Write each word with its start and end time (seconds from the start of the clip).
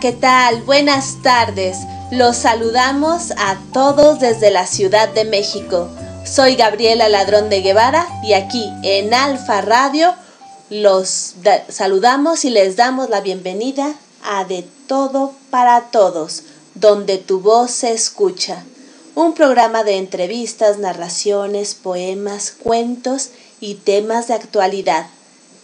¿qué 0.00 0.12
tal? 0.12 0.62
Buenas 0.62 1.22
tardes. 1.22 1.78
Los 2.12 2.36
saludamos 2.36 3.32
a 3.36 3.58
todos 3.72 4.20
desde 4.20 4.52
la 4.52 4.66
Ciudad 4.66 5.08
de 5.08 5.24
México. 5.24 5.88
Soy 6.24 6.54
Gabriela 6.54 7.08
Ladrón 7.08 7.50
de 7.50 7.62
Guevara 7.62 8.06
y 8.22 8.34
aquí 8.34 8.70
en 8.84 9.12
Alfa 9.12 9.60
Radio 9.60 10.14
los 10.70 11.34
saludamos 11.68 12.44
y 12.44 12.50
les 12.50 12.76
damos 12.76 13.10
la 13.10 13.22
bienvenida 13.22 13.92
a 14.22 14.44
De 14.44 14.64
Todo 14.86 15.32
para 15.50 15.90
Todos, 15.90 16.44
donde 16.74 17.18
tu 17.18 17.40
voz 17.40 17.72
se 17.72 17.92
escucha. 17.92 18.62
Un 19.16 19.34
programa 19.34 19.82
de 19.82 19.96
entrevistas, 19.96 20.78
narraciones, 20.78 21.74
poemas, 21.74 22.52
cuentos 22.52 23.30
y 23.58 23.74
temas 23.74 24.28
de 24.28 24.34
actualidad, 24.34 25.08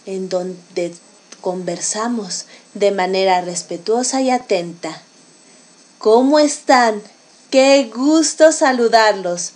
en 0.05 0.27
donde 0.27 0.93
conversamos 1.45 2.45
de 2.73 2.89
manera 2.89 3.39
respetuosa 3.41 4.19
y 4.19 4.31
atenta. 4.31 4.99
¿Cómo 5.99 6.39
están? 6.39 7.03
Qué 7.51 7.91
gusto 7.95 8.51
saludarlos. 8.51 9.51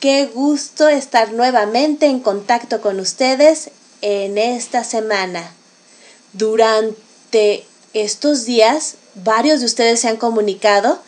Qué 0.00 0.26
gusto 0.26 0.86
estar 0.88 1.32
nuevamente 1.32 2.04
en 2.04 2.20
contacto 2.20 2.82
con 2.82 3.00
ustedes 3.00 3.70
en 4.02 4.36
esta 4.36 4.84
semana. 4.84 5.54
Durante 6.34 7.64
estos 7.94 8.44
días, 8.44 8.96
varios 9.14 9.60
de 9.60 9.66
ustedes 9.66 10.00
se 10.00 10.08
han 10.08 10.18
comunicado 10.18 11.00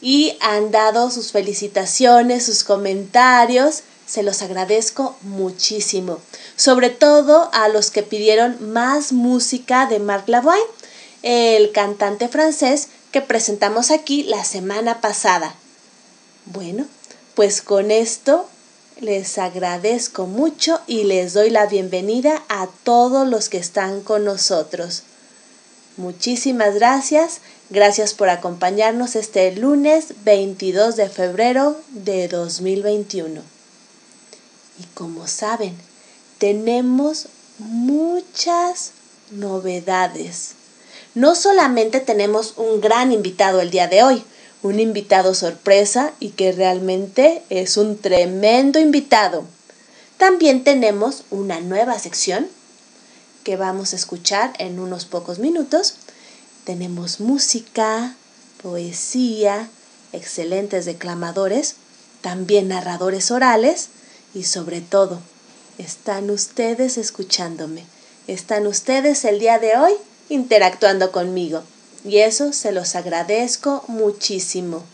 y 0.00 0.36
han 0.40 0.72
dado 0.72 1.12
sus 1.12 1.30
felicitaciones, 1.30 2.44
sus 2.44 2.64
comentarios. 2.64 3.84
Se 4.04 4.24
los 4.24 4.42
agradezco 4.42 5.14
muchísimo. 5.22 6.18
Sobre 6.56 6.90
todo 6.90 7.50
a 7.52 7.68
los 7.68 7.90
que 7.90 8.02
pidieron 8.02 8.72
más 8.72 9.12
música 9.12 9.86
de 9.86 9.98
Marc 9.98 10.28
Lavoine, 10.28 10.64
el 11.22 11.72
cantante 11.72 12.28
francés 12.28 12.88
que 13.12 13.20
presentamos 13.20 13.90
aquí 13.90 14.22
la 14.24 14.44
semana 14.44 15.00
pasada. 15.00 15.54
Bueno, 16.46 16.86
pues 17.34 17.60
con 17.60 17.90
esto 17.90 18.48
les 19.00 19.36
agradezco 19.36 20.26
mucho 20.26 20.80
y 20.86 21.04
les 21.04 21.34
doy 21.34 21.50
la 21.50 21.66
bienvenida 21.66 22.42
a 22.48 22.68
todos 22.82 23.28
los 23.28 23.48
que 23.48 23.58
están 23.58 24.00
con 24.00 24.24
nosotros. 24.24 25.02
Muchísimas 25.98 26.74
gracias, 26.74 27.40
gracias 27.70 28.14
por 28.14 28.28
acompañarnos 28.28 29.16
este 29.16 29.50
lunes 29.52 30.14
22 30.24 30.96
de 30.96 31.08
febrero 31.08 31.80
de 31.90 32.28
2021. 32.28 33.42
Y 34.78 34.84
como 34.94 35.26
saben, 35.26 35.74
tenemos 36.38 37.28
muchas 37.58 38.92
novedades. 39.30 40.52
No 41.14 41.34
solamente 41.34 42.00
tenemos 42.00 42.54
un 42.56 42.80
gran 42.80 43.12
invitado 43.12 43.60
el 43.60 43.70
día 43.70 43.88
de 43.88 44.02
hoy, 44.02 44.22
un 44.62 44.80
invitado 44.80 45.34
sorpresa 45.34 46.12
y 46.20 46.30
que 46.30 46.52
realmente 46.52 47.42
es 47.48 47.76
un 47.76 47.98
tremendo 47.98 48.78
invitado. 48.78 49.44
También 50.18 50.64
tenemos 50.64 51.24
una 51.30 51.60
nueva 51.60 51.98
sección 51.98 52.48
que 53.44 53.56
vamos 53.56 53.92
a 53.92 53.96
escuchar 53.96 54.52
en 54.58 54.78
unos 54.80 55.04
pocos 55.04 55.38
minutos. 55.38 55.94
Tenemos 56.64 57.20
música, 57.20 58.14
poesía, 58.62 59.68
excelentes 60.12 60.84
declamadores, 60.84 61.76
también 62.22 62.68
narradores 62.68 63.30
orales 63.30 63.88
y 64.34 64.44
sobre 64.44 64.80
todo, 64.80 65.20
están 65.78 66.30
ustedes 66.30 66.98
escuchándome. 66.98 67.84
Están 68.26 68.66
ustedes 68.66 69.24
el 69.24 69.38
día 69.38 69.58
de 69.58 69.76
hoy 69.76 69.92
interactuando 70.28 71.12
conmigo. 71.12 71.62
Y 72.04 72.18
eso 72.18 72.52
se 72.52 72.72
los 72.72 72.94
agradezco 72.94 73.84
muchísimo. 73.88 74.84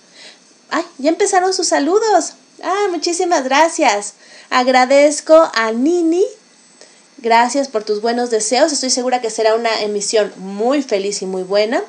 ¡Ay! 0.70 0.84
Ya 0.98 1.10
empezaron 1.10 1.52
sus 1.52 1.68
saludos. 1.68 2.34
¡Ah! 2.62 2.86
Muchísimas 2.90 3.44
gracias. 3.44 4.14
Agradezco 4.50 5.50
a 5.54 5.72
Nini. 5.72 6.24
Gracias 7.18 7.68
por 7.68 7.84
tus 7.84 8.00
buenos 8.00 8.30
deseos. 8.30 8.72
Estoy 8.72 8.90
segura 8.90 9.20
que 9.20 9.30
será 9.30 9.54
una 9.54 9.82
emisión 9.82 10.32
muy 10.36 10.82
feliz 10.82 11.22
y 11.22 11.26
muy 11.26 11.42
buena. 11.42 11.82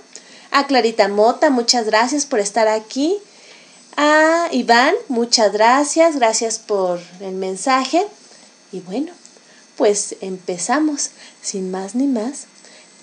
A 0.52 0.68
Clarita 0.68 1.08
Mota, 1.08 1.50
muchas 1.50 1.86
gracias 1.86 2.26
por 2.26 2.40
estar 2.40 2.68
aquí. 2.68 3.18
A 3.98 4.50
Iván, 4.52 4.94
muchas 5.08 5.52
gracias. 5.52 6.16
Gracias 6.18 6.60
por 6.60 7.00
el 7.22 7.34
mensaje. 7.34 8.06
Y 8.74 8.82
bueno, 8.82 9.14
pues 9.78 10.18
empezamos. 10.20 11.12
Sin 11.42 11.72
más 11.72 11.96
ni 11.96 12.08
más 12.08 12.48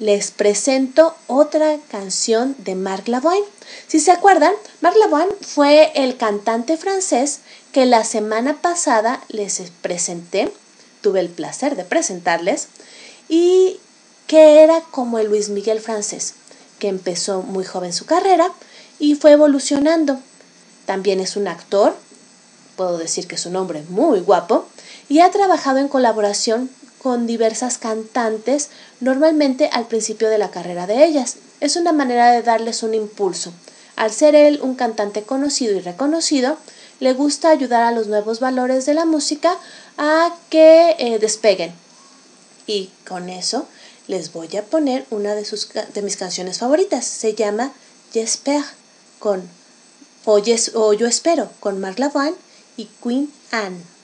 les 0.00 0.31
presento 0.31 1.14
otra 1.26 1.78
canción 1.91 2.56
de 2.58 2.75
Marc 2.75 3.06
Lavoine. 3.06 3.47
Si 3.86 4.00
se 4.00 4.10
acuerdan, 4.10 4.54
Marc 4.80 4.97
Lavoine 4.97 5.32
fue 5.42 5.92
el 5.94 6.16
cantante 6.16 6.78
francés 6.78 7.41
que 7.72 7.84
la 7.84 8.03
semana 8.03 8.60
pasada 8.62 9.22
les 9.28 9.62
presenté, 9.82 10.53
tuve 11.03 11.20
el 11.20 11.28
placer 11.28 11.76
de 11.76 11.84
presentarles, 11.84 12.69
y 13.28 13.78
que 14.26 14.62
era 14.62 14.80
como 14.91 15.19
el 15.19 15.28
Luis 15.28 15.50
Miguel 15.50 15.80
francés, 15.80 16.34
que 16.78 16.88
empezó 16.88 17.42
muy 17.42 17.64
joven 17.64 17.92
su 17.92 18.06
carrera 18.06 18.50
y 18.98 19.16
fue 19.16 19.32
evolucionando. 19.32 20.19
También 20.86 21.20
es 21.20 21.36
un 21.36 21.47
actor, 21.47 21.94
puedo 22.76 22.97
decir 22.97 23.28
que 23.28 23.34
es 23.34 23.44
un 23.44 23.56
hombre 23.56 23.84
muy 23.91 24.20
guapo, 24.20 24.66
y 25.10 25.21
ha 25.21 25.31
trabajado 25.31 25.78
en 25.78 25.88
colaboración 25.88 26.71
con 27.03 27.26
diversas 27.26 27.78
cantantes, 27.78 28.71
normalmente 29.00 29.69
al 29.72 29.87
principio 29.87 30.31
de 30.31 30.38
la 30.38 30.53
carrera 30.53 30.87
de 30.87 31.04
ellas. 31.04 31.37
Es 31.59 31.75
una 31.75 31.93
manera 31.93 32.31
de 32.31 32.43
darles 32.43 32.84
un 32.84 32.94
impulso. 32.94 33.53
Al 33.97 34.12
ser 34.12 34.37
él 34.37 34.60
un 34.62 34.76
cantante 34.76 35.25
conocido 35.25 35.76
y 35.76 35.81
reconocido, 35.81 36.56
le 37.00 37.12
gusta 37.12 37.50
ayudar 37.50 37.82
a 37.82 37.91
los 37.91 38.06
nuevos 38.06 38.38
valores 38.38 38.87
de 38.87 38.94
la 38.94 39.04
música 39.04 39.56
a 39.98 40.32
que 40.48 40.94
eh, 40.98 41.19
despeguen. 41.19 41.72
Y 42.69 42.91
con 43.06 43.28
eso 43.28 43.66
les 44.06 44.32
voy 44.32 44.56
a 44.56 44.65
poner 44.65 45.06
una 45.10 45.34
de, 45.34 45.44
sus, 45.44 45.71
de 45.92 46.03
mis 46.03 46.16
canciones 46.16 46.59
favoritas. 46.59 47.04
Se 47.04 47.34
llama 47.34 47.72
J'espère 48.15 48.65
con 49.19 49.48
o, 50.25 50.41
o 50.75 50.92
Yo 50.92 51.06
espero 51.09 51.50
con 51.59 51.81
Marc 51.81 51.98
Lavoine 51.98 52.37
y 52.77 52.88
Queen 53.03 53.32
Anne. 53.50 54.00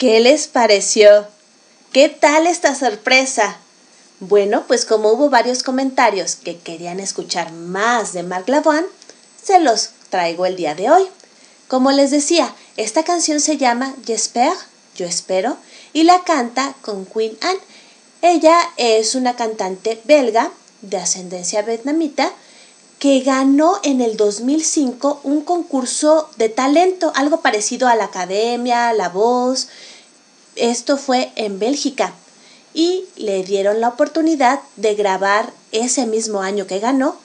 ¿Qué 0.00 0.18
les 0.20 0.46
pareció? 0.46 1.26
¿Qué 1.92 2.08
tal 2.08 2.46
esta 2.46 2.74
sorpresa? 2.74 3.58
Bueno, 4.18 4.64
pues 4.66 4.86
como 4.86 5.12
hubo 5.12 5.28
varios 5.28 5.62
comentarios 5.62 6.36
que 6.36 6.56
querían 6.56 7.00
escuchar 7.00 7.52
más 7.52 8.14
de 8.14 8.22
Marc 8.22 8.48
Lavoine, 8.48 8.86
se 9.44 9.60
los 9.60 9.90
traigo 10.08 10.46
el 10.46 10.56
día 10.56 10.74
de 10.74 10.90
hoy. 10.90 11.02
Como 11.68 11.92
les 11.92 12.10
decía, 12.10 12.54
esta 12.78 13.04
canción 13.04 13.40
se 13.40 13.58
llama 13.58 13.94
J'espère, 14.06 14.56
yo 14.96 15.04
espero, 15.04 15.58
y 15.92 16.04
la 16.04 16.24
canta 16.24 16.74
con 16.80 17.04
Queen 17.04 17.36
Anne. 17.42 17.60
Ella 18.22 18.58
es 18.78 19.14
una 19.14 19.36
cantante 19.36 20.00
belga 20.04 20.50
de 20.80 20.96
ascendencia 20.96 21.60
vietnamita 21.60 22.32
que 23.00 23.20
ganó 23.20 23.80
en 23.82 24.02
el 24.02 24.18
2005 24.18 25.20
un 25.24 25.40
concurso 25.40 26.28
de 26.36 26.50
talento, 26.50 27.12
algo 27.16 27.40
parecido 27.40 27.88
a 27.88 27.96
la 27.96 28.04
Academia, 28.04 28.92
La 28.92 29.08
Voz. 29.08 29.68
Esto 30.56 30.96
fue 30.96 31.32
en 31.36 31.58
Bélgica 31.58 32.12
y 32.74 33.04
le 33.16 33.42
dieron 33.44 33.80
la 33.80 33.88
oportunidad 33.88 34.60
de 34.76 34.94
grabar 34.94 35.52
ese 35.72 36.06
mismo 36.06 36.42
año 36.42 36.66
que 36.66 36.78
ganó 36.78 37.16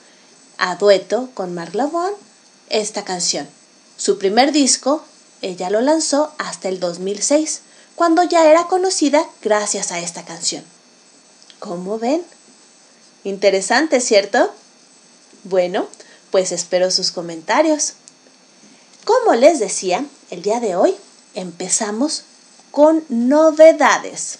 a 0.58 0.76
dueto 0.76 1.28
con 1.34 1.54
Marc 1.54 1.74
Lavoine 1.74 2.16
esta 2.68 3.04
canción. 3.04 3.48
Su 3.96 4.18
primer 4.18 4.52
disco 4.52 5.02
ella 5.42 5.70
lo 5.70 5.80
lanzó 5.80 6.32
hasta 6.38 6.68
el 6.68 6.80
2006, 6.80 7.60
cuando 7.94 8.22
ya 8.22 8.50
era 8.50 8.66
conocida 8.66 9.24
gracias 9.42 9.92
a 9.92 10.00
esta 10.00 10.24
canción. 10.24 10.64
¿Cómo 11.58 11.98
ven? 11.98 12.22
Interesante, 13.24 14.00
¿cierto? 14.00 14.50
Bueno, 15.44 15.86
pues 16.30 16.52
espero 16.52 16.90
sus 16.90 17.10
comentarios. 17.10 17.94
Como 19.04 19.34
les 19.34 19.58
decía, 19.58 20.04
el 20.30 20.42
día 20.42 20.60
de 20.60 20.76
hoy 20.76 20.94
empezamos 21.34 22.24
con 22.76 23.02
novedades. 23.08 24.38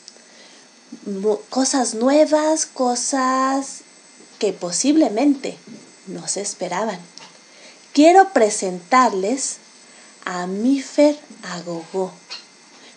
Cosas 1.48 1.94
nuevas, 1.94 2.66
cosas 2.66 3.78
que 4.38 4.52
posiblemente 4.52 5.56
no 6.06 6.28
se 6.28 6.42
esperaban. 6.42 6.98
Quiero 7.94 8.34
presentarles 8.34 9.56
a 10.26 10.46
Mifer 10.46 11.18
Agogó. 11.44 12.12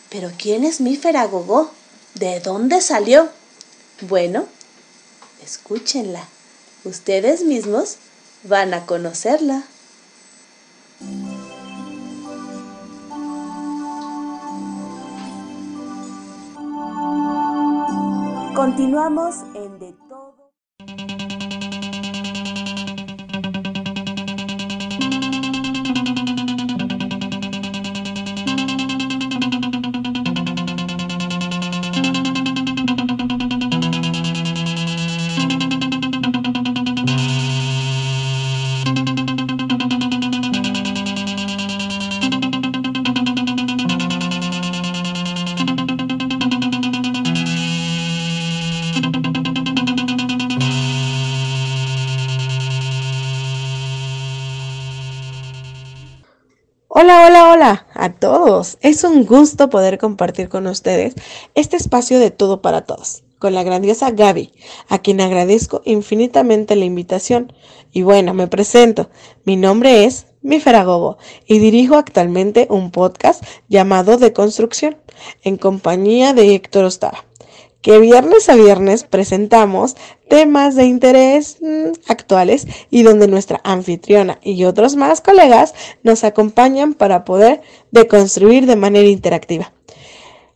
Pero 0.10 0.30
¿quién 0.38 0.66
es 0.66 0.82
Mifer 0.82 1.16
Agogó? 1.16 1.72
¿De 2.16 2.42
dónde 2.42 2.82
salió? 2.82 3.30
Bueno, 4.02 4.46
escúchenla. 5.42 6.28
Ustedes 6.84 7.44
mismos 7.44 7.96
van 8.44 8.74
a 8.74 8.86
conocerla. 8.86 9.64
Continuamos 18.60 19.46
en 19.56 19.80
De 19.80 19.99
a 58.00 58.14
todos. 58.14 58.78
Es 58.82 59.04
un 59.04 59.26
gusto 59.26 59.70
poder 59.70 59.98
compartir 59.98 60.50
con 60.50 60.68
ustedes 60.68 61.16
este 61.56 61.78
espacio 61.78 62.20
de 62.20 62.32
todo 62.32 62.62
para 62.62 62.82
todos, 62.82 63.24
con 63.38 63.54
la 63.54 63.64
grandiosa 63.64 64.12
Gaby, 64.12 64.52
a 64.88 65.00
quien 65.00 65.22
agradezco 65.22 65.82
infinitamente 65.86 66.76
la 66.76 66.86
invitación. 66.86 67.54
Y 67.92 68.04
bueno, 68.04 68.34
me 68.34 68.48
presento. 68.48 69.10
Mi 69.44 69.56
nombre 69.56 70.06
es 70.06 70.28
Miferagobo 70.42 71.18
y 71.46 71.60
dirijo 71.60 71.96
actualmente 71.96 72.68
un 72.70 72.92
podcast 72.92 73.44
llamado 73.68 74.18
De 74.18 74.32
Construcción, 74.32 74.98
en 75.44 75.58
compañía 75.58 76.34
de 76.34 76.56
Héctor 76.56 76.86
Ostara 76.86 77.26
que 77.82 78.00
viernes 78.00 78.50
a 78.50 78.56
viernes 78.56 79.04
presentamos 79.04 79.96
temas 80.30 80.76
de 80.76 80.86
interés 80.86 81.58
mm, 81.62 81.92
actuales 82.08 82.68
y 82.90 83.04
donde 83.04 83.28
nuestra 83.28 83.62
anfitriona 83.64 84.40
y 84.42 84.64
otros 84.66 84.96
más 84.96 85.22
colegas 85.22 85.74
nos 86.04 86.24
acompañan 86.24 86.94
para 86.94 87.24
poder 87.24 87.62
deconstruir 87.92 88.66
de 88.66 88.76
manera 88.76 89.08
interactiva. 89.08 89.74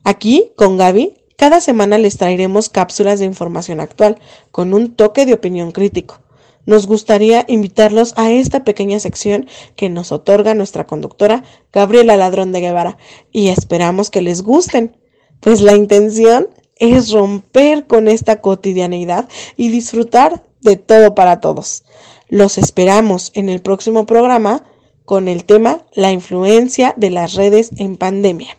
Aquí, 0.03 0.51
con 0.55 0.77
Gaby, 0.77 1.13
cada 1.37 1.61
semana 1.61 1.97
les 1.97 2.17
traeremos 2.17 2.69
cápsulas 2.69 3.19
de 3.19 3.25
información 3.25 3.79
actual 3.79 4.19
con 4.51 4.73
un 4.73 4.95
toque 4.95 5.25
de 5.25 5.33
opinión 5.33 5.71
crítico. 5.71 6.19
Nos 6.65 6.87
gustaría 6.87 7.45
invitarlos 7.47 8.13
a 8.15 8.31
esta 8.31 8.63
pequeña 8.63 8.99
sección 8.99 9.47
que 9.75 9.89
nos 9.89 10.11
otorga 10.11 10.53
nuestra 10.53 10.85
conductora 10.85 11.43
Gabriela 11.73 12.15
Ladrón 12.15 12.51
de 12.51 12.61
Guevara 12.61 12.97
y 13.31 13.49
esperamos 13.49 14.09
que 14.09 14.21
les 14.21 14.41
gusten, 14.43 14.95
pues 15.41 15.59
la 15.59 15.75
intención 15.75 16.47
es 16.77 17.11
romper 17.11 17.87
con 17.87 18.07
esta 18.07 18.41
cotidianeidad 18.41 19.27
y 19.57 19.69
disfrutar 19.69 20.43
de 20.61 20.75
todo 20.75 21.15
para 21.15 21.39
todos. 21.39 21.83
Los 22.29 22.57
esperamos 22.57 23.31
en 23.35 23.49
el 23.49 23.61
próximo 23.61 24.05
programa 24.05 24.63
con 25.05 25.27
el 25.27 25.45
tema 25.45 25.85
La 25.93 26.11
influencia 26.11 26.93
de 26.97 27.09
las 27.09 27.33
redes 27.33 27.71
en 27.77 27.97
pandemia. 27.97 28.57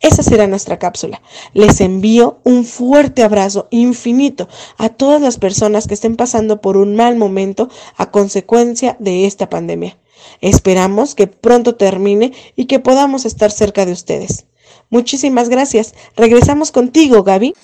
Esa 0.00 0.22
será 0.22 0.46
nuestra 0.46 0.78
cápsula. 0.78 1.22
Les 1.54 1.80
envío 1.80 2.40
un 2.44 2.64
fuerte 2.64 3.22
abrazo 3.22 3.68
infinito 3.70 4.48
a 4.76 4.88
todas 4.88 5.20
las 5.20 5.38
personas 5.38 5.86
que 5.86 5.94
estén 5.94 6.16
pasando 6.16 6.60
por 6.60 6.76
un 6.76 6.96
mal 6.96 7.16
momento 7.16 7.68
a 7.96 8.10
consecuencia 8.10 8.96
de 8.98 9.26
esta 9.26 9.48
pandemia. 9.48 9.98
Esperamos 10.40 11.14
que 11.14 11.26
pronto 11.26 11.76
termine 11.76 12.32
y 12.56 12.66
que 12.66 12.80
podamos 12.80 13.24
estar 13.24 13.50
cerca 13.50 13.86
de 13.86 13.92
ustedes. 13.92 14.46
Muchísimas 14.92 15.48
gracias. 15.48 15.94
Regresamos 16.16 16.70
contigo, 16.70 17.22
Gaby. 17.22 17.54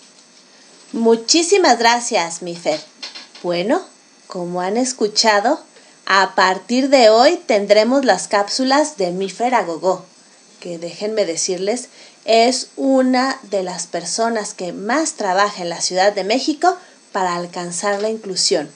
Muchísimas 0.93 1.79
gracias, 1.79 2.41
Mifer. 2.41 2.81
Bueno, 3.43 3.83
como 4.27 4.63
han 4.63 4.79
escuchado, 4.79 5.61
a 6.07 6.35
partir 6.35 6.89
de 6.89 7.11
hoy 7.11 7.39
tendremos 7.45 8.07
las 8.07 8.29
cápsulas 8.29 8.97
de 8.97 9.11
Mifer 9.11 9.55
Agogó, 9.55 10.07
que 10.59 10.79
déjenme 10.79 11.27
decirles, 11.27 11.91
es 12.25 12.69
una 12.77 13.39
de 13.43 13.63
las 13.63 13.87
personas 13.87 14.55
que 14.55 14.73
más 14.73 15.13
trabaja 15.13 15.61
en 15.61 15.69
la 15.69 15.83
Ciudad 15.83 16.15
de 16.15 16.25
México 16.25 16.79
para 17.13 17.37
alcanzar 17.37 18.01
la 18.01 18.09
inclusión. 18.09 18.71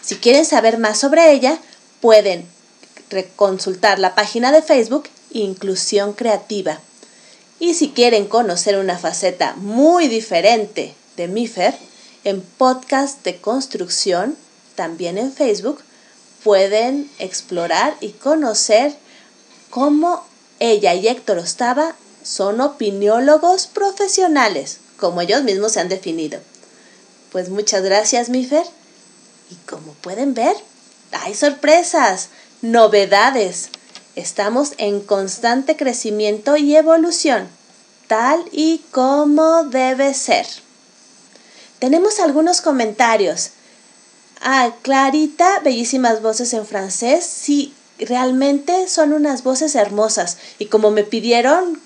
Si 0.00 0.14
quieren 0.14 0.44
saber 0.44 0.78
más 0.78 0.98
sobre 0.98 1.32
ella, 1.32 1.58
pueden 2.00 2.46
consultar 3.34 3.98
la 3.98 4.14
página 4.14 4.52
de 4.52 4.62
Facebook 4.62 5.08
Inclusión 5.32 6.12
Creativa. 6.12 6.78
Y 7.58 7.74
si 7.74 7.90
quieren 7.90 8.26
conocer 8.26 8.78
una 8.78 8.98
faceta 8.98 9.54
muy 9.56 10.08
diferente 10.08 10.94
de 11.16 11.28
Mifer, 11.28 11.74
en 12.24 12.40
podcast 12.40 13.22
de 13.24 13.36
construcción, 13.36 14.36
también 14.74 15.16
en 15.16 15.32
Facebook, 15.32 15.80
pueden 16.42 17.10
explorar 17.18 17.96
y 18.00 18.10
conocer 18.10 18.94
cómo 19.70 20.24
ella 20.58 20.94
y 20.94 21.08
Héctor 21.08 21.38
Ostava 21.38 21.94
son 22.22 22.60
opiniólogos 22.60 23.66
profesionales, 23.68 24.78
como 24.96 25.20
ellos 25.20 25.44
mismos 25.44 25.72
se 25.72 25.80
han 25.80 25.88
definido. 25.88 26.40
Pues 27.32 27.48
muchas 27.48 27.82
gracias, 27.82 28.28
Mifer. 28.28 28.64
Y 29.50 29.54
como 29.68 29.92
pueden 29.94 30.34
ver, 30.34 30.56
hay 31.12 31.34
sorpresas, 31.34 32.28
novedades. 32.62 33.68
Estamos 34.16 34.72
en 34.78 35.00
constante 35.00 35.76
crecimiento 35.76 36.56
y 36.56 36.74
evolución, 36.74 37.48
tal 38.08 38.42
y 38.50 38.82
como 38.90 39.64
debe 39.64 40.14
ser. 40.14 40.46
Tenemos 41.78 42.18
algunos 42.18 42.62
comentarios. 42.62 43.50
Ah, 44.40 44.72
Clarita, 44.82 45.60
bellísimas 45.60 46.22
voces 46.22 46.54
en 46.54 46.66
francés. 46.66 47.26
Sí, 47.26 47.74
realmente 47.98 48.88
son 48.88 49.12
unas 49.12 49.42
voces 49.42 49.74
hermosas. 49.74 50.38
Y 50.58 50.66
como 50.66 50.90
me 50.90 51.04
pidieron, 51.04 51.80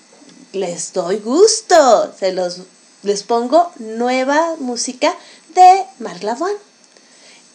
les 0.53 0.93
doy 0.93 1.17
gusto. 1.17 2.13
Se 2.17 2.31
los 2.31 2.61
les 3.03 3.23
pongo 3.23 3.71
nueva 3.79 4.55
música 4.59 5.15
de 5.55 5.83
Marc 5.99 6.23
Lavoine. 6.23 6.59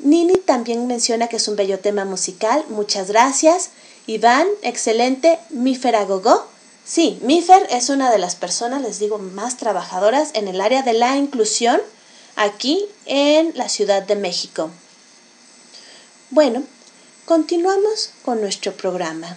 Nini 0.00 0.36
también 0.36 0.86
menciona 0.86 1.28
que 1.28 1.36
es 1.36 1.48
un 1.48 1.56
bello 1.56 1.78
tema 1.78 2.04
musical. 2.04 2.64
Muchas 2.68 3.08
gracias. 3.08 3.70
Iván, 4.06 4.46
excelente. 4.62 5.38
Mifer 5.50 5.96
Agogó. 5.96 6.46
Sí, 6.84 7.18
Mifer 7.22 7.66
es 7.70 7.88
una 7.88 8.12
de 8.12 8.18
las 8.18 8.36
personas, 8.36 8.80
les 8.80 9.00
digo, 9.00 9.18
más 9.18 9.56
trabajadoras 9.56 10.30
en 10.34 10.46
el 10.46 10.60
área 10.60 10.82
de 10.82 10.92
la 10.92 11.16
inclusión 11.16 11.80
aquí 12.36 12.86
en 13.06 13.52
la 13.56 13.68
Ciudad 13.68 14.04
de 14.04 14.14
México. 14.14 14.70
Bueno, 16.30 16.62
continuamos 17.24 18.10
con 18.24 18.40
nuestro 18.40 18.72
programa. 18.72 19.36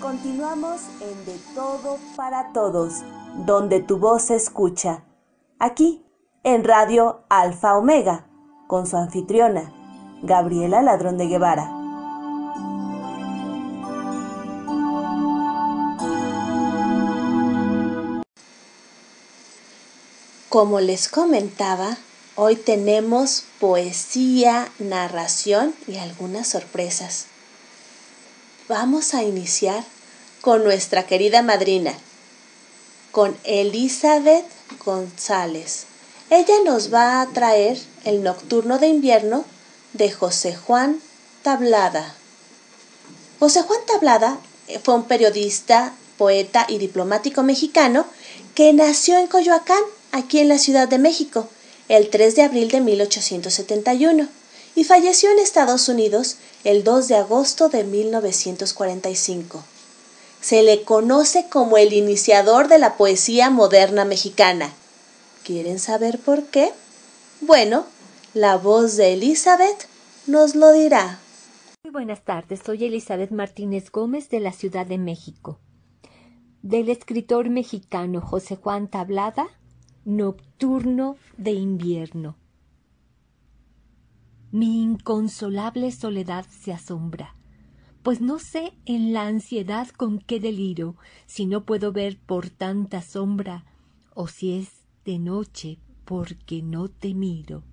Continuamos 0.00 0.82
en 1.00 1.24
De 1.24 1.36
Todo 1.56 1.98
para 2.14 2.52
Todos, 2.52 3.02
donde 3.46 3.80
tu 3.80 3.98
voz 3.98 4.24
se 4.26 4.36
escucha. 4.36 5.02
Aquí, 5.58 6.03
en 6.44 6.62
Radio 6.62 7.22
Alfa 7.30 7.74
Omega, 7.74 8.26
con 8.66 8.86
su 8.86 8.98
anfitriona, 8.98 9.72
Gabriela 10.22 10.82
Ladrón 10.82 11.16
de 11.16 11.26
Guevara. 11.26 11.70
Como 20.50 20.80
les 20.80 21.08
comentaba, 21.08 21.96
hoy 22.36 22.56
tenemos 22.56 23.46
poesía, 23.58 24.68
narración 24.78 25.74
y 25.88 25.96
algunas 25.96 26.46
sorpresas. 26.46 27.26
Vamos 28.68 29.14
a 29.14 29.22
iniciar 29.22 29.82
con 30.42 30.62
nuestra 30.62 31.04
querida 31.06 31.40
madrina, 31.40 31.94
con 33.12 33.34
Elizabeth 33.44 34.44
González. 34.84 35.86
Ella 36.30 36.54
nos 36.64 36.92
va 36.92 37.20
a 37.20 37.26
traer 37.26 37.78
el 38.04 38.22
Nocturno 38.22 38.78
de 38.78 38.88
Invierno 38.88 39.44
de 39.92 40.10
José 40.10 40.56
Juan 40.56 41.00
Tablada. 41.42 42.14
José 43.38 43.60
Juan 43.62 43.80
Tablada 43.86 44.38
fue 44.82 44.94
un 44.94 45.04
periodista, 45.04 45.94
poeta 46.16 46.64
y 46.66 46.78
diplomático 46.78 47.42
mexicano 47.42 48.06
que 48.54 48.72
nació 48.72 49.18
en 49.18 49.26
Coyoacán 49.26 49.82
aquí 50.12 50.38
en 50.38 50.48
la 50.48 50.58
Ciudad 50.58 50.88
de 50.88 50.98
México, 50.98 51.46
el 51.88 52.08
3 52.08 52.36
de 52.36 52.42
abril 52.42 52.70
de 52.70 52.80
1871, 52.80 54.26
y 54.74 54.84
falleció 54.84 55.30
en 55.30 55.38
Estados 55.38 55.88
Unidos 55.90 56.36
el 56.64 56.84
2 56.84 57.08
de 57.08 57.16
agosto 57.16 57.68
de 57.68 57.84
1945. 57.84 59.62
Se 60.40 60.62
le 60.62 60.84
conoce 60.84 61.46
como 61.50 61.76
el 61.76 61.92
iniciador 61.92 62.68
de 62.68 62.78
la 62.78 62.96
poesía 62.96 63.50
moderna 63.50 64.06
mexicana. 64.06 64.72
¿Quieren 65.44 65.78
saber 65.78 66.18
por 66.20 66.46
qué? 66.46 66.70
Bueno, 67.42 67.84
la 68.32 68.56
voz 68.56 68.96
de 68.96 69.12
Elizabeth 69.12 69.88
nos 70.26 70.54
lo 70.54 70.72
dirá. 70.72 71.18
Muy 71.84 71.92
buenas 71.92 72.24
tardes, 72.24 72.62
soy 72.64 72.86
Elizabeth 72.86 73.30
Martínez 73.30 73.90
Gómez 73.90 74.30
de 74.30 74.40
la 74.40 74.52
Ciudad 74.52 74.86
de 74.86 74.96
México. 74.96 75.60
Del 76.62 76.88
escritor 76.88 77.50
mexicano 77.50 78.22
José 78.22 78.56
Juan 78.56 78.88
Tablada, 78.88 79.46
Nocturno 80.06 81.16
de 81.36 81.50
invierno. 81.50 82.38
Mi 84.50 84.82
inconsolable 84.82 85.92
soledad 85.92 86.46
se 86.48 86.72
asombra, 86.72 87.36
pues 88.02 88.22
no 88.22 88.38
sé 88.38 88.72
en 88.86 89.12
la 89.12 89.26
ansiedad 89.26 89.88
con 89.88 90.20
qué 90.20 90.40
deliro, 90.40 90.96
si 91.26 91.44
no 91.44 91.66
puedo 91.66 91.92
ver 91.92 92.18
por 92.18 92.48
tanta 92.48 93.02
sombra, 93.02 93.66
o 94.14 94.26
si 94.26 94.58
es 94.58 94.83
de 95.04 95.18
noche 95.18 95.78
porque 96.04 96.62
no 96.62 96.88
te 96.88 97.14
miro. 97.14 97.64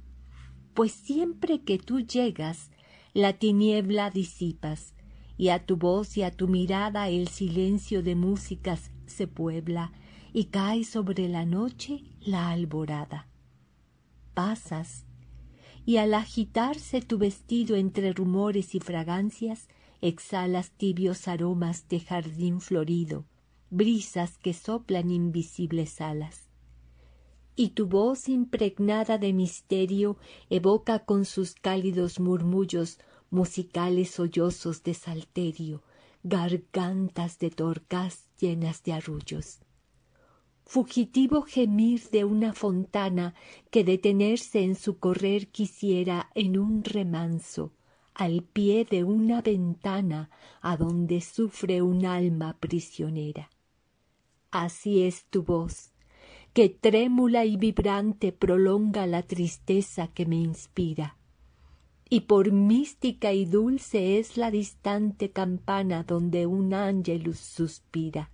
Pues 0.73 0.91
siempre 0.91 1.61
que 1.61 1.77
tú 1.77 2.00
llegas, 2.01 2.71
la 3.13 3.33
tiniebla 3.33 4.09
disipas, 4.09 4.93
y 5.38 5.50
a 5.50 5.65
tu 5.65 5.75
voz 5.75 6.17
y 6.17 6.23
a 6.23 6.31
tu 6.31 6.47
mirada 6.47 7.09
el 7.09 7.27
silencio 7.27 8.03
de 8.03 8.15
músicas 8.15 8.91
se 9.05 9.27
puebla, 9.27 9.91
y 10.33 10.45
cae 10.45 10.83
sobre 10.83 11.27
la 11.27 11.45
noche 11.45 12.03
la 12.21 12.51
alborada. 12.51 13.27
Pasas, 14.33 15.05
y 15.85 15.97
al 15.97 16.13
agitarse 16.13 17.01
tu 17.01 17.17
vestido 17.17 17.75
entre 17.75 18.13
rumores 18.13 18.75
y 18.75 18.79
fragancias, 18.79 19.67
exhalas 20.00 20.71
tibios 20.71 21.27
aromas 21.27 21.88
de 21.89 22.00
jardín 22.00 22.61
florido, 22.61 23.25
brisas 23.69 24.38
que 24.38 24.53
soplan 24.53 25.11
invisibles 25.11 26.00
alas. 26.01 26.50
Y 27.55 27.70
tu 27.70 27.88
voz 27.88 28.29
impregnada 28.29 29.17
de 29.17 29.34
misterio 29.34 30.17
evoca 30.50 31.05
con 31.05 31.25
sus 31.25 31.53
cálidos 31.53 32.20
murmullos 32.20 33.00
musicales 33.29 34.12
sollozos 34.12 34.84
de 34.84 34.93
salterio, 34.93 35.84
gargantas 36.24 37.39
de 37.39 37.50
torcas 37.50 38.27
llenas 38.39 38.84
de 38.84 38.93
arrullos 38.93 39.60
fugitivo 40.72 41.41
gemir 41.41 42.01
de 42.12 42.24
una 42.24 42.53
fontana 42.53 43.36
que 43.72 43.84
detenerse 43.84 44.63
en 44.63 44.75
su 44.75 45.00
correr 45.00 45.50
quisiera 45.50 46.29
en 46.34 46.58
un 46.58 46.86
remanso, 46.86 47.74
al 48.13 48.43
pie 48.43 48.86
de 48.89 49.03
una 49.03 49.41
ventana 49.41 50.29
a 50.62 50.77
donde 50.77 51.20
sufre 51.20 51.81
un 51.81 52.05
alma 52.05 52.58
prisionera. 52.58 53.50
Así 54.50 55.03
es 55.03 55.25
tu 55.25 55.43
voz, 55.43 55.90
que 56.53 56.70
trémula 56.70 57.46
y 57.46 57.58
vibrante 57.58 58.31
prolonga 58.31 59.08
la 59.08 59.24
tristeza 59.24 60.08
que 60.08 60.25
me 60.25 60.38
inspira. 60.38 61.17
Y 62.10 62.22
por 62.22 62.51
mística 62.51 63.31
y 63.31 63.46
dulce 63.46 64.20
es 64.20 64.38
la 64.38 64.51
distante 64.51 65.31
campana 65.31 66.03
donde 66.03 66.46
un 66.46 66.74
ángelus 66.74 67.39
suspira 67.39 68.31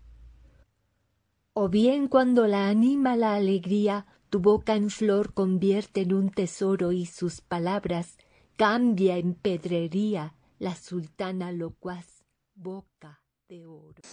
o 1.60 1.70
bien 1.70 2.08
cuando 2.08 2.46
la 2.46 2.70
anima 2.70 3.16
la 3.16 3.34
alegría, 3.34 4.06
Tu 4.30 4.40
boca 4.40 4.76
en 4.76 4.92
flor 4.92 5.34
convierte 5.34 6.02
en 6.02 6.14
un 6.14 6.30
tesoro 6.30 6.92
y 6.92 7.08
sus 7.08 7.42
palabras 7.42 8.18
cambia 8.58 9.18
en 9.18 9.34
pedrería 9.34 10.36
la 10.60 10.76
sultana 10.76 11.52
locuaz 11.52 12.24
boca 12.54 13.24
de 13.50 13.66
oro. 13.66 14.04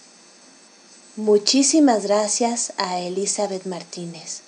Muchísimas 1.16 2.02
gracias 2.02 2.73
a 2.76 2.99
Elizabeth 2.99 3.66
Martínez. 3.66 4.40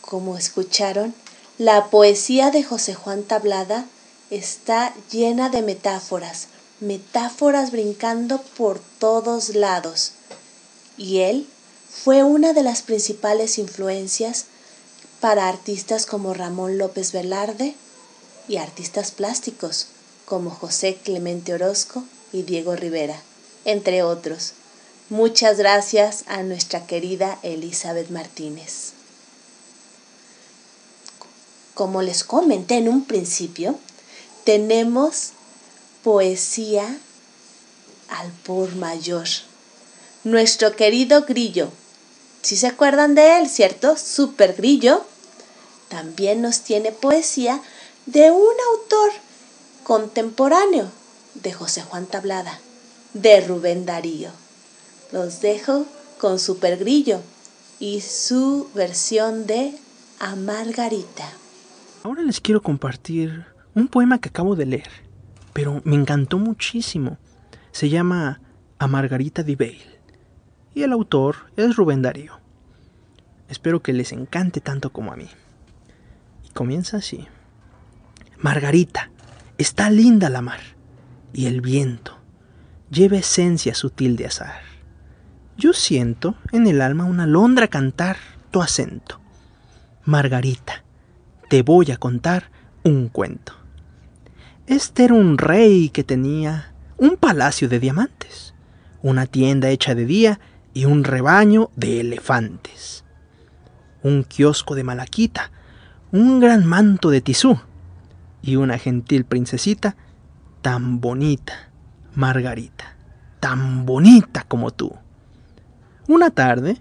Como 0.00 0.36
escucharon, 0.36 1.14
la 1.58 1.90
poesía 1.90 2.50
de 2.50 2.64
José 2.64 2.96
Juan 2.96 3.22
Tablada 3.22 3.86
está 4.30 4.92
llena 5.12 5.48
de 5.48 5.62
metáforas, 5.62 6.48
metáforas 6.80 7.70
brincando 7.70 8.42
por 8.56 8.80
todos 8.98 9.50
lados. 9.54 10.14
Y 10.96 11.18
él 11.18 11.46
fue 11.88 12.24
una 12.24 12.52
de 12.52 12.64
las 12.64 12.82
principales 12.82 13.56
influencias 13.56 14.46
para 15.20 15.48
artistas 15.48 16.04
como 16.04 16.34
Ramón 16.34 16.78
López 16.78 17.12
Velarde 17.12 17.76
y 18.48 18.56
artistas 18.56 19.12
plásticos 19.12 19.86
como 20.24 20.50
José 20.50 20.98
Clemente 21.00 21.54
Orozco 21.54 22.02
y 22.32 22.42
Diego 22.42 22.74
Rivera, 22.74 23.22
entre 23.64 24.02
otros. 24.02 24.54
Muchas 25.08 25.58
gracias 25.58 26.24
a 26.26 26.42
nuestra 26.42 26.84
querida 26.88 27.38
Elizabeth 27.44 28.10
Martínez. 28.10 28.90
Como 31.74 32.02
les 32.02 32.24
comenté 32.24 32.78
en 32.78 32.88
un 32.88 33.04
principio, 33.04 33.78
tenemos 34.42 35.30
poesía 36.02 36.98
al 38.08 38.32
por 38.44 38.74
mayor. 38.74 39.28
Nuestro 40.24 40.74
querido 40.74 41.22
Grillo, 41.22 41.70
si 42.42 42.56
se 42.56 42.66
acuerdan 42.66 43.14
de 43.14 43.38
él, 43.38 43.48
¿cierto? 43.48 43.96
Super 43.96 44.54
Grillo, 44.54 45.04
también 45.88 46.42
nos 46.42 46.62
tiene 46.62 46.90
poesía 46.90 47.62
de 48.06 48.32
un 48.32 48.54
autor 48.72 49.10
contemporáneo 49.84 50.90
de 51.34 51.52
José 51.52 51.82
Juan 51.82 52.06
Tablada, 52.06 52.58
de 53.14 53.40
Rubén 53.40 53.86
Darío. 53.86 54.45
Los 55.12 55.40
dejo 55.40 55.86
con 56.18 56.38
Super 56.38 56.78
Grillo 56.78 57.20
y 57.78 58.00
su 58.00 58.68
versión 58.74 59.46
de 59.46 59.72
A 60.18 60.34
Margarita. 60.34 61.28
Ahora 62.02 62.22
les 62.22 62.40
quiero 62.40 62.62
compartir 62.62 63.44
un 63.74 63.88
poema 63.88 64.20
que 64.20 64.30
acabo 64.30 64.56
de 64.56 64.66
leer, 64.66 64.90
pero 65.52 65.80
me 65.84 65.94
encantó 65.94 66.38
muchísimo. 66.38 67.18
Se 67.72 67.88
llama 67.88 68.40
A 68.78 68.86
Margarita 68.88 69.42
de 69.42 69.56
Bale 69.56 70.00
y 70.74 70.82
el 70.82 70.92
autor 70.92 71.36
es 71.56 71.76
Rubén 71.76 72.02
Darío. 72.02 72.40
Espero 73.48 73.82
que 73.82 73.92
les 73.92 74.12
encante 74.12 74.60
tanto 74.60 74.90
como 74.90 75.12
a 75.12 75.16
mí. 75.16 75.28
Y 76.44 76.50
comienza 76.50 76.96
así. 76.96 77.26
Margarita, 78.38 79.10
está 79.56 79.88
linda 79.88 80.30
la 80.30 80.42
mar 80.42 80.60
y 81.32 81.46
el 81.46 81.60
viento 81.60 82.16
lleva 82.90 83.16
esencia 83.16 83.74
sutil 83.74 84.16
de 84.16 84.26
azar. 84.26 84.75
Yo 85.58 85.72
siento 85.72 86.34
en 86.52 86.66
el 86.66 86.82
alma 86.82 87.04
una 87.04 87.22
alondra 87.22 87.68
cantar 87.68 88.18
tu 88.50 88.60
acento. 88.60 89.20
Margarita, 90.04 90.84
te 91.48 91.62
voy 91.62 91.90
a 91.92 91.96
contar 91.96 92.50
un 92.82 93.08
cuento. 93.08 93.54
Este 94.66 95.04
era 95.04 95.14
un 95.14 95.38
rey 95.38 95.88
que 95.88 96.04
tenía 96.04 96.74
un 96.98 97.16
palacio 97.16 97.70
de 97.70 97.80
diamantes, 97.80 98.54
una 99.00 99.24
tienda 99.24 99.70
hecha 99.70 99.94
de 99.94 100.04
día 100.04 100.40
y 100.74 100.84
un 100.84 101.04
rebaño 101.04 101.70
de 101.74 102.00
elefantes, 102.00 103.04
un 104.02 104.24
kiosco 104.24 104.74
de 104.74 104.84
malaquita, 104.84 105.52
un 106.12 106.38
gran 106.38 106.66
manto 106.66 107.08
de 107.08 107.22
tisú 107.22 107.58
y 108.42 108.56
una 108.56 108.76
gentil 108.76 109.24
princesita 109.24 109.96
tan 110.60 111.00
bonita, 111.00 111.70
Margarita, 112.14 112.96
tan 113.40 113.86
bonita 113.86 114.44
como 114.44 114.70
tú. 114.70 114.92
Una 116.08 116.30
tarde, 116.30 116.76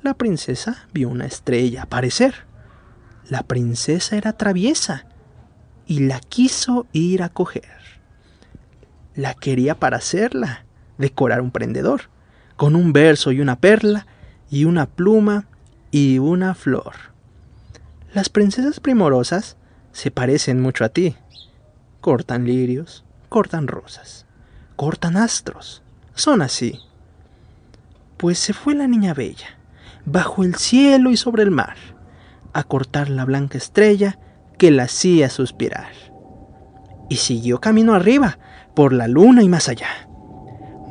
la 0.00 0.14
princesa 0.14 0.86
vio 0.94 1.10
una 1.10 1.26
estrella 1.26 1.82
aparecer. 1.82 2.46
La 3.28 3.42
princesa 3.42 4.16
era 4.16 4.32
traviesa 4.32 5.04
y 5.86 6.00
la 6.00 6.20
quiso 6.20 6.86
ir 6.92 7.22
a 7.22 7.28
coger. 7.28 7.68
La 9.14 9.34
quería 9.34 9.78
para 9.78 9.98
hacerla, 9.98 10.64
decorar 10.96 11.42
un 11.42 11.50
prendedor, 11.50 12.08
con 12.56 12.74
un 12.74 12.94
verso 12.94 13.30
y 13.30 13.42
una 13.42 13.60
perla, 13.60 14.06
y 14.50 14.64
una 14.64 14.86
pluma 14.86 15.48
y 15.90 16.18
una 16.18 16.54
flor. 16.54 16.94
Las 18.14 18.30
princesas 18.30 18.80
primorosas 18.80 19.58
se 19.92 20.10
parecen 20.10 20.62
mucho 20.62 20.86
a 20.86 20.88
ti. 20.88 21.14
Cortan 22.00 22.46
lirios, 22.46 23.04
cortan 23.28 23.66
rosas, 23.66 24.24
cortan 24.76 25.18
astros. 25.18 25.82
Son 26.14 26.40
así 26.40 26.80
pues 28.22 28.38
se 28.38 28.52
fue 28.52 28.76
la 28.76 28.86
niña 28.86 29.14
bella, 29.14 29.48
bajo 30.04 30.44
el 30.44 30.54
cielo 30.54 31.10
y 31.10 31.16
sobre 31.16 31.42
el 31.42 31.50
mar, 31.50 31.74
a 32.52 32.62
cortar 32.62 33.10
la 33.10 33.24
blanca 33.24 33.58
estrella 33.58 34.16
que 34.58 34.70
la 34.70 34.84
hacía 34.84 35.28
suspirar. 35.28 35.88
Y 37.08 37.16
siguió 37.16 37.60
camino 37.60 37.94
arriba, 37.94 38.38
por 38.76 38.92
la 38.92 39.08
luna 39.08 39.42
y 39.42 39.48
más 39.48 39.68
allá. 39.68 40.08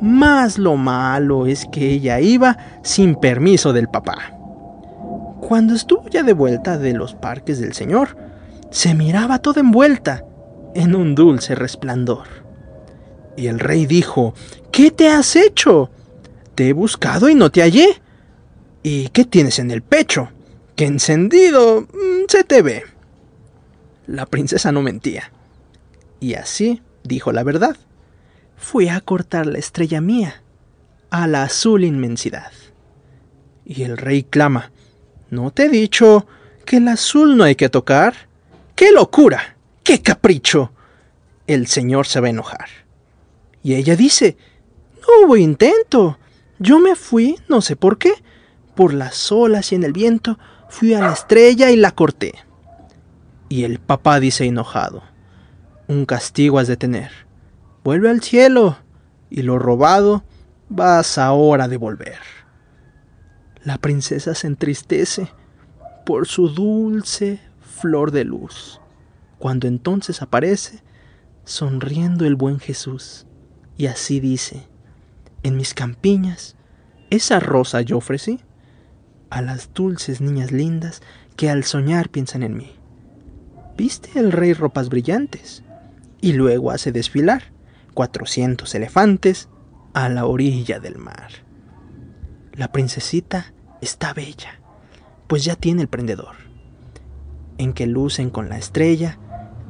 Más 0.02 0.58
lo 0.58 0.76
malo 0.76 1.46
es 1.46 1.66
que 1.72 1.88
ella 1.88 2.20
iba 2.20 2.58
sin 2.82 3.14
permiso 3.14 3.72
del 3.72 3.88
papá. 3.88 4.36
Cuando 5.40 5.72
estuvo 5.72 6.10
ya 6.10 6.24
de 6.24 6.34
vuelta 6.34 6.76
de 6.76 6.92
los 6.92 7.14
parques 7.14 7.58
del 7.58 7.72
Señor, 7.72 8.14
se 8.68 8.92
miraba 8.92 9.38
toda 9.38 9.62
envuelta 9.62 10.22
en 10.74 10.94
un 10.94 11.14
dulce 11.14 11.54
resplandor. 11.54 12.28
Y 13.38 13.46
el 13.46 13.58
rey 13.58 13.86
dijo, 13.86 14.34
¿Qué 14.70 14.90
te 14.90 15.08
has 15.08 15.34
hecho? 15.34 15.88
Te 16.54 16.68
he 16.68 16.72
buscado 16.72 17.28
y 17.28 17.34
no 17.34 17.50
te 17.50 17.62
hallé. 17.62 18.00
¿Y 18.82 19.08
qué 19.08 19.24
tienes 19.24 19.58
en 19.58 19.70
el 19.70 19.82
pecho? 19.82 20.30
Que 20.76 20.86
encendido 20.86 21.82
mm, 21.82 22.26
se 22.28 22.44
te 22.44 22.62
ve. 22.62 22.84
La 24.06 24.26
princesa 24.26 24.72
no 24.72 24.82
mentía. 24.82 25.32
Y 26.20 26.34
así 26.34 26.82
dijo 27.04 27.32
la 27.32 27.42
verdad. 27.42 27.76
Fui 28.56 28.88
a 28.88 29.00
cortar 29.00 29.46
la 29.46 29.58
estrella 29.58 30.00
mía 30.00 30.42
a 31.10 31.26
la 31.26 31.44
azul 31.44 31.84
inmensidad. 31.84 32.52
Y 33.64 33.82
el 33.82 33.96
rey 33.96 34.22
clama, 34.22 34.72
¿no 35.30 35.50
te 35.50 35.64
he 35.64 35.68
dicho 35.68 36.26
que 36.64 36.78
el 36.78 36.88
azul 36.88 37.36
no 37.36 37.44
hay 37.44 37.54
que 37.54 37.68
tocar? 37.68 38.14
¡Qué 38.74 38.92
locura! 38.92 39.56
¡Qué 39.82 40.00
capricho! 40.00 40.72
El 41.46 41.66
señor 41.66 42.06
se 42.06 42.20
va 42.20 42.28
a 42.28 42.30
enojar. 42.30 42.68
Y 43.62 43.74
ella 43.74 43.94
dice, 43.94 44.36
no 45.00 45.26
hubo 45.26 45.36
intento. 45.36 46.18
Yo 46.62 46.78
me 46.78 46.94
fui, 46.94 47.36
no 47.48 47.60
sé 47.60 47.74
por 47.74 47.98
qué, 47.98 48.12
por 48.76 48.94
las 48.94 49.32
olas 49.32 49.72
y 49.72 49.74
en 49.74 49.82
el 49.82 49.92
viento, 49.92 50.38
fui 50.68 50.94
a 50.94 51.00
la 51.00 51.12
estrella 51.12 51.72
y 51.72 51.76
la 51.76 51.90
corté. 51.90 52.34
Y 53.48 53.64
el 53.64 53.80
papá 53.80 54.20
dice 54.20 54.44
enojado, 54.44 55.02
un 55.88 56.06
castigo 56.06 56.60
has 56.60 56.68
de 56.68 56.76
tener. 56.76 57.10
Vuelve 57.82 58.10
al 58.10 58.22
cielo, 58.22 58.78
y 59.28 59.42
lo 59.42 59.58
robado 59.58 60.22
vas 60.68 61.18
ahora 61.18 61.64
a 61.64 61.68
devolver. 61.68 62.20
La 63.64 63.78
princesa 63.78 64.36
se 64.36 64.46
entristece 64.46 65.32
por 66.06 66.28
su 66.28 66.48
dulce 66.48 67.40
flor 67.60 68.12
de 68.12 68.22
luz, 68.22 68.80
cuando 69.40 69.66
entonces 69.66 70.22
aparece 70.22 70.80
sonriendo 71.44 72.24
el 72.24 72.36
buen 72.36 72.60
Jesús, 72.60 73.26
y 73.76 73.86
así 73.86 74.20
dice, 74.20 74.68
en 75.42 75.56
mis 75.56 75.74
campiñas, 75.74 76.56
esa 77.10 77.40
rosa 77.40 77.80
yo 77.82 77.98
ofrecí 77.98 78.40
a 79.30 79.42
las 79.42 79.72
dulces 79.74 80.20
niñas 80.20 80.52
lindas 80.52 81.02
que 81.36 81.50
al 81.50 81.64
soñar 81.64 82.08
piensan 82.10 82.42
en 82.42 82.56
mí. 82.56 82.72
Viste 83.76 84.18
el 84.18 84.32
rey 84.32 84.52
ropas 84.52 84.88
brillantes 84.88 85.62
y 86.20 86.34
luego 86.34 86.70
hace 86.70 86.92
desfilar 86.92 87.52
cuatrocientos 87.94 88.74
elefantes 88.74 89.48
a 89.94 90.08
la 90.08 90.26
orilla 90.26 90.80
del 90.80 90.98
mar. 90.98 91.30
La 92.54 92.72
princesita 92.72 93.52
está 93.80 94.12
bella, 94.12 94.60
pues 95.26 95.44
ya 95.44 95.56
tiene 95.56 95.82
el 95.82 95.88
prendedor, 95.88 96.36
en 97.58 97.72
que 97.72 97.86
lucen 97.86 98.30
con 98.30 98.48
la 98.48 98.58
estrella 98.58 99.18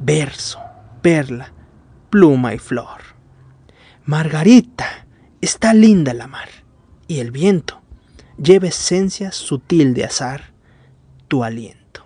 verso, 0.01 0.59
perla, 1.01 1.53
pluma 2.09 2.53
y 2.53 2.59
flor. 2.59 3.01
Margarita, 4.05 5.02
Está 5.43 5.73
linda 5.73 6.13
la 6.13 6.27
mar 6.27 6.47
y 7.05 7.19
el 7.19 7.31
viento 7.31 7.81
lleva 8.41 8.69
esencia 8.69 9.33
sutil 9.33 9.93
de 9.93 10.05
azar 10.05 10.53
tu 11.27 11.43
aliento. 11.43 12.05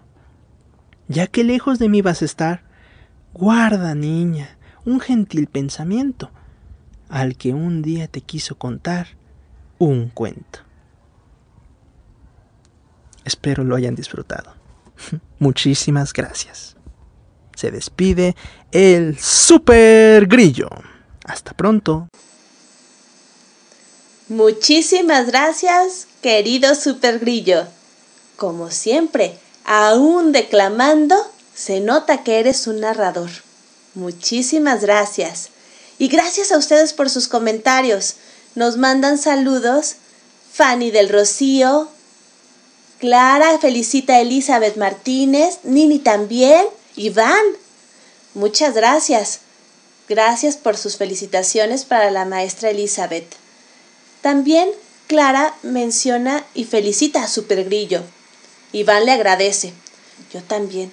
Ya 1.07 1.27
que 1.27 1.43
lejos 1.43 1.77
de 1.77 1.87
mí 1.87 2.01
vas 2.01 2.23
a 2.23 2.25
estar, 2.25 2.63
guarda, 3.35 3.93
niña, 3.93 4.57
un 4.85 4.99
gentil 4.99 5.45
pensamiento 5.45 6.31
al 7.09 7.37
que 7.37 7.53
un 7.53 7.83
día 7.83 8.07
te 8.07 8.21
quiso 8.21 8.57
contar 8.57 9.09
un 9.77 10.09
cuento. 10.09 10.61
Espero 13.23 13.63
lo 13.63 13.75
hayan 13.75 13.93
disfrutado. 13.93 14.55
Muchísimas 15.37 16.11
gracias. 16.11 16.75
Se 17.53 17.69
despide 17.69 18.35
el 18.71 19.15
Super 19.19 20.25
Grillo. 20.25 20.69
Hasta 21.23 21.53
pronto. 21.53 22.07
Muchísimas 24.29 25.27
gracias, 25.27 26.07
querido 26.21 26.75
Super 26.75 27.19
Grillo. 27.19 27.65
Como 28.35 28.71
siempre, 28.71 29.37
aún 29.63 30.31
declamando, 30.31 31.15
se 31.55 31.79
nota 31.79 32.23
que 32.23 32.39
eres 32.39 32.67
un 32.67 32.81
narrador. 32.81 33.29
Muchísimas 33.95 34.81
gracias. 34.81 35.49
Y 35.97 36.09
gracias 36.09 36.51
a 36.51 36.57
ustedes 36.57 36.93
por 36.93 37.09
sus 37.09 37.27
comentarios. 37.27 38.15
Nos 38.53 38.77
mandan 38.77 39.17
saludos 39.17 39.95
Fanny 40.51 40.91
del 40.91 41.09
Rocío, 41.09 41.89
Clara 42.99 43.59
felicita 43.59 44.13
a 44.15 44.21
Elizabeth 44.21 44.75
Martínez, 44.75 45.59
Nini 45.63 45.99
también, 45.99 46.65
Iván. 46.95 47.45
Muchas 48.33 48.73
gracias. 48.73 49.41
Gracias 50.09 50.57
por 50.57 50.77
sus 50.77 50.97
felicitaciones 50.97 51.85
para 51.85 52.09
la 52.09 52.25
maestra 52.25 52.71
Elizabeth. 52.71 53.35
También 54.21 54.69
Clara 55.07 55.55
menciona 55.63 56.45
y 56.53 56.65
felicita 56.65 57.23
a 57.23 57.27
Super 57.27 57.63
Grillo. 57.63 58.03
Iván 58.73 59.05
le 59.05 59.13
agradece. 59.13 59.73
Yo 60.33 60.43
también. 60.43 60.91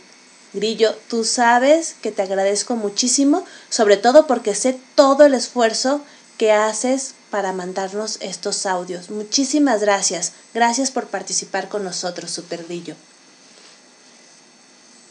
Grillo, 0.53 0.97
tú 1.09 1.25
sabes 1.25 1.97
que 2.01 2.13
te 2.13 2.23
agradezco 2.23 2.77
muchísimo, 2.77 3.45
sobre 3.69 3.97
todo 3.97 4.29
porque 4.29 4.55
sé 4.55 4.79
todo 4.95 5.25
el 5.25 5.35
esfuerzo 5.35 6.01
que 6.39 6.53
haces 6.53 7.15
para 7.31 7.53
mandarnos 7.53 8.19
estos 8.21 8.67
audios. 8.67 9.11
Muchísimas 9.11 9.81
gracias. 9.81 10.33
Gracias 10.53 10.93
por 10.93 11.09
participar 11.09 11.69
con 11.69 11.83
nosotros, 11.83 12.31
Super 12.31 12.65
Grillo. 12.65 12.95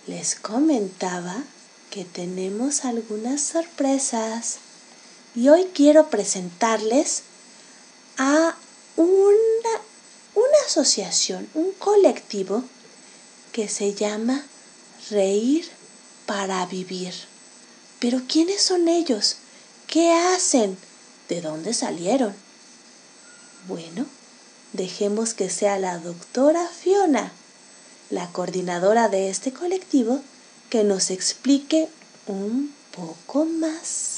Les 0.07 0.35
comentaba 0.35 1.35
que 1.89 2.05
tenemos 2.05 2.85
algunas 2.85 3.41
sorpresas 3.41 4.59
y 5.35 5.49
hoy 5.49 5.67
quiero 5.73 6.09
presentarles 6.09 7.23
a 8.17 8.55
una, 8.95 9.81
una 10.35 10.57
asociación, 10.65 11.49
un 11.53 11.71
colectivo 11.73 12.63
que 13.51 13.67
se 13.67 13.93
llama 13.93 14.45
Reír 15.09 15.69
para 16.25 16.65
Vivir. 16.65 17.13
Pero 17.99 18.21
¿quiénes 18.27 18.61
son 18.61 18.87
ellos? 18.87 19.37
¿Qué 19.87 20.11
hacen? 20.11 20.77
¿De 21.29 21.41
dónde 21.41 21.73
salieron? 21.73 22.35
Bueno, 23.67 24.05
dejemos 24.73 25.33
que 25.33 25.49
sea 25.49 25.77
la 25.79 25.97
doctora 25.99 26.67
Fiona, 26.67 27.31
la 28.09 28.29
coordinadora 28.31 29.07
de 29.07 29.29
este 29.29 29.53
colectivo, 29.53 30.21
que 30.69 30.83
nos 30.83 31.11
explique 31.11 31.87
un 32.27 32.73
poco 32.95 33.45
más. 33.45 34.12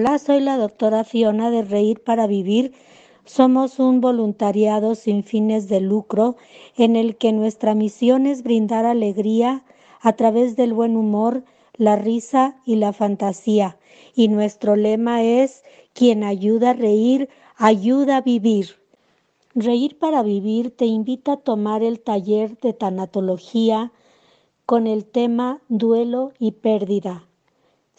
Hola, 0.00 0.18
soy 0.18 0.40
la 0.40 0.56
doctora 0.56 1.04
Fiona 1.04 1.50
de 1.50 1.60
Reír 1.60 2.02
para 2.02 2.26
Vivir. 2.26 2.72
Somos 3.26 3.78
un 3.78 4.00
voluntariado 4.00 4.94
sin 4.94 5.24
fines 5.24 5.68
de 5.68 5.80
lucro 5.82 6.36
en 6.78 6.96
el 6.96 7.18
que 7.18 7.32
nuestra 7.32 7.74
misión 7.74 8.26
es 8.26 8.42
brindar 8.42 8.86
alegría 8.86 9.62
a 10.00 10.14
través 10.14 10.56
del 10.56 10.72
buen 10.72 10.96
humor, 10.96 11.44
la 11.76 11.96
risa 11.96 12.56
y 12.64 12.76
la 12.76 12.94
fantasía. 12.94 13.76
Y 14.14 14.28
nuestro 14.28 14.74
lema 14.74 15.22
es, 15.22 15.64
quien 15.92 16.24
ayuda 16.24 16.70
a 16.70 16.72
reír, 16.72 17.28
ayuda 17.58 18.16
a 18.16 18.20
vivir. 18.22 18.76
Reír 19.54 19.98
para 19.98 20.22
Vivir 20.22 20.74
te 20.74 20.86
invita 20.86 21.32
a 21.32 21.36
tomar 21.36 21.82
el 21.82 22.00
taller 22.00 22.56
de 22.60 22.72
tanatología 22.72 23.92
con 24.64 24.86
el 24.86 25.04
tema 25.04 25.60
duelo 25.68 26.32
y 26.38 26.52
pérdida 26.52 27.26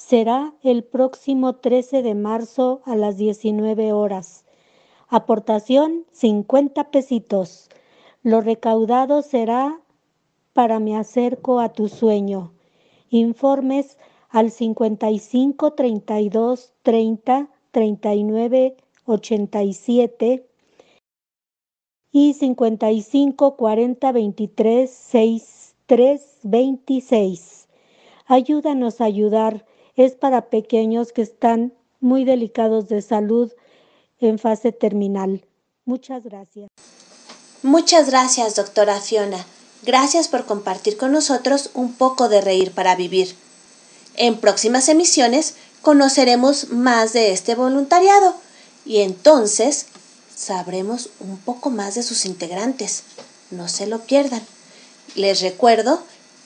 será 0.02 0.54
el 0.64 0.84
próximo 0.84 1.56
13 1.58 2.02
de 2.02 2.16
marzo 2.16 2.82
a 2.86 2.96
las 2.96 3.18
19 3.18 3.94
horas. 3.94 4.46
Aportación 5.08 6.06
50 6.12 6.90
pesitos. 6.92 7.70
Lo 8.24 8.42
recaudado 8.42 9.22
será 9.22 9.80
para 10.54 10.80
Me 10.80 10.98
acerco 10.98 11.60
a 11.60 11.70
tu 11.70 11.88
sueño. 11.88 12.52
Informes 13.10 13.98
al 14.30 14.52
55 14.52 15.74
32 15.74 16.74
30 16.82 17.50
39 17.72 18.78
87 19.06 20.50
y 22.12 22.34
55 22.34 23.56
40 23.56 24.12
23 24.12 24.90
63 24.90 26.40
26. 26.44 27.68
Ayúdanos 28.26 29.02
a 29.02 29.06
ayudar 29.06 29.66
es 29.96 30.14
para 30.14 30.50
pequeños 30.50 31.12
que 31.12 31.22
están 31.22 31.74
muy 32.00 32.26
delicados 32.26 32.88
de 32.90 33.02
salud 33.02 33.52
en 34.20 34.40
fase 34.40 34.72
terminal. 34.72 35.46
Muchas 35.86 36.24
gracias. 36.24 36.70
Muchas 37.64 38.10
gracias, 38.10 38.56
doctora 38.56 39.00
Fiona. 39.00 39.46
Gracias 39.84 40.28
por 40.28 40.46
compartir 40.46 40.98
con 40.98 41.12
nosotros 41.12 41.72
un 41.74 41.94
poco 41.94 42.30
de 42.30 42.42
reír 42.42 42.72
para 42.72 42.96
vivir. 42.96 43.36
En 44.16 44.38
próximas 44.38 44.90
emisiones 44.90 45.56
conoceremos 45.82 46.70
más 46.70 47.14
de 47.14 47.32
este 47.32 47.56
voluntariado 47.56 48.36
y 48.86 49.02
entonces 49.02 49.88
sabremos 50.36 51.10
un 51.20 51.38
poco 51.38 51.70
más 51.70 51.96
de 51.96 52.04
sus 52.04 52.26
integrantes. 52.26 53.04
No 53.50 53.68
se 53.68 53.88
lo 53.88 54.00
pierdan. 54.00 54.42
Les 55.16 55.42
recuerdo 55.42 56.02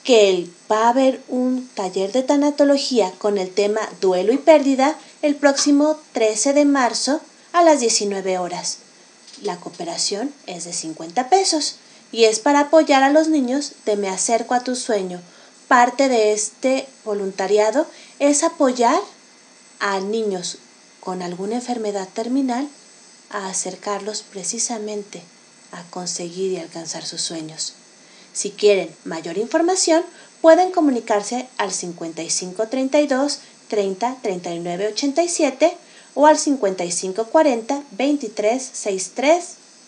que 0.06 0.48
va 0.70 0.86
a 0.86 0.90
haber 0.90 1.20
un 1.26 1.68
taller 1.74 2.12
de 2.12 2.22
tanatología 2.22 3.10
con 3.18 3.38
el 3.38 3.50
tema 3.50 3.80
duelo 4.00 4.32
y 4.32 4.38
pérdida 4.38 4.96
el 5.20 5.34
próximo 5.34 5.98
13 6.12 6.52
de 6.52 6.64
marzo 6.64 7.20
a 7.52 7.64
las 7.64 7.80
19 7.80 8.38
horas. 8.38 8.78
La 9.42 9.56
cooperación 9.56 10.32
es 10.46 10.64
de 10.64 10.72
50 10.72 11.28
pesos 11.28 11.76
y 12.12 12.24
es 12.24 12.38
para 12.38 12.60
apoyar 12.60 13.02
a 13.02 13.10
los 13.10 13.26
niños 13.26 13.72
de 13.84 13.96
Me 13.96 14.08
acerco 14.08 14.54
a 14.54 14.62
tu 14.62 14.76
sueño. 14.76 15.20
Parte 15.66 16.08
de 16.08 16.32
este 16.32 16.86
voluntariado 17.04 17.84
es 18.20 18.44
apoyar 18.44 19.00
a 19.80 19.98
niños 19.98 20.58
con 21.00 21.20
alguna 21.20 21.56
enfermedad 21.56 22.08
terminal 22.14 22.68
a 23.30 23.48
acercarlos 23.48 24.22
precisamente 24.22 25.20
a 25.72 25.82
conseguir 25.90 26.52
y 26.52 26.58
alcanzar 26.58 27.04
sus 27.04 27.22
sueños. 27.22 27.75
Si 28.36 28.50
quieren 28.50 28.94
mayor 29.04 29.38
información, 29.38 30.04
pueden 30.42 30.70
comunicarse 30.70 31.48
al 31.56 31.72
5532 31.72 33.38
30 33.68 34.16
39 34.20 34.88
87 34.88 35.74
o 36.14 36.26
al 36.26 36.36
5540 36.36 37.82
23 37.92 38.62
63 38.62 39.44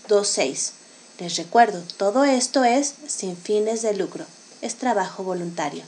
26. 0.08 0.72
Les 1.18 1.36
recuerdo, 1.36 1.82
todo 1.98 2.24
esto 2.24 2.64
es 2.64 2.94
sin 3.06 3.36
fines 3.36 3.82
de 3.82 3.92
lucro, 3.92 4.24
es 4.62 4.76
trabajo 4.76 5.24
voluntario. 5.24 5.82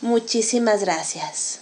Muchísimas 0.00 0.80
gracias. 0.80 1.58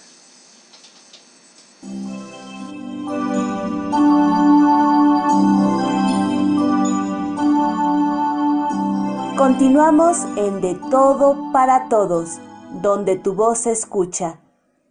Continuamos 9.38 10.16
en 10.36 10.60
De 10.60 10.74
Todo 10.90 11.52
para 11.52 11.88
Todos, 11.88 12.40
donde 12.82 13.14
tu 13.14 13.34
voz 13.34 13.58
se 13.58 13.70
escucha. 13.70 14.40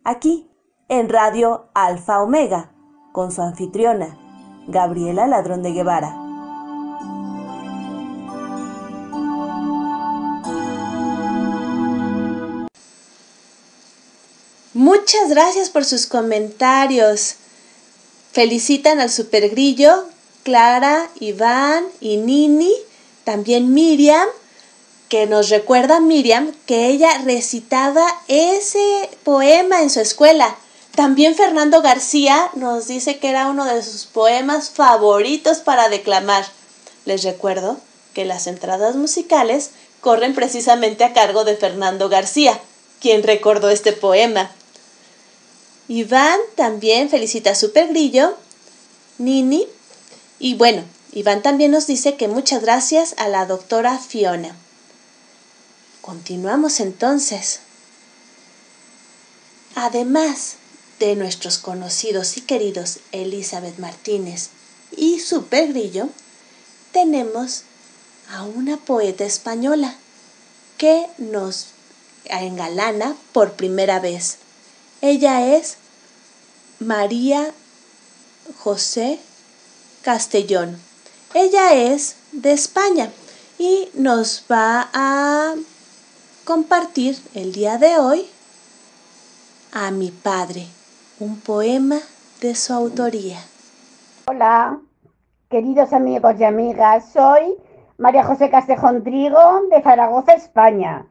Aquí, 0.05 0.49
en 0.88 1.10
Radio 1.10 1.67
Alfa 1.73 2.21
Omega, 2.21 2.71
con 3.12 3.33
su 3.33 3.41
anfitriona, 3.41 4.17
Gabriela 4.69 5.27
Ladrón 5.27 5.63
de 5.63 5.73
Guevara. 5.73 6.15
Muchas 14.73 15.27
gracias 15.27 15.69
por 15.69 15.83
sus 15.83 16.07
comentarios. 16.07 17.36
Felicitan 18.31 19.01
al 19.01 19.10
Super 19.10 19.49
Grillo, 19.49 20.05
Clara, 20.43 21.10
Iván 21.19 21.83
y 21.99 22.15
Nini 22.15 22.87
también 23.28 23.74
Miriam, 23.74 24.26
que 25.10 25.28
nos 25.28 25.50
recuerda 25.50 26.00
Miriam 26.00 26.54
que 26.66 26.88
ella 26.88 27.10
recitaba 27.26 28.08
ese 28.30 29.10
poema 29.26 29.82
en 29.82 29.90
su 29.90 30.00
escuela. 30.00 30.56
También 30.96 31.36
Fernando 31.36 31.82
García 31.82 32.50
nos 32.54 32.88
dice 32.88 33.20
que 33.20 33.28
era 33.28 33.50
uno 33.50 33.66
de 33.66 33.84
sus 33.84 34.06
poemas 34.06 34.70
favoritos 34.70 35.58
para 35.58 35.90
declamar. 35.90 36.46
Les 37.04 37.26
recuerdo 37.26 37.76
que 38.13 38.24
las 38.24 38.48
entradas 38.48 38.96
musicales 38.96 39.72
corren 40.00 40.34
precisamente 40.34 41.04
a 41.04 41.12
cargo 41.12 41.44
de 41.44 41.58
Fernando 41.58 42.08
García, 42.08 42.58
quien 43.02 43.24
recordó 43.24 43.70
este 43.70 43.92
poema. 43.92 44.52
Iván 45.90 46.40
también 46.56 47.10
felicita 47.10 47.50
a 47.52 47.56
Super 47.56 47.90
Grillo, 47.90 48.38
Nini, 49.18 49.68
y 50.40 50.54
bueno, 50.54 50.86
Iván 51.17 51.41
también 51.41 51.71
nos 51.71 51.88
dice 51.88 52.15
que 52.15 52.27
muchas 52.27 52.62
gracias 52.62 53.15
a 53.17 53.27
la 53.27 53.47
doctora 53.47 53.97
Fiona. 53.97 54.56
Continuamos 56.01 56.80
entonces. 56.80 57.62
Además 59.73 60.58
de 60.99 61.15
nuestros 61.15 61.58
conocidos 61.58 62.38
y 62.38 62.41
queridos 62.41 62.99
Elizabeth 63.13 63.80
Martínez 63.80 64.49
y 64.95 65.19
Super 65.19 65.69
Grillo, 65.69 66.10
tenemos 66.91 67.63
a 68.30 68.43
una 68.43 68.77
poeta 68.77 69.25
española 69.25 69.95
que 70.77 71.08
nos 71.17 71.69
engalana 72.25 73.15
por 73.34 73.53
primera 73.53 73.99
vez. 73.99 74.38
Ella 75.01 75.47
es 75.58 75.77
María 76.77 77.51
José 78.60 79.19
Castellón. 80.03 80.87
Ella 81.34 81.74
es 81.74 82.16
de 82.32 82.54
España 82.54 83.10
y 83.60 83.90
nos 83.96 84.46
va 84.50 84.88
a 84.94 85.56
compartir 86.46 87.18
el 87.34 87.52
día 87.52 87.78
de 87.78 87.98
hoy 88.00 88.26
a 89.74 89.92
mi 89.92 90.10
padre, 90.10 90.68
un 91.20 91.40
poema 91.42 91.98
de 92.40 92.56
su 92.56 92.74
autoría. 92.74 93.40
Hola, 94.28 94.80
queridos 95.50 95.92
amigos 95.92 96.36
y 96.40 96.46
amigas, 96.46 97.12
soy 97.12 97.58
María 97.98 98.24
José 98.24 98.50
Castejón 98.50 99.04
Trigo 99.04 99.63
de 99.70 99.82
Zaragoza, 99.82 100.32
España. 100.32 101.06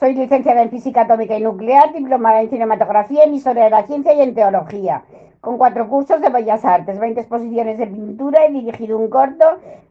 Soy 0.00 0.14
licenciada 0.14 0.62
en 0.62 0.70
Física 0.70 1.02
Atómica 1.02 1.36
y 1.36 1.42
Nuclear, 1.42 1.92
diplomada 1.92 2.40
en 2.40 2.48
Cinematografía, 2.48 3.24
en 3.24 3.34
Historia 3.34 3.64
de 3.64 3.70
la 3.70 3.82
Ciencia 3.82 4.14
y 4.14 4.22
en 4.22 4.34
Teología, 4.34 5.04
con 5.42 5.58
cuatro 5.58 5.90
cursos 5.90 6.22
de 6.22 6.30
Bellas 6.30 6.64
Artes, 6.64 6.98
20 6.98 7.20
exposiciones 7.20 7.76
de 7.76 7.86
pintura, 7.86 8.46
he 8.46 8.50
dirigido 8.50 8.96
un 8.96 9.10
corto, 9.10 9.44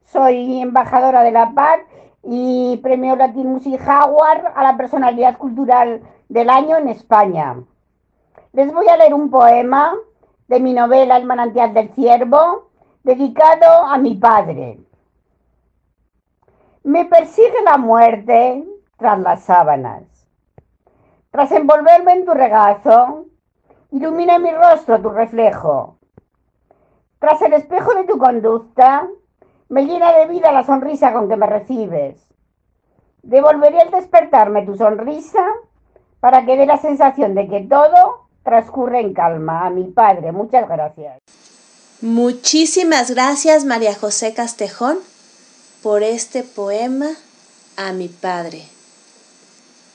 soy 0.06 0.62
embajadora 0.62 1.22
de 1.22 1.30
la 1.30 1.52
paz 1.52 1.82
y 2.24 2.78
premio 2.78 3.16
Latin 3.16 3.50
Music 3.50 3.80
Award 3.88 4.48
a 4.56 4.64
la 4.64 4.78
personalidad 4.78 5.38
cultural 5.38 6.02
del 6.28 6.50
año 6.50 6.78
en 6.78 6.88
España. 6.88 7.58
Les 8.54 8.74
voy 8.74 8.88
a 8.88 8.98
leer 8.98 9.14
un 9.14 9.30
poema 9.30 9.94
de 10.48 10.60
mi 10.60 10.74
novela 10.74 11.18
El 11.18 11.26
manantial 11.26 11.72
del 11.76 11.90
ciervo, 11.90 12.72
dedicado 13.04 13.86
a 13.86 14.00
mi 14.00 14.16
padre. 14.16 14.80
Me 16.84 17.06
persigue 17.06 17.62
la 17.64 17.78
muerte 17.78 18.66
tras 19.00 19.20
las 19.20 19.44
sábanas. 19.44 20.04
Tras 21.32 21.52
envolverme 21.52 22.14
en 22.14 22.26
tu 22.26 22.34
regazo, 22.34 23.26
ilumina 23.92 24.38
mi 24.38 24.52
rostro 24.52 25.02
tu 25.02 25.10
reflejo. 25.10 25.98
Tras 27.20 27.42
el 27.42 27.54
espejo 27.54 27.94
de 27.96 28.04
tu 28.04 28.18
conducta, 28.18 29.08
me 29.70 29.86
llena 29.86 30.12
de 30.14 30.28
vida 30.28 30.52
la 30.52 30.66
sonrisa 30.66 31.14
con 31.14 31.30
que 31.30 31.38
me 31.38 31.48
recibes. 31.48 32.18
Devolveré 33.24 33.82
al 33.82 33.92
despertarme 33.92 34.66
tu 34.66 34.76
sonrisa 34.76 35.46
para 36.20 36.46
que 36.46 36.58
dé 36.58 36.66
la 36.66 36.78
sensación 36.78 37.36
de 37.36 37.48
que 37.48 37.62
todo 37.62 38.28
transcurre 38.44 39.00
en 39.02 39.14
calma. 39.14 39.66
A 39.66 39.70
mi 39.70 39.86
padre, 39.86 40.32
muchas 40.32 40.68
gracias. 40.68 41.20
Muchísimas 42.02 43.12
gracias 43.12 43.66
María 43.66 43.94
José 43.94 44.34
Castejón 44.34 44.98
por 45.84 46.02
este 46.02 46.44
poema 46.44 47.10
a 47.76 47.92
mi 47.92 48.08
padre. 48.08 48.64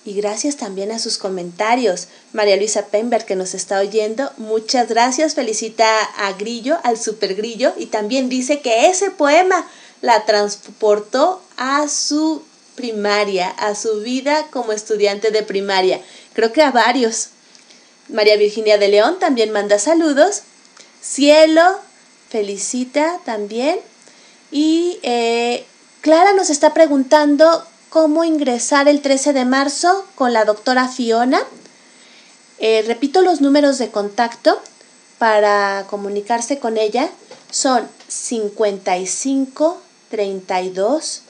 Y 0.05 0.15
gracias 0.15 0.57
también 0.57 0.93
a 0.93 0.99
sus 0.99 1.17
comentarios. 1.17 2.09
María 2.33 2.57
Luisa 2.57 2.87
Pember, 2.87 3.25
que 3.25 3.37
nos 3.37 3.55
está 3.55 3.81
oyendo, 3.81 4.31
muchas 4.37 4.89
gracias. 4.89 5.35
Felicita 5.35 5.87
a 6.19 6.33
Grillo, 6.35 6.79
al 6.83 6.99
Super 6.99 7.35
Grillo, 7.35 7.73
y 7.79 7.87
también 7.87 8.29
dice 8.29 8.61
que 8.61 8.89
ese 8.89 9.11
poema 9.11 9.67
la 10.03 10.27
transportó 10.27 11.41
a 11.57 11.89
su 11.89 12.43
primaria, 12.75 13.49
a 13.49 13.75
su 13.75 14.01
vida 14.01 14.49
como 14.51 14.73
estudiante 14.73 15.31
de 15.31 15.43
primaria. 15.43 16.01
Creo 16.35 16.53
que 16.53 16.63
a 16.63 16.71
varios. 16.71 17.29
María 18.09 18.37
Virginia 18.37 18.77
de 18.77 18.89
León 18.89 19.19
también 19.19 19.51
manda 19.53 19.79
saludos. 19.79 20.43
Cielo 21.01 21.63
felicita 22.29 23.21
también. 23.25 23.79
Y 24.51 24.99
eh, 25.03 25.65
Clara 26.03 26.35
nos 26.35 26.51
está 26.51 26.75
preguntando 26.75 27.65
cómo 27.95 28.25
ingresar 28.25 28.89
el 28.89 29.03
13 29.03 29.33
de 29.33 29.45
marzo 29.45 30.05
con 30.17 30.33
la 30.33 30.45
doctora 30.45 30.89
Fiona. 30.89 31.41
Eh, 32.59 32.83
repito 32.89 33.23
los 33.23 33.41
números 33.41 33.79
de 33.79 33.93
contacto 33.93 34.61
para 35.19 35.87
comunicarse 35.89 36.59
con 36.59 36.77
ella. 36.77 37.09
Son 37.53 37.87
55 38.09 39.81
32 40.11 41.23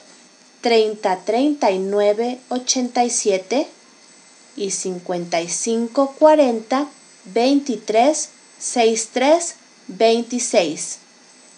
30 0.61 1.17
39 1.17 2.39
87 2.49 3.67
y 4.57 4.71
55 4.71 6.15
40 6.17 6.87
23 7.25 8.29
63 8.57 9.55
26. 9.89 10.97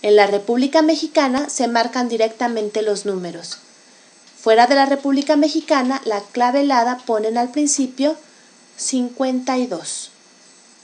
En 0.02 0.17
la 0.17 0.28
República 0.28 0.82
Mexicana 0.82 1.48
se 1.50 1.70
marcan 1.70 2.10
directamente 2.10 2.82
los 2.82 3.06
números. 3.06 3.60
Fuera 4.39 4.67
de 4.67 4.76
la 4.76 4.86
República 4.86 5.36
Mexicana, 5.36 6.02
la 6.06 6.21
clave 6.21 6.62
helada 6.62 7.00
ponen 7.06 7.38
al 7.38 7.50
principio 7.50 8.15
52 8.78 10.12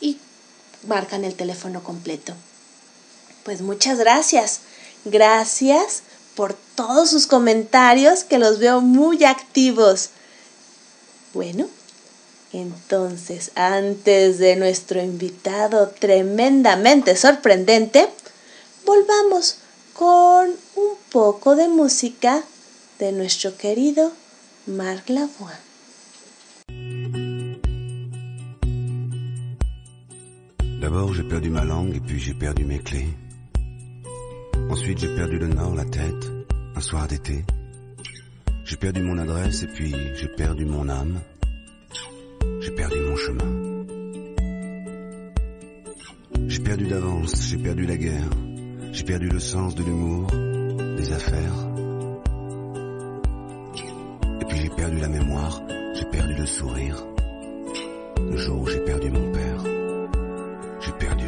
y 0.01 0.17
marcan 0.87 1.23
el 1.23 1.35
teléfono 1.35 1.83
completo. 1.83 2.33
Pues 3.43 3.61
muchas 3.61 3.99
gracias. 3.99 4.61
Gracias 5.05 6.01
por 6.35 6.55
todos 6.75 7.09
sus 7.09 7.27
comentarios 7.27 8.23
que 8.23 8.39
los 8.39 8.57
veo 8.57 8.81
muy 8.81 9.23
activos. 9.23 10.09
Bueno, 11.33 11.67
entonces, 12.53 13.51
antes 13.55 14.39
de 14.39 14.55
nuestro 14.55 15.01
invitado 15.01 15.89
tremendamente 15.89 17.15
sorprendente, 17.15 18.09
volvamos 18.85 19.57
con 19.93 20.47
un 20.75 20.97
poco 21.11 21.55
de 21.55 21.67
música 21.67 22.43
de 23.11 23.57
querido 23.57 24.13
Marc 24.65 25.09
Lavoie. 25.09 25.51
D'abord 30.79 31.13
j'ai 31.13 31.23
perdu 31.23 31.49
ma 31.49 31.65
langue 31.65 31.97
et 31.97 31.99
puis 31.99 32.17
j'ai 32.17 32.33
perdu 32.33 32.63
mes 32.63 32.79
clés. 32.79 33.09
Ensuite 34.69 34.99
j'ai 34.99 35.13
perdu 35.15 35.37
le 35.37 35.47
nord, 35.47 35.75
la 35.75 35.83
tête, 35.83 36.31
un 36.75 36.79
soir 36.79 37.05
d'été. 37.09 37.43
J'ai 38.63 38.77
perdu 38.77 39.01
mon 39.01 39.17
adresse 39.17 39.63
et 39.63 39.67
puis 39.67 39.93
j'ai 40.15 40.29
perdu 40.29 40.63
mon 40.65 40.87
âme. 40.87 41.19
J'ai 42.61 42.71
perdu 42.71 42.99
mon 43.01 43.17
chemin. 43.17 43.85
J'ai 46.47 46.59
perdu 46.61 46.87
d'avance, 46.87 47.49
j'ai 47.49 47.57
perdu 47.57 47.85
la 47.85 47.97
guerre. 47.97 48.29
J'ai 48.93 49.03
perdu 49.03 49.27
le 49.27 49.39
sens 49.39 49.75
de 49.75 49.83
l'humour, 49.83 50.27
des 50.97 51.11
affaires. 51.11 51.72
J'ai 54.63 54.69
perdu 54.69 54.97
la 54.97 55.09
mémoire, 55.09 55.61
j'ai 55.93 56.05
perdu 56.05 56.35
le 56.35 56.45
sourire. 56.45 56.95
Le 58.17 58.37
jour 58.37 58.61
où 58.61 58.67
j'ai 58.67 58.79
perdu 58.79 59.09
mon 59.09 59.29
père, 59.33 59.61
j'ai 60.79 60.91
perdu 60.93 61.22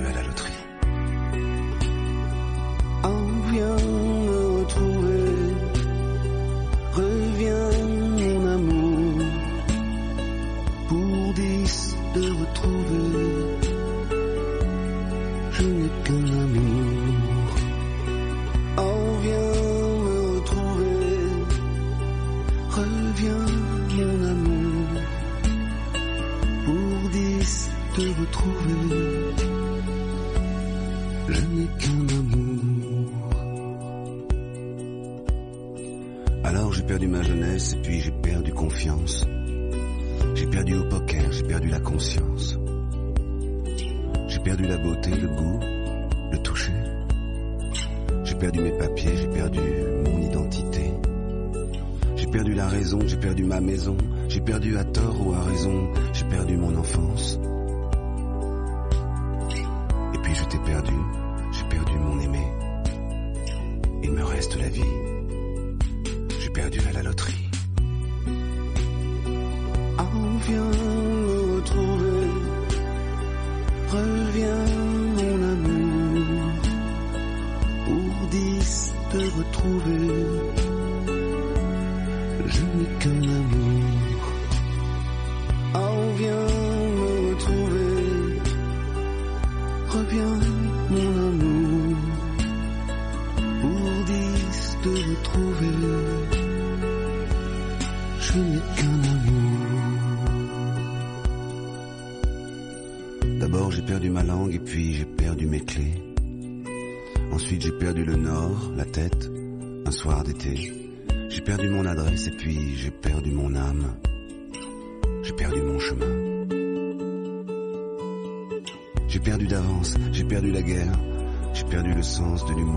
perdu 122.25 122.31
le 122.31 122.37
sens 122.37 122.45
de 122.45 122.53
l'humour, 122.53 122.74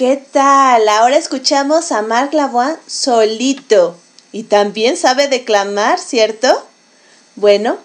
¿Qué 0.00 0.16
tal? 0.16 0.88
Ahora 0.88 1.18
escuchamos 1.18 1.92
a 1.92 2.00
Marc 2.00 2.32
Lavoine 2.32 2.78
solito. 2.86 3.98
Y 4.32 4.44
también 4.44 4.96
sabe 4.96 5.28
declamar, 5.28 5.98
¿cierto? 5.98 6.66
Bueno, 7.36 7.76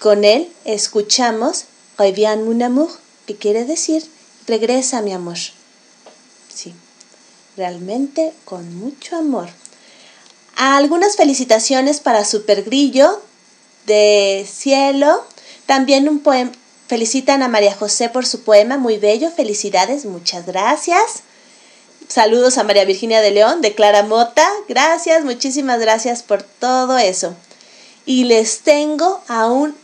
con 0.00 0.22
él 0.22 0.48
escuchamos 0.64 1.64
Reviens 1.98 2.44
mon 2.44 2.62
amour, 2.62 2.88
que 3.26 3.34
quiere 3.34 3.64
decir 3.64 4.08
regresa 4.46 5.02
mi 5.02 5.12
amor. 5.12 5.38
Sí, 6.54 6.72
realmente 7.56 8.32
con 8.44 8.72
mucho 8.76 9.16
amor. 9.16 9.48
Algunas 10.54 11.16
felicitaciones 11.16 11.98
para 11.98 12.24
Super 12.24 12.62
Grillo 12.62 13.20
de 13.86 14.46
Cielo. 14.48 15.24
También 15.66 16.08
un 16.08 16.20
poema. 16.20 16.52
Felicitan 16.86 17.42
a 17.42 17.48
María 17.48 17.74
José 17.74 18.10
por 18.10 18.26
su 18.26 18.42
poema, 18.42 18.76
muy 18.76 18.98
bello. 18.98 19.30
Felicidades, 19.30 20.04
muchas 20.04 20.44
gracias. 20.44 21.22
Saludos 22.08 22.58
a 22.58 22.64
María 22.64 22.84
Virginia 22.84 23.22
de 23.22 23.30
León, 23.30 23.62
de 23.62 23.74
Clara 23.74 24.02
Mota. 24.02 24.46
Gracias, 24.68 25.24
muchísimas 25.24 25.80
gracias 25.80 26.22
por 26.22 26.42
todo 26.42 26.98
eso. 26.98 27.34
Y 28.04 28.24
les 28.24 28.60
tengo 28.60 29.22
a 29.28 29.46
un 29.46 29.74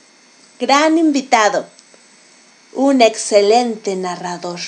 gran 0.59 0.99
invitado, 0.99 1.67
un 2.75 3.01
excelente 3.01 3.97
narrador. 3.97 4.61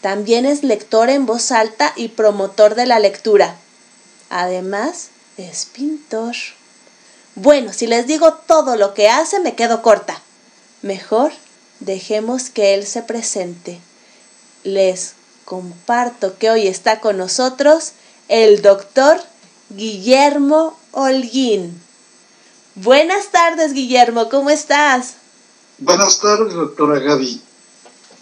También 0.00 0.46
es 0.46 0.64
lector 0.64 1.10
en 1.10 1.26
voz 1.26 1.52
alta 1.52 1.92
y 1.94 2.08
promotor 2.08 2.74
de 2.74 2.86
la 2.86 2.98
lectura. 2.98 3.54
Además, 4.30 5.10
es 5.36 5.66
pintor. 5.66 6.34
Bueno, 7.36 7.72
si 7.72 7.86
les 7.86 8.08
digo 8.08 8.34
todo 8.34 8.74
lo 8.74 8.94
que 8.94 9.08
hace, 9.08 9.38
me 9.38 9.54
quedo 9.54 9.80
corta. 9.80 10.20
Mejor 10.82 11.32
dejemos 11.80 12.50
que 12.50 12.74
él 12.74 12.86
se 12.86 13.02
presente. 13.02 13.80
Les 14.64 15.14
comparto 15.44 16.36
que 16.38 16.50
hoy 16.50 16.66
está 16.66 17.00
con 17.00 17.16
nosotros 17.16 17.92
el 18.28 18.62
doctor 18.62 19.18
Guillermo 19.70 20.78
Holguín. 20.92 21.80
Buenas 22.74 23.30
tardes, 23.30 23.72
Guillermo, 23.72 24.28
¿cómo 24.28 24.50
estás? 24.50 25.14
Buenas 25.78 26.20
tardes, 26.20 26.54
doctora 26.54 26.98
Gaby. 26.98 27.42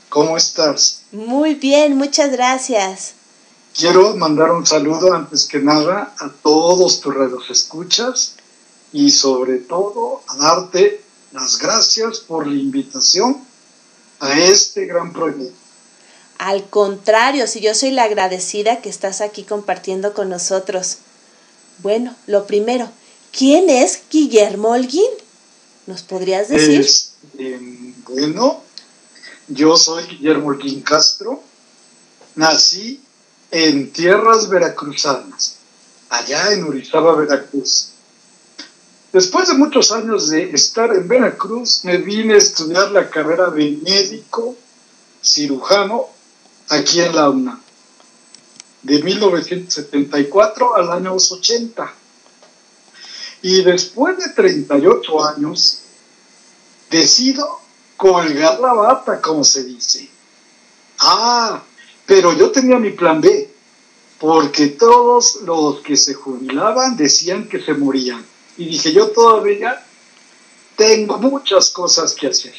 ¿Cómo 0.08 0.36
estás? 0.36 1.02
Muy 1.12 1.54
bien, 1.54 1.96
muchas 1.96 2.30
gracias. 2.30 3.14
Quiero 3.74 4.16
mandar 4.16 4.52
un 4.52 4.64
saludo 4.64 5.12
antes 5.12 5.44
que 5.46 5.58
nada 5.58 6.14
a 6.18 6.30
todos 6.42 7.00
tus 7.00 7.14
redes 7.14 7.50
escuchas 7.50 8.36
y 8.92 9.10
sobre 9.10 9.58
todo 9.58 10.22
a 10.28 10.36
darte 10.36 11.02
las 11.32 11.58
gracias 11.58 12.20
por 12.20 12.46
la 12.46 12.54
invitación 12.54 13.45
a 14.26 14.44
este 14.44 14.86
gran 14.86 15.12
proyecto. 15.12 15.54
Al 16.38 16.68
contrario, 16.68 17.46
si 17.46 17.60
yo 17.60 17.74
soy 17.74 17.90
la 17.90 18.04
agradecida 18.04 18.82
que 18.82 18.90
estás 18.90 19.20
aquí 19.20 19.42
compartiendo 19.42 20.12
con 20.12 20.28
nosotros. 20.28 20.98
Bueno, 21.78 22.14
lo 22.26 22.46
primero, 22.46 22.90
¿quién 23.32 23.70
es 23.70 24.00
Guillermo 24.10 24.70
Holguín? 24.70 25.10
¿Nos 25.86 26.02
podrías 26.02 26.48
decir? 26.48 26.80
Es, 26.80 27.14
eh, 27.38 27.94
bueno, 28.08 28.62
yo 29.48 29.76
soy 29.76 30.04
Guillermo 30.04 30.48
Holguín 30.48 30.82
Castro. 30.82 31.42
Nací 32.34 33.00
en 33.50 33.90
tierras 33.92 34.48
veracruzanas, 34.48 35.56
allá 36.10 36.52
en 36.52 36.64
Orizaba, 36.64 37.14
Veracruz. 37.14 37.92
Después 39.12 39.48
de 39.48 39.54
muchos 39.54 39.92
años 39.92 40.30
de 40.30 40.50
estar 40.50 40.92
en 40.94 41.06
Veracruz, 41.08 41.84
me 41.84 41.98
vine 41.98 42.34
a 42.34 42.38
estudiar 42.38 42.90
la 42.90 43.08
carrera 43.08 43.50
de 43.50 43.78
médico 43.82 44.56
cirujano 45.22 46.06
aquí 46.68 47.00
en 47.00 47.14
la 47.14 47.30
UNA, 47.30 47.60
de 48.82 49.02
1974 49.02 50.76
al 50.76 50.92
año 50.92 51.14
80. 51.14 51.94
Y 53.42 53.62
después 53.62 54.18
de 54.18 54.30
38 54.30 55.24
años, 55.24 55.82
decido 56.90 57.60
colgar 57.96 58.60
la 58.60 58.72
bata, 58.72 59.20
como 59.20 59.44
se 59.44 59.64
dice. 59.64 60.08
Ah, 60.98 61.62
pero 62.06 62.32
yo 62.32 62.50
tenía 62.50 62.78
mi 62.78 62.90
plan 62.90 63.20
B, 63.20 63.50
porque 64.18 64.68
todos 64.68 65.42
los 65.42 65.80
que 65.80 65.96
se 65.96 66.14
jubilaban 66.14 66.96
decían 66.96 67.48
que 67.48 67.60
se 67.60 67.74
morían. 67.74 68.24
Y 68.56 68.66
dije, 68.66 68.92
yo 68.92 69.08
todavía 69.10 69.84
tengo 70.76 71.18
muchas 71.18 71.70
cosas 71.70 72.14
que 72.14 72.28
hacer. 72.28 72.54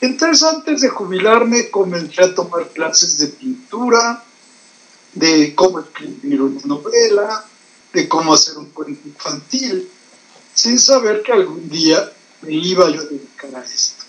Entonces, 0.00 0.42
antes 0.42 0.80
de 0.80 0.88
jubilarme, 0.88 1.70
comencé 1.70 2.22
a 2.22 2.34
tomar 2.34 2.68
clases 2.70 3.18
de 3.18 3.28
pintura, 3.28 4.24
de 5.14 5.54
cómo 5.54 5.80
escribir 5.80 6.42
una 6.42 6.60
novela, 6.64 7.44
de 7.92 8.08
cómo 8.08 8.34
hacer 8.34 8.58
un 8.58 8.70
cuento 8.70 9.06
infantil, 9.06 9.88
sin 10.54 10.78
saber 10.78 11.22
que 11.22 11.32
algún 11.32 11.68
día 11.68 12.12
me 12.42 12.52
iba 12.52 12.90
yo 12.90 13.02
a 13.02 13.04
dedicar 13.04 13.54
a 13.54 13.64
esto. 13.64 14.04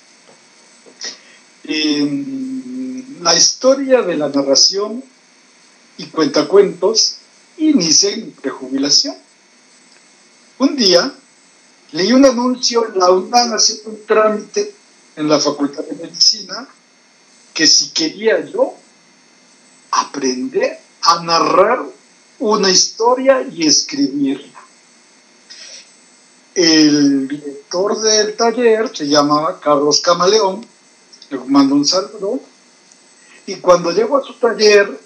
La 3.21 3.35
historia 3.35 4.01
de 4.01 4.17
la 4.17 4.29
narración 4.29 5.03
y 5.97 6.05
cuentacuentos 6.07 7.17
inicia 7.57 8.09
en 8.11 8.31
prejubilación. 8.31 9.15
Un 10.59 10.75
día 10.75 11.13
leí 11.93 12.13
un 12.13 12.25
anuncio 12.25 12.87
en 12.87 12.99
la 12.99 13.11
UNAM 13.11 13.53
haciendo 13.53 13.89
un 13.89 14.05
trámite 14.05 14.73
en 15.15 15.27
la 15.27 15.39
Facultad 15.39 15.83
de 15.83 15.95
Medicina 15.95 16.67
que 17.53 17.67
si 17.67 17.89
quería 17.89 18.45
yo 18.45 18.73
aprender 19.91 20.79
a 21.01 21.23
narrar 21.23 21.83
una 22.39 22.69
historia 22.69 23.41
y 23.41 23.67
escribirla. 23.67 24.59
El 26.55 27.27
director 27.27 27.99
del 27.99 28.35
taller 28.35 28.95
se 28.95 29.07
llamaba 29.07 29.59
Carlos 29.59 30.01
Camaleón, 30.01 30.65
le 31.29 31.37
mando 31.47 31.75
un 31.75 31.85
saludo, 31.85 32.39
y 33.45 33.55
cuando 33.55 33.91
llego 33.91 34.17
a 34.17 34.23
su 34.23 34.33
taller 34.35 34.99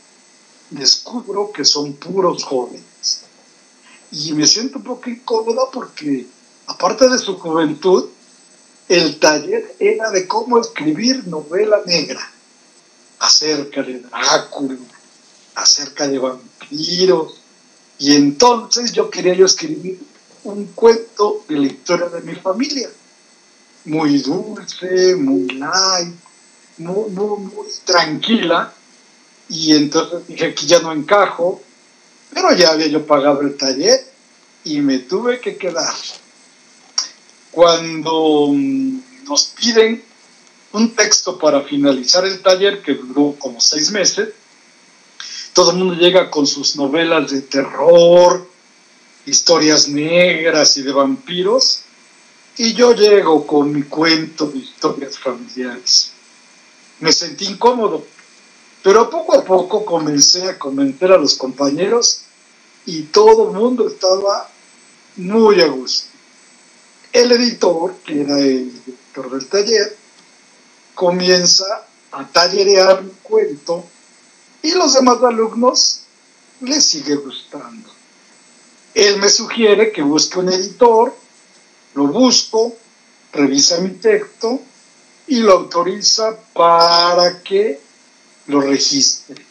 descubro 0.69 1.51
que 1.51 1.63
son 1.63 1.93
puros 1.93 2.43
jóvenes. 2.43 2.96
Y 4.11 4.33
me 4.33 4.47
siento 4.47 4.77
un 4.77 4.83
poco 4.83 5.09
incómoda 5.09 5.63
porque, 5.71 6.25
aparte 6.67 7.09
de 7.09 7.17
su 7.17 7.37
juventud, 7.37 8.09
el 8.87 9.19
taller 9.19 9.75
era 9.79 10.11
de 10.11 10.27
cómo 10.27 10.59
escribir 10.59 11.27
novela 11.27 11.81
negra, 11.85 12.21
acerca 13.19 13.83
de 13.83 13.99
Drácula, 13.99 14.77
acerca 15.55 16.07
de 16.07 16.19
vampiros. 16.19 17.41
Y 17.99 18.15
entonces 18.15 18.93
yo 18.93 19.09
quería 19.09 19.33
yo 19.33 19.45
escribir 19.45 19.99
un 20.43 20.67
cuento 20.67 21.43
de 21.49 21.57
la 21.57 21.67
historia 21.67 22.07
de 22.07 22.21
mi 22.21 22.35
familia. 22.35 22.89
Muy 23.85 24.19
dulce, 24.19 25.15
muy 25.15 25.47
light, 25.49 26.13
muy, 26.77 27.09
muy, 27.09 27.39
muy 27.39 27.67
tranquila. 27.83 28.73
Y 29.49 29.75
entonces 29.75 30.27
dije, 30.27 30.45
aquí 30.45 30.65
ya 30.65 30.79
no 30.79 30.91
encajo, 30.91 31.61
pero 32.33 32.53
ya 32.53 32.71
había 32.71 32.87
yo 32.87 33.05
pagado 33.05 33.41
el 33.41 33.55
taller 33.55 33.99
y 34.63 34.81
me 34.81 34.99
tuve 34.99 35.39
que 35.39 35.57
quedar. 35.57 35.93
Cuando 37.51 38.49
mm, 38.53 38.99
nos 39.25 39.45
piden 39.47 40.03
un 40.73 40.95
texto 40.95 41.37
para 41.37 41.61
finalizar 41.61 42.25
el 42.25 42.41
taller, 42.41 42.81
que 42.81 42.93
duró 42.93 43.35
como 43.39 43.59
seis 43.61 43.91
meses, 43.91 44.29
todo 45.53 45.71
el 45.71 45.77
mundo 45.77 45.95
llega 45.95 46.29
con 46.29 46.45
sus 46.45 46.75
novelas 46.75 47.31
de 47.31 47.41
terror, 47.41 48.47
historias 49.25 49.87
negras 49.87 50.77
y 50.77 50.83
de 50.83 50.91
vampiros, 50.91 51.81
y 52.57 52.73
yo 52.73 52.93
llego 52.93 53.45
con 53.47 53.71
mi 53.71 53.83
cuento 53.83 54.47
de 54.47 54.59
historias 54.59 55.17
familiares. 55.17 56.11
Me 56.99 57.11
sentí 57.11 57.45
incómodo, 57.45 58.05
pero 58.87 59.09
poco 59.09 59.35
a 59.35 59.43
poco 59.43 59.83
comencé 59.83 60.47
a 60.47 60.57
convencer 60.57 61.11
a 61.11 61.17
los 61.17 61.35
compañeros 61.35 62.21
y 62.85 63.01
todo 63.01 63.49
el 63.49 63.57
mundo 63.57 63.85
estaba 63.85 64.49
muy 65.17 65.59
a 65.59 65.67
gusto. 65.67 66.07
El 67.11 67.33
editor, 67.33 67.95
que 68.05 68.21
era 68.21 68.39
el 68.39 68.71
director 68.85 69.29
del 69.29 69.45
taller, 69.49 69.97
comienza 70.95 71.85
a 72.13 72.25
tallerear 72.29 73.03
mi 73.03 73.11
cuento 73.23 73.83
y 74.61 74.71
los 74.71 74.93
demás 74.93 75.21
alumnos 75.21 76.03
les 76.61 76.85
sigue 76.85 77.15
gustando. 77.15 77.89
Él 78.93 79.17
me 79.17 79.27
sugiere 79.27 79.91
que 79.91 80.01
busque 80.01 80.39
un 80.39 80.47
editor, 80.47 81.13
lo 81.93 82.07
busco, 82.07 82.73
revisa 83.33 83.81
mi 83.81 83.89
texto 83.89 84.61
y 85.27 85.39
lo 85.41 85.51
autoriza 85.55 86.37
para 86.53 87.43
que 87.43 87.85
lo 88.47 88.61
registre. 88.61 89.45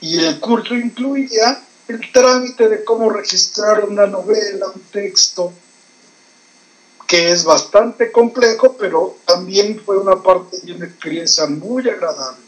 Y 0.00 0.18
el 0.18 0.38
curso 0.40 0.74
incluía 0.74 1.62
el 1.88 2.12
trámite 2.12 2.68
de 2.68 2.84
cómo 2.84 3.10
registrar 3.10 3.84
una 3.84 4.06
novela, 4.06 4.66
un 4.74 4.82
texto, 4.92 5.52
que 7.06 7.30
es 7.30 7.44
bastante 7.44 8.10
complejo, 8.10 8.76
pero 8.78 9.18
también 9.24 9.80
fue 9.84 9.96
una 9.96 10.22
parte 10.22 10.58
de 10.60 10.72
una 10.74 10.86
experiencia 10.86 11.46
muy 11.46 11.88
agradable. 11.88 12.44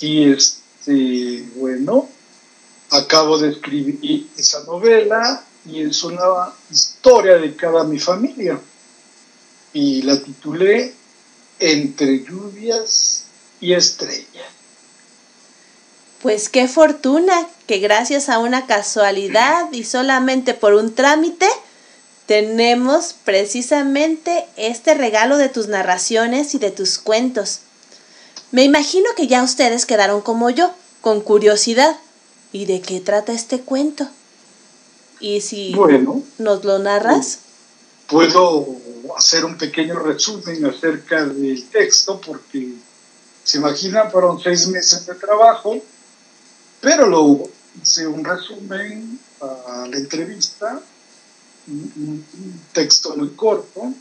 Y 0.00 0.32
este, 0.32 1.48
bueno, 1.54 2.08
acabo 2.90 3.38
de 3.38 3.50
escribir 3.50 4.28
esa 4.36 4.64
novela 4.64 5.44
y 5.64 5.82
es 5.82 6.02
una 6.02 6.52
historia 6.70 7.36
dedicada 7.36 7.82
a 7.82 7.84
mi 7.84 7.98
familia. 7.98 8.60
Y 9.72 10.02
la 10.02 10.20
titulé 10.20 10.94
Entre 11.58 12.24
lluvias 12.24 13.25
y 13.60 13.72
estrellas. 13.74 14.26
Pues 16.22 16.48
qué 16.48 16.66
fortuna 16.66 17.46
que 17.66 17.78
gracias 17.78 18.28
a 18.28 18.38
una 18.38 18.66
casualidad 18.66 19.70
y 19.72 19.84
solamente 19.84 20.54
por 20.54 20.74
un 20.74 20.94
trámite 20.94 21.46
tenemos 22.26 23.14
precisamente 23.24 24.46
este 24.56 24.94
regalo 24.94 25.36
de 25.36 25.48
tus 25.48 25.68
narraciones 25.68 26.54
y 26.54 26.58
de 26.58 26.70
tus 26.70 26.98
cuentos. 26.98 27.60
Me 28.50 28.64
imagino 28.64 29.08
que 29.16 29.26
ya 29.26 29.42
ustedes 29.42 29.86
quedaron 29.86 30.20
como 30.22 30.50
yo, 30.50 30.72
con 31.00 31.20
curiosidad. 31.20 31.96
¿Y 32.52 32.64
de 32.64 32.80
qué 32.80 33.00
trata 33.00 33.32
este 33.32 33.60
cuento? 33.60 34.08
Y 35.20 35.40
si 35.42 35.74
Bueno. 35.74 36.22
nos 36.38 36.64
lo 36.64 36.78
narras, 36.78 37.38
Puedo 38.08 38.64
hacer 39.16 39.44
un 39.44 39.58
pequeño 39.58 39.98
resumen 39.98 40.64
acerca 40.64 41.24
del 41.26 41.64
texto 41.70 42.20
porque 42.20 42.74
se 43.46 43.58
imaginan, 43.58 44.10
fueron 44.10 44.40
seis 44.42 44.66
meses 44.66 45.06
de 45.06 45.14
trabajo, 45.14 45.76
pero 46.80 47.06
lo 47.06 47.44
hice 47.80 48.04
un 48.06 48.24
resumen 48.24 49.20
a 49.40 49.86
la 49.88 49.96
entrevista, 49.96 50.80
un- 51.68 52.24
un 52.34 52.60
texto 52.72 53.14
muy 53.16 53.30
corto 53.30 53.92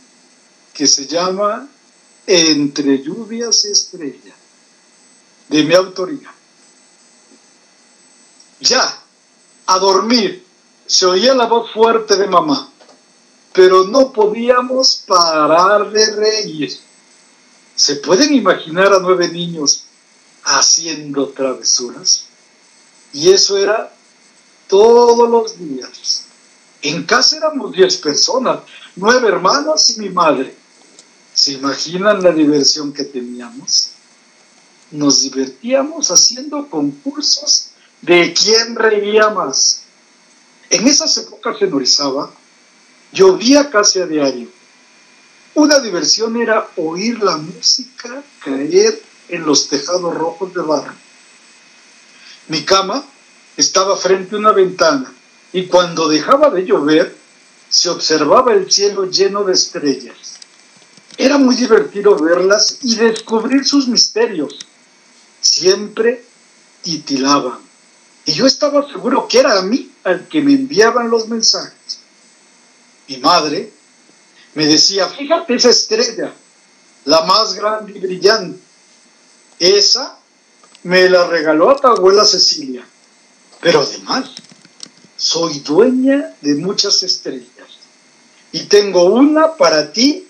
que 0.74 0.88
se 0.88 1.06
llama 1.08 1.68
Entre 2.28 3.04
lluvias 3.04 3.66
y 3.66 3.72
estrellas, 3.72 4.34
de 5.48 5.64
mi 5.64 5.76
autoría. 5.76 6.34
Ya, 8.62 9.00
a 9.68 9.78
dormir, 9.78 10.44
se 10.88 11.06
oía 11.06 11.36
la 11.36 11.46
voz 11.46 11.72
fuerte 11.72 12.16
de 12.16 12.26
mamá, 12.28 12.72
pero 13.54 13.84
no 13.84 14.12
podíamos 14.12 15.04
parar 15.06 15.92
de 15.92 16.16
reír. 16.16 16.80
¿Se 17.76 17.98
pueden 17.98 18.34
imaginar 18.34 18.94
a 18.94 19.00
nueve 19.00 19.28
niños 19.28 19.84
haciendo 20.44 21.30
travesuras? 21.30 22.26
Y 23.12 23.32
eso 23.32 23.58
era 23.58 23.94
todos 24.68 25.30
los 25.30 25.58
días. 25.60 26.26
En 26.82 27.04
casa 27.04 27.38
éramos 27.38 27.72
diez 27.72 27.98
personas, 27.98 28.60
nueve 28.96 29.28
hermanos 29.28 29.90
y 29.90 30.00
mi 30.00 30.10
madre. 30.10 30.56
¿Se 31.34 31.54
imaginan 31.54 32.24
la 32.24 32.32
diversión 32.32 32.94
que 32.94 33.04
teníamos? 33.04 33.90
Nos 34.92 35.24
divertíamos 35.24 36.12
haciendo 36.12 36.70
concursos 36.70 37.72
de 38.02 38.34
quién 38.34 38.76
reía 38.76 39.30
más. 39.30 39.82
En 40.70 40.88
esas 40.88 41.18
épocas 41.18 41.62
en 41.62 41.74
Orizaba 41.74 42.32
llovía 43.12 43.70
casi 43.70 44.00
a 44.00 44.06
diario. 44.06 44.50
Una 45.56 45.80
diversión 45.80 46.36
era 46.36 46.68
oír 46.76 47.24
la 47.24 47.38
música 47.38 48.22
caer 48.44 49.02
en 49.30 49.46
los 49.46 49.70
tejados 49.70 50.14
rojos 50.14 50.54
de 50.54 50.62
barro. 50.62 50.94
Mi 52.50 52.64
cama 52.64 53.06
estaba 53.56 53.96
frente 53.96 54.36
a 54.36 54.40
una 54.40 54.52
ventana 54.52 55.14
y 55.54 55.68
cuando 55.68 56.10
dejaba 56.10 56.50
de 56.50 56.66
llover, 56.66 57.16
se 57.70 57.90
observaba 57.90 58.54
el 58.54 58.70
cielo 58.70 59.10
lleno 59.10 59.46
de 59.46 59.54
estrellas. 59.54 60.36
Era 61.18 61.38
muy 61.38 61.56
divertido 61.56 62.18
verlas 62.20 62.80
y 62.82 62.96
descubrir 62.96 63.66
sus 63.66 63.88
misterios. 63.88 64.60
Siempre 65.40 66.26
titilaban. 66.82 67.60
Y 68.26 68.34
yo 68.34 68.46
estaba 68.46 68.86
seguro 68.92 69.28
que 69.30 69.40
era 69.40 69.58
a 69.58 69.62
mí 69.62 69.90
al 70.04 70.28
que 70.28 70.42
me 70.42 70.54
enviaban 70.54 71.10
los 71.10 71.30
mensajes. 71.30 72.00
Mi 73.08 73.18
madre 73.18 73.72
me 74.56 74.66
decía, 74.66 75.08
fíjate 75.08 75.56
esa 75.56 75.70
estrella, 75.70 76.34
la 77.06 77.22
más 77.26 77.54
grande 77.54 77.94
y 77.96 78.00
brillante. 78.00 78.60
Esa 79.60 80.18
me 80.84 81.10
la 81.10 81.28
regaló 81.28 81.70
a 81.70 81.80
tu 81.80 81.88
abuela 81.88 82.26
Cecilia. 82.26 82.86
Pero 83.62 83.82
además, 83.82 84.32
soy 85.18 85.60
dueña 85.60 86.36
de 86.42 86.56
muchas 86.56 87.04
estrellas. 87.04 87.68
Y 88.52 88.64
tengo 88.64 89.06
una 89.06 89.56
para 89.56 89.92
ti 89.92 90.28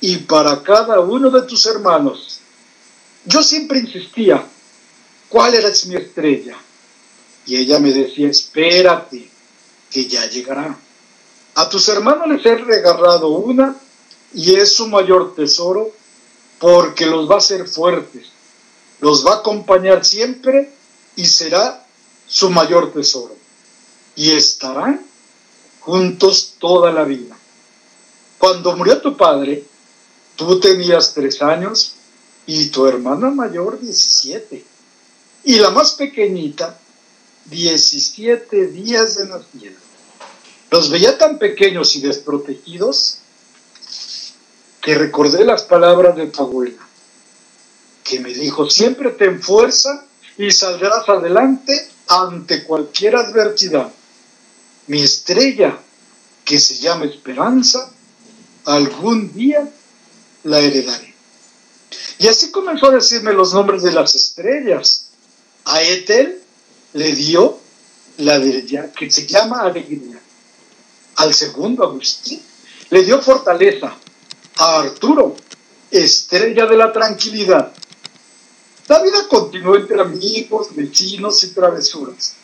y 0.00 0.16
para 0.18 0.62
cada 0.62 1.00
uno 1.00 1.30
de 1.30 1.42
tus 1.42 1.64
hermanos. 1.66 2.40
Yo 3.24 3.42
siempre 3.42 3.78
insistía, 3.78 4.44
¿cuál 5.28 5.54
era 5.54 5.70
mi 5.86 5.94
estrella? 5.96 6.56
Y 7.46 7.56
ella 7.56 7.78
me 7.78 7.92
decía, 7.92 8.28
espérate, 8.28 9.30
que 9.90 10.06
ya 10.06 10.26
llegará. 10.28 10.76
A 11.54 11.68
tus 11.68 11.88
hermanos 11.88 12.28
les 12.28 12.44
he 12.46 12.56
regalado 12.56 13.28
una 13.28 13.76
y 14.32 14.54
es 14.54 14.72
su 14.72 14.86
mayor 14.86 15.34
tesoro 15.34 15.90
porque 16.58 17.06
los 17.06 17.30
va 17.30 17.34
a 17.34 17.38
hacer 17.38 17.68
fuertes, 17.68 18.28
los 19.00 19.26
va 19.26 19.32
a 19.32 19.36
acompañar 19.38 20.04
siempre 20.04 20.72
y 21.16 21.26
será 21.26 21.84
su 22.26 22.50
mayor 22.50 22.92
tesoro. 22.92 23.36
Y 24.14 24.30
estarán 24.30 25.04
juntos 25.80 26.54
toda 26.58 26.92
la 26.92 27.04
vida. 27.04 27.36
Cuando 28.38 28.76
murió 28.76 29.00
tu 29.00 29.16
padre, 29.16 29.64
tú 30.36 30.58
tenías 30.60 31.12
tres 31.12 31.42
años 31.42 31.94
y 32.46 32.68
tu 32.68 32.86
hermana 32.86 33.30
mayor 33.30 33.78
17. 33.78 34.64
Y 35.44 35.56
la 35.56 35.70
más 35.70 35.92
pequeñita 35.92 36.78
17 37.46 38.68
días 38.68 39.16
de 39.16 39.26
nacimiento. 39.26 39.81
Los 40.72 40.88
veía 40.88 41.18
tan 41.18 41.38
pequeños 41.38 41.94
y 41.96 42.00
desprotegidos 42.00 43.18
que 44.80 44.94
recordé 44.94 45.44
las 45.44 45.64
palabras 45.64 46.16
de 46.16 46.28
tu 46.28 46.44
abuela, 46.44 46.88
que 48.02 48.20
me 48.20 48.32
dijo, 48.32 48.70
siempre 48.70 49.10
ten 49.10 49.42
fuerza 49.42 50.06
y 50.38 50.50
saldrás 50.50 51.06
adelante 51.10 51.90
ante 52.08 52.64
cualquier 52.64 53.16
adversidad. 53.16 53.92
Mi 54.86 55.02
estrella, 55.02 55.78
que 56.42 56.58
se 56.58 56.76
llama 56.76 57.04
esperanza, 57.04 57.92
algún 58.64 59.30
día 59.34 59.68
la 60.44 60.58
heredaré. 60.58 61.14
Y 62.18 62.28
así 62.28 62.50
comenzó 62.50 62.86
a 62.86 62.94
decirme 62.94 63.34
los 63.34 63.52
nombres 63.52 63.82
de 63.82 63.92
las 63.92 64.14
estrellas. 64.14 65.08
A 65.66 65.82
Etel 65.82 66.40
le 66.94 67.12
dio 67.12 67.60
la 68.16 68.38
de 68.38 68.90
que 68.96 69.10
se 69.10 69.26
llama 69.26 69.60
alegría. 69.60 70.11
Al 71.16 71.34
segundo, 71.34 71.84
Agustín, 71.84 72.42
le 72.90 73.02
dio 73.04 73.20
fortaleza. 73.20 73.96
A 74.56 74.80
Arturo, 74.80 75.36
estrella 75.90 76.66
de 76.66 76.76
la 76.76 76.92
tranquilidad. 76.92 77.72
La 78.88 79.02
vida 79.02 79.26
continuó 79.28 79.76
entre 79.76 80.00
amigos, 80.00 80.74
vecinos 80.74 81.42
y 81.44 81.48
travesuras. 81.48 82.34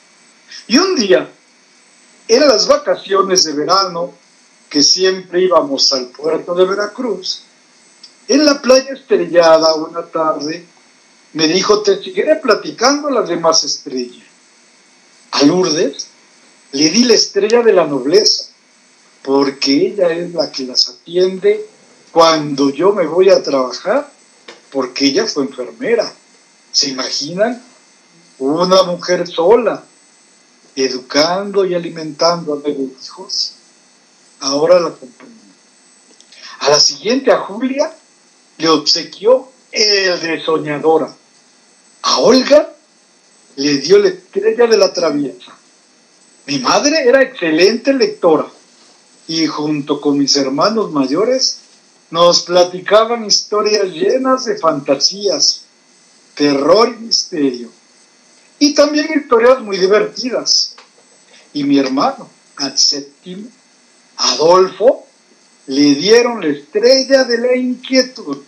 Y 0.67 0.79
un 0.79 0.95
día, 0.95 1.31
en 2.29 2.49
las 2.49 2.67
vacaciones 2.67 3.45
de 3.45 3.53
verano, 3.53 4.15
que 4.69 4.83
siempre 4.83 5.43
íbamos 5.43 5.93
al 5.93 6.07
puerto 6.09 6.55
de 6.55 6.65
Veracruz, 6.65 7.43
en 8.29 8.45
la 8.45 8.61
playa 8.61 8.93
estrellada 8.93 9.75
una 9.75 10.05
tarde, 10.07 10.67
me 11.33 11.49
dijo, 11.49 11.83
te 11.83 11.97
seguiré 11.97 12.37
platicando 12.37 13.11
las 13.11 13.29
demás 13.29 13.65
estrellas. 13.65 14.27
A 15.31 15.43
Lourdes 15.43 16.09
le 16.73 16.91
di 16.91 17.05
la 17.05 17.15
estrella 17.15 17.63
de 17.63 17.73
la 17.73 17.87
nobleza, 17.87 18.45
porque 19.23 19.89
ella 19.89 20.11
es 20.11 20.33
la 20.33 20.51
que 20.51 20.65
las 20.65 20.89
atiende 20.89 21.67
cuando 22.13 22.71
yo 22.71 22.93
me 22.93 23.07
voy 23.07 23.31
a 23.31 23.43
trabajar, 23.43 24.11
porque 24.71 25.07
ella 25.07 25.27
fue 25.27 25.45
enfermera. 25.45 26.13
¿Se 26.73 26.89
imaginan? 26.89 27.63
Una 28.39 28.85
mujer 28.85 29.27
sola, 29.27 29.85
educando 30.77 31.65
y 31.65 31.75
alimentando 31.75 32.55
a 32.55 32.61
nueve 32.65 32.89
hijos. 33.03 33.53
Ahora 34.41 34.81
la 34.81 34.91
comprendo. 34.91 35.37
A 36.61 36.71
la 36.71 36.81
siguiente, 36.81 37.33
a 37.33 37.39
Julia, 37.41 37.93
le 38.59 38.69
obsequió 38.69 39.51
el 39.73 40.21
de 40.21 40.43
soñadora. 40.45 41.15
A 42.03 42.19
Olga 42.19 42.73
le 43.57 43.79
dio 43.79 43.99
la 43.99 44.09
estrella 44.09 44.67
de 44.67 44.77
la 44.77 44.93
traviesa. 44.93 45.53
Mi 46.47 46.59
madre 46.61 47.07
era 47.07 47.23
excelente 47.23 47.93
lectora 47.93 48.49
y 49.29 49.47
junto 49.47 50.01
con 50.01 50.19
mis 50.19 50.37
hermanos 50.37 50.91
mayores 50.91 51.59
nos 52.11 52.43
platicaban 52.43 53.27
historias 53.27 53.85
llenas 53.85 54.47
de 54.47 54.57
fantasías, 54.57 55.65
terror 56.35 56.97
y 56.99 57.05
misterio. 57.05 57.71
Y 58.59 58.75
también 58.75 59.07
historias 59.15 59.61
muy 59.61 59.77
divertidas. 59.77 60.75
Y 61.53 61.65
mi 61.65 61.79
hermano, 61.79 62.29
al 62.57 62.79
séptimo, 62.79 63.49
Adolfo, 64.17 65.07
le 65.67 65.95
dieron 65.95 66.41
la 66.41 66.49
estrella 66.49 67.25
de 67.25 67.39
la 67.39 67.55
inquietud. 67.55 68.39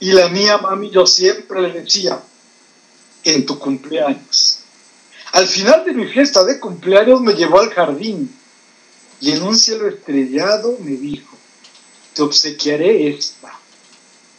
Y 0.00 0.12
la 0.12 0.28
mía 0.30 0.56
mami 0.56 0.90
yo 0.90 1.06
siempre 1.06 1.60
le 1.60 1.82
decía, 1.82 2.18
en 3.24 3.44
tu 3.44 3.58
cumpleaños. 3.58 4.60
Al 5.32 5.46
final 5.46 5.84
de 5.84 5.92
mi 5.92 6.06
fiesta 6.06 6.42
de 6.44 6.58
cumpleaños 6.58 7.20
me 7.20 7.34
llevó 7.34 7.60
al 7.60 7.68
jardín 7.68 8.37
y 9.20 9.32
en 9.32 9.42
un 9.42 9.56
cielo 9.58 9.88
estrellado 9.88 10.76
me 10.80 10.92
dijo, 10.92 11.36
te 12.14 12.22
obsequiaré 12.22 13.08
esta, 13.08 13.52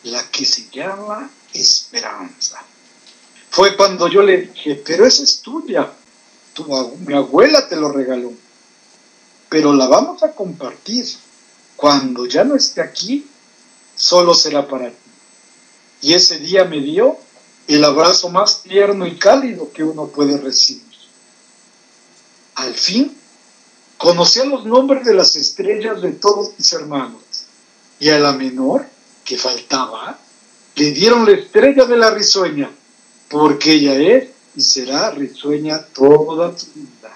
la 0.04 0.24
que 0.32 0.46
se 0.46 0.70
llama 0.70 1.30
esperanza. 1.54 2.64
Fue 3.50 3.76
cuando 3.76 4.08
yo 4.08 4.22
le 4.22 4.44
dije, 4.44 4.82
pero 4.86 5.06
esa 5.06 5.24
es 5.24 5.42
tuya, 5.42 5.92
tu, 6.54 6.66
mi 7.06 7.14
abuela 7.14 7.68
te 7.68 7.76
lo 7.76 7.92
regaló, 7.92 8.32
pero 9.50 9.74
la 9.74 9.88
vamos 9.88 10.24
a 10.24 10.32
compartir. 10.34 11.06
Cuando 11.76 12.26
ya 12.26 12.44
no 12.44 12.56
esté 12.56 12.82
aquí, 12.82 13.26
solo 13.96 14.34
será 14.34 14.68
para 14.68 14.90
ti. 14.90 14.96
Y 16.02 16.14
ese 16.14 16.38
día 16.38 16.66
me 16.66 16.82
dio 16.82 17.18
el 17.68 17.84
abrazo 17.84 18.30
más 18.30 18.64
tierno 18.64 19.06
y 19.06 19.18
cálido 19.18 19.72
que 19.72 19.84
uno 19.84 20.08
puede 20.08 20.38
recibir. 20.38 20.84
Al 22.56 22.74
fin, 22.74 23.16
conocí 24.00 24.40
los 24.48 24.66
nombres 24.66 25.04
de 25.04 25.14
las 25.14 25.36
estrellas 25.36 26.02
de 26.02 26.14
todos 26.14 26.54
mis 26.58 26.72
hermanos, 26.72 27.22
y 28.00 28.10
a 28.10 28.18
la 28.18 28.32
menor, 28.32 28.88
que 29.26 29.38
faltaba, 29.38 30.18
le 30.76 30.92
dieron 30.92 31.26
la 31.26 31.34
estrella 31.34 31.84
de 31.84 31.98
la 31.98 32.10
risueña, 32.10 32.72
porque 33.30 33.74
ella 33.74 33.96
es 33.96 34.30
y 34.56 34.62
será 34.62 35.12
risueña 35.12 35.86
toda 35.94 36.58
su 36.58 36.68
vida. 36.74 37.12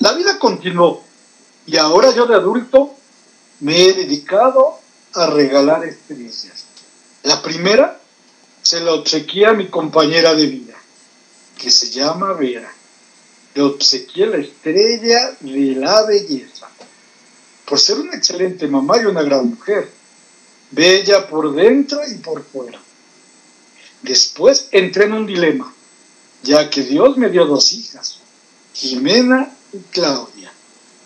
La 0.00 0.12
vida 0.12 0.40
continuó, 0.40 1.04
y 1.66 1.76
ahora 1.76 2.12
yo 2.14 2.26
de 2.26 2.34
adulto 2.34 2.92
me 3.60 3.80
he 3.84 3.92
dedicado 3.92 4.80
a 5.14 5.28
regalar 5.28 5.84
estrellas. 5.84 6.64
La 7.22 7.40
primera 7.42 8.00
se 8.62 8.80
la 8.80 8.92
obsequié 8.92 9.46
a 9.46 9.52
mi 9.52 9.68
compañera 9.68 10.34
de 10.34 10.46
vida, 10.46 10.74
que 11.56 11.70
se 11.70 11.90
llama 11.90 12.32
Vera. 12.32 12.72
Le 13.54 13.62
obsequié 13.62 14.26
la 14.26 14.36
estrella 14.38 15.36
de 15.40 15.74
la 15.74 16.02
belleza, 16.02 16.68
por 17.66 17.78
ser 17.80 17.98
una 17.98 18.14
excelente 18.14 18.66
mamá 18.68 19.00
y 19.00 19.06
una 19.06 19.22
gran 19.22 19.50
mujer, 19.50 19.90
bella 20.70 21.26
por 21.28 21.52
dentro 21.54 22.00
y 22.06 22.14
por 22.18 22.44
fuera. 22.44 22.80
Después 24.02 24.68
entré 24.70 25.04
en 25.04 25.12
un 25.12 25.26
dilema, 25.26 25.72
ya 26.42 26.70
que 26.70 26.82
Dios 26.82 27.16
me 27.16 27.28
dio 27.28 27.44
dos 27.44 27.72
hijas, 27.72 28.18
Jimena 28.72 29.54
y 29.72 29.78
Claudia, 29.90 30.52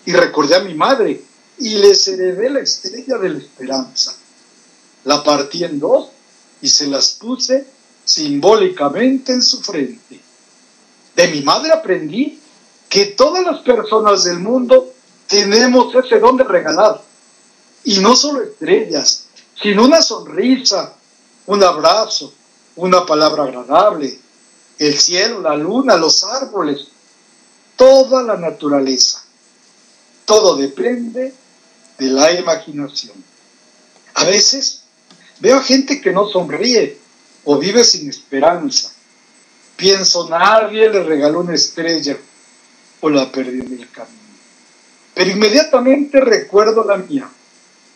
y 0.06 0.12
recordé 0.12 0.56
a 0.56 0.60
mi 0.60 0.74
madre 0.74 1.22
y 1.58 1.70
les 1.76 2.06
heredé 2.08 2.50
la 2.50 2.60
estrella 2.60 3.18
de 3.18 3.28
la 3.30 3.38
esperanza. 3.38 4.16
La 5.04 5.22
partí 5.22 5.64
en 5.64 5.78
dos 5.78 6.08
y 6.62 6.68
se 6.68 6.86
las 6.86 7.10
puse 7.12 7.66
simbólicamente 8.04 9.32
en 9.32 9.42
su 9.42 9.60
frente. 9.60 10.20
De 11.16 11.28
mi 11.28 11.42
madre 11.42 11.72
aprendí 11.72 12.40
que 12.88 13.06
todas 13.06 13.44
las 13.44 13.60
personas 13.60 14.24
del 14.24 14.38
mundo 14.38 14.92
tenemos 15.26 15.94
ese 15.94 16.18
don 16.18 16.36
de 16.36 16.44
regalar. 16.44 17.02
Y 17.84 17.98
no 17.98 18.16
solo 18.16 18.42
estrellas, 18.42 19.24
sino 19.60 19.84
una 19.84 20.00
sonrisa, 20.00 20.94
un 21.46 21.62
abrazo, 21.62 22.32
una 22.76 23.04
palabra 23.04 23.44
agradable, 23.44 24.18
el 24.78 24.98
cielo, 24.98 25.40
la 25.40 25.56
luna, 25.56 25.96
los 25.96 26.24
árboles. 26.24 26.88
toda 27.76 28.22
la 28.22 28.36
naturaleza. 28.36 29.24
Todo 30.24 30.56
depende 30.56 31.34
de 31.98 32.06
la 32.06 32.30
imaginación. 32.32 33.12
A 34.14 34.24
veces 34.24 34.84
veo 35.40 35.60
gente 35.60 36.00
que 36.00 36.12
no 36.12 36.28
sonríe 36.28 36.96
o 37.44 37.58
vive 37.58 37.82
sin 37.82 38.08
esperanza. 38.08 38.93
Pienso, 39.76 40.28
nadie 40.28 40.88
le 40.88 41.02
regaló 41.02 41.40
una 41.40 41.54
estrella 41.54 42.16
o 43.00 43.10
la 43.10 43.30
perdió 43.30 43.62
en 43.62 43.72
el 43.72 43.90
camino. 43.90 44.18
Pero 45.14 45.30
inmediatamente 45.30 46.20
recuerdo 46.20 46.84
la 46.84 46.96
mía, 46.96 47.28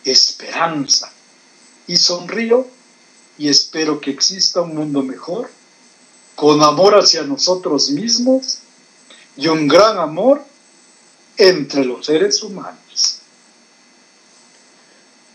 esperanza, 0.03 1.11
y 1.87 1.97
sonrío 1.97 2.67
y 3.37 3.49
espero 3.49 3.99
que 3.99 4.11
exista 4.11 4.61
un 4.61 4.75
mundo 4.75 5.01
mejor, 5.01 5.49
con 6.35 6.61
amor 6.61 6.95
hacia 6.95 7.23
nosotros 7.23 7.89
mismos 7.89 8.59
y 9.35 9.47
un 9.47 9.67
gran 9.67 9.97
amor 9.97 10.43
entre 11.37 11.85
los 11.85 12.05
seres 12.05 12.43
humanos. 12.43 13.19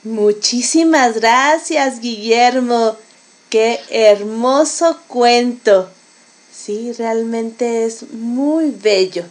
Muchísimas 0.04 1.14
gracias, 1.14 2.00
Guillermo. 2.00 2.96
Qué 3.48 3.80
hermoso 3.88 4.98
cuento. 5.08 5.90
Sí, 6.54 6.92
realmente 6.92 7.84
es 7.84 8.10
muy 8.12 8.70
bello. 8.70 9.24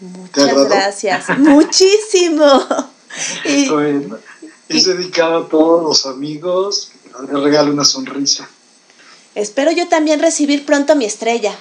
Muchas 0.00 0.68
gracias. 0.68 1.28
Muchísimo. 1.38 2.44
Y, 3.44 3.68
bueno, 3.68 4.18
es 4.68 4.86
dedicado 4.86 5.44
a 5.44 5.48
todos 5.48 5.84
los 5.84 6.06
amigos. 6.06 6.90
Les 7.30 7.40
regalo 7.40 7.72
una 7.72 7.84
sonrisa. 7.84 8.48
Espero 9.36 9.70
yo 9.70 9.86
también 9.86 10.18
recibir 10.18 10.66
pronto 10.66 10.96
mi 10.96 11.04
estrella. 11.04 11.54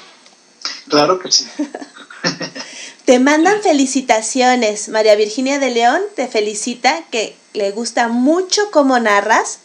Claro 0.90 1.20
que 1.20 1.32
sí. 1.32 1.46
te 3.06 3.20
mandan 3.20 3.62
felicitaciones. 3.62 4.90
María 4.90 5.14
Virginia 5.16 5.60
de 5.60 5.70
León 5.70 6.02
te 6.16 6.28
felicita 6.28 7.04
que 7.12 7.36
le 7.54 7.70
gusta 7.70 8.08
mucho 8.08 8.72
cómo 8.72 9.00
narras. 9.00 9.60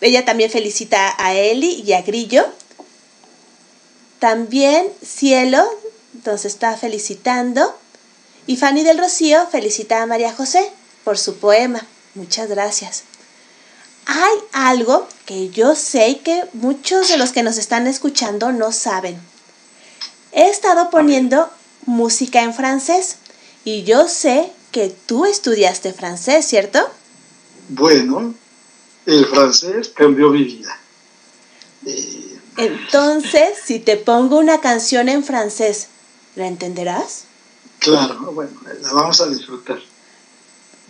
Ella 0.00 0.24
también 0.24 0.50
felicita 0.50 1.16
a 1.18 1.34
Eli 1.34 1.82
y 1.84 1.94
a 1.94 2.02
Grillo. 2.02 2.44
También 4.24 4.90
Cielo 5.06 5.62
nos 6.24 6.46
está 6.46 6.78
felicitando. 6.78 7.76
Y 8.46 8.56
Fanny 8.56 8.82
del 8.82 8.96
Rocío 8.96 9.46
felicita 9.48 10.00
a 10.02 10.06
María 10.06 10.32
José 10.32 10.72
por 11.04 11.18
su 11.18 11.36
poema. 11.36 11.86
Muchas 12.14 12.48
gracias. 12.48 13.02
Hay 14.06 14.32
algo 14.52 15.06
que 15.26 15.50
yo 15.50 15.74
sé 15.74 16.20
que 16.24 16.42
muchos 16.54 17.10
de 17.10 17.18
los 17.18 17.32
que 17.32 17.42
nos 17.42 17.58
están 17.58 17.86
escuchando 17.86 18.50
no 18.50 18.72
saben. 18.72 19.20
He 20.32 20.48
estado 20.48 20.88
poniendo 20.88 21.50
música 21.84 22.42
en 22.44 22.54
francés 22.54 23.16
y 23.62 23.82
yo 23.82 24.08
sé 24.08 24.50
que 24.72 24.88
tú 24.88 25.26
estudiaste 25.26 25.92
francés, 25.92 26.46
¿cierto? 26.46 26.80
Bueno, 27.68 28.32
el 29.04 29.26
francés 29.26 29.92
cambió 29.94 30.30
mi 30.30 30.44
vida. 30.44 30.80
Eh, 31.84 32.23
Entonces, 32.56 33.58
si 33.64 33.80
te 33.80 33.96
pongo 33.96 34.38
una 34.38 34.60
canción 34.60 35.08
en 35.08 35.24
francés, 35.24 35.88
¿la 36.36 36.46
entenderás? 36.46 37.24
Claro, 37.80 38.32
bueno, 38.32 38.52
la 38.80 38.92
vamos 38.92 39.20
a 39.20 39.26
disfrutar. 39.28 39.78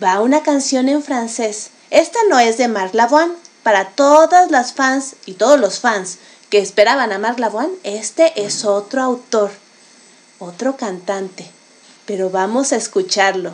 Va 0.03 0.21
una 0.21 0.43
canción 0.43 0.89
en 0.89 1.01
francés. 1.01 1.69
Esta 1.89 2.19
no 2.29 2.39
es 2.39 2.57
de 2.57 2.67
Marc 2.67 2.93
Lavoine. 2.93 3.33
Para 3.63 3.89
todas 3.89 4.51
las 4.51 4.73
fans 4.73 5.15
y 5.25 5.33
todos 5.33 5.59
los 5.59 5.79
fans 5.79 6.19
que 6.51 6.59
esperaban 6.59 7.11
a 7.11 7.17
Marc 7.17 7.39
Lavoine, 7.39 7.73
este 7.83 8.45
es 8.45 8.63
otro 8.63 9.01
autor, 9.01 9.51
otro 10.37 10.77
cantante. 10.77 11.49
Pero 12.05 12.29
vamos 12.29 12.73
a 12.73 12.75
escucharlo. 12.75 13.53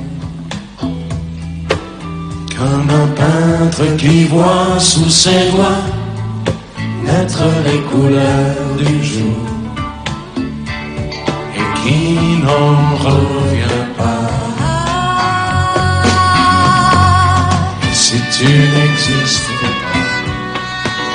Comme 2.61 2.91
un 2.91 3.07
peintre 3.07 3.97
qui 3.97 4.25
voit 4.25 4.77
sous 4.77 5.09
ses 5.09 5.49
doigts 5.49 5.81
naître 7.03 7.43
les 7.65 7.79
couleurs 7.89 8.75
du 8.77 9.03
jour 9.03 9.41
et 11.57 11.79
qui 11.79 12.13
n'en 12.45 12.97
revient 13.07 13.85
pas. 13.97 14.29
Si 17.93 18.17
tu 18.37 18.45
n'existais 18.45 19.73
pas, 19.81 20.03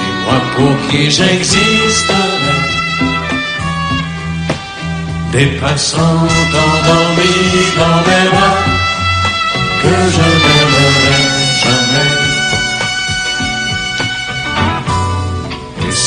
dis-moi 0.00 0.38
pour 0.56 0.74
qui 0.90 1.02
j'existerais. 1.12 2.64
Des 5.30 5.46
passants 5.60 6.26
endormis 6.64 7.66
dans 7.78 7.98
mes 8.08 8.30
bras 8.30 8.76
que 9.82 9.94
je 10.10 10.18
n'aimerai 10.18 10.65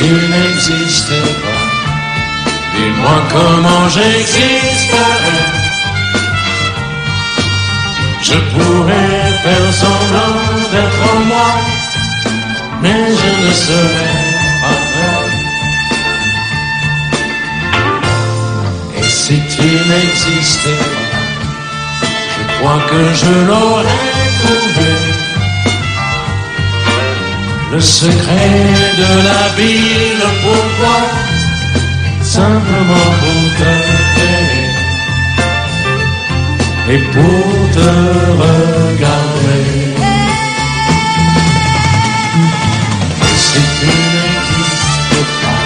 Tu 0.00 0.12
n'existais 0.32 1.28
pas, 1.44 1.64
dis-moi 2.74 3.18
comment 3.34 3.86
j'existerais. 3.94 5.44
Je 8.22 8.38
pourrais 8.52 9.24
faire 9.44 9.72
semblant 9.82 10.36
d'être 10.72 11.06
moi, 11.26 11.50
mais 12.80 13.04
je 13.20 13.30
ne 13.44 13.52
serais 13.66 14.18
pas 14.62 14.80
vrai. 14.90 15.28
Et 18.98 19.08
si 19.22 19.36
tu 19.54 19.68
n'existais 19.90 20.82
pas, 20.94 22.06
je 22.34 22.42
crois 22.56 22.80
que 22.90 23.00
je 23.20 23.32
l'aurais 23.48 24.04
trouvé. 24.40 24.99
Le 27.72 27.80
secret 27.80 28.74
de 28.98 29.10
la 29.28 29.42
vie, 29.56 30.14
le 30.18 30.28
pourquoi, 30.42 30.98
simplement 32.20 33.10
pour 33.20 33.42
te 33.58 33.72
aimer 34.26 34.70
et 36.88 36.98
pour 37.12 37.70
te 37.70 37.90
regarder. 38.42 39.66
Et 43.22 43.36
si 43.46 43.62
tu 43.78 43.92
n'existes 44.14 45.22
pas, 45.42 45.62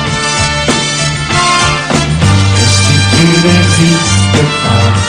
et 2.61 2.69
si 2.79 2.97
tu 3.13 3.25
n'existes 3.47 4.45
pas, 4.63 5.04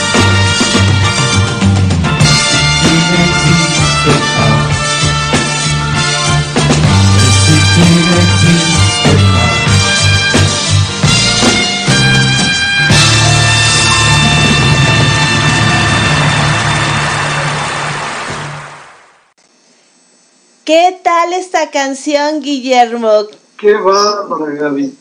canción, 21.80 22.40
Guillermo? 22.40 23.28
Qué 23.58 23.74
bárbara, 23.74 24.54
Gaby. 24.56 24.98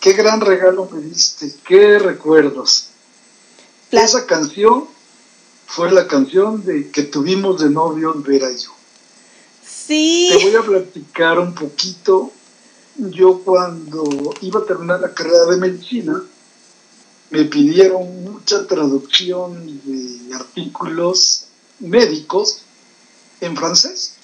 Qué 0.00 0.14
gran 0.14 0.40
regalo 0.40 0.88
me 0.90 1.02
diste. 1.02 1.54
Qué 1.68 1.98
recuerdos. 1.98 2.86
Pla- 3.90 4.02
Esa 4.02 4.24
canción 4.24 4.86
fue 5.66 5.92
la 5.92 6.06
canción 6.08 6.64
de 6.64 6.90
que 6.90 7.02
tuvimos 7.02 7.60
de 7.60 7.68
novios 7.68 8.22
Vera 8.24 8.50
y 8.50 8.56
yo. 8.56 8.70
Sí. 9.62 10.30
Te 10.32 10.42
voy 10.42 10.54
a 10.56 10.62
platicar 10.62 11.38
un 11.38 11.54
poquito. 11.54 12.32
Yo 12.96 13.42
cuando 13.44 14.04
iba 14.40 14.60
a 14.60 14.64
terminar 14.64 15.00
la 15.00 15.12
carrera 15.12 15.44
de 15.50 15.56
medicina, 15.58 16.22
me 17.28 17.44
pidieron 17.44 18.24
mucha 18.24 18.66
traducción 18.66 19.82
de 19.84 20.34
artículos 20.34 21.44
médicos 21.78 22.62
en 23.42 23.54
francés. 23.54 24.14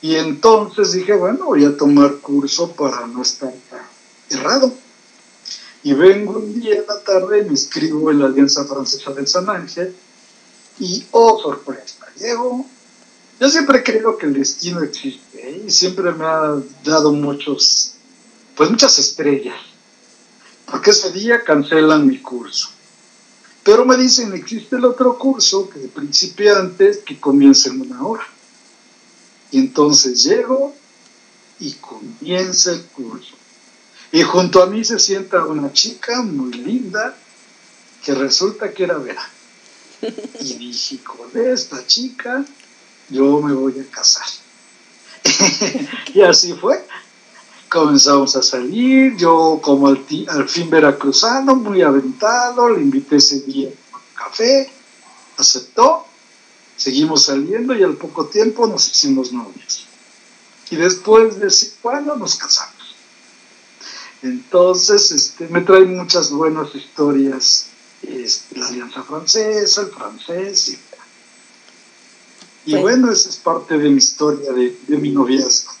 Y 0.00 0.14
entonces 0.14 0.92
dije, 0.92 1.14
bueno, 1.14 1.46
voy 1.46 1.64
a 1.64 1.76
tomar 1.76 2.16
curso 2.16 2.72
para 2.72 3.06
no 3.06 3.22
estar 3.22 3.52
errado. 4.30 4.72
Y 5.82 5.92
vengo 5.92 6.38
un 6.38 6.60
día 6.60 6.76
en 6.76 6.86
la 6.86 7.00
tarde, 7.00 7.42
me 7.44 7.50
inscribo 7.50 8.10
en 8.10 8.20
la 8.20 8.26
Alianza 8.26 8.64
Francesa 8.64 9.12
del 9.12 9.26
San 9.26 9.48
Ángel 9.48 9.94
y, 10.78 11.04
oh, 11.12 11.40
sorpresa, 11.40 12.06
llego. 12.18 12.64
Yo 13.40 13.48
siempre 13.48 13.82
creo 13.82 14.18
que 14.18 14.26
el 14.26 14.34
destino 14.34 14.82
existe 14.82 15.48
¿eh? 15.48 15.64
y 15.66 15.70
siempre 15.70 16.12
me 16.12 16.24
ha 16.24 16.60
dado 16.84 17.12
muchos, 17.12 17.94
pues 18.56 18.70
muchas 18.70 18.98
estrellas. 18.98 19.56
Porque 20.66 20.90
ese 20.90 21.12
día 21.12 21.42
cancelan 21.44 22.06
mi 22.06 22.20
curso. 22.20 22.68
Pero 23.62 23.84
me 23.84 23.96
dicen, 23.96 24.32
existe 24.32 24.76
el 24.76 24.84
otro 24.84 25.18
curso 25.18 25.68
que 25.70 25.78
de 25.78 25.88
principiantes 25.88 26.98
que 26.98 27.18
comienza 27.18 27.70
en 27.70 27.80
una 27.80 28.02
hora. 28.02 28.26
Y 29.50 29.58
entonces 29.58 30.22
llego 30.24 30.74
y 31.60 31.72
comienza 31.74 32.72
el 32.72 32.84
curso. 32.86 33.34
Y 34.12 34.22
junto 34.22 34.62
a 34.62 34.66
mí 34.66 34.84
se 34.84 34.98
sienta 34.98 35.44
una 35.44 35.72
chica 35.72 36.22
muy 36.22 36.52
linda 36.52 37.16
que 38.04 38.14
resulta 38.14 38.72
que 38.72 38.84
era 38.84 38.98
Vera. 38.98 39.30
Y 40.40 40.54
dije, 40.54 40.98
con 41.02 41.30
esta 41.34 41.84
chica 41.86 42.44
yo 43.10 43.40
me 43.40 43.52
voy 43.52 43.78
a 43.80 43.90
casar. 43.90 44.26
y 46.14 46.20
así 46.22 46.52
fue. 46.54 46.86
Comenzamos 47.68 48.34
a 48.36 48.42
salir, 48.42 49.16
yo 49.16 49.60
como 49.62 49.88
al, 49.88 49.98
fin 50.48 50.70
veracruzano, 50.70 51.54
muy 51.54 51.82
aventado, 51.82 52.70
le 52.70 52.80
invité 52.80 53.16
ese 53.16 53.40
día 53.40 53.68
a 53.92 53.96
un 53.96 54.02
café, 54.14 54.70
aceptó, 55.36 56.06
seguimos 56.78 57.24
saliendo 57.26 57.74
y 57.76 57.82
al 57.82 57.94
poco 57.96 58.26
tiempo 58.26 58.66
nos 58.66 58.88
hicimos 58.90 59.32
novios. 59.32 59.86
Y 60.70 60.76
después 60.76 61.38
de 61.40 61.50
cinco 61.50 61.90
años 61.90 62.16
nos 62.16 62.36
casamos. 62.36 62.94
Entonces, 64.22 65.10
este, 65.12 65.46
me 65.48 65.60
trae 65.60 65.84
muchas 65.84 66.30
buenas 66.30 66.74
historias, 66.74 67.66
este, 68.02 68.58
la 68.58 68.66
Alianza 68.68 69.02
Francesa, 69.02 69.82
el 69.82 69.88
francés, 69.88 70.68
y, 70.70 70.78
y 72.66 72.70
Pues- 72.72 72.82
bueno, 72.82 73.12
esa 73.12 73.28
es 73.28 73.36
parte 73.36 73.78
de 73.78 73.88
mi 73.90 73.98
historia, 73.98 74.52
de, 74.52 74.76
de 74.88 74.96
mi 74.96 75.10
noviazgo. 75.10 75.72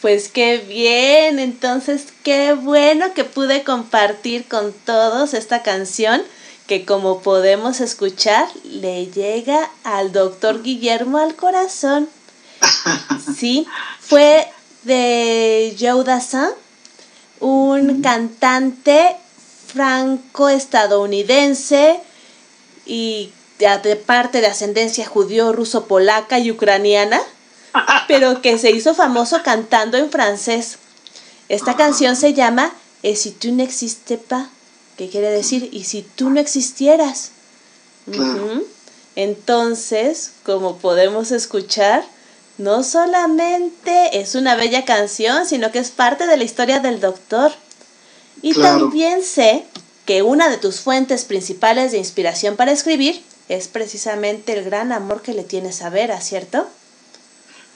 Pues 0.00 0.28
qué 0.28 0.56
bien, 0.58 1.38
entonces 1.38 2.04
qué 2.24 2.54
bueno 2.54 3.12
que 3.12 3.24
pude 3.24 3.64
compartir 3.64 4.46
con 4.48 4.72
todos 4.72 5.34
esta 5.34 5.62
canción 5.62 6.22
que 6.70 6.86
como 6.86 7.20
podemos 7.20 7.80
escuchar 7.80 8.48
le 8.62 9.08
llega 9.08 9.68
al 9.82 10.12
doctor 10.12 10.62
Guillermo 10.62 11.18
al 11.18 11.34
corazón. 11.34 12.08
Sí, 13.36 13.66
fue 13.98 14.46
de 14.84 15.76
Joe 15.80 16.04
Dassin, 16.04 16.50
un 17.40 18.02
cantante 18.02 19.16
franco-estadounidense 19.66 21.98
y 22.86 23.32
de, 23.58 23.76
de 23.78 23.96
parte 23.96 24.40
de 24.40 24.46
ascendencia 24.46 25.04
judío, 25.06 25.52
ruso, 25.52 25.86
polaca 25.86 26.38
y 26.38 26.52
ucraniana, 26.52 27.20
pero 28.06 28.42
que 28.42 28.58
se 28.58 28.70
hizo 28.70 28.94
famoso 28.94 29.42
cantando 29.42 29.98
en 29.98 30.08
francés. 30.08 30.78
Esta 31.48 31.74
canción 31.74 32.14
se 32.14 32.32
llama 32.32 32.70
Et 33.02 33.16
si 33.16 33.32
tu 33.32 33.50
n'existais 33.50 34.20
pas, 34.20 34.46
que 35.00 35.08
quiere 35.08 35.30
decir 35.30 35.70
y 35.72 35.84
si 35.84 36.02
tú 36.02 36.28
no 36.28 36.40
existieras. 36.40 37.30
Claro. 38.12 38.64
Entonces, 39.16 40.32
como 40.44 40.76
podemos 40.76 41.30
escuchar, 41.30 42.04
no 42.58 42.82
solamente 42.82 44.20
es 44.20 44.34
una 44.34 44.56
bella 44.56 44.84
canción, 44.84 45.46
sino 45.46 45.72
que 45.72 45.78
es 45.78 45.90
parte 45.90 46.26
de 46.26 46.36
la 46.36 46.44
historia 46.44 46.80
del 46.80 47.00
doctor. 47.00 47.50
Y 48.42 48.52
Claro. 48.52 48.80
también 48.80 49.22
sé 49.22 49.64
que 50.04 50.22
una 50.22 50.50
de 50.50 50.58
tus 50.58 50.80
fuentes 50.80 51.24
principales 51.24 51.92
de 51.92 51.98
inspiración 51.98 52.56
para 52.56 52.72
escribir 52.72 53.22
es 53.48 53.68
precisamente 53.68 54.52
el 54.52 54.64
gran 54.66 54.92
amor 54.92 55.22
que 55.22 55.32
le 55.32 55.44
tienes 55.44 55.80
a 55.80 55.88
Vera, 55.88 56.20
¿cierto? 56.20 56.66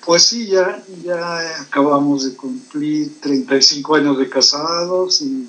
Pues 0.05 0.25
sí, 0.25 0.49
ya, 0.49 0.83
ya 1.03 1.63
acabamos 1.63 2.27
de 2.27 2.37
cumplir 2.37 3.19
35 3.23 3.95
años 3.95 4.19
de 4.19 4.29
casados 4.29 5.23
y 5.23 5.49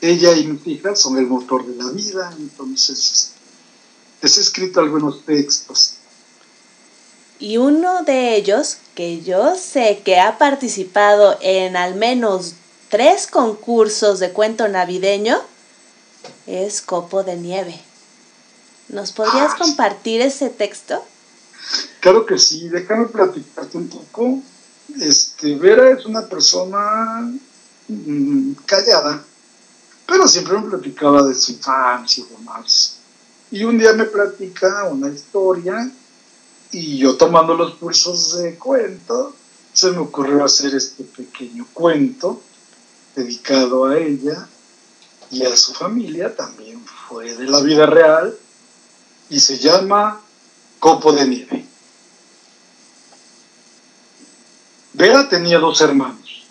ella 0.00 0.36
y 0.36 0.46
mis 0.46 0.66
hijas 0.66 1.00
son 1.00 1.18
el 1.18 1.26
motor 1.26 1.66
de 1.66 1.74
la 1.82 1.90
vida, 1.90 2.32
entonces 2.38 3.32
les 4.22 4.38
he 4.38 4.40
escrito 4.40 4.80
algunos 4.80 5.24
textos. 5.24 5.94
Y 7.40 7.56
uno 7.56 8.02
de 8.02 8.34
ellos, 8.34 8.78
que 8.94 9.20
yo 9.22 9.54
sé 9.56 10.02
que 10.04 10.18
ha 10.18 10.38
participado 10.38 11.38
en 11.40 11.76
al 11.76 11.94
menos 11.94 12.54
tres 12.88 13.26
concursos 13.28 14.18
de 14.18 14.32
cuento 14.32 14.66
navideño, 14.66 15.38
es 16.46 16.80
Copo 16.80 17.22
de 17.22 17.36
Nieve. 17.36 17.80
¿Nos 18.88 19.12
podrías 19.12 19.52
Ah, 19.54 19.58
compartir 19.58 20.20
ese 20.20 20.50
texto? 20.50 21.04
Claro 22.00 22.24
que 22.26 22.38
sí, 22.38 22.68
déjame 22.68 23.06
platicarte 23.06 23.76
un 23.76 23.88
poco. 23.88 24.40
Este, 25.00 25.54
Vera 25.56 25.90
es 25.90 26.06
una 26.06 26.26
persona 26.26 27.30
mm, 27.88 28.52
callada, 28.64 29.22
pero 30.08 30.26
siempre 30.26 30.58
me 30.58 30.70
platicaba 30.70 31.22
de 31.22 31.34
su 31.34 31.52
infancia 31.52 32.24
y 32.24 32.34
demás. 32.34 32.96
Y 33.50 33.64
un 33.64 33.76
día 33.76 33.92
me 33.92 34.06
platica 34.06 34.84
una 34.84 35.10
historia 35.10 35.90
y 36.72 36.96
yo 36.96 37.16
tomando 37.16 37.54
los 37.54 37.74
cursos 37.74 38.38
de 38.38 38.56
cuento, 38.56 39.34
se 39.74 39.90
me 39.90 39.98
ocurrió 39.98 40.42
hacer 40.42 40.74
este 40.74 41.04
pequeño 41.04 41.66
cuento 41.74 42.40
dedicado 43.14 43.84
a 43.84 43.98
ella 43.98 44.48
y 45.30 45.44
a 45.44 45.54
su 45.54 45.74
familia, 45.74 46.34
también 46.34 46.82
fue 47.06 47.34
de 47.34 47.44
la 47.44 47.60
vida 47.60 47.84
real 47.84 48.34
y 49.28 49.40
se 49.40 49.58
llama 49.58 50.22
Copo 50.78 51.12
de 51.12 51.28
Nieve. 51.28 51.66
Vera 54.94 55.28
tenía 55.28 55.58
dos 55.58 55.82
hermanos, 55.82 56.46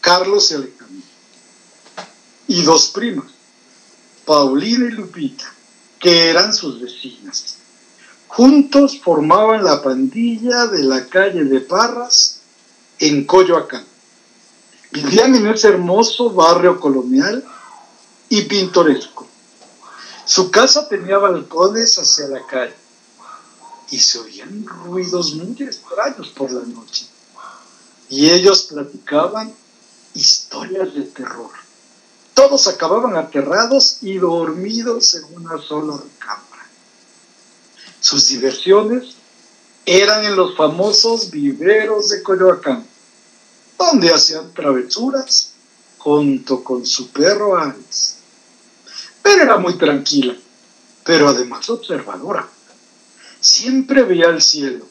Carlos 0.00 0.50
y 0.50 0.54
Alejandro, 0.54 0.73
y 2.46 2.62
dos 2.62 2.88
primas, 2.88 3.26
Paulina 4.24 4.86
y 4.86 4.90
Lupita, 4.90 5.44
que 5.98 6.30
eran 6.30 6.52
sus 6.52 6.80
vecinas. 6.80 7.56
Juntos 8.28 9.00
formaban 9.00 9.64
la 9.64 9.82
pandilla 9.82 10.66
de 10.66 10.82
la 10.82 11.06
calle 11.06 11.44
de 11.44 11.60
Parras 11.60 12.40
en 12.98 13.24
Coyoacán. 13.24 13.84
Vivían 14.90 15.34
en 15.34 15.46
ese 15.48 15.68
hermoso 15.68 16.30
barrio 16.30 16.78
colonial 16.78 17.44
y 18.28 18.42
pintoresco. 18.42 19.26
Su 20.24 20.50
casa 20.50 20.88
tenía 20.88 21.18
balcones 21.18 21.98
hacia 21.98 22.28
la 22.28 22.46
calle 22.46 22.74
y 23.90 23.98
se 23.98 24.18
oían 24.18 24.64
ruidos 24.64 25.34
muy 25.34 25.56
extraños 25.62 26.28
por 26.30 26.50
la 26.50 26.62
noche. 26.62 27.06
Y 28.08 28.30
ellos 28.30 28.64
platicaban 28.64 29.52
historias 30.14 30.94
de 30.94 31.02
terror. 31.02 31.63
Todos 32.34 32.66
acababan 32.66 33.16
aterrados 33.16 33.98
y 34.02 34.18
dormidos 34.18 35.14
en 35.14 35.24
una 35.36 35.56
sola 35.62 35.96
recámara. 35.96 36.66
Sus 38.00 38.28
diversiones 38.28 39.14
eran 39.86 40.24
en 40.24 40.34
los 40.34 40.56
famosos 40.56 41.30
viveros 41.30 42.08
de 42.08 42.22
Coyoacán, 42.22 42.84
donde 43.78 44.12
hacían 44.12 44.52
travesuras 44.52 45.52
junto 45.98 46.64
con 46.64 46.84
su 46.84 47.08
perro 47.10 47.56
Alex. 47.56 48.16
Pero 49.22 49.42
era 49.42 49.56
muy 49.56 49.74
tranquila, 49.74 50.36
pero 51.04 51.28
además 51.28 51.70
observadora. 51.70 52.48
Siempre 53.40 54.02
veía 54.02 54.28
al 54.28 54.42
cielo 54.42 54.86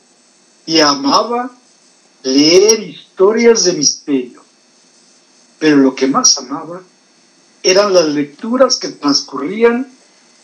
y 0.65 0.79
amaba 0.79 1.51
leer 2.23 2.79
historias 2.79 3.65
de 3.65 3.73
misterio. 3.73 4.43
Pero 5.59 5.77
lo 5.77 5.93
que 5.93 6.07
más 6.07 6.37
amaba 6.37 6.81
eran 7.63 7.93
las 7.93 8.07
lecturas 8.07 8.75
que 8.75 8.89
transcurrían 8.89 9.91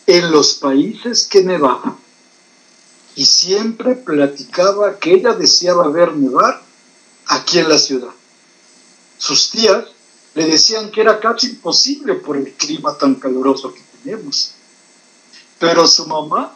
en 0.07 0.31
los 0.31 0.55
países 0.55 1.27
que 1.29 1.43
nevaban. 1.43 1.97
Y 3.15 3.25
siempre 3.25 3.95
platicaba 3.95 4.97
que 4.97 5.13
ella 5.13 5.33
deseaba 5.33 5.89
ver 5.89 6.15
nevar 6.15 6.63
aquí 7.27 7.59
en 7.59 7.69
la 7.69 7.77
ciudad. 7.77 8.09
Sus 9.17 9.51
tías 9.51 9.85
le 10.33 10.45
decían 10.45 10.89
que 10.91 11.01
era 11.01 11.19
casi 11.19 11.47
imposible 11.47 12.15
por 12.15 12.37
el 12.37 12.53
clima 12.53 12.97
tan 12.97 13.15
caluroso 13.15 13.73
que 13.73 13.81
tenemos. 14.01 14.53
Pero 15.59 15.85
su 15.85 16.07
mamá, 16.07 16.55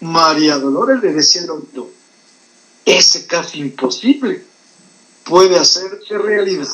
María 0.00 0.58
Dolores, 0.58 1.02
le 1.02 1.12
decía 1.12 1.42
oído, 1.50 1.90
ese 2.84 3.26
casi 3.26 3.58
imposible 3.58 4.44
puede 5.24 5.58
hacerse 5.58 6.16
realidad. 6.16 6.68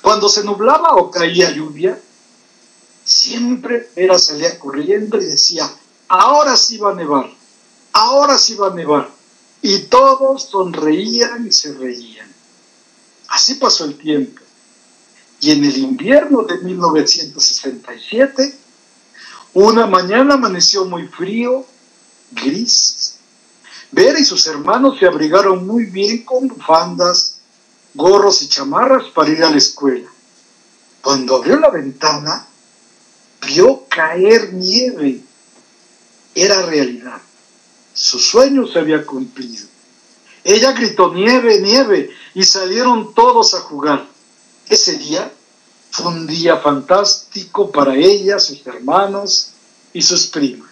Cuando 0.00 0.28
se 0.28 0.44
nublaba 0.44 0.94
o 0.96 1.10
caía 1.10 1.50
lluvia, 1.50 2.00
siempre 3.04 3.90
era 3.96 4.18
salía 4.18 4.58
corriendo 4.58 5.18
y 5.18 5.24
decía, 5.24 5.70
ahora 6.08 6.56
sí 6.56 6.78
va 6.78 6.92
a 6.92 6.94
nevar, 6.94 7.30
ahora 7.92 8.38
sí 8.38 8.54
va 8.54 8.68
a 8.68 8.74
nevar. 8.74 9.10
Y 9.62 9.78
todos 9.84 10.44
sonreían 10.44 11.46
y 11.46 11.52
se 11.52 11.74
reían. 11.74 12.32
Así 13.28 13.54
pasó 13.54 13.84
el 13.84 13.98
tiempo. 13.98 14.40
Y 15.40 15.52
en 15.52 15.64
el 15.64 15.78
invierno 15.78 16.42
de 16.42 16.58
1967, 16.58 18.58
una 19.54 19.86
mañana 19.86 20.34
amaneció 20.34 20.84
muy 20.84 21.06
frío, 21.08 21.64
gris. 22.32 23.14
Vera 23.90 24.18
y 24.18 24.24
sus 24.24 24.46
hermanos 24.46 24.98
se 24.98 25.06
abrigaron 25.06 25.66
muy 25.66 25.86
bien 25.86 26.24
con 26.24 26.48
bufandas, 26.48 27.37
gorros 27.94 28.42
y 28.42 28.48
chamarras 28.48 29.04
para 29.14 29.30
ir 29.30 29.42
a 29.42 29.50
la 29.50 29.58
escuela. 29.58 30.08
Cuando 31.02 31.36
abrió 31.36 31.58
la 31.58 31.70
ventana, 31.70 32.46
vio 33.46 33.84
caer 33.88 34.52
nieve. 34.52 35.22
Era 36.34 36.62
realidad. 36.62 37.20
Su 37.94 38.18
sueño 38.18 38.66
se 38.66 38.78
había 38.78 39.04
cumplido. 39.04 39.66
Ella 40.44 40.72
gritó 40.72 41.12
nieve, 41.12 41.60
nieve, 41.60 42.10
y 42.34 42.44
salieron 42.44 43.14
todos 43.14 43.54
a 43.54 43.60
jugar. 43.60 44.06
Ese 44.68 44.96
día 44.98 45.32
fue 45.90 46.06
un 46.06 46.26
día 46.26 46.58
fantástico 46.58 47.70
para 47.70 47.96
ella, 47.96 48.38
sus 48.38 48.66
hermanos 48.66 49.50
y 49.92 50.02
sus 50.02 50.26
primas. 50.26 50.70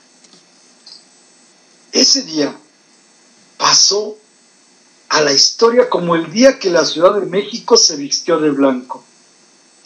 Ese 1.93 2.23
día 2.23 2.55
pasó 3.57 4.17
a 5.17 5.23
la 5.23 5.33
historia 5.33 5.89
como 5.89 6.15
el 6.15 6.31
día 6.31 6.59
que 6.59 6.69
la 6.69 6.85
Ciudad 6.85 7.15
de 7.15 7.25
México 7.25 7.79
se 7.79 7.97
vistió 7.97 8.39
de 8.39 8.51
blanco. 8.51 9.03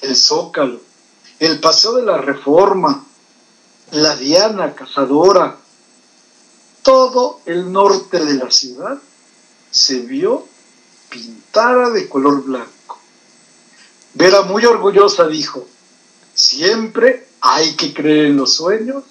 El 0.01 0.17
Zócalo, 0.17 0.81
el 1.39 1.61
Paseo 1.61 1.93
de 1.93 2.03
la 2.03 2.19
Reforma, 2.19 3.07
la 3.93 4.17
Diana 4.17 4.75
Cazadora, 4.75 5.57
todo 6.83 7.43
el 7.47 7.71
norte 7.71 8.19
de 8.19 8.35
la 8.35 8.51
ciudad 8.51 8.99
se 9.71 10.01
vio 10.01 10.49
pintada 11.11 11.91
de 11.91 12.09
color 12.09 12.43
blanco. 12.43 12.99
Vera 14.15 14.43
muy 14.43 14.65
orgullosa 14.65 15.29
dijo, 15.29 15.65
siempre 16.35 17.29
hay 17.41 17.77
que 17.77 17.95
creer 17.95 18.27
en 18.27 18.37
los 18.37 18.55
sueños 18.55 19.05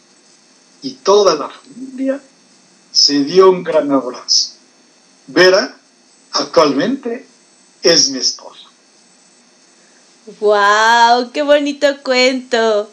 y 0.82 0.96
toda 0.96 1.36
la 1.36 1.48
familia 1.48 2.22
se 2.92 3.24
dio 3.24 3.50
un 3.50 3.64
gran 3.64 3.90
abrazo. 3.94 4.56
Vera 5.28 5.79
actualmente 6.32 7.26
es 7.84 8.10
mi 8.10 8.20
esposa. 8.20 8.70
¡Wow! 10.40 11.32
¡Qué 11.32 11.42
bonito 11.42 11.88
cuento! 12.04 12.90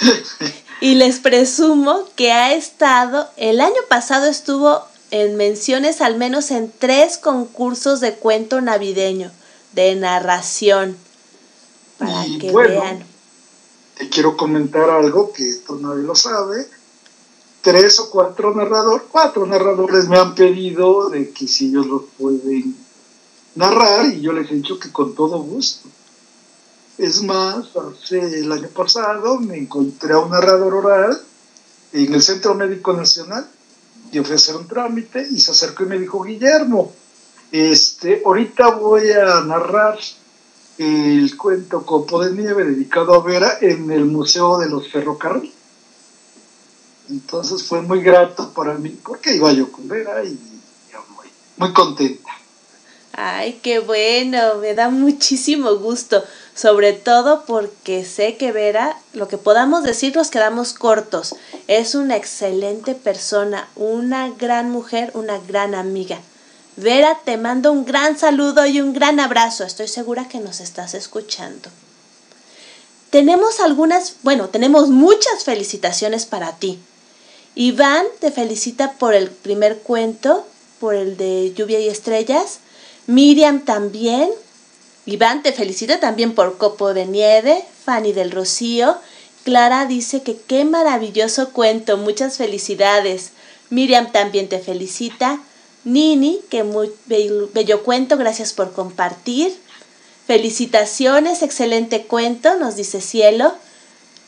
y 0.80 0.94
les 0.96 1.20
presumo 1.20 2.08
que 2.16 2.32
ha 2.32 2.54
estado, 2.54 3.30
el 3.36 3.60
año 3.60 3.80
pasado 3.88 4.26
estuvo 4.26 4.84
en 5.10 5.36
menciones 5.36 6.00
al 6.00 6.16
menos 6.16 6.50
en 6.50 6.72
tres 6.76 7.18
concursos 7.18 8.00
de 8.00 8.14
cuento 8.14 8.60
navideño, 8.60 9.30
de 9.72 9.94
narración, 9.94 10.96
para 11.98 12.26
Y 12.26 12.38
que 12.38 12.50
bueno, 12.50 12.80
vean. 12.80 13.04
Te 13.96 14.08
quiero 14.08 14.36
comentar 14.36 14.90
algo 14.90 15.32
que 15.32 15.48
esto 15.48 15.76
nadie 15.76 16.02
lo 16.02 16.16
sabe. 16.16 16.66
Tres 17.64 17.98
o 17.98 18.10
cuatro 18.10 18.54
narradores, 18.54 19.06
cuatro 19.10 19.46
narradores 19.46 20.06
me 20.06 20.18
han 20.18 20.34
pedido 20.34 21.08
de 21.08 21.30
que 21.30 21.48
si 21.48 21.68
ellos 21.68 21.86
lo 21.86 22.02
pueden 22.18 22.76
narrar 23.54 24.04
y 24.04 24.20
yo 24.20 24.34
les 24.34 24.50
he 24.50 24.56
dicho 24.56 24.78
que 24.78 24.92
con 24.92 25.14
todo 25.14 25.38
gusto. 25.40 25.88
Es 26.98 27.22
más, 27.22 27.70
hace 27.74 28.40
el 28.40 28.52
año 28.52 28.68
pasado 28.68 29.40
me 29.40 29.56
encontré 29.56 30.12
a 30.12 30.18
un 30.18 30.30
narrador 30.30 30.74
oral 30.74 31.18
en 31.94 32.12
el 32.12 32.20
Centro 32.20 32.54
Médico 32.54 32.92
Nacional 32.92 33.48
y 34.12 34.18
hacer 34.18 34.56
un 34.56 34.68
trámite 34.68 35.26
y 35.30 35.40
se 35.40 35.52
acercó 35.52 35.84
y 35.84 35.86
me 35.86 35.98
dijo, 35.98 36.22
Guillermo, 36.22 36.92
este, 37.50 38.20
ahorita 38.26 38.72
voy 38.72 39.10
a 39.10 39.40
narrar 39.40 39.98
el 40.76 41.34
cuento 41.38 41.86
Copo 41.86 42.22
de 42.22 42.32
Nieve 42.32 42.64
dedicado 42.64 43.14
a 43.14 43.22
Vera 43.22 43.56
en 43.62 43.90
el 43.90 44.04
Museo 44.04 44.58
de 44.58 44.68
los 44.68 44.92
Ferrocarriles. 44.92 45.63
Entonces 47.10 47.62
fue 47.62 47.82
muy 47.82 48.00
grato 48.00 48.52
para 48.52 48.74
mí 48.74 48.90
porque 49.04 49.34
iba 49.36 49.52
yo 49.52 49.70
con 49.70 49.88
Vera 49.88 50.24
y 50.24 50.38
yo 50.92 51.04
muy, 51.14 51.26
muy 51.56 51.72
contenta. 51.72 52.30
Ay, 53.16 53.60
qué 53.62 53.78
bueno, 53.78 54.56
me 54.56 54.74
da 54.74 54.88
muchísimo 54.90 55.76
gusto, 55.76 56.24
sobre 56.54 56.92
todo 56.92 57.44
porque 57.46 58.04
sé 58.04 58.36
que 58.36 58.50
Vera, 58.50 58.98
lo 59.12 59.28
que 59.28 59.38
podamos 59.38 59.84
decir 59.84 60.16
nos 60.16 60.30
quedamos 60.30 60.72
cortos. 60.72 61.36
Es 61.68 61.94
una 61.94 62.16
excelente 62.16 62.96
persona, 62.96 63.68
una 63.76 64.30
gran 64.30 64.70
mujer, 64.70 65.12
una 65.14 65.38
gran 65.38 65.76
amiga. 65.76 66.18
Vera, 66.76 67.20
te 67.24 67.36
mando 67.36 67.70
un 67.70 67.84
gran 67.84 68.18
saludo 68.18 68.66
y 68.66 68.80
un 68.80 68.92
gran 68.92 69.20
abrazo. 69.20 69.62
Estoy 69.62 69.86
segura 69.86 70.26
que 70.28 70.40
nos 70.40 70.58
estás 70.58 70.94
escuchando. 70.94 71.70
Tenemos 73.10 73.60
algunas, 73.60 74.16
bueno, 74.24 74.48
tenemos 74.48 74.88
muchas 74.88 75.44
felicitaciones 75.44 76.26
para 76.26 76.56
ti. 76.56 76.80
Iván 77.56 78.06
te 78.20 78.32
felicita 78.32 78.94
por 78.94 79.14
el 79.14 79.30
primer 79.30 79.78
cuento, 79.78 80.44
por 80.80 80.94
el 80.94 81.16
de 81.16 81.52
Lluvia 81.54 81.78
y 81.78 81.88
Estrellas. 81.88 82.58
Miriam 83.06 83.64
también. 83.64 84.28
Iván 85.06 85.42
te 85.42 85.52
felicita 85.52 86.00
también 86.00 86.34
por 86.34 86.58
Copo 86.58 86.94
de 86.94 87.06
Nieve. 87.06 87.64
Fanny 87.84 88.12
del 88.12 88.32
Rocío. 88.32 88.96
Clara 89.44 89.86
dice 89.86 90.22
que 90.22 90.36
qué 90.36 90.64
maravilloso 90.64 91.50
cuento, 91.50 91.96
muchas 91.96 92.38
felicidades. 92.38 93.30
Miriam 93.70 94.10
también 94.10 94.48
te 94.48 94.58
felicita. 94.58 95.40
Nini, 95.84 96.40
que 96.48 96.64
muy 96.64 96.90
bello, 97.06 97.50
bello 97.52 97.82
cuento, 97.82 98.16
gracias 98.16 98.52
por 98.54 98.72
compartir. 98.72 99.54
Felicitaciones, 100.26 101.42
excelente 101.42 102.04
cuento, 102.06 102.56
nos 102.56 102.74
dice 102.74 103.02
Cielo. 103.02 103.54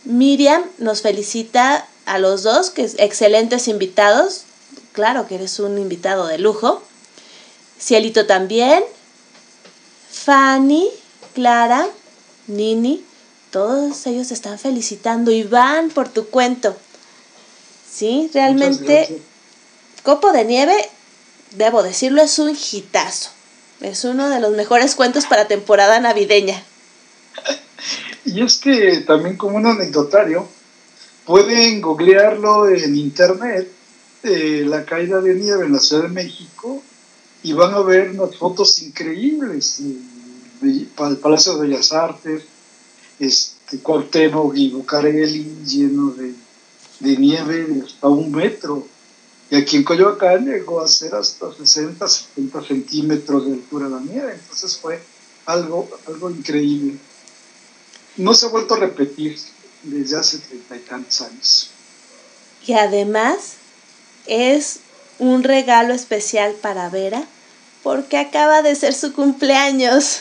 Miriam 0.05 0.63
nos 0.79 1.01
felicita 1.01 1.89
a 2.07 2.19
los 2.19 2.43
dos, 2.43 2.71
que 2.71 2.83
es 2.83 2.95
excelentes 2.99 3.69
invitados. 3.69 4.45
Claro 4.93 5.27
que 5.27 5.35
eres 5.35 5.59
un 5.61 5.79
invitado 5.79 6.27
de 6.27 6.39
lujo. 6.39 6.83
Cielito 7.79 8.27
también. 8.27 8.83
Fanny, 10.11 10.89
Clara, 11.35 11.87
Nini, 12.47 13.05
todos 13.51 14.07
ellos 14.07 14.29
te 14.29 14.35
están 14.35 14.59
felicitando. 14.59 15.31
Iván, 15.31 15.91
por 15.91 16.09
tu 16.09 16.29
cuento. 16.29 16.77
Sí, 17.91 18.31
realmente. 18.33 19.21
Copo 20.03 20.33
de 20.33 20.45
Nieve, 20.45 20.89
debo 21.53 21.83
decirlo, 21.83 22.23
es 22.23 22.39
un 22.39 22.57
hitazo. 22.57 23.31
Es 23.81 24.05
uno 24.05 24.31
de 24.31 24.41
los 24.41 24.53
mejores 24.53 24.95
cuentos 24.95 25.27
para 25.27 25.49
temporada 25.49 26.01
navideña. 26.01 26.63
Y 28.25 28.43
es 28.43 28.59
que 28.59 29.05
también 29.07 29.37
como 29.37 29.57
un 29.57 29.67
anecdotario, 29.67 30.49
pueden 31.27 31.81
googlearlo 31.81 32.69
en 32.69 32.97
internet, 32.97 33.71
eh, 34.23 34.65
la 34.67 34.85
caída 34.85 35.21
de 35.21 35.35
nieve 35.35 35.67
en 35.67 35.73
la 35.73 35.81
Ciudad 35.81 36.05
de 36.05 36.09
México, 36.09 36.83
y 37.43 37.53
van 37.53 37.75
a 37.75 37.81
ver 37.81 38.11
unas 38.11 38.37
fotos 38.37 38.81
increíbles 38.81 39.83
del 40.61 40.89
Palacio 41.21 41.57
de 41.57 41.69
Bellas 41.69 41.93
Artes, 41.93 42.45
este, 43.19 43.79
Cuauhtémoc 43.79 44.55
y 44.57 44.71
Bucareli 44.71 45.65
lleno 45.65 46.11
de, 46.11 46.33
de 47.01 47.17
nieve 47.17 47.83
hasta 47.85 48.09
un 48.09 48.33
metro. 48.33 48.87
Y 49.51 49.57
aquí 49.57 49.77
en 49.77 49.85
Coyoacán 49.85 50.45
llegó 50.45 50.81
a 50.81 50.89
ser 50.89 51.15
hasta 51.15 51.53
60, 51.53 52.07
70 52.09 52.63
centímetros 52.63 53.47
de 53.47 53.53
altura 53.55 53.89
la 53.89 54.01
nieve. 54.01 54.35
Entonces 54.35 54.77
fue 54.77 55.01
algo, 55.47 55.89
algo 56.07 56.31
increíble. 56.31 56.99
No 58.17 58.35
se 58.35 58.47
ha 58.47 58.49
vuelto 58.49 58.75
a 58.75 58.79
repetir 58.79 59.39
desde 59.87 60.17
hace 60.19 60.39
treinta 60.39 60.77
y 60.77 60.81
tantos 60.81 61.21
años. 61.23 61.71
Y 62.67 62.73
además 62.75 63.55
es 64.27 64.81
un 65.19 65.43
regalo 65.45 65.95
especial 65.95 66.53
para 66.55 66.89
Vera 66.91 67.25
porque 67.83 68.19
acaba 68.19 68.63
de 68.63 68.75
ser 68.75 68.95
su 68.95 69.13
cumpleaños. 69.13 70.21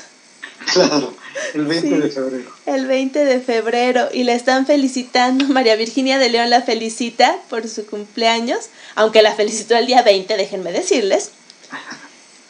Claro, 0.72 1.13
el 1.53 1.66
20 1.66 1.88
Sí. 1.89 1.95
de 2.01 2.09
febrero. 2.09 2.51
El 2.66 2.86
20 2.88 3.26
de 3.26 3.39
febrero 3.41 4.09
y 4.13 4.24
la 4.24 4.34
están 4.34 4.66
felicitando. 4.66 5.45
María 5.49 5.76
Virginia 5.76 6.18
de 6.20 6.30
León 6.30 6.49
la 6.49 6.61
felicita 6.61 7.36
por 7.49 7.68
su 7.68 7.86
cumpleaños, 7.86 8.66
aunque 8.95 9.22
la 9.22 9.36
felicitó 9.36 9.76
el 9.76 9.88
día 9.88 10.01
20, 10.03 10.38
déjenme 10.38 10.72
decirles. 10.72 11.32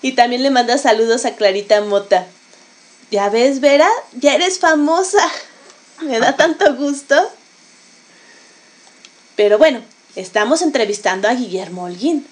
Y 0.01 0.11
también 0.11 0.43
le 0.43 0.51
manda 0.51 0.77
saludos 0.77 1.25
a 1.25 1.35
Clarita 1.35 1.81
Mota. 1.81 2.27
Ya 3.09 3.29
ves, 3.29 3.59
Vera, 3.59 3.89
ya 4.13 4.35
eres 4.35 4.59
famosa. 4.59 5.23
Me 6.01 6.19
da 6.19 6.35
tanto 6.35 6.75
gusto. 6.75 7.15
Pero 9.35 9.57
bueno, 9.57 9.81
estamos 10.15 10.61
entrevistando 10.61 11.27
a 11.27 11.33
Guillermo 11.33 11.83
Holguín, 11.83 12.25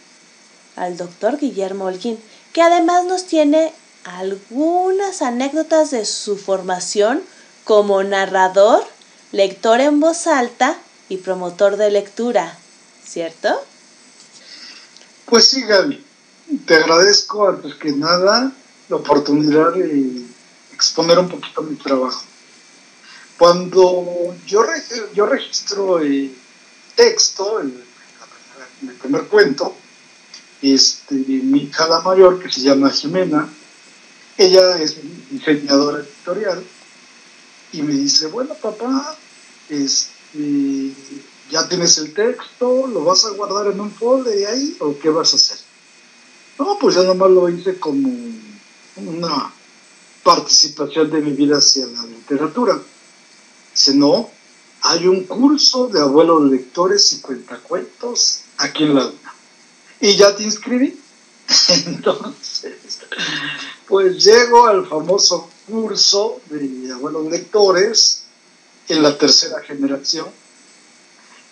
al 0.76 0.98
doctor 0.98 1.38
Guillermo 1.38 1.86
Holguín, 1.86 2.18
que 2.54 2.62
además 2.62 3.06
nos 3.06 3.26
tiene 3.26 3.74
algunas 4.06 5.22
anécdotas 5.22 5.92
de 5.92 6.06
su 6.06 6.38
formación 6.38 7.22
como 7.64 8.04
narrador, 8.04 8.86
lector 9.32 9.80
en 9.80 10.00
voz 10.00 10.28
alta 10.28 10.78
y 11.10 11.18
promotor 11.18 11.78
de 11.78 11.92
lectura, 11.92 12.58
¿cierto? 13.06 13.50
Pues 15.26 15.48
sí, 15.48 15.62
Gaby. 15.64 16.06
Te 16.66 16.76
agradezco 16.76 17.48
antes 17.48 17.76
que 17.76 17.92
nada 17.94 18.52
la 18.90 18.96
oportunidad 18.96 19.74
de 19.74 20.22
exponer 20.74 21.18
un 21.20 21.30
poquito 21.30 21.62
mi 21.62 21.76
trabajo. 21.76 22.24
Cuando 23.38 24.36
yo, 24.46 24.64
yo 25.14 25.26
registro 25.26 26.00
el 26.00 26.36
texto, 26.96 27.60
el, 27.60 27.84
primer 29.02 29.24
cuento, 29.24 29.76
este, 30.62 31.16
mi 31.16 31.64
hija 31.64 32.02
mayor, 32.02 32.42
que 32.42 32.52
se 32.52 32.62
llama 32.62 32.90
Jimena, 32.90 33.50
ella 34.38 34.78
es 34.78 34.98
diseñadora 35.30 36.00
editorial, 36.00 36.64
y 37.72 37.82
me 37.82 37.94
dice, 37.94 38.28
bueno, 38.28 38.54
papá, 38.56 39.18
este, 39.70 40.94
ya 41.50 41.68
tienes 41.68 41.98
el 41.98 42.14
texto, 42.14 42.88
lo 42.88 43.04
vas 43.04 43.26
a 43.26 43.32
guardar 43.32 43.68
en 43.72 43.80
un 43.80 43.92
folder 43.92 44.40
y 44.40 44.46
ahí, 44.46 44.78
o 44.80 44.98
qué 44.98 45.10
vas 45.10 45.34
a 45.34 45.38
hacer. 45.38 45.58
No, 46.60 46.78
pues 46.80 46.96
ya 46.96 47.04
nomás 47.04 47.32
lo 47.32 47.50
hice 47.50 47.80
como 47.80 48.10
una 48.96 49.52
participación 50.24 51.10
de 51.12 51.22
mi 51.22 51.32
vida 51.32 51.58
hacia 51.58 51.86
la 51.88 52.04
literatura. 52.04 52.80
Dice, 53.74 53.96
no, 53.96 54.30
hay 54.82 55.08
un 55.08 55.26
curso 55.26 55.88
de 55.88 56.00
abuelos 56.00 56.44
lectores 56.50 57.12
y 57.14 57.22
cuentacuentos 57.22 58.42
aquí 58.58 58.84
en 58.84 58.96
la 58.96 59.08
UNA. 59.08 59.34
Y 60.00 60.16
ya 60.16 60.36
te 60.36 60.44
inscribí. 60.44 61.00
Entonces, 61.86 63.00
pues 63.88 64.24
llego 64.24 64.68
al 64.68 64.88
famoso 64.88 65.50
curso 65.68 66.42
de 66.50 66.92
abuelos 66.92 67.30
lectores 67.30 68.24
en 68.88 69.04
la 69.04 69.18
tercera 69.18 69.62
generación 69.62 70.28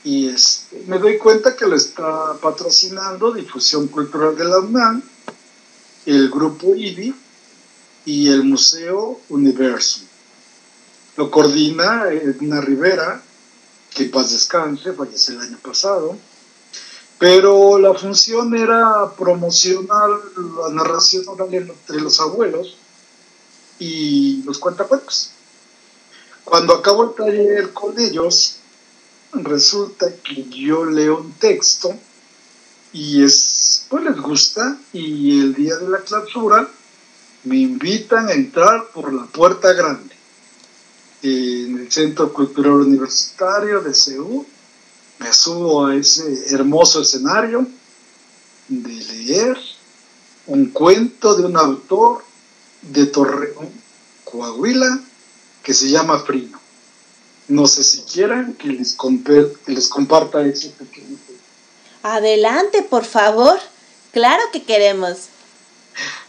y 0.04 0.30
este, 0.30 0.84
me 0.88 0.98
doy 0.98 1.18
cuenta 1.18 1.56
que 1.56 1.68
lo 1.68 1.76
está 1.76 2.34
patrocinando 2.42 3.32
Difusión 3.32 3.88
Cultural 3.88 4.36
de 4.36 4.46
la 4.46 4.60
UNAM, 4.60 5.04
el 6.08 6.30
grupo 6.30 6.76
IBI 6.76 7.14
y 8.06 8.28
el 8.30 8.44
Museo 8.44 9.22
Universo. 9.30 10.02
Lo 11.18 11.30
coordina 11.30 12.06
Edna 12.10 12.62
Rivera, 12.62 13.22
que 13.94 14.06
paz 14.06 14.32
descanse, 14.32 14.94
falleció 14.94 15.36
el 15.36 15.42
año 15.42 15.58
pasado, 15.62 16.18
pero 17.20 17.78
la 17.78 17.94
función 17.94 18.56
era 18.56 19.12
promocionar 19.18 20.10
la 20.10 20.70
narración 20.70 21.28
oral 21.28 21.54
entre 21.54 22.00
los 22.00 22.20
abuelos 22.22 22.78
y 23.78 24.42
los 24.44 24.58
cuentacuentos. 24.58 25.32
Cuando 26.46 26.76
acabo 26.76 27.04
el 27.04 27.14
taller 27.14 27.74
con 27.74 28.00
ellos, 28.00 28.56
resulta 29.34 30.16
que 30.24 30.46
yo 30.46 30.86
leo 30.86 31.18
un 31.18 31.34
texto 31.34 31.94
y 32.94 33.22
es, 33.22 33.86
pues 33.90 34.06
les 34.06 34.18
gusta 34.18 34.78
y 34.94 35.42
el 35.42 35.54
día 35.56 35.76
de 35.76 35.90
la 35.90 36.00
clausura 36.00 36.70
me 37.44 37.58
invitan 37.58 38.30
a 38.30 38.34
entrar 38.34 38.86
por 38.94 39.14
la 39.14 39.26
puerta 39.26 39.74
grande 39.74 40.11
en 41.24 41.80
el 41.80 41.92
Centro 41.92 42.32
Cultural 42.34 42.74
Universitario 42.74 43.82
de 43.82 43.94
CEU. 43.94 44.46
Me 45.20 45.32
subo 45.34 45.86
a 45.86 45.96
ese 45.96 46.54
hermoso 46.54 47.02
escenario 47.02 47.68
de 48.68 48.94
leer 48.94 49.58
un 50.48 50.68
cuento 50.72 51.36
de 51.36 51.46
un 51.46 51.58
autor 51.58 52.24
de 52.82 53.06
Torreón, 53.06 53.70
Coahuila, 54.24 55.00
que 55.62 55.74
se 55.74 55.90
llama 55.90 56.20
Frino. 56.20 56.60
No 57.48 57.68
sé 57.68 57.84
si 57.84 58.02
quieran 58.02 58.54
que 58.54 58.70
les, 58.70 58.96
que 58.96 59.72
les 59.72 59.88
comparta 59.90 60.42
ese 60.46 60.70
pequeño 60.70 61.18
Adelante, 62.04 62.82
por 62.82 63.06
favor. 63.06 63.60
Claro 64.12 64.42
que 64.52 64.64
queremos. 64.64 65.28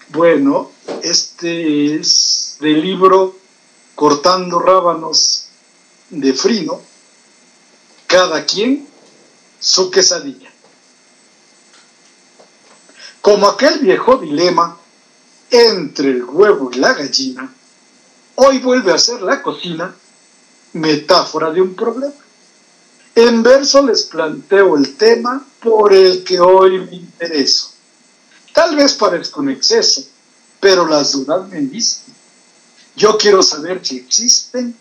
Bueno, 0.09 0.70
este 1.03 1.97
es 1.97 2.57
del 2.61 2.82
libro 2.82 3.36
Cortando 3.95 4.59
Rábanos 4.59 5.47
de 6.11 6.32
Frino. 6.32 6.80
Cada 8.07 8.45
quien 8.45 8.86
su 9.59 9.90
quesadilla. 9.90 10.51
Como 13.20 13.47
aquel 13.47 13.78
viejo 13.78 14.16
dilema 14.16 14.76
entre 15.51 16.11
el 16.11 16.24
huevo 16.24 16.70
y 16.72 16.78
la 16.78 16.93
gallina, 16.93 17.55
hoy 18.34 18.59
vuelve 18.59 18.93
a 18.93 18.99
ser 18.99 19.22
la 19.22 19.43
cocina 19.43 19.95
metáfora 20.72 21.51
de 21.51 21.62
un 21.62 21.74
problema. 21.74 22.14
En 23.14 23.43
verso 23.43 23.86
les 23.86 24.05
planteo 24.05 24.76
el 24.76 24.97
tema 24.97 25.47
por 25.62 25.93
el 25.93 26.24
que 26.24 26.40
hoy 26.40 26.78
me 26.78 26.97
intereso. 26.97 27.68
Tal 28.53 28.74
vez 28.74 28.95
parezca 28.95 29.40
un 29.40 29.51
exceso, 29.51 30.03
pero 30.59 30.86
las 30.86 31.12
dudas 31.12 31.49
me 31.49 31.61
dicen. 31.61 32.02
Yo 32.97 33.16
quiero 33.18 33.43
saber 33.43 33.84
si 33.84 33.99
existen 33.99 34.76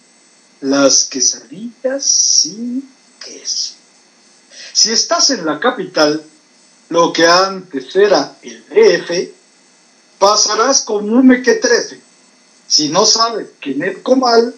las 0.62 1.06
quesadillas 1.06 2.06
sin 2.06 2.90
queso. 3.24 3.74
Si 4.74 4.92
estás 4.92 5.30
en 5.32 5.46
la 5.46 5.60
capital, 5.60 6.24
lo 6.90 7.14
que 7.14 7.26
antes 7.26 7.96
era 7.96 8.36
el 8.42 8.66
DF, 8.68 9.32
pasarás 10.20 10.82
como 10.82 11.14
un 11.14 11.28
mequetrefe. 11.28 12.02
Si 12.68 12.90
no 12.90 13.06
sabes 13.06 13.48
que 13.60 13.72
en 13.72 13.84
el 13.84 14.02
comal 14.02 14.56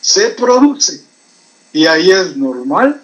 se 0.00 0.30
produce. 0.30 1.02
Y 1.72 1.86
ahí 1.86 2.10
es 2.10 2.36
normal 2.36 3.00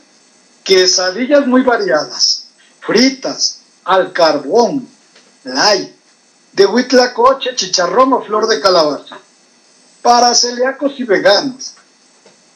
quesadillas 0.63 1.47
muy 1.47 1.63
variadas, 1.63 2.47
fritas, 2.81 3.61
al 3.85 4.13
carbón, 4.13 4.87
light, 5.45 5.93
de 6.53 6.67
huitlacoche, 6.67 7.57
chicharrón 7.57 8.13
o 8.13 8.23
flor 8.23 8.47
de 8.47 8.61
calabaza, 8.61 9.19
para 10.03 10.35
celíacos 10.35 10.93
y 10.99 11.05
veganos, 11.05 11.73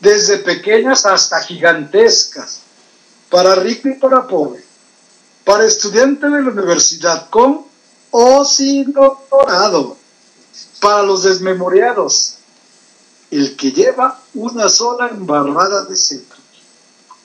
desde 0.00 0.38
pequeñas 0.38 1.06
hasta 1.06 1.40
gigantescas, 1.42 2.60
para 3.30 3.54
rico 3.56 3.88
y 3.88 3.94
para 3.94 4.26
pobre, 4.26 4.64
para 5.44 5.64
estudiante 5.64 6.28
de 6.28 6.42
la 6.42 6.50
universidad 6.50 7.28
con 7.30 7.66
o 8.10 8.44
sin 8.44 8.92
doctorado, 8.92 9.96
para 10.80 11.02
los 11.02 11.24
desmemoriados, 11.24 12.36
el 13.30 13.56
que 13.56 13.72
lleva 13.72 14.20
una 14.34 14.68
sola 14.68 15.08
embarrada 15.08 15.84
de 15.84 15.96
centro. 15.96 16.38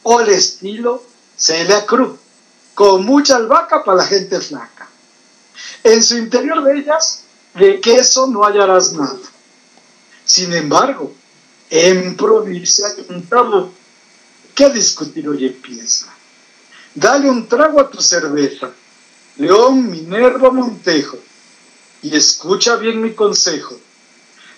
O 0.03 0.21
el 0.21 0.29
estilo 0.29 1.03
Celia 1.37 1.85
Cruz, 1.85 2.17
con 2.73 3.05
mucha 3.05 3.35
albahaca 3.35 3.83
para 3.83 3.97
la 3.97 4.05
gente 4.05 4.39
flaca. 4.39 4.87
En 5.83 6.01
su 6.01 6.17
interior 6.17 6.63
de 6.63 6.79
ellas, 6.79 7.21
de 7.53 7.79
queso 7.79 8.27
no 8.27 8.43
hallarás 8.43 8.93
nada. 8.93 9.19
Sin 10.29 10.53
embargo, 10.53 11.11
en 11.71 12.15
provincia 12.15 12.85
hay 12.85 13.03
un 13.09 13.25
tabú 13.25 13.71
que 14.53 14.69
discutir 14.69 15.27
hoy 15.27 15.47
empieza. 15.47 16.05
Dale 16.93 17.27
un 17.27 17.47
trago 17.47 17.81
a 17.81 17.89
tu 17.89 17.99
cerveza, 17.99 18.69
León 19.37 19.89
Minerva 19.89 20.51
Montejo, 20.51 21.17
y 22.03 22.15
escucha 22.15 22.75
bien 22.75 23.01
mi 23.01 23.15
consejo 23.15 23.79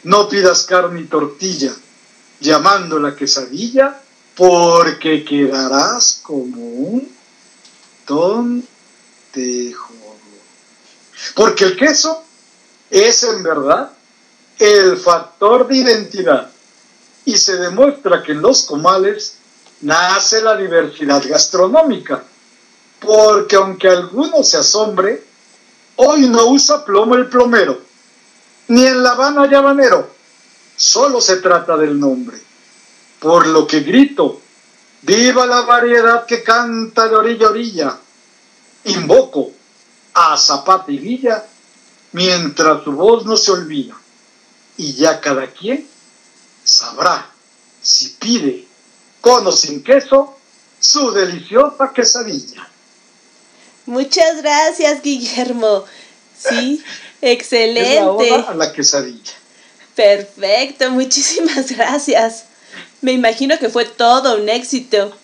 no 0.03 0.27
pidas 0.27 0.65
carne 0.65 0.99
y 0.99 1.05
tortilla, 1.05 1.73
llamándola 2.41 3.15
quesadilla, 3.15 4.01
porque 4.35 5.23
quedarás 5.23 6.19
como 6.21 6.65
un 6.65 7.09
tontejo. 8.05 9.93
Porque 11.33 11.63
el 11.63 11.77
queso 11.77 12.25
es 12.89 13.23
en 13.23 13.41
verdad 13.41 13.93
el 14.61 14.97
factor 14.97 15.67
de 15.67 15.77
identidad 15.77 16.49
y 17.25 17.37
se 17.37 17.57
demuestra 17.57 18.23
que 18.23 18.33
en 18.33 18.41
los 18.41 18.63
comales 18.63 19.37
nace 19.81 20.41
la 20.41 20.55
diversidad 20.55 21.23
gastronómica, 21.27 22.23
porque 22.99 23.55
aunque 23.55 23.89
alguno 23.89 24.43
se 24.43 24.57
asombre, 24.57 25.23
hoy 25.95 26.27
no 26.29 26.47
usa 26.47 26.85
plomo 26.85 27.15
el 27.15 27.27
plomero 27.27 27.91
ni 28.71 28.85
en 28.85 29.03
La 29.03 29.11
Habana 29.11 29.43
hay 29.43 29.53
habanero. 29.53 30.09
Solo 30.77 31.19
se 31.19 31.37
trata 31.37 31.75
del 31.75 31.99
nombre. 31.99 32.37
Por 33.19 33.47
lo 33.47 33.67
que 33.67 33.81
grito, 33.81 34.39
viva 35.01 35.45
la 35.45 35.61
variedad 35.61 36.25
que 36.25 36.41
canta 36.41 37.09
de 37.09 37.15
orilla 37.15 37.47
a 37.47 37.49
orilla. 37.49 37.97
Invoco 38.85 39.51
a 40.13 40.37
Zapata 40.37 40.89
mientras 42.13 42.83
tu 42.85 42.93
voz 42.93 43.25
no 43.25 43.35
se 43.35 43.51
olvida. 43.51 44.00
Y 44.81 44.93
ya 44.93 45.21
cada 45.21 45.45
quien 45.45 45.87
sabrá 46.63 47.29
si 47.83 48.09
pide 48.19 48.65
con 49.21 49.45
o 49.45 49.51
sin 49.51 49.83
queso 49.83 50.35
su 50.79 51.11
deliciosa 51.11 51.91
quesadilla. 51.93 52.67
Muchas 53.85 54.41
gracias, 54.41 55.03
Guillermo. 55.03 55.85
Sí, 56.35 56.83
Es 57.21 57.21
la 57.21 57.29
excelente. 57.29 58.01
oda 58.01 58.49
a 58.49 58.55
la 58.55 58.73
quesadilla. 58.73 59.33
Perfecto, 59.95 60.89
muchísimas 60.89 61.69
gracias. 61.77 62.45
Me 63.01 63.11
imagino 63.11 63.59
que 63.59 63.69
fue 63.69 63.85
todo 63.85 64.37
un 64.37 64.49
éxito. 64.49 65.15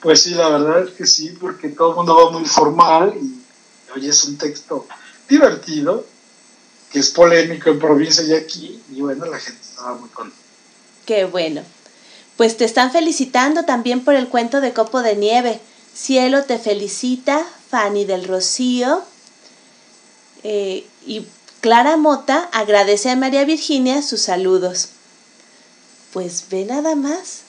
Pues 0.00 0.24
sí, 0.24 0.30
la 0.30 0.48
verdad 0.48 0.88
es 0.88 0.94
que 0.94 1.06
sí, 1.06 1.36
porque 1.40 1.68
todo 1.68 1.90
el 1.90 1.96
mundo 1.98 2.16
va 2.16 2.32
muy 2.32 2.48
formal 2.48 3.14
y 3.14 3.40
hoy 3.94 4.08
es 4.08 4.24
un 4.24 4.36
texto 4.38 4.88
divertido, 5.28 6.04
que 6.92 6.98
es 6.98 7.10
polémico 7.10 7.70
en 7.70 7.78
provincia 7.78 8.24
y 8.24 8.34
aquí, 8.34 8.82
y 8.92 9.00
bueno, 9.00 9.26
la 9.26 9.38
gente 9.38 9.60
estaba 9.62 9.94
muy 9.94 10.08
contenta. 10.10 10.40
Qué 11.06 11.24
bueno. 11.24 11.62
Pues 12.36 12.56
te 12.56 12.64
están 12.64 12.90
felicitando 12.90 13.64
también 13.64 14.04
por 14.04 14.14
el 14.14 14.28
cuento 14.28 14.60
de 14.60 14.72
Copo 14.72 15.02
de 15.02 15.14
Nieve. 15.14 15.60
Cielo 15.94 16.44
te 16.44 16.58
felicita, 16.58 17.44
Fanny 17.68 18.04
del 18.04 18.24
Rocío. 18.24 19.02
Eh, 20.42 20.86
y 21.06 21.26
Clara 21.60 21.96
Mota 21.96 22.48
agradece 22.52 23.10
a 23.10 23.16
María 23.16 23.44
Virginia 23.44 24.02
sus 24.02 24.22
saludos. 24.22 24.88
Pues 26.12 26.46
ve 26.50 26.64
nada 26.64 26.94
más. 26.94 27.42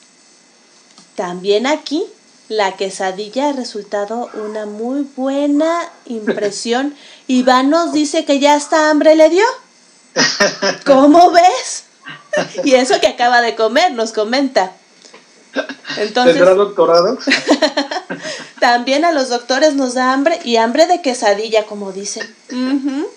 También 1.16 1.66
aquí 1.66 2.04
la 2.48 2.76
quesadilla 2.76 3.48
ha 3.48 3.52
resultado 3.52 4.28
una 4.34 4.66
muy 4.66 5.08
buena 5.16 5.90
impresión. 6.04 6.94
Iván 7.32 7.70
nos 7.70 7.94
dice 7.94 8.26
que 8.26 8.40
ya 8.40 8.54
hasta 8.54 8.90
hambre 8.90 9.14
le 9.14 9.30
dio. 9.30 9.44
¿Cómo 10.84 11.30
ves? 11.30 11.84
Y 12.62 12.74
eso 12.74 13.00
que 13.00 13.06
acaba 13.06 13.40
de 13.40 13.54
comer, 13.54 13.92
nos 13.92 14.12
comenta. 14.12 14.72
Entonces, 15.96 16.34
¿Tendrá 16.34 16.54
doctorado? 16.54 17.18
también 18.60 19.06
a 19.06 19.12
los 19.12 19.30
doctores 19.30 19.74
nos 19.74 19.94
da 19.94 20.12
hambre 20.12 20.40
y 20.44 20.56
hambre 20.56 20.86
de 20.86 21.00
quesadilla, 21.00 21.64
como 21.64 21.92
dicen. 21.92 22.34
Ujú. 22.50 23.08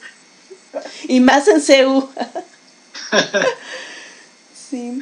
Y 1.10 1.20
más 1.20 1.50
en 1.50 1.60
CEU. 1.60 2.10
sí. 4.70 5.00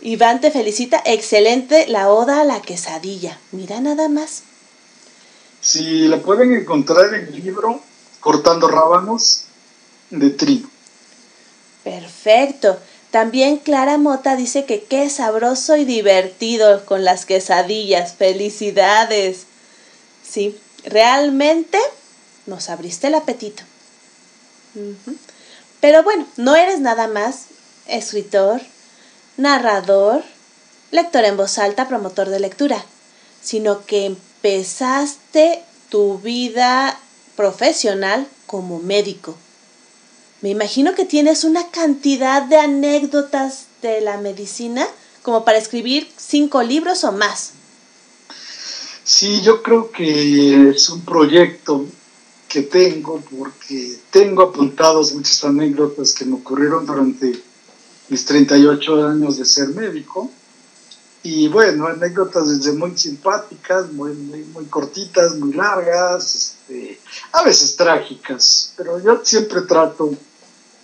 Iván 0.00 0.40
te 0.40 0.52
felicita. 0.52 1.02
Excelente 1.04 1.88
la 1.88 2.08
oda 2.08 2.40
a 2.40 2.44
la 2.44 2.62
quesadilla. 2.62 3.38
Mira 3.50 3.80
nada 3.80 4.08
más. 4.08 4.44
Si 5.60 6.08
la 6.08 6.18
pueden 6.18 6.54
encontrar 6.54 7.14
en 7.14 7.26
el 7.26 7.44
libro 7.44 7.80
Cortando 8.20 8.68
Rábanos 8.68 9.44
de 10.10 10.30
Trino. 10.30 10.70
Perfecto. 11.84 12.78
También 13.10 13.56
Clara 13.58 13.98
Mota 13.98 14.36
dice 14.36 14.64
que 14.64 14.84
qué 14.84 15.10
sabroso 15.10 15.76
y 15.76 15.84
divertido 15.84 16.84
con 16.86 17.04
las 17.04 17.26
quesadillas. 17.26 18.14
Felicidades. 18.14 19.46
Sí, 20.22 20.56
realmente 20.84 21.78
nos 22.46 22.68
abriste 22.70 23.08
el 23.08 23.14
apetito. 23.14 23.64
Pero 25.80 26.02
bueno, 26.02 26.26
no 26.36 26.54
eres 26.54 26.78
nada 26.78 27.08
más 27.08 27.46
escritor, 27.86 28.60
narrador, 29.36 30.22
lector 30.90 31.24
en 31.24 31.36
voz 31.36 31.58
alta, 31.58 31.88
promotor 31.88 32.28
de 32.28 32.38
lectura, 32.38 32.84
sino 33.42 33.84
que 33.86 34.14
empezaste 34.42 35.62
tu 35.90 36.18
vida 36.18 36.98
profesional 37.36 38.26
como 38.46 38.78
médico. 38.78 39.36
Me 40.40 40.48
imagino 40.48 40.94
que 40.94 41.04
tienes 41.04 41.44
una 41.44 41.70
cantidad 41.70 42.42
de 42.42 42.56
anécdotas 42.56 43.66
de 43.82 44.00
la 44.00 44.16
medicina 44.16 44.86
como 45.22 45.44
para 45.44 45.58
escribir 45.58 46.08
cinco 46.16 46.62
libros 46.62 47.04
o 47.04 47.12
más. 47.12 47.52
Sí, 49.04 49.42
yo 49.42 49.62
creo 49.62 49.90
que 49.90 50.70
es 50.70 50.88
un 50.88 51.02
proyecto 51.02 51.84
que 52.48 52.62
tengo 52.62 53.22
porque 53.38 53.98
tengo 54.10 54.42
apuntados 54.42 55.12
muchas 55.12 55.44
anécdotas 55.44 56.14
que 56.14 56.24
me 56.24 56.36
ocurrieron 56.36 56.86
durante 56.86 57.38
mis 58.08 58.24
38 58.24 59.06
años 59.06 59.36
de 59.36 59.44
ser 59.44 59.68
médico. 59.68 60.30
Y 61.22 61.48
bueno, 61.48 61.86
anécdotas 61.86 62.48
desde 62.48 62.72
muy 62.72 62.96
simpáticas, 62.96 63.92
muy, 63.92 64.12
muy, 64.12 64.42
muy 64.44 64.64
cortitas, 64.66 65.36
muy 65.36 65.52
largas, 65.52 66.34
este, 66.34 66.98
a 67.32 67.42
veces 67.42 67.76
trágicas, 67.76 68.72
pero 68.76 68.98
yo 69.02 69.20
siempre 69.22 69.60
trato 69.62 70.14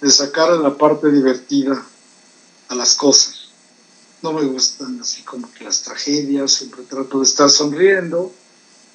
de 0.01 0.11
sacar 0.11 0.51
la 0.59 0.77
parte 0.77 1.11
divertida 1.11 1.83
a 2.69 2.75
las 2.75 2.95
cosas. 2.97 3.49
No 4.21 4.35
me 4.35 4.45
gustan 4.45 5.01
así 5.01 5.23
como 5.23 5.51
que 5.53 5.65
las 5.65 5.83
tragedias, 5.83 6.53
siempre 6.53 6.83
trato 6.83 7.19
de 7.19 7.25
estar 7.25 7.49
sonriendo 7.49 8.31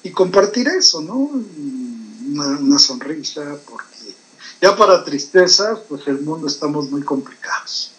y 0.04 0.10
compartir 0.10 0.68
eso, 0.68 1.00
¿no? 1.00 1.16
Una, 1.16 2.58
una 2.58 2.78
sonrisa, 2.78 3.56
porque 3.68 4.14
ya 4.60 4.76
para 4.76 5.04
tristezas, 5.04 5.80
pues 5.88 6.06
el 6.06 6.20
mundo 6.20 6.46
estamos 6.46 6.88
muy 6.88 7.02
complicados. 7.02 7.90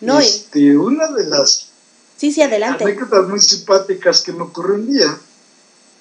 No, 0.00 0.18
Este, 0.18 0.76
una 0.76 1.12
de 1.12 1.26
las 1.28 1.68
sí, 2.16 2.32
sí, 2.32 2.42
adelante. 2.42 2.84
anécdotas 2.84 3.28
muy 3.28 3.40
simpáticas 3.40 4.22
que 4.22 4.32
me 4.32 4.42
ocurrió 4.42 4.74
un 4.74 4.92
día 4.92 5.18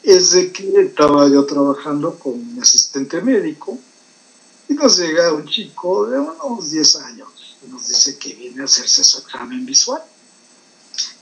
es 0.03 0.31
de 0.31 0.52
que 0.52 0.81
estaba 0.81 1.27
yo 1.30 1.45
trabajando 1.45 2.19
con 2.19 2.53
mi 2.53 2.60
asistente 2.60 3.22
médico 3.22 3.77
y 4.68 4.73
nos 4.73 4.98
llega 4.98 5.34
un 5.34 5.45
chico 5.45 6.07
de 6.07 6.19
unos 6.19 6.72
10 6.72 6.95
años 6.98 7.57
y 7.65 7.72
nos 7.72 7.88
dice 7.88 8.18
que 8.18 8.34
viene 8.34 8.61
a 8.61 8.65
hacerse 8.65 9.03
su 9.03 9.19
examen 9.19 9.65
visual. 9.65 10.02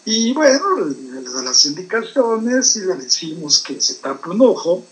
Y 0.03 0.33
bueno, 0.33 0.79
le, 0.79 1.21
da 1.21 1.43
las 1.43 1.65
indicaciones 1.65 2.75
y 2.75 2.81
le 2.81 2.95
decimos 2.95 3.61
que 3.61 3.79
se 3.79 3.95
tape 3.95 4.29
un 4.31 4.41
ojo 4.41 4.83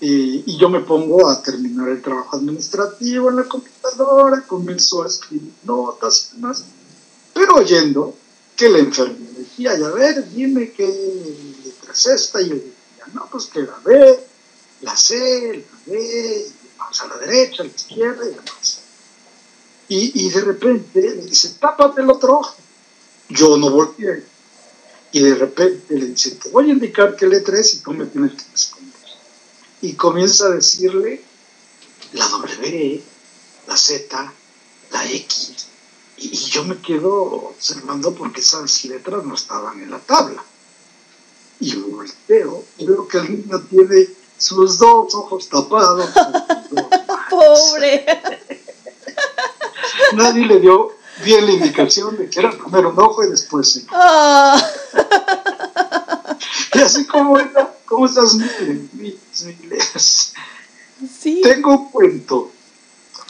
eh, 0.00 0.42
y 0.46 0.56
yo 0.58 0.70
me 0.70 0.80
pongo 0.80 1.28
a 1.28 1.42
terminar 1.42 1.88
el 1.90 2.00
trabajo 2.00 2.36
administrativo 2.36 3.28
en 3.28 3.36
la 3.36 3.44
computadora, 3.44 4.42
comienzo 4.46 5.02
a 5.02 5.06
escribir 5.06 5.52
notas 5.64 6.30
y 6.32 6.36
demás, 6.36 6.64
pero 7.34 7.56
oyendo 7.56 8.14
que 8.56 8.68
la 8.68 8.78
enfermera 8.78 9.32
decía, 9.36 9.78
y 9.78 9.82
a 9.82 9.90
ver, 9.90 10.28
dime 10.30 10.72
qué 10.72 10.86
letra 11.64 11.92
es 11.92 12.06
esta, 12.06 12.40
y 12.40 12.48
yo 12.48 12.54
decía, 12.54 13.06
no, 13.12 13.28
pues 13.30 13.46
que 13.46 13.60
la 13.60 13.78
B, 13.84 14.26
la 14.80 14.96
C, 14.96 15.64
la 15.86 15.92
D, 15.92 16.46
vamos 16.78 17.00
a 17.00 17.06
la 17.08 17.16
derecha, 17.18 17.62
a 17.62 17.66
la 17.66 17.72
izquierda 17.72 18.24
y 18.24 18.34
demás. 18.34 18.80
Y, 19.88 20.30
de 20.30 20.40
repente 20.40 21.00
le 21.00 21.26
dice, 21.26 21.50
tápate 21.60 22.00
el 22.00 22.10
otro 22.10 22.40
ojo. 22.40 22.56
Yo 23.28 23.56
no 23.56 23.70
volteé. 23.70 24.24
Y 25.12 25.20
de 25.20 25.34
repente 25.36 25.94
le 25.94 26.06
dice, 26.06 26.32
te 26.32 26.48
voy 26.48 26.70
a 26.70 26.72
indicar 26.72 27.14
qué 27.14 27.26
letra 27.26 27.58
es 27.58 27.74
y 27.74 27.78
tú 27.78 27.92
me 27.92 28.06
tienes 28.06 28.32
que 28.32 28.50
responder. 28.50 28.94
Y 29.82 29.92
comienza 29.94 30.46
a 30.46 30.50
decirle 30.50 31.22
la 32.12 32.28
W, 32.28 33.02
la 33.68 33.76
Z, 33.76 34.32
la 34.90 35.10
X, 35.12 35.65
y, 36.18 36.28
y 36.28 36.36
yo 36.50 36.64
me 36.64 36.78
quedo 36.78 37.14
observando 37.50 38.14
porque 38.14 38.40
esas 38.40 38.84
letras 38.86 39.24
no 39.24 39.34
estaban 39.34 39.82
en 39.82 39.90
la 39.90 39.98
tabla. 39.98 40.42
Y 41.60 41.74
volteo 41.76 42.64
y 42.78 42.86
veo 42.86 43.08
que 43.08 43.18
el 43.18 43.30
niño 43.44 43.60
tiene 43.70 44.08
sus 44.38 44.78
dos 44.78 45.14
ojos 45.14 45.48
tapados. 45.48 46.10
dos. 46.70 46.84
Pobre. 47.30 48.04
Nadie 50.14 50.46
le 50.46 50.60
dio 50.60 50.92
bien 51.24 51.46
la 51.46 51.52
indicación 51.52 52.16
de 52.16 52.28
que 52.28 52.40
era 52.40 52.50
primero 52.50 52.90
un 52.90 53.00
ojo 53.00 53.24
y 53.24 53.30
después 53.30 53.76
el. 53.76 53.86
Ah, 53.90 54.62
Y 56.74 56.78
así 56.80 57.06
como 57.06 57.38
era, 57.38 57.74
como 57.86 58.04
esas 58.06 58.34
miles, 58.34 59.44
miles. 59.44 60.32
sí. 61.20 61.40
Tengo 61.42 61.70
un 61.70 61.90
cuento 61.90 62.50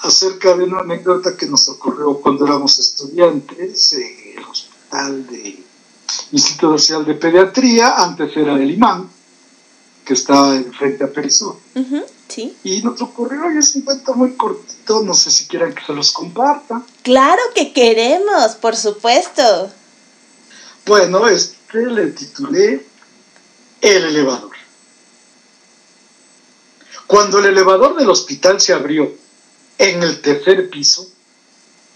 acerca 0.02 0.56
de 0.56 0.64
una 0.64 0.80
anécdota 0.80 1.36
que 1.36 1.46
nos 1.46 1.68
ocurrió 1.68 2.20
cuando 2.20 2.46
éramos 2.46 2.78
estudiantes 2.78 3.92
en 3.94 4.38
el 4.38 4.44
hospital 4.44 5.26
de 5.26 5.64
Instituto 6.32 6.72
Nacional 6.72 7.06
de 7.06 7.14
Pediatría, 7.14 7.96
antes 7.96 8.36
era 8.36 8.54
el 8.54 8.70
imán, 8.70 9.08
que 10.04 10.14
está 10.14 10.54
enfrente 10.54 11.04
a 11.04 11.08
Perisur. 11.08 11.56
Ujú, 11.74 12.04
sí. 12.28 12.56
Y 12.64 12.82
nos 12.82 13.00
ocurrió, 13.02 13.50
y 13.50 13.58
es 13.58 13.74
un 13.74 13.82
cuento 13.82 14.14
muy 14.14 14.34
cortito, 14.34 15.02
no 15.02 15.14
sé 15.14 15.30
si 15.30 15.46
quieran 15.46 15.74
que 15.74 15.84
se 15.84 15.92
los 15.92 16.12
comparta. 16.12 16.82
Claro 17.02 17.42
que 17.54 17.72
queremos, 17.72 18.54
por 18.56 18.76
supuesto. 18.76 19.70
Bueno, 20.84 21.26
este 21.26 21.86
le 21.86 22.08
titulé 22.08 22.86
El 23.80 24.04
elevador. 24.04 24.52
Cuando 27.06 27.38
el 27.38 27.46
elevador 27.46 27.96
del 27.96 28.10
hospital 28.10 28.60
se 28.60 28.72
abrió 28.72 29.12
en 29.78 30.02
el 30.02 30.20
tercer 30.20 30.70
piso, 30.70 31.08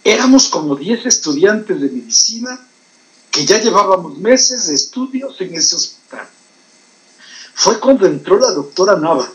éramos 0.05 0.49
como 0.49 0.77
10 0.77 1.07
estudiantes 1.07 1.81
de 1.81 1.89
medicina 1.89 2.61
que 3.31 3.45
ya 3.45 3.59
llevábamos 3.59 4.19
meses 4.19 4.67
de 4.67 4.75
estudios 4.75 5.41
en 5.41 5.55
ese 5.55 5.77
hospital. 5.77 6.29
Fue 7.55 7.79
cuando 7.79 8.07
entró 8.07 8.39
la 8.39 8.51
doctora 8.51 8.97
Nava, 8.97 9.31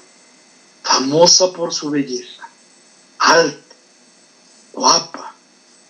famosa 0.84 1.52
por 1.54 1.74
su 1.74 1.90
belleza, 1.90 2.48
alta, 3.20 3.76
guapa, 4.74 5.36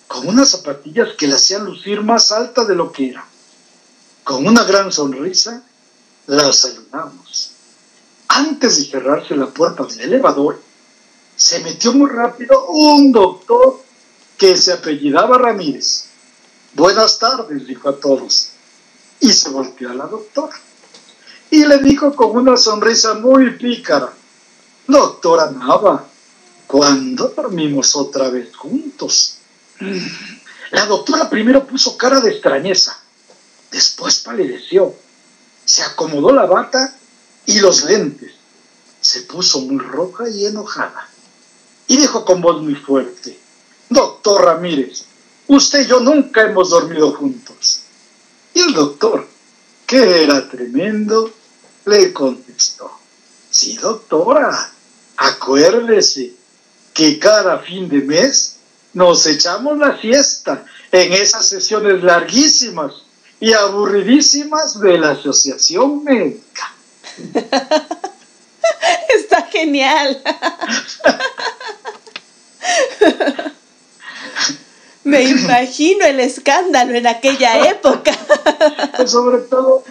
con 0.08 0.28
unas 0.28 0.50
zapatillas 0.50 1.10
que 1.18 1.28
la 1.28 1.36
hacían 1.36 1.66
lucir 1.66 2.02
más 2.02 2.32
alta 2.32 2.66
de 2.66 2.76
lo 2.76 2.92
que 2.92 3.10
era. 3.10 3.26
Con 4.24 4.48
una 4.48 4.64
gran 4.64 4.92
sonrisa, 4.92 5.64
la 6.28 6.52
saludamos. 6.52 7.52
Antes 8.28 8.78
de 8.78 8.86
cerrarse 8.86 9.36
la 9.36 9.48
puerta 9.48 9.84
del 9.84 10.02
elevador, 10.02 10.62
se 11.36 11.60
metió 11.60 11.94
muy 11.94 12.10
rápido 12.10 12.68
un 12.68 13.12
doctor 13.12 13.84
que 14.38 14.56
se 14.58 14.74
apellidaba 14.74 15.38
Ramírez. 15.38 16.06
Buenas 16.74 17.20
tardes, 17.20 17.66
dijo 17.68 17.90
a 17.90 18.00
todos. 18.00 18.50
Y 19.20 19.32
se 19.32 19.50
volteó 19.50 19.92
a 19.92 19.96
la 19.96 20.06
doctora. 20.06 20.56
Y 21.50 21.66
le 21.66 21.80
dijo 21.80 22.16
con 22.16 22.32
una 22.32 22.58
sonrisa 22.58 23.14
muy 23.14 23.52
pícara, 23.52 24.12
doctora 24.88 25.52
Nava, 25.52 26.06
¿cuándo 26.68 27.30
dormimos 27.30 27.96
otra 27.96 28.30
vez 28.30 28.54
juntos? 28.56 29.38
La 30.72 30.86
doctora 30.86 31.30
primero 31.30 31.66
puso 31.66 31.96
cara 31.96 32.20
de 32.20 32.32
extrañeza, 32.32 32.98
después 33.72 34.20
palideció, 34.20 34.96
se 35.64 35.84
acomodó 35.84 36.34
la 36.34 36.46
bata 36.46 36.96
y 37.46 37.60
los 37.60 37.84
lentes, 37.84 38.34
se 39.00 39.22
puso 39.22 39.62
muy 39.62 39.78
roja 39.78 40.28
y 40.30 40.46
enojada, 40.46 41.08
y 41.88 41.98
dijo 41.98 42.26
con 42.26 42.42
voz 42.42 42.62
muy 42.62 42.76
fuerte, 42.76 43.38
Doctor 43.90 44.44
Ramírez, 44.44 45.06
usted 45.48 45.86
y 45.86 45.88
yo 45.88 46.00
nunca 46.00 46.44
hemos 46.44 46.70
dormido 46.70 47.12
juntos. 47.14 47.82
Y 48.54 48.62
el 48.62 48.74
doctor, 48.74 49.28
que 49.86 50.24
era 50.24 50.50
tremendo, 50.50 51.30
le 51.86 52.12
contestó, 52.14 52.92
sí 53.50 53.78
doctora, 53.78 54.72
acuérdese 55.18 56.34
que 56.94 57.20
cada 57.20 57.60
fin 57.60 57.88
de 57.90 58.02
mes 58.02 58.56
nos 58.94 59.26
echamos 59.28 59.78
la 59.78 59.98
fiesta 59.98 60.66
en 60.92 61.14
esas 61.14 61.48
sesiones 61.48 62.02
larguísimas 62.02 62.94
y 63.40 63.54
aburridísimas 63.54 64.80
de 64.80 64.98
la 64.98 65.12
Asociación 65.12 66.04
Médica. 66.04 66.74
Está 69.18 69.44
genial. 69.48 70.22
Me 75.04 75.24
imagino 75.24 76.04
el 76.06 76.20
escándalo 76.20 76.96
en 76.96 77.08
aquella 77.08 77.70
época. 77.70 78.12
Pues 78.98 79.12
sobre 79.12 79.40
todo, 79.40 79.84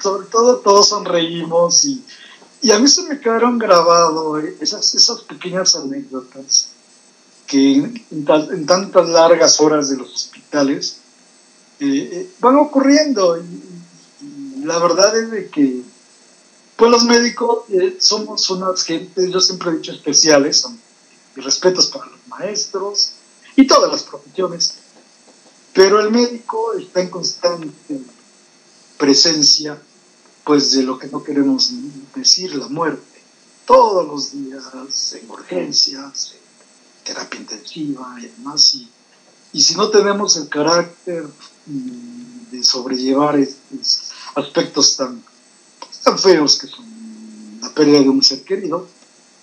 sobre 0.00 0.26
todo 0.28 0.56
todos 0.58 0.88
sonreímos 0.88 1.84
y, 1.84 2.02
y 2.62 2.70
a 2.70 2.78
mí 2.78 2.86
se 2.88 3.02
me 3.02 3.18
quedaron 3.20 3.58
grabados 3.58 4.42
esas, 4.60 4.94
esas 4.94 5.20
pequeñas 5.22 5.74
anécdotas 5.74 6.68
que 7.46 7.74
en, 7.74 8.06
en 8.10 8.24
tan- 8.24 8.50
en 8.52 8.64
tantas 8.66 9.08
largas 9.08 9.60
horas 9.60 9.90
de 9.90 9.96
los 9.96 10.14
hospitales 10.14 10.98
eh, 11.80 12.08
eh, 12.12 12.30
van 12.38 12.56
ocurriendo. 12.56 13.36
Y 13.38 14.64
la 14.64 14.78
verdad 14.78 15.16
es 15.18 15.30
de 15.32 15.48
que 15.50 15.82
pues 16.82 16.90
los 16.90 17.04
médicos 17.04 17.58
eh, 17.68 17.96
somos 18.00 18.50
unas 18.50 18.82
gentes, 18.82 19.30
yo 19.30 19.40
siempre 19.40 19.70
he 19.70 19.74
dicho 19.76 19.92
especiales, 19.92 20.56
son- 20.62 20.80
mis 21.36 21.44
respetos 21.44 21.86
para 21.86 22.06
los 22.06 22.18
maestros 22.26 23.12
y 23.54 23.68
todas 23.68 23.88
las 23.92 24.02
profesiones, 24.02 24.74
pero 25.72 26.00
el 26.00 26.10
médico 26.10 26.72
está 26.72 27.02
en 27.02 27.08
constante 27.08 28.00
presencia 28.98 29.80
pues 30.42 30.72
de 30.72 30.82
lo 30.82 30.98
que 30.98 31.06
no 31.06 31.22
queremos 31.22 31.70
decir, 32.16 32.52
la 32.56 32.66
muerte, 32.66 33.22
todos 33.64 34.04
los 34.04 34.32
días 34.32 35.12
en 35.12 35.30
urgencias, 35.30 36.32
en 36.34 37.04
terapia 37.04 37.38
intensiva 37.38 38.16
y 38.18 38.26
demás, 38.26 38.74
y, 38.74 38.90
y 39.52 39.62
si 39.62 39.76
no 39.76 39.88
tenemos 39.88 40.36
el 40.36 40.48
carácter 40.48 41.28
mm, 41.66 42.50
de 42.50 42.64
sobrellevar 42.64 43.38
estos 43.38 44.10
aspectos 44.34 44.96
tan, 44.96 45.22
feos 46.18 46.58
que 46.58 46.66
son 46.66 46.84
la 47.60 47.70
pérdida 47.70 48.00
de 48.00 48.08
un 48.08 48.22
ser 48.22 48.42
querido, 48.42 48.86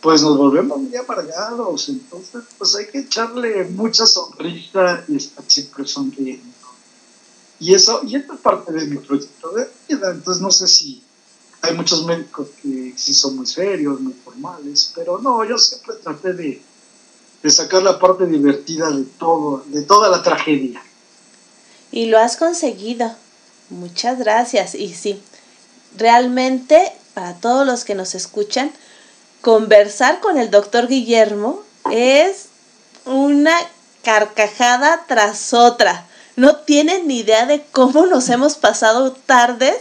pues 0.01 0.21
nos 0.21 0.37
volvemos 0.37 0.79
muy 0.79 0.95
amargados, 0.95 1.89
entonces 1.89 2.43
pues 2.57 2.75
hay 2.75 2.87
que 2.87 2.99
echarle 2.99 3.65
mucha 3.65 4.05
sonrisa 4.05 5.03
y 5.07 5.17
estar 5.17 5.43
siempre 5.47 5.85
sonriendo. 5.85 6.57
Y 7.59 7.73
eso, 7.73 8.01
y 8.05 8.15
esta 8.15 8.35
es 8.35 8.39
parte 8.39 8.71
de 8.71 8.85
mi 8.85 8.97
proyecto 8.97 9.49
de 9.51 9.67
vida, 9.87 10.11
entonces 10.11 10.41
no 10.41 10.51
sé 10.51 10.67
si 10.67 11.03
hay 11.61 11.75
muchos 11.75 12.05
médicos 12.05 12.47
que 12.61 12.93
sí 12.95 13.13
son 13.13 13.35
muy 13.35 13.45
serios, 13.45 13.99
muy 13.99 14.13
formales, 14.13 14.93
pero 14.95 15.19
no, 15.19 15.43
yo 15.43 15.57
siempre 15.57 15.95
traté 15.95 16.33
de, 16.33 16.61
de 17.43 17.49
sacar 17.49 17.83
la 17.83 17.99
parte 17.99 18.25
divertida 18.25 18.89
de 18.91 19.03
todo, 19.03 19.63
de 19.67 19.81
toda 19.81 20.09
la 20.09 20.23
tragedia. 20.23 20.81
Y 21.91 22.05
lo 22.05 22.19
has 22.19 22.37
conseguido. 22.37 23.13
Muchas 23.69 24.19
gracias. 24.19 24.73
Y 24.75 24.93
sí, 24.93 25.21
realmente 25.97 26.93
para 27.13 27.33
todos 27.33 27.65
los 27.65 27.83
que 27.83 27.95
nos 27.95 28.15
escuchan, 28.15 28.71
conversar 29.41 30.19
con 30.19 30.37
el 30.37 30.51
doctor 30.51 30.87
Guillermo 30.87 31.63
es 31.91 32.45
una 33.05 33.55
carcajada 34.03 35.05
tras 35.07 35.53
otra. 35.53 36.05
No 36.35 36.57
tienen 36.57 37.07
ni 37.07 37.19
idea 37.19 37.45
de 37.45 37.65
cómo 37.71 38.05
nos 38.05 38.29
hemos 38.29 38.55
pasado 38.55 39.11
tardes, 39.11 39.75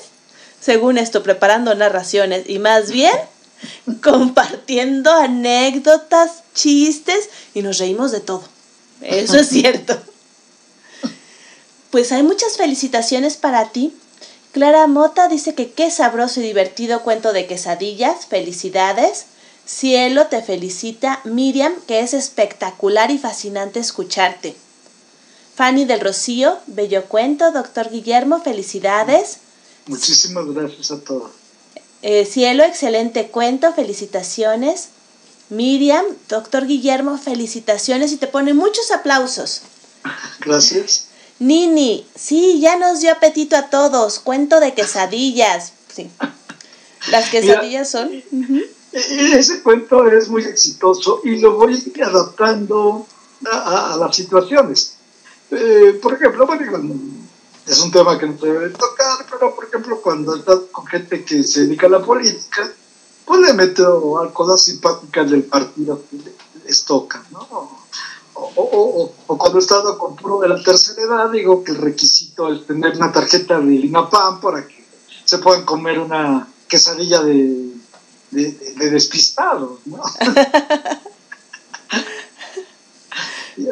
según 0.60 0.98
esto, 0.98 1.22
preparando 1.22 1.74
narraciones 1.74 2.48
y 2.48 2.58
más 2.58 2.90
bien 2.90 3.14
compartiendo 4.02 5.12
anécdotas, 5.12 6.42
chistes 6.54 7.28
y 7.54 7.62
nos 7.62 7.78
reímos 7.78 8.10
de 8.10 8.20
todo. 8.20 8.42
Eso 9.00 9.38
es 9.38 9.48
cierto. 9.48 9.98
Pues 11.90 12.12
hay 12.12 12.22
muchas 12.22 12.58
felicitaciones 12.58 13.38
para 13.38 13.70
ti. 13.70 13.94
Clara 14.58 14.88
Mota 14.88 15.28
dice 15.28 15.54
que 15.54 15.70
qué 15.70 15.88
sabroso 15.88 16.40
y 16.40 16.42
divertido 16.42 17.04
cuento 17.04 17.32
de 17.32 17.46
quesadillas. 17.46 18.26
Felicidades. 18.26 19.26
Cielo 19.64 20.26
te 20.26 20.42
felicita. 20.42 21.20
Miriam, 21.22 21.72
que 21.86 22.00
es 22.00 22.12
espectacular 22.12 23.12
y 23.12 23.18
fascinante 23.18 23.78
escucharte. 23.78 24.56
Fanny 25.54 25.84
del 25.84 26.00
Rocío, 26.00 26.58
bello 26.66 27.04
cuento. 27.04 27.52
Doctor 27.52 27.88
Guillermo, 27.88 28.42
felicidades. 28.42 29.36
Muchísimas 29.86 30.46
gracias 30.46 30.90
a 30.90 31.04
todos. 31.04 31.30
Eh, 32.02 32.24
Cielo, 32.24 32.64
excelente 32.64 33.28
cuento. 33.28 33.72
Felicitaciones. 33.72 34.88
Miriam, 35.50 36.04
doctor 36.28 36.66
Guillermo, 36.66 37.16
felicitaciones 37.16 38.10
y 38.10 38.16
te 38.16 38.26
pone 38.26 38.54
muchos 38.54 38.90
aplausos. 38.90 39.62
Gracias. 40.40 41.07
Nini, 41.40 42.06
sí, 42.16 42.60
ya 42.60 42.76
nos 42.76 43.00
dio 43.00 43.12
apetito 43.12 43.56
a 43.56 43.70
todos. 43.70 44.18
Cuento 44.18 44.60
de 44.60 44.74
quesadillas. 44.74 45.72
Sí. 45.94 46.10
Las 47.10 47.30
quesadillas 47.30 47.90
son. 47.90 48.08
Ujú. 48.32 48.56
E- 48.92 49.38
Ese 49.38 49.62
cuento 49.62 50.06
es 50.08 50.28
muy 50.28 50.42
exitoso 50.44 51.20
y 51.24 51.36
lo 51.38 51.56
voy 51.56 51.80
adaptando 52.04 53.06
a, 53.50 53.56
a- 53.56 53.94
a 53.94 53.96
las 53.96 54.16
situaciones. 54.16 54.94
Eh, 55.50 55.98
por 56.02 56.14
ejemplo, 56.14 56.46
bueno, 56.46 56.94
es 57.66 57.80
un 57.80 57.90
tema 57.90 58.18
que 58.18 58.26
no 58.26 58.38
se 58.38 58.46
debe 58.46 58.70
tocar, 58.70 59.24
pero 59.30 59.54
por 59.54 59.64
ejemplo, 59.66 60.00
cuando 60.00 60.34
estás 60.36 60.58
con 60.72 60.86
gente 60.86 61.24
que 61.24 61.44
se 61.44 61.60
dedica 61.66 61.86
a 61.86 61.90
la 61.90 62.02
política, 62.02 62.72
pues 63.24 63.40
le 63.40 63.52
meto 63.52 64.18
a 64.18 64.32
cosas 64.32 64.64
simpáticas 64.64 65.30
del 65.30 65.44
partido 65.44 66.02
que 66.10 66.16
le- 66.16 66.34
les 66.66 66.84
toca, 66.84 67.22
¿no? 67.30 67.77
O, 68.40 68.52
o- 68.54 69.02
o- 69.02 69.12
o 69.26 69.36
cuando 69.38 69.58
he 69.58 69.60
estado 69.60 69.98
con 69.98 70.14
puro 70.14 70.38
de 70.38 70.48
la 70.48 70.62
tercera 70.62 71.02
edad, 71.02 71.30
digo 71.30 71.64
que 71.64 71.72
el 71.72 71.78
requisito 71.78 72.52
es 72.52 72.66
tener 72.66 72.94
una 72.96 73.10
tarjeta 73.10 73.58
de 73.58 73.74
INAPAM 73.74 74.40
para 74.40 74.64
que 74.66 74.84
se 75.24 75.38
puedan 75.38 75.64
comer 75.64 75.98
una 75.98 76.46
quesadilla 76.68 77.20
de, 77.22 77.72
de, 78.30 78.52
de- 78.52 78.74
de 78.76 78.90
despistados, 78.90 79.80
¿no? 79.86 80.00
Y- 83.56 83.66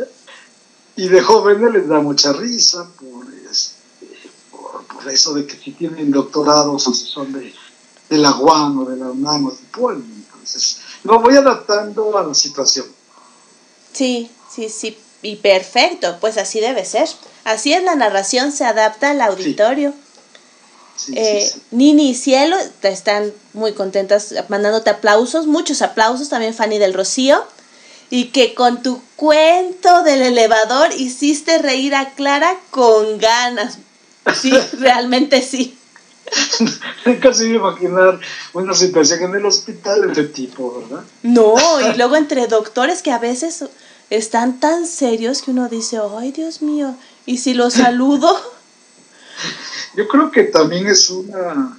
y 1.05 1.09
de 1.09 1.21
jóvenes 1.23 1.73
les 1.73 1.89
da 1.89 2.01
mucha 2.01 2.33
risa 2.33 2.89
por, 2.99 3.27
este, 3.51 4.09
por, 4.51 4.85
por 4.87 5.09
eso 5.09 5.35
de 5.35 5.47
que 5.47 5.57
si 5.57 5.73
tienen 5.73 6.11
doctorados 6.11 6.87
o 6.89 6.93
si 6.95 7.05
son 7.07 7.33
de, 7.33 7.55
de 8.09 8.19
la 8.19 8.35
UAM 8.37 8.81
o 8.81 8.85
de 8.87 8.97
la 8.97 9.07
UNAM 9.11 9.47
o 9.47 9.51
de 9.51 9.63
Puebla. 9.71 10.05
Entonces, 10.05 10.79
lo 11.05 11.21
voy 11.21 11.37
adaptando 11.37 12.17
a 12.19 12.25
la 12.25 12.35
situación. 12.35 12.87
Sí, 13.97 14.31
sí, 14.55 14.69
sí. 14.69 14.99
Y 15.23 15.37
perfecto, 15.37 16.19
pues 16.21 16.37
así 16.37 16.61
debe 16.61 16.85
ser. 16.85 17.09
Así 17.45 17.73
es, 17.73 17.83
la 17.83 17.95
narración 17.95 18.53
se 18.53 18.65
adapta 18.65 19.11
al 19.11 19.21
auditorio. 19.21 19.95
Sí, 20.97 21.13
Eh, 21.17 21.51
sí. 21.53 21.61
Nini 21.71 22.11
y 22.11 22.15
Cielo 22.15 22.57
te 22.81 22.89
están 22.89 23.33
muy 23.53 23.73
contentas 23.73 24.35
mandándote 24.49 24.91
aplausos, 24.91 25.47
muchos 25.47 25.83
aplausos, 25.83 26.29
también 26.29 26.55
Fanny 26.55 26.79
del 26.79 26.95
Rocío. 26.95 27.43
Y 28.09 28.27
que 28.27 28.55
con 28.55 28.83
tu 28.83 29.03
cuento 29.17 30.03
del 30.05 30.23
elevador 30.23 30.93
hiciste 30.93 31.59
reír 31.59 31.95
a 31.95 32.11
Clara 32.15 32.57
con 32.71 33.19
ganas. 33.19 33.79
Sí, 34.41 34.53
realmente 34.79 35.43
sí. 35.43 35.77
Casi 37.23 37.45
me 37.45 37.57
imaginar 37.57 38.19
una 38.53 38.75
situación 38.75 39.23
en 39.25 39.37
el 39.37 39.47
hospital 39.47 40.03
de 40.03 40.09
este 40.09 40.25
tipo, 40.25 40.81
¿verdad? 40.81 41.05
No, 41.23 41.55
y 41.81 41.95
luego 41.97 42.17
entre 42.17 42.47
doctores 42.47 43.03
que 43.03 43.13
a 43.13 43.19
veces 43.19 43.65
están 44.11 44.61
tan 44.61 44.87
serios 44.87 45.43
que 45.43 45.51
uno 45.51 45.69
dice, 45.69 45.99
ay 46.19 46.33
Dios 46.33 46.63
mío, 46.63 46.95
y 47.27 47.39
si 47.39 47.55
lo 47.55 47.71
saludo, 47.71 48.29
Yo 49.97 50.07
creo 50.09 50.31
que 50.31 50.45
también 50.45 50.87
es 50.87 51.09
una, 51.11 51.79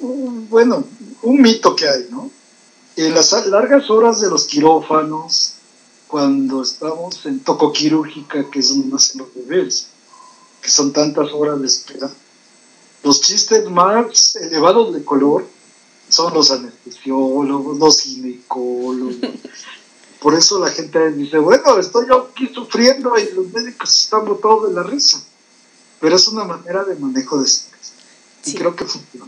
un- 0.00 0.48
bueno, 0.50 0.84
un 1.22 1.40
mito 1.40 1.74
que 1.74 1.88
hay, 1.88 2.06
¿no? 2.10 2.30
En 2.96 3.14
las 3.14 3.32
largas 3.46 3.88
horas 3.90 4.20
de 4.20 4.28
los 4.28 4.44
quirófanos, 4.44 5.54
cuando 6.08 6.62
estamos 6.62 7.24
en 7.24 7.40
tocoquirúrgica, 7.40 8.50
que 8.50 8.58
es 8.58 8.68
donde 8.68 8.88
nacen 8.88 9.20
los 9.22 9.34
bebés, 9.34 9.86
que 10.60 10.70
son 10.70 10.92
tantas 10.92 11.28
horas 11.32 11.58
de 11.60 11.66
espera, 11.66 12.10
los 13.02 13.22
chistes 13.22 13.64
más 13.70 14.36
elevados 14.36 14.92
de 14.94 15.02
color 15.02 15.46
son 16.10 16.34
los 16.34 16.50
anestesiólogos, 16.50 17.78
los 17.78 18.00
ginecólogos. 18.00 19.16
Por 20.22 20.34
eso 20.34 20.60
la 20.60 20.70
gente 20.70 21.10
dice, 21.12 21.38
bueno, 21.38 21.78
estoy 21.78 22.06
yo 22.06 22.28
aquí 22.30 22.48
sufriendo 22.54 23.18
y 23.18 23.32
los 23.32 23.48
médicos 23.48 24.02
están 24.04 24.24
botados 24.24 24.68
de 24.68 24.74
la 24.74 24.84
risa. 24.84 25.20
Pero 26.00 26.14
es 26.14 26.28
una 26.28 26.44
manera 26.44 26.84
de 26.84 26.94
manejo 26.94 27.38
de 27.40 27.46
estrés. 27.46 27.92
Y 28.44 28.50
Sí. 28.52 28.56
creo 28.56 28.74
que 28.76 28.84
funciona 28.84 29.26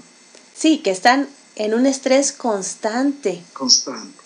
sí, 0.57 0.79
que 0.79 0.91
están 0.93 1.29
en 1.57 1.75
un 1.75 1.87
estrés 1.87 2.31
constante, 2.33 3.43
constante. 3.53 4.23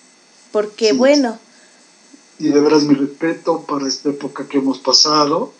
porque 0.53 0.91
Sí. 0.91 0.97
bueno, 0.97 1.39
Y 2.41 2.51
de 2.51 2.61
veras 2.61 2.85
mi 2.85 2.95
respeto 2.95 3.63
para 3.65 3.89
esta 3.89 4.11
época 4.11 4.47
que 4.47 4.59
hemos 4.59 4.79
pasado, 4.79 5.53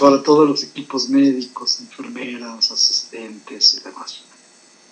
para 0.00 0.22
todos 0.22 0.48
los 0.48 0.62
equipos 0.62 1.10
médicos, 1.10 1.78
enfermeras, 1.80 2.70
asistentes 2.70 3.74
y 3.74 3.80
demás. 3.80 4.20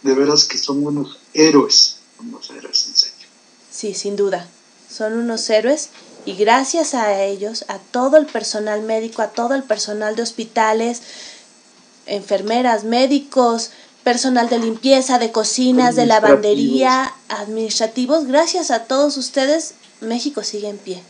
De 0.02 0.12
veras 0.14 0.44
que 0.44 0.58
son 0.58 0.84
unos 0.84 1.18
héroes, 1.32 1.96
unos 2.18 2.50
héroes 2.50 2.86
en 2.88 2.94
serio. 2.94 3.26
sí, 3.72 3.94
sin 3.94 4.16
duda, 4.16 4.46
son 4.90 5.14
unos 5.14 5.48
héroes 5.50 5.90
y 6.26 6.34
gracias 6.34 6.94
a 6.94 7.22
ellos, 7.22 7.64
a 7.68 7.78
todo 7.78 8.16
el 8.16 8.26
personal 8.26 8.82
médico, 8.82 9.22
a 9.22 9.28
todo 9.28 9.54
el 9.54 9.62
personal 9.62 10.16
de 10.16 10.22
hospitales, 10.22 11.00
enfermeras, 12.06 12.84
médicos, 12.84 13.70
personal 14.04 14.48
de 14.48 14.58
limpieza, 14.58 15.18
de 15.18 15.32
cocinas, 15.32 15.94
de 15.96 16.06
lavandería, 16.06 17.14
administrativos, 17.28 18.26
gracias 18.26 18.70
a 18.70 18.84
todos 18.84 19.16
ustedes, 19.16 19.74
México 20.00 20.42
sigue 20.42 20.68
en 20.68 20.78
pie. 20.78 21.02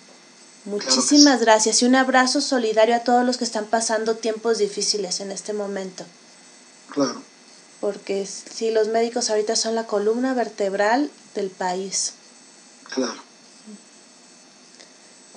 Muchísimas 0.66 1.40
gracias 1.40 1.80
y 1.80 1.86
un 1.86 1.94
abrazo 1.94 2.40
solidario 2.40 2.94
a 2.94 3.00
todos 3.00 3.24
los 3.24 3.38
que 3.38 3.44
están 3.44 3.64
pasando 3.64 4.16
tiempos 4.16 4.58
difíciles 4.58 5.20
en 5.20 5.32
este 5.32 5.52
momento. 5.54 6.04
Claro, 6.90 7.22
Porque 7.80 8.26
sí, 8.26 8.70
los 8.70 8.88
médicos 8.88 9.30
ahorita 9.30 9.56
son 9.56 9.74
la 9.74 9.86
columna 9.86 10.34
vertebral 10.34 11.10
del 11.34 11.48
país. 11.48 12.12
claro. 12.90 13.29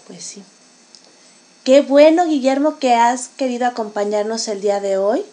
Pues 0.07 0.23
sí. 0.23 0.43
Qué 1.63 1.81
bueno, 1.81 2.25
Guillermo, 2.27 2.77
que 2.79 2.93
has 2.93 3.29
querido 3.29 3.65
acompañarnos 3.67 4.47
el 4.49 4.61
día 4.61 4.79
de 4.81 4.97
hoy. 4.97 5.23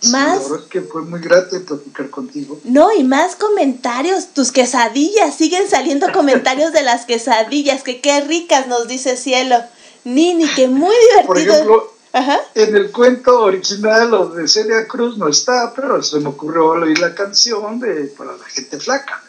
Sí, 0.00 0.10
Más, 0.10 0.36
La 0.42 0.42
verdad 0.48 0.60
es 0.64 0.70
que 0.70 0.80
fue 0.82 1.02
muy 1.02 1.20
grato 1.20 1.62
platicar 1.64 2.10
contigo. 2.10 2.58
no, 2.64 2.92
y 2.92 3.02
más 3.04 3.34
comentarios, 3.36 4.28
tus 4.28 4.52
quesadillas, 4.52 5.34
siguen 5.34 5.68
saliendo 5.68 6.06
comentarios 6.12 6.72
de 6.72 6.82
las 6.82 7.06
quesadillas, 7.06 7.82
que 7.82 8.00
qué 8.00 8.20
ricas 8.22 8.66
nos 8.66 8.88
dice 8.88 9.16
cielo. 9.16 9.56
Nini, 10.04 10.46
que 10.54 10.68
muy 10.68 10.94
Por 11.26 11.36
divertido. 11.36 11.54
ejemplo, 11.54 11.94
Ajá. 12.12 12.40
en 12.54 12.76
el 12.76 12.90
cuento 12.90 13.40
original, 13.42 14.10
lo 14.10 14.28
de 14.30 14.48
Celia 14.48 14.86
Cruz 14.88 15.16
no 15.18 15.28
está, 15.28 15.72
pero 15.74 16.02
se 16.02 16.18
me 16.20 16.28
ocurrió 16.30 16.68
oír 16.68 16.98
la 16.98 17.14
canción 17.14 17.78
de 17.80 18.04
para 18.16 18.32
la 18.36 18.44
gente 18.44 18.78
flaca. 18.80 19.22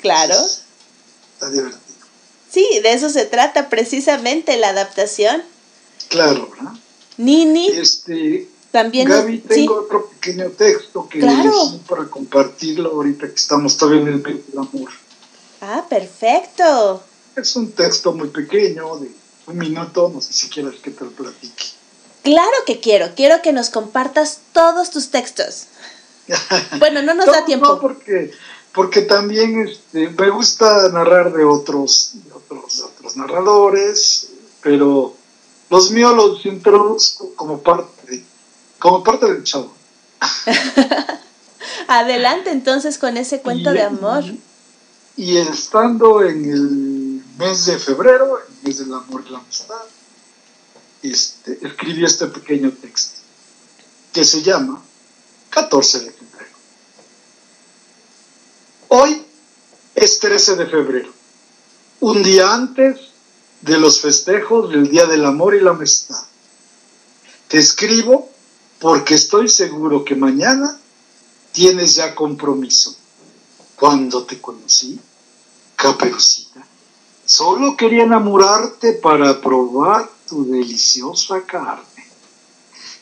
Claro. 0.00 0.34
Está 1.34 1.50
divertido. 1.50 1.83
Sí, 2.54 2.64
de 2.84 2.92
eso 2.92 3.08
se 3.10 3.26
trata 3.26 3.68
precisamente 3.68 4.56
la 4.56 4.68
adaptación. 4.68 5.42
Claro, 6.08 6.48
¿verdad? 6.56 6.72
Nini 7.16 7.66
Este, 7.68 8.48
también. 8.70 9.08
Gaby, 9.08 9.38
tengo 9.40 9.74
otro 9.80 10.06
pequeño 10.08 10.50
texto 10.50 11.08
que 11.08 11.18
Claro. 11.18 11.50
elegí 11.50 11.78
para 11.88 12.04
compartirlo 12.06 12.92
ahorita 12.92 13.26
que 13.28 13.34
estamos 13.34 13.76
todavía 13.76 14.02
en 14.02 14.08
el 14.08 14.22
mes 14.22 14.46
del 14.46 14.58
amor. 14.58 14.90
Ah, 15.60 15.84
perfecto. 15.88 17.02
Es 17.36 17.56
un 17.56 17.72
texto 17.72 18.12
muy 18.12 18.28
pequeño, 18.28 18.96
de 18.98 19.10
un 19.46 19.58
minuto, 19.58 20.10
no 20.14 20.20
sé 20.20 20.32
si 20.32 20.48
quieres 20.48 20.76
que 20.80 20.92
te 20.92 21.04
lo 21.04 21.10
platique. 21.10 21.64
Claro 22.22 22.56
que 22.66 22.78
quiero, 22.80 23.08
quiero 23.16 23.42
que 23.42 23.52
nos 23.52 23.68
compartas 23.70 24.38
todos 24.52 24.90
tus 24.90 25.10
textos. 25.10 25.64
Bueno, 26.78 27.02
no 27.02 27.14
nos 27.14 27.26
No, 27.26 27.32
da 27.32 27.44
tiempo. 27.44 27.66
No, 27.66 27.80
porque, 27.80 28.30
porque 28.72 29.02
también 29.02 29.68
este, 29.68 30.08
me 30.08 30.30
gusta 30.30 30.88
narrar 30.88 31.32
de 31.32 31.44
otros, 31.44 32.12
otros, 32.50 33.16
narradores, 33.16 34.28
pero 34.62 35.14
los 35.70 35.90
míos 35.90 36.14
los 36.16 36.44
introduzco 36.46 37.34
como 37.34 37.60
parte, 37.62 38.06
de- 38.10 38.24
como 38.78 39.02
parte 39.02 39.26
del 39.32 39.44
chavo. 39.44 39.72
Adelante 41.88 42.50
entonces 42.50 42.98
con 42.98 43.16
ese 43.16 43.40
cuento 43.40 43.70
Y- 43.70 43.74
de 43.74 43.82
amor. 43.82 44.24
Y 45.16 45.36
estando 45.36 46.22
en 46.22 46.44
el 46.44 47.22
mes 47.38 47.66
de 47.66 47.78
febrero, 47.78 48.38
el 48.38 48.54
mes 48.68 48.78
del 48.78 48.92
amor 48.92 49.22
y 49.26 49.30
la 49.30 49.38
amistad, 49.38 49.76
este, 51.02 51.58
escribí 51.66 52.04
este 52.04 52.26
pequeño 52.26 52.72
texto 52.72 53.20
que 54.12 54.24
se 54.24 54.42
llama 54.42 54.82
14 55.50 56.00
de 56.00 56.10
febrero. 56.10 56.50
Hoy 58.88 59.24
es 59.94 60.18
13 60.18 60.56
de 60.56 60.66
febrero, 60.66 61.12
un 62.06 62.22
día 62.22 62.52
antes 62.52 63.00
de 63.62 63.78
los 63.78 64.02
festejos 64.02 64.68
del 64.68 64.90
Día 64.90 65.06
del 65.06 65.24
Amor 65.24 65.54
y 65.54 65.62
la 65.62 65.70
Amistad. 65.70 66.22
Te 67.48 67.56
escribo 67.56 68.28
porque 68.78 69.14
estoy 69.14 69.48
seguro 69.48 70.04
que 70.04 70.14
mañana 70.14 70.78
tienes 71.52 71.94
ya 71.94 72.14
compromiso. 72.14 72.94
Cuando 73.74 74.24
te 74.24 74.38
conocí, 74.38 75.00
Caperucita, 75.76 76.66
solo 77.24 77.74
quería 77.74 78.02
enamorarte 78.02 78.92
para 78.92 79.40
probar 79.40 80.06
tu 80.28 80.44
deliciosa 80.44 81.40
carne. 81.46 82.04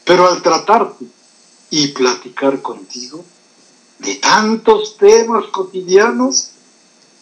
Pero 0.05 0.29
al 0.29 0.41
tratarte 0.43 1.07
y 1.71 1.89
platicar 1.89 2.63
contigo 2.63 3.25
de 3.99 4.15
tantos 4.15 4.97
temas 4.97 5.47
cotidianos, 5.47 6.51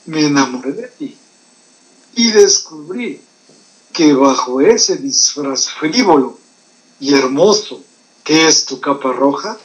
me 0.04 0.26
enamoré 0.26 0.72
de 0.72 0.88
ti 0.88 1.16
y 2.14 2.30
descubrí 2.32 3.20
que 3.92 4.12
bajo 4.12 4.60
ese 4.60 4.96
disfraz 4.96 5.70
frívolo 5.70 6.38
y 6.98 7.14
hermoso 7.14 7.82
que 8.24 8.46
es 8.46 8.66
tu 8.66 8.80
capa 8.80 9.12
roja, 9.12 9.58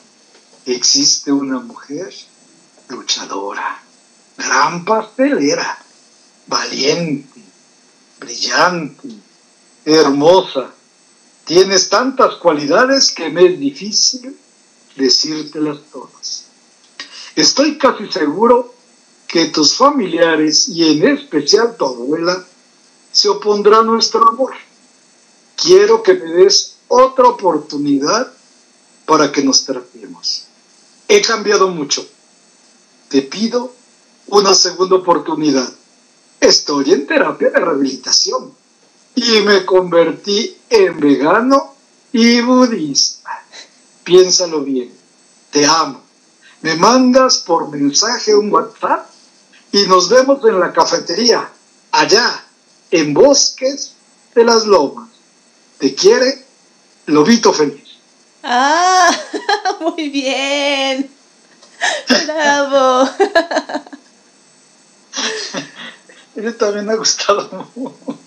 existe 0.65 1.31
una 1.31 1.59
mujer 1.59 2.13
luchadora, 2.89 3.84
gran 4.38 4.85
pastelera, 4.85 5.77
valiente, 6.47 7.41
brillante, 8.19 9.09
hermosa. 9.84 10.72
Tienes 11.45 11.89
tantas 11.89 12.35
cualidades 12.35 13.11
que 13.11 13.30
me 13.30 13.45
es 13.45 13.59
difícil 13.59 14.35
decírtelas 14.95 15.80
todas. 15.91 16.45
Estoy 17.35 17.77
casi 17.77 18.11
seguro 18.11 18.74
que 19.27 19.45
tus 19.45 19.76
familiares 19.76 20.68
y 20.69 20.91
en 20.91 21.07
especial 21.07 21.76
tu 21.77 21.85
abuela 21.85 22.45
se 23.11 23.30
opondrá 23.30 23.80
a 23.80 23.84
nuestro 23.84 24.27
amor. 24.27 24.53
Quiero 25.56 26.03
que 26.03 26.14
me 26.14 26.31
des 26.31 26.76
otra 26.88 27.27
oportunidad 27.27 28.31
para 29.06 29.31
que 29.31 29.43
nos 29.43 29.65
tratemos. 29.65 30.45
He 31.07 31.22
cambiado 31.22 31.69
mucho. 31.69 32.06
Te 33.10 33.22
pido 33.22 33.73
una 34.27 34.53
segunda 34.53 34.95
oportunidad. 34.95 35.72
Estoy 36.39 36.91
en 36.91 37.07
terapia 37.07 37.49
de 37.49 37.60
rehabilitación 37.60 38.53
y 39.15 39.39
me 39.41 39.65
convertí 39.65 40.57
en 40.69 40.99
vegano 40.99 41.76
y 42.11 42.41
budista. 42.41 43.45
Piénsalo 44.03 44.61
bien. 44.61 44.91
Te 45.52 45.65
amo. 45.65 46.02
Me 46.61 46.76
mandas 46.76 47.39
por 47.39 47.69
mensaje 47.69 48.35
un 48.35 48.52
WhatsApp 48.52 49.15
y 49.76 49.85
nos 49.88 50.07
vemos 50.07 50.39
en 50.45 50.57
la 50.57 50.72
cafetería, 50.72 51.49
allá, 51.91 52.45
en 52.91 53.14
Bosques 53.14 53.91
de 54.34 54.45
las 54.45 54.65
Lomas. 54.65 55.10
Te 55.80 55.93
quiere 55.93 56.45
Lobito 57.07 57.52
Feliz. 57.52 57.84
Ah, 58.41 59.11
muy 59.81 60.07
bien. 60.07 61.11
Bravo. 62.26 63.10
Ese 66.38 66.52
también 66.53 66.85
me 66.85 66.93
ha 66.93 66.95
gustado 66.95 67.69
mucho. 67.76 68.18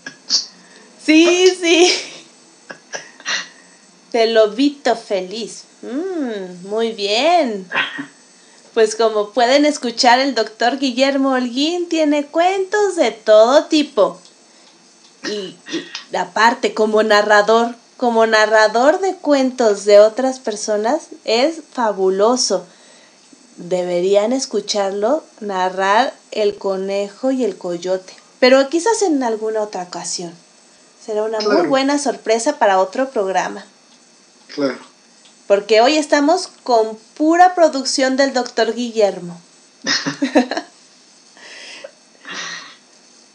Sí, 1.02 1.56
sí. 1.58 1.90
Del 4.12 4.34
lobito 4.34 4.94
feliz. 4.96 5.64
Mm, 5.80 6.68
muy 6.68 6.92
bien. 6.92 7.66
Pues 8.78 8.94
como 8.94 9.30
pueden 9.30 9.64
escuchar, 9.64 10.20
el 10.20 10.36
doctor 10.36 10.78
Guillermo 10.78 11.32
Holguín 11.32 11.88
tiene 11.88 12.26
cuentos 12.26 12.94
de 12.94 13.10
todo 13.10 13.64
tipo. 13.64 14.20
Y, 15.24 15.56
y 16.12 16.16
aparte, 16.16 16.74
como 16.74 17.02
narrador, 17.02 17.74
como 17.96 18.24
narrador 18.28 19.00
de 19.00 19.16
cuentos 19.16 19.84
de 19.84 19.98
otras 19.98 20.38
personas, 20.38 21.08
es 21.24 21.56
fabuloso. 21.72 22.66
Deberían 23.56 24.32
escucharlo 24.32 25.24
narrar 25.40 26.14
El 26.30 26.56
conejo 26.56 27.32
y 27.32 27.42
el 27.42 27.58
coyote. 27.58 28.14
Pero 28.38 28.68
quizás 28.68 29.02
en 29.02 29.24
alguna 29.24 29.60
otra 29.62 29.82
ocasión. 29.82 30.32
Será 31.04 31.24
una 31.24 31.40
muy 31.40 31.66
buena 31.66 31.98
sorpresa 31.98 32.60
para 32.60 32.78
otro 32.78 33.10
programa. 33.10 33.66
Claro. 34.54 34.87
Porque 35.48 35.80
hoy 35.80 35.96
estamos 35.96 36.48
con 36.62 36.96
pura 37.16 37.54
producción 37.56 38.16
del 38.16 38.32
doctor 38.34 38.74
Guillermo. 38.74 39.40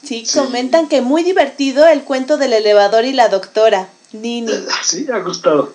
sí, 0.04 0.26
Sí. 0.26 0.38
comentan 0.38 0.88
que 0.88 1.02
muy 1.02 1.24
divertido 1.24 1.88
el 1.88 2.04
cuento 2.04 2.38
del 2.38 2.54
elevador 2.54 3.06
y 3.06 3.14
la 3.14 3.30
doctora, 3.30 3.90
Nini. 4.12 4.52
Sí, 4.84 5.08
ha 5.12 5.20
gustado. 5.20 5.74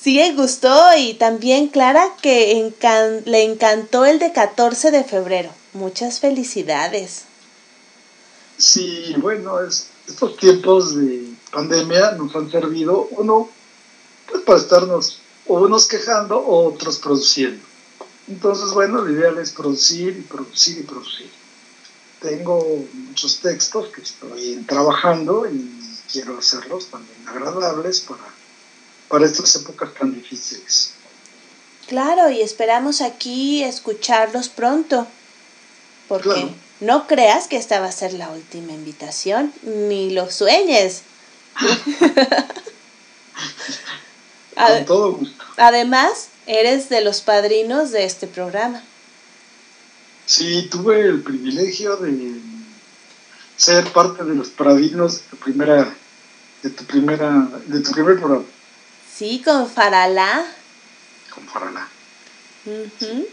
Sí, 0.00 0.20
gustó 0.36 0.96
y 0.96 1.14
también 1.14 1.68
Clara 1.68 2.04
que 2.20 2.56
encan- 2.56 3.22
le 3.24 3.44
encantó 3.44 4.04
el 4.04 4.18
de 4.18 4.32
14 4.32 4.90
de 4.90 5.04
febrero. 5.04 5.50
Muchas 5.74 6.18
felicidades. 6.20 7.22
Sí, 8.58 9.14
bueno, 9.18 9.60
es- 9.60 9.86
estos 10.08 10.36
tiempos 10.36 10.96
de 10.96 11.28
pandemia 11.52 12.12
nos 12.12 12.34
han 12.34 12.50
servido, 12.50 13.08
uno, 13.12 13.48
pues 14.28 14.42
para 14.42 14.58
estarnos 14.58 15.20
o 15.46 15.60
unos 15.60 15.86
quejando 15.86 16.38
o 16.38 16.72
otros 16.72 16.98
produciendo. 16.98 17.64
Entonces, 18.28 18.72
bueno, 18.72 19.02
lo 19.02 19.12
ideal 19.12 19.38
es 19.38 19.50
producir 19.50 20.16
y 20.16 20.22
producir 20.22 20.78
y 20.78 20.82
producir. 20.82 21.30
Tengo 22.20 22.86
muchos 22.92 23.38
textos 23.40 23.88
que 23.88 24.00
estoy 24.02 24.64
trabajando 24.68 25.44
y 25.50 25.68
quiero 26.10 26.38
hacerlos 26.38 26.86
también 26.86 27.26
agradables 27.26 28.00
para, 28.00 28.22
para 29.08 29.26
estas 29.26 29.56
épocas 29.56 29.92
tan 29.94 30.14
difíciles. 30.14 30.92
Claro, 31.88 32.30
y 32.30 32.40
esperamos 32.40 33.00
aquí 33.00 33.64
escucharlos 33.64 34.48
pronto. 34.48 35.06
Porque 36.08 36.28
Claro. 36.28 36.54
no 36.80 37.06
creas 37.08 37.48
que 37.48 37.56
esta 37.56 37.80
va 37.80 37.86
a 37.88 37.92
ser 37.92 38.12
la 38.14 38.28
última 38.30 38.72
invitación, 38.72 39.52
ni 39.62 40.10
lo 40.10 40.30
sueñes. 40.30 41.02
Con 44.54 44.84
todo 44.84 45.12
gusto. 45.14 45.44
Además, 45.56 46.28
eres 46.46 46.88
de 46.88 47.00
los 47.02 47.20
padrinos 47.20 47.90
de 47.90 48.04
este 48.04 48.26
programa. 48.26 48.82
Sí, 50.26 50.68
tuve 50.70 51.00
el 51.00 51.22
privilegio 51.22 51.96
de 51.96 52.34
ser 53.56 53.84
parte 53.92 54.24
de 54.24 54.34
los 54.34 54.48
padrinos 54.48 55.14
de 55.18 55.20
tu 55.30 55.36
primera, 55.36 55.94
de 56.62 56.70
tu 56.70 56.84
primera, 56.84 57.48
de 57.66 57.80
tu 57.80 57.90
primer 57.92 58.18
programa 58.18 58.44
Sí, 59.14 59.42
con 59.44 59.68
Faralá. 59.68 60.46
con 61.34 61.44
Farala. 61.46 61.86
Ujú. 62.64 63.26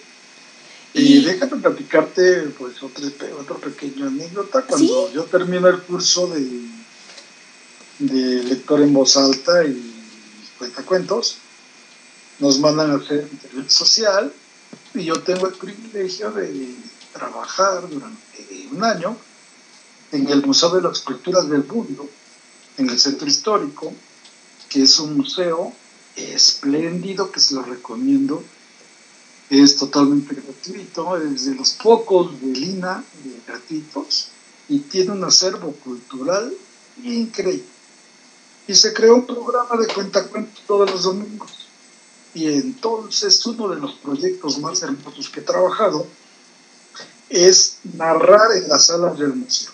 Y, 0.94 1.02
Y- 1.20 1.24
déjame 1.24 1.58
platicarte 1.62 2.41
pues 2.58 2.82
otro, 2.82 3.10
pe- 3.12 3.32
otro 3.34 3.58
pequeño 3.60 4.08
anécdota. 4.08 4.64
Cuando 4.64 5.12
yo 5.14 5.24
termino 5.26 5.68
el 5.68 5.80
curso 5.84 6.28
de, 6.28 6.48
de 8.00 8.44
lector 8.44 8.82
en 8.82 8.94
voz 8.94 9.16
alta 9.16 9.64
y 9.64 9.89
cuentacuentos, 10.60 11.38
nos 12.38 12.60
mandan 12.60 12.91
a 12.91 12.95
hacer 12.95 13.27
intervención 13.31 13.69
social 13.69 14.34
y 14.94 15.06
yo 15.06 15.15
tengo 15.23 15.48
el 15.48 15.53
privilegio 15.53 16.31
de 16.31 16.76
trabajar 17.14 17.90
durante 17.90 18.68
un 18.72 18.84
año 18.84 19.18
en 20.11 20.30
el 20.30 20.45
Museo 20.45 20.69
de 20.76 20.81
las 20.81 20.99
Culturas 20.99 21.49
del 21.49 21.64
Mundo, 21.65 22.07
en 22.77 22.90
el 22.90 22.99
Centro 22.99 23.27
Histórico, 23.27 23.91
que 24.69 24.84
es 24.84 24.99
un 24.99 25.18
museo 25.18 25.73
espléndido 26.15 27.31
que 27.31 27.40
se 27.40 27.56
lo 27.56 27.64
recomiendo 27.64 28.44
es 29.49 29.77
totalmente 29.77 30.36
gratuito, 30.36 31.18
es 31.18 31.45
de 31.45 31.56
los 31.56 31.72
pocos 31.72 32.40
de 32.40 32.48
Lina 32.48 33.03
eh, 33.26 33.41
gratuitos 33.48 34.27
y 34.68 34.80
tiene 34.80 35.11
un 35.11 35.23
acervo 35.23 35.72
cultural 35.73 36.53
increíble. 37.03 37.65
Y 38.70 38.76
se 38.76 38.94
creó 38.94 39.16
un 39.16 39.26
programa 39.26 39.82
de 39.82 39.91
cuentacuentos 39.91 40.64
todos 40.68 40.91
los 40.91 41.04
domingos. 41.04 41.68
Y 42.36 42.46
entonces 42.54 43.44
uno 43.48 43.70
de 43.70 43.82
los 43.82 43.94
proyectos 43.96 44.60
más 44.60 44.84
hermosos 44.84 45.28
que 45.30 45.40
he 45.40 45.44
trabajado 45.44 46.06
es 47.30 47.80
narrar 47.96 48.52
en 48.56 48.70
las 48.70 48.86
salas 48.86 49.18
del 49.18 49.34
museo. 49.34 49.72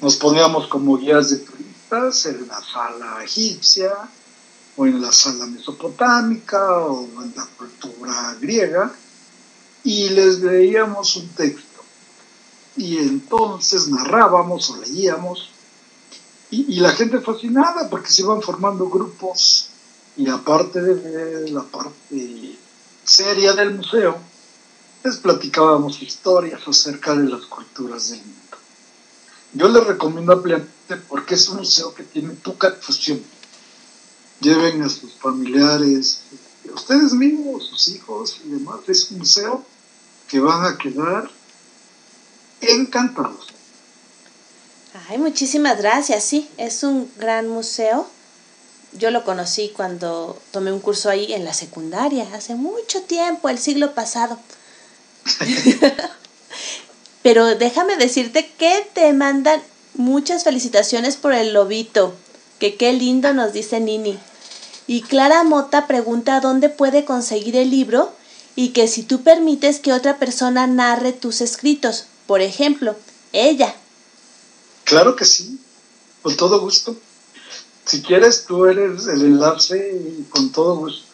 Nos 0.00 0.16
poníamos 0.16 0.66
como 0.66 0.98
guías 0.98 1.30
de 1.30 1.36
turistas 1.36 2.26
en 2.26 2.48
la 2.48 2.60
sala 2.60 3.22
egipcia, 3.22 3.92
o 4.78 4.86
en 4.86 5.00
la 5.00 5.12
sala 5.12 5.46
mesopotámica 5.46 6.78
o 6.78 7.04
en 7.22 7.32
la 7.36 7.46
cultura 7.56 8.36
griega 8.40 8.92
y 9.82 10.08
les 10.10 10.40
leíamos 10.40 11.16
un 11.16 11.28
texto 11.30 11.82
y 12.76 12.98
entonces 12.98 13.88
narrábamos 13.88 14.70
o 14.70 14.76
leíamos 14.76 15.50
y, 16.50 16.80
la 16.80 16.92
gente 16.92 17.20
fascinada 17.20 17.88
porque 17.90 18.10
se 18.10 18.22
iban 18.22 18.40
formando 18.42 18.88
grupos 18.88 19.68
y 20.16 20.28
aparte 20.28 20.80
de 20.80 21.50
la 21.50 21.62
parte 21.62 22.58
seria 23.04 23.52
del 23.52 23.74
museo 23.74 24.16
les 25.04 25.16
platicábamos 25.18 26.02
historias 26.02 26.66
acerca 26.66 27.14
de 27.14 27.28
las 27.28 27.42
culturas 27.46 28.10
del 28.10 28.20
mundo. 28.20 28.56
Yo 29.52 29.68
les 29.68 29.86
recomiendo 29.86 30.32
ampliamente 30.32 30.96
porque 31.08 31.34
es 31.34 31.48
un 31.48 31.58
museo 31.58 31.94
que 31.94 32.02
tiene 32.02 32.30
poca 32.30 32.70
difusión 32.70 33.22
lleven 34.40 34.82
a 34.82 34.88
sus 34.88 35.14
familiares, 35.14 36.20
a 36.70 36.74
ustedes 36.74 37.12
mismos, 37.12 37.66
sus 37.66 37.88
hijos 37.88 38.40
y 38.44 38.50
demás. 38.50 38.80
Es 38.86 39.10
un 39.10 39.18
museo 39.18 39.64
que 40.28 40.40
van 40.40 40.64
a 40.64 40.78
quedar 40.78 41.30
encantados. 42.60 43.48
Ay, 45.06 45.18
muchísimas 45.18 45.78
gracias. 45.78 46.24
Sí, 46.24 46.48
es 46.56 46.82
un 46.82 47.10
gran 47.18 47.48
museo. 47.48 48.06
Yo 48.92 49.10
lo 49.10 49.24
conocí 49.24 49.70
cuando 49.76 50.40
tomé 50.50 50.72
un 50.72 50.80
curso 50.80 51.10
ahí 51.10 51.32
en 51.32 51.44
la 51.44 51.52
secundaria, 51.52 52.26
hace 52.34 52.54
mucho 52.54 53.02
tiempo, 53.02 53.48
el 53.48 53.58
siglo 53.58 53.94
pasado. 53.94 54.38
Pero 57.22 57.54
déjame 57.54 57.96
decirte 57.96 58.50
que 58.58 58.88
te 58.94 59.12
mandan 59.12 59.62
muchas 59.94 60.44
felicitaciones 60.44 61.16
por 61.16 61.34
el 61.34 61.52
lobito. 61.52 62.14
Que 62.58 62.76
qué 62.76 62.92
lindo 62.92 63.34
nos 63.34 63.52
dice 63.52 63.78
Nini. 63.78 64.18
Y 64.86 65.02
Clara 65.02 65.44
Mota 65.44 65.86
pregunta 65.86 66.40
dónde 66.40 66.70
puede 66.70 67.04
conseguir 67.04 67.56
el 67.56 67.70
libro 67.70 68.12
y 68.56 68.70
que 68.70 68.88
si 68.88 69.02
tú 69.02 69.22
permites 69.22 69.78
que 69.78 69.92
otra 69.92 70.16
persona 70.16 70.66
narre 70.66 71.12
tus 71.12 71.42
escritos. 71.42 72.06
Por 72.26 72.40
ejemplo, 72.40 72.96
ella. 73.32 73.74
Claro 74.88 75.14
que 75.14 75.24
sí, 75.24 75.58
con 76.22 76.36
todo 76.36 76.60
gusto. 76.60 76.96
Si 77.84 78.02
quieres, 78.02 78.44
tú 78.46 78.64
eres 78.66 79.06
el 79.06 79.22
enlace 79.22 79.76
y 79.94 80.24
con 80.30 80.50
todo 80.50 80.76
gusto. 80.76 81.06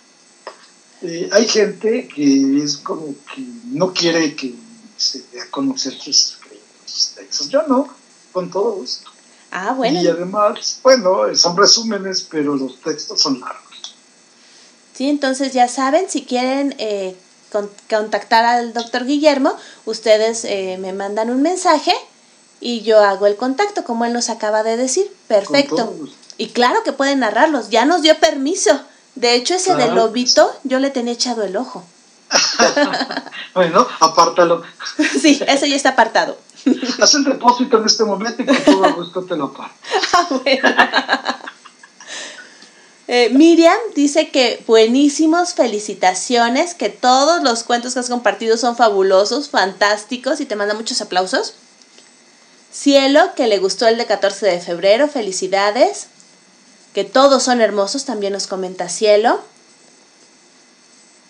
Eh, 1.03 1.29
hay 1.33 1.47
gente 1.49 2.09
que 2.09 2.63
es 2.63 2.77
como 2.79 3.15
que 3.35 3.43
no 3.67 3.93
quiere 3.93 4.35
que 4.37 4.55
se 4.97 5.23
dé 5.33 5.41
a 5.43 5.51
conocer 5.51 5.93
sus, 5.93 6.39
sus 6.87 7.09
textos. 7.17 7.49
Yo 7.49 7.63
no, 7.67 7.89
con 8.33 8.51
todo 8.51 8.73
gusto. 8.73 9.11
Ah, 9.51 9.73
bueno. 9.73 10.01
Y 10.01 10.07
además, 10.07 10.79
bueno, 10.83 11.35
son 11.35 11.57
resúmenes, 11.57 12.23
pero 12.23 12.57
los 12.57 12.81
textos 12.81 13.21
son 13.21 13.41
largos. 13.41 13.95
Sí, 14.97 15.09
entonces 15.09 15.53
ya 15.53 15.69
saben, 15.69 16.09
si 16.09 16.25
quieren 16.25 16.75
eh, 16.79 17.17
con- 17.51 17.71
contactar 17.91 18.45
al 18.45 18.73
doctor 18.73 19.05
Guillermo, 19.05 19.57
ustedes 19.85 20.45
eh, 20.45 20.77
me 20.81 20.93
mandan 20.93 21.31
un 21.31 21.43
mensaje 21.43 21.93
y 22.65 22.81
yo 22.81 22.99
hago 23.05 23.27
el 23.27 23.37
contacto, 23.37 23.85
como 23.85 24.07
él 24.07 24.15
nos 24.15 24.31
acaba 24.31 24.63
de 24.63 24.79
decir. 24.79 25.07
Perfecto. 25.29 25.95
Y 26.39 26.49
claro 26.49 26.83
que 26.83 26.93
pueden 26.95 27.21
narrarlos, 27.21 27.69
ya 27.69 27.85
nos 27.85 28.01
dio 28.01 28.19
permiso. 28.19 28.81
De 29.17 29.35
hecho, 29.35 29.55
ese 29.55 29.77
del 29.77 29.91
Claro. 29.91 30.07
lobito, 30.07 30.51
yo 30.65 30.79
le 30.81 30.89
tenía 30.89 31.13
echado 31.13 31.43
el 31.45 31.57
ojo. 31.57 31.85
Bueno, 33.55 33.87
apártalo. 34.01 34.63
Sí, 35.21 35.41
ese 35.47 35.69
ya 35.69 35.77
está 35.77 35.91
apartado. 35.91 36.39
Haz 37.01 37.15
el 37.15 37.25
depósito 37.25 37.79
en 37.79 37.85
este 37.85 38.03
momento 38.05 38.43
y 38.43 38.47
con 38.47 38.57
todo 38.57 38.95
gusto 38.95 39.23
te 39.25 39.37
lo 39.37 39.45
aparto. 39.45 39.75
Ah, 40.15 40.27
bueno. 40.31 40.75
Eh, 43.07 43.29
Miriam 43.35 43.77
dice 43.95 44.31
que 44.31 44.65
buenísimos, 44.67 45.53
felicitaciones, 45.53 46.75
que 46.75 46.89
todos 46.89 47.43
los 47.43 47.63
cuentos 47.63 47.93
que 47.93 48.01
has 48.01 48.09
compartido 48.09 48.57
son 48.57 48.75
fabulosos, 48.77 49.51
fantásticos 49.51 50.41
y 50.41 50.47
te 50.47 50.57
manda 50.57 50.73
muchos 50.73 51.03
aplausos. 51.03 51.55
Cielo, 52.75 53.35
que 53.37 53.47
le 53.47 53.59
gustó 53.59 53.87
el 53.87 53.97
de 53.99 54.07
14 54.07 54.47
de 54.47 54.61
febrero, 54.61 55.09
felicidades. 55.09 56.09
que 56.93 57.05
todos 57.05 57.43
son 57.43 57.61
hermosos, 57.61 58.05
también 58.05 58.33
nos 58.33 58.47
comenta 58.47 58.89
Cielo. 58.89 59.41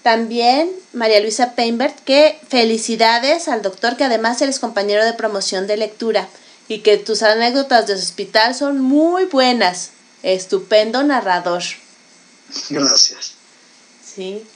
También 0.03 0.71
María 0.93 1.21
Luisa 1.21 1.55
Peinbert, 1.55 1.99
que 2.05 2.39
felicidades 2.49 3.49
al 3.49 3.63
doctor, 3.63 3.97
que 3.97 4.05
además 4.05 4.43
eres 4.43 4.59
compañero 4.59 5.05
de 5.05 5.15
promoción 5.15 5.67
de 5.67 5.79
lectura 5.79 6.29
y 6.69 6.81
que 6.81 6.99
tus 6.99 7.23
anécdotas 7.23 7.87
de 7.87 7.95
hospital 7.95 8.55
son 8.55 8.81
muy 8.81 9.25
buenas. 9.25 9.91
Estupendo 10.23 11.03
narrador. 11.03 11.63
Gracias. 12.69 13.33
Sí, 14.15 14.47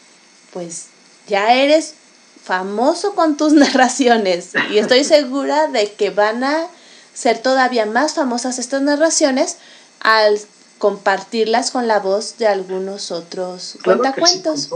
pues 0.52 0.86
ya 1.26 1.54
eres 1.54 1.94
famoso 2.42 3.14
con 3.14 3.36
tus 3.36 3.52
narraciones 3.64 4.50
y 4.70 4.78
estoy 4.78 5.04
segura 5.04 5.68
de 5.68 5.92
que 5.92 6.10
van 6.10 6.44
a 6.44 6.68
ser 7.18 7.42
todavía 7.42 7.84
más 7.84 8.14
famosas 8.14 8.58
estas 8.60 8.82
narraciones 8.82 9.56
al 10.00 10.38
compartirlas 10.78 11.72
con 11.72 11.88
la 11.88 11.98
voz 11.98 12.38
de 12.38 12.46
algunos 12.46 13.10
otros 13.10 13.76
Claro 13.82 14.04
sí, 14.04 14.10
cuentacuentos. 14.12 14.70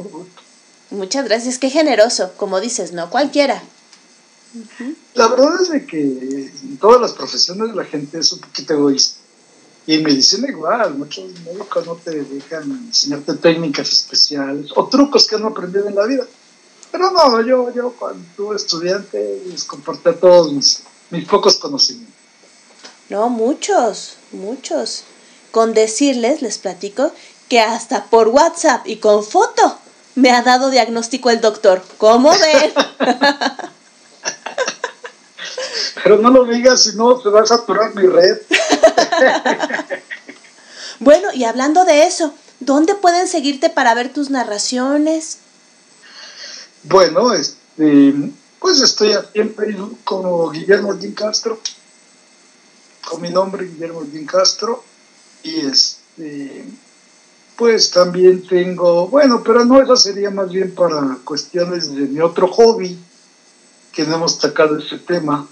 Muchas 0.91 1.25
gracias, 1.25 1.59
qué 1.59 1.71
generoso, 1.71 2.33
como 2.37 2.61
dices, 2.61 2.93
no 2.93 3.11
cualquiera. 3.11 3.63
La 5.15 5.29
verdad 5.29 5.63
es 5.63 5.71
de 5.71 5.87
que 5.87 5.99
en 5.99 6.77
todas 6.79 7.01
las 7.01 7.13
profesiones 7.13 7.75
la 7.75 7.85
gente 7.85 8.19
es 8.19 8.33
un 8.33 8.41
poquito 8.41 8.75
egoísta. 8.75 9.19
Y 9.87 9.95
en 9.95 10.03
medicina 10.03 10.49
igual, 10.49 10.95
muchos 10.97 11.25
médicos 11.45 11.87
no 11.87 11.95
te 11.95 12.25
dejan 12.25 12.71
enseñarte 12.89 13.35
técnicas 13.35 13.91
especiales 13.91 14.71
o 14.77 14.87
trucos 14.89 15.27
que 15.27 15.37
han 15.37 15.45
aprendido 15.45 15.89
en 15.89 15.95
la 15.95 16.07
vida. 16.07 16.27
Pero 16.91 17.11
no, 17.11 17.41
yo, 17.41 17.73
yo 17.73 17.93
cuando 17.99 18.23
tuve 18.37 18.57
estudiante 18.57 19.43
les 19.47 19.65
compartí 19.65 20.11
todos 20.21 20.53
mis, 20.53 20.83
mis 21.11 21.27
pocos 21.27 21.57
conocimientos. 21.57 22.22
No, 23.09 23.29
muchos, 23.29 24.17
muchos. 24.33 25.05
Con 25.51 25.75
decirles, 25.75 26.43
les 26.43 26.59
platico, 26.59 27.13
que 27.49 27.61
hasta 27.61 28.05
por 28.05 28.29
WhatsApp 28.29 28.87
y 28.87 28.97
con 28.97 29.25
foto 29.25 29.79
me 30.15 30.31
ha 30.31 30.43
dado 30.43 30.71
diagnóstico 30.71 31.31
el 31.31 31.41
doctor. 31.41 31.83
¿Cómo 31.99 32.31
ven? 32.31 32.73
Pero 36.03 36.19
no 36.19 36.31
lo 36.31 36.45
digas, 36.47 36.83
si 36.83 36.97
no 36.97 37.21
se 37.21 37.29
va 37.29 37.43
a 37.43 37.47
saturar 37.47 37.95
mi 37.95 38.07
red. 38.07 38.39
bueno, 41.01 41.29
y 41.33 41.45
hablando 41.45 41.85
de 41.85 42.07
eso, 42.07 42.35
¿dónde 42.61 42.95
pueden 42.95 43.29
seguirte 43.29 43.71
para 43.71 43.95
ver 43.95 44.13
tus 44.13 44.31
narraciones? 44.31 45.39
Bueno, 46.85 47.33
este, 47.33 48.15
pues 48.59 48.81
estoy 48.81 49.13
aquí 49.13 49.41
en 49.41 49.55
Facebook 49.55 49.99
como 50.05 50.51
Guillermo 50.51 50.89
Ordín 50.89 51.13
Castro, 51.13 51.61
con 53.09 53.21
mi 53.21 53.31
nombre 53.31 53.67
Guillermo 53.67 54.01
Ordín 54.01 54.27
Castro, 54.27 54.85
y 55.43 55.67
este, 55.67 56.65
pues 57.57 57.91
también 57.91 58.47
tengo, 58.47 59.09
bueno, 59.09 59.43
pero 59.45 59.65
no, 59.65 59.81
eso 59.83 59.97
sería 59.97 60.31
más 60.31 60.51
bien 60.51 60.75
para 60.75 61.19
cuestiones 61.25 61.95
de 61.95 62.03
mi 62.03 62.21
otro 62.21 62.49
hobby, 62.49 62.99
que 63.93 64.05
no 64.05 64.17
hemos 64.17 64.39
tocado 64.39 64.79
ese 64.79 64.99
tema, 64.99 65.47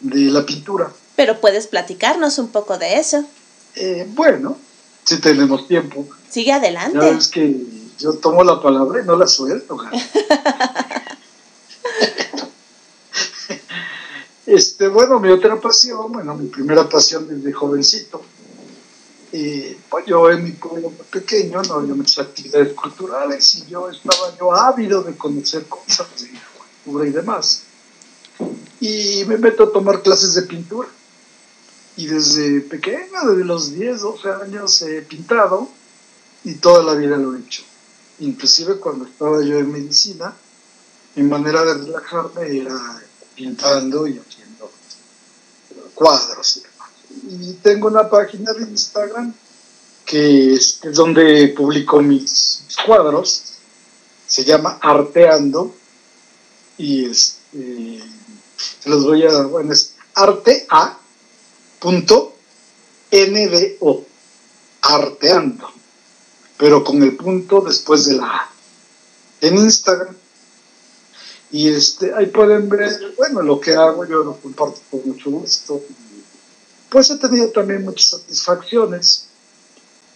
de 0.00 0.20
la 0.30 0.46
pintura. 0.46 0.90
Pero 1.16 1.40
puedes 1.40 1.66
platicarnos 1.66 2.38
un 2.38 2.48
poco 2.48 2.78
de 2.78 2.98
eso. 2.98 3.24
Eh, 3.74 4.06
bueno, 4.14 4.56
si 5.04 5.20
tenemos 5.20 5.68
tiempo. 5.68 6.06
Sigue 6.30 6.48
Ya 6.48 6.56
adelante. 6.56 6.98
ves 6.98 7.28
que 7.28 7.56
yo 7.98 8.14
tomo 8.14 8.42
la 8.44 8.62
palabra 8.62 9.02
y 9.02 9.06
no 9.06 9.16
la 9.16 9.26
suelto. 9.26 9.76
este, 14.54 14.88
bueno, 14.88 15.20
mi 15.20 15.30
otra 15.30 15.60
pasión, 15.60 16.10
bueno, 16.12 16.34
mi 16.34 16.48
primera 16.48 16.88
pasión 16.88 17.28
desde 17.28 17.52
jovencito. 17.52 18.22
eh, 19.32 19.78
pues 19.88 20.06
yo 20.06 20.28
en 20.28 20.42
mi 20.42 20.50
pueblo 20.52 20.90
pequeño 21.10 21.62
no 21.62 21.74
había 21.74 21.94
muchas 21.94 22.26
actividades 22.26 22.72
culturales 22.74 23.54
y 23.54 23.70
yo 23.70 23.88
estaba 23.88 24.36
yo 24.36 24.52
ávido 24.52 25.02
de 25.02 25.16
conocer 25.16 25.66
cosas 25.66 26.08
de 26.20 26.30
cultura 26.82 27.08
y 27.08 27.12
demás. 27.12 27.62
Y 28.80 29.24
me 29.26 29.36
meto 29.38 29.64
a 29.64 29.72
tomar 29.72 30.02
clases 30.02 30.34
de 30.34 30.42
pintura. 30.42 30.88
Y 31.96 32.06
desde 32.06 32.60
pequeño, 32.62 33.20
desde 33.28 33.44
los 33.44 33.72
10, 33.72 34.00
12 34.00 34.30
años 34.30 34.82
he 34.82 35.02
pintado 35.02 35.68
y 36.44 36.54
toda 36.54 36.82
la 36.82 36.94
vida 36.94 37.16
lo 37.16 37.36
he 37.36 37.40
hecho. 37.40 37.62
Inclusive 38.20 38.76
cuando 38.76 39.04
estaba 39.04 39.44
yo 39.44 39.58
en 39.58 39.70
medicina, 39.70 40.34
mi 41.14 41.22
manera 41.24 41.64
de 41.64 41.74
relajarme 41.74 42.58
era 42.58 43.02
pintando 43.34 44.06
y 44.06 44.18
cuadros 46.00 46.62
y 47.28 47.52
tengo 47.62 47.88
una 47.88 48.08
página 48.08 48.54
de 48.54 48.62
Instagram 48.62 49.34
que 50.06 50.54
es, 50.54 50.80
es 50.82 50.96
donde 50.96 51.48
publico 51.48 52.00
mis, 52.00 52.64
cuadros. 52.86 53.42
Se 54.26 54.44
llama 54.44 54.78
Arteando. 54.80 55.74
Y 56.78 57.04
este, 57.04 58.02
se 58.80 58.88
los 58.88 59.04
voy 59.04 59.24
a, 59.24 59.42
bueno, 59.42 59.74
es 59.74 59.94
artea.ndo, 60.14 60.76
arteando, 64.80 65.70
pero 66.56 66.82
con 66.82 67.02
el 67.02 67.16
punto 67.16 67.60
después 67.60 68.06
de 68.06 68.14
la 68.14 68.24
A, 68.24 68.50
en 69.42 69.58
Instagram. 69.58 70.16
Y 71.52 71.68
este, 71.68 72.14
ahí 72.14 72.26
pueden 72.26 72.68
ver, 72.68 73.14
bueno, 73.16 73.42
lo 73.42 73.60
que 73.60 73.74
hago, 73.74 74.04
yo 74.04 74.22
lo 74.22 74.36
comparto 74.36 74.80
con 74.90 75.00
mucho 75.06 75.30
gusto. 75.30 75.82
Pues 76.88 77.10
he 77.10 77.18
tenido 77.18 77.48
también 77.50 77.84
muchas 77.84 78.10
satisfacciones 78.10 79.26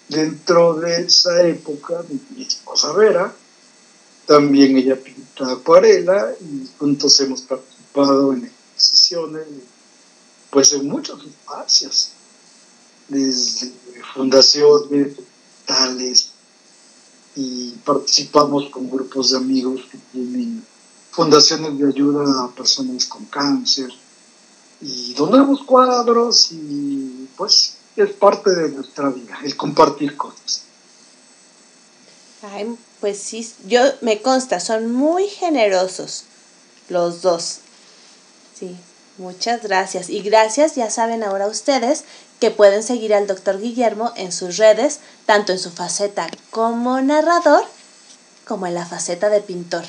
dentro 0.09 0.75
de 0.75 1.03
esa 1.03 1.47
época, 1.47 2.05
mi 2.09 2.43
esposa 2.43 2.93
Vera, 2.93 3.35
también 4.27 4.77
ella 4.77 4.97
pinta 4.97 5.53
acuarela 5.53 6.35
y 6.41 6.69
juntos 6.79 7.21
hemos 7.21 7.43
participado 7.43 8.33
en 8.33 8.45
exposiciones, 8.45 9.47
pues 10.51 10.73
en 10.73 10.89
muchos 10.89 11.25
espacios, 11.25 12.11
desde 13.09 13.73
fundaciones, 14.15 15.17
tales, 15.67 16.31
y 17.37 17.71
participamos 17.85 18.71
con 18.71 18.89
grupos 18.89 19.31
de 19.31 19.39
amigos 19.39 19.83
que 19.91 19.99
tienen 20.13 20.65
fundaciones 21.15 21.79
de 21.79 21.89
ayuda 21.89 22.45
a 22.45 22.49
personas 22.49 23.07
con 23.07 23.25
cáncer, 23.27 23.91
y 24.81 25.15
donamos 25.15 25.63
cuadros 25.65 26.53
y 26.53 27.29
pues 27.37 27.77
es 27.97 28.11
parte 28.13 28.51
de 28.51 28.69
nuestra 28.71 29.09
vida, 29.09 29.39
el 29.45 29.57
compartir 29.57 30.17
cosas. 30.17 30.63
Ay, 32.43 32.77
pues 33.01 33.19
sí, 33.19 33.51
yo 33.67 33.81
me 34.03 34.21
consta, 34.21 34.61
son 34.61 34.93
muy 34.93 35.29
generosos 35.29 36.25
los 36.91 37.23
dos. 37.23 37.61
Sí, 38.59 38.77
muchas 39.17 39.63
gracias. 39.63 40.11
Y 40.11 40.21
gracias, 40.21 40.75
ya 40.75 40.91
saben 40.91 41.23
ahora 41.23 41.47
ustedes 41.47 42.05
que 42.41 42.51
pueden 42.51 42.83
seguir 42.83 43.15
al 43.15 43.27
doctor 43.27 43.61
Guillermo 43.61 44.13
en 44.17 44.33
sus 44.33 44.59
redes, 44.59 45.01
tanto 45.25 45.53
en 45.53 45.59
su 45.59 45.71
faceta 45.71 46.29
como 46.51 47.01
narrador, 47.01 47.65
como 48.47 48.67
en 48.67 48.75
la 48.75 48.85
faceta 48.85 49.31
de 49.31 49.41
pintor, 49.41 49.85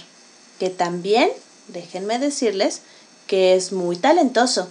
que 0.60 0.70
también, 0.70 1.30
déjenme 1.68 2.20
decirles, 2.20 2.82
que 3.28 3.56
es 3.56 3.72
muy 3.72 3.98
talentoso. 3.98 4.70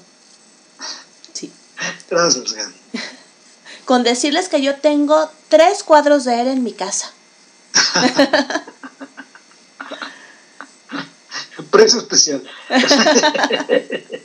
Sí. 1.33 1.53
Gracias, 2.11 2.53
Gaby. 2.53 2.75
Con 3.85 4.03
decirles 4.03 4.49
que 4.49 4.63
yo 4.63 4.77
tengo 4.77 5.31
tres 5.49 5.83
cuadros 5.83 6.25
de 6.25 6.41
él 6.41 6.49
en 6.49 6.63
mi 6.63 6.73
casa. 6.73 7.13
Precio 11.71 11.99
especial. 12.01 12.43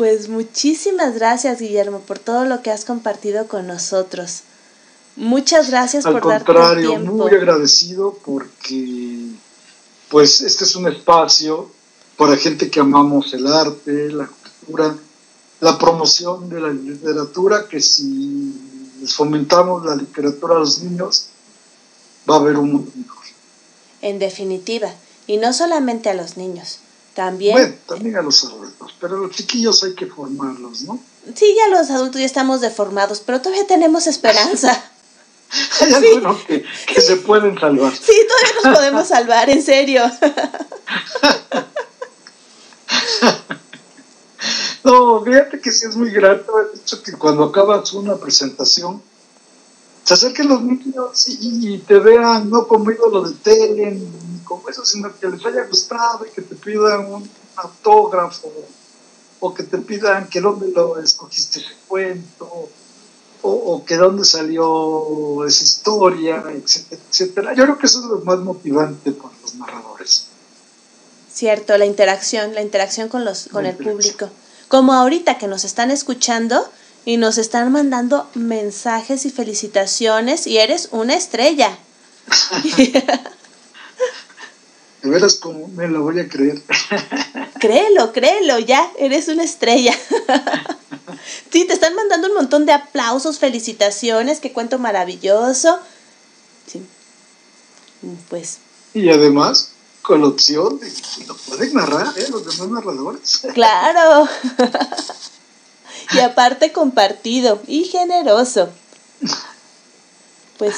Pues 0.00 0.30
muchísimas 0.30 1.14
gracias, 1.14 1.60
Guillermo, 1.60 2.00
por 2.00 2.18
todo 2.18 2.46
lo 2.46 2.62
que 2.62 2.70
has 2.70 2.86
compartido 2.86 3.48
con 3.48 3.66
nosotros. 3.66 4.44
Muchas 5.16 5.70
gracias 5.70 6.06
Al 6.06 6.12
por 6.14 6.26
darte 6.26 6.46
contrario, 6.46 6.88
tiempo. 6.90 7.12
muy 7.12 7.34
agradecido 7.34 8.18
porque 8.24 9.26
pues 10.08 10.40
este 10.40 10.64
es 10.64 10.74
un 10.76 10.88
espacio 10.88 11.70
para 12.16 12.36
gente 12.36 12.70
que 12.70 12.80
amamos 12.80 13.32
el 13.34 13.46
arte, 13.46 14.10
la 14.12 14.26
cultura, 14.26 14.96
la 15.60 15.78
promoción 15.78 16.48
de 16.48 16.60
la 16.60 16.68
literatura, 16.70 17.66
que 17.68 17.80
si 17.80 18.52
les 19.00 19.14
fomentamos 19.14 19.84
la 19.84 19.94
literatura 19.96 20.56
a 20.56 20.58
los 20.60 20.82
niños, 20.82 21.26
va 22.28 22.36
a 22.36 22.38
haber 22.38 22.56
un 22.56 22.72
mundo 22.72 22.90
mejor. 22.94 23.24
En 24.02 24.18
definitiva, 24.18 24.92
y 25.26 25.36
no 25.36 25.52
solamente 25.52 26.08
a 26.10 26.14
los 26.14 26.36
niños, 26.36 26.78
también, 27.14 27.54
Bueno, 27.54 27.74
también 27.86 28.16
a 28.16 28.22
los 28.22 28.44
adultos, 28.44 28.94
pero 29.00 29.16
a 29.16 29.18
los 29.20 29.30
chiquillos 29.30 29.82
hay 29.84 29.94
que 29.94 30.06
formarlos, 30.06 30.82
¿no? 30.82 30.98
sí, 31.34 31.54
ya 31.56 31.68
los 31.68 31.90
adultos 31.90 32.20
ya 32.20 32.26
estamos 32.26 32.60
deformados, 32.60 33.20
pero 33.24 33.40
todavía 33.40 33.66
tenemos 33.66 34.06
esperanza. 34.06 34.82
Hay 35.80 35.92
algunos 35.92 36.44
que, 36.44 36.64
que 36.86 37.00
se 37.00 37.16
pueden 37.16 37.58
salvar. 37.58 37.92
Sí, 37.92 38.12
todavía 38.28 38.62
nos 38.62 38.78
podemos 38.78 39.08
salvar, 39.08 39.50
en 39.50 39.62
serio. 39.62 40.02
No, 44.82 45.22
fíjate 45.22 45.60
que 45.60 45.70
sí 45.70 45.86
es 45.86 45.94
muy 45.94 46.10
grato 46.10 46.52
el 46.58 46.80
hecho 46.80 47.02
que 47.02 47.12
cuando 47.12 47.44
acabas 47.44 47.92
una 47.92 48.16
presentación, 48.16 49.02
se 50.04 50.14
acerquen 50.14 50.48
los 50.48 50.62
niños 50.62 51.28
y, 51.28 51.74
y 51.74 51.78
te 51.78 51.98
vean 51.98 52.48
no 52.48 52.66
como 52.66 52.90
ídolo 52.90 53.22
de 53.28 53.34
tele, 53.34 53.90
ni 53.92 54.38
como 54.44 54.68
eso, 54.68 54.84
sino 54.84 55.16
que 55.18 55.28
les 55.28 55.44
haya 55.44 55.64
gustado 55.64 56.26
y 56.26 56.30
que 56.30 56.42
te 56.42 56.54
pidan 56.54 57.12
un 57.12 57.30
autógrafo 57.56 58.50
o 59.40 59.54
que 59.54 59.62
te 59.62 59.78
pidan 59.78 60.28
que 60.28 60.40
dónde 60.40 60.68
lo 60.68 60.98
escogiste 60.98 61.60
ese 61.60 61.76
cuento 61.86 62.68
o, 63.42 63.50
o 63.50 63.84
que 63.84 63.96
dónde 63.96 64.24
salió 64.24 65.44
esa 65.46 65.64
historia, 65.64 66.44
etcétera, 66.50 67.02
etcétera. 67.08 67.54
Yo 67.54 67.64
creo 67.64 67.78
que 67.78 67.86
eso 67.86 68.00
es 68.00 68.06
lo 68.06 68.18
más 68.20 68.38
motivante 68.38 69.12
para 69.12 69.34
los 69.42 69.54
narradores. 69.54 70.26
Cierto, 71.32 71.78
la 71.78 71.86
interacción, 71.86 72.54
la 72.54 72.62
interacción 72.62 73.08
con 73.08 73.24
los, 73.24 73.48
con 73.50 73.64
La 73.64 73.70
el 73.70 73.76
público. 73.76 74.28
Como 74.68 74.92
ahorita 74.92 75.38
que 75.38 75.46
nos 75.46 75.64
están 75.64 75.90
escuchando 75.90 76.64
y 77.04 77.16
nos 77.16 77.38
están 77.38 77.72
mandando 77.72 78.28
mensajes 78.34 79.24
y 79.26 79.30
felicitaciones 79.30 80.46
y 80.46 80.58
eres 80.58 80.88
una 80.92 81.14
estrella. 81.14 81.78
De 85.02 85.08
veras, 85.08 85.36
como 85.36 85.68
me 85.68 85.88
lo 85.88 86.02
voy 86.02 86.20
a 86.20 86.28
creer. 86.28 86.60
créelo, 87.60 88.12
créelo, 88.12 88.58
ya, 88.58 88.90
eres 88.98 89.28
una 89.28 89.44
estrella. 89.44 89.94
sí, 91.52 91.64
te 91.64 91.72
están 91.72 91.94
mandando 91.94 92.28
un 92.28 92.34
montón 92.34 92.66
de 92.66 92.72
aplausos, 92.72 93.38
felicitaciones, 93.38 94.40
qué 94.40 94.52
cuento 94.52 94.78
maravilloso. 94.78 95.78
Sí. 96.66 96.86
Pues 98.28 98.58
Y 98.92 99.08
además, 99.08 99.70
con 100.02 100.20
la 100.20 100.28
opción 100.28 100.78
de 100.78 100.90
que 100.90 101.24
lo 101.26 101.36
pueden 101.36 101.74
narrar, 101.74 102.12
¿eh? 102.18 102.26
los 102.30 102.44
demás 102.44 102.68
narradores. 102.68 103.42
Claro. 103.54 104.28
y 106.12 106.18
aparte 106.20 106.72
compartido 106.72 107.60
y 107.66 107.84
generoso. 107.84 108.68
Pues 110.58 110.74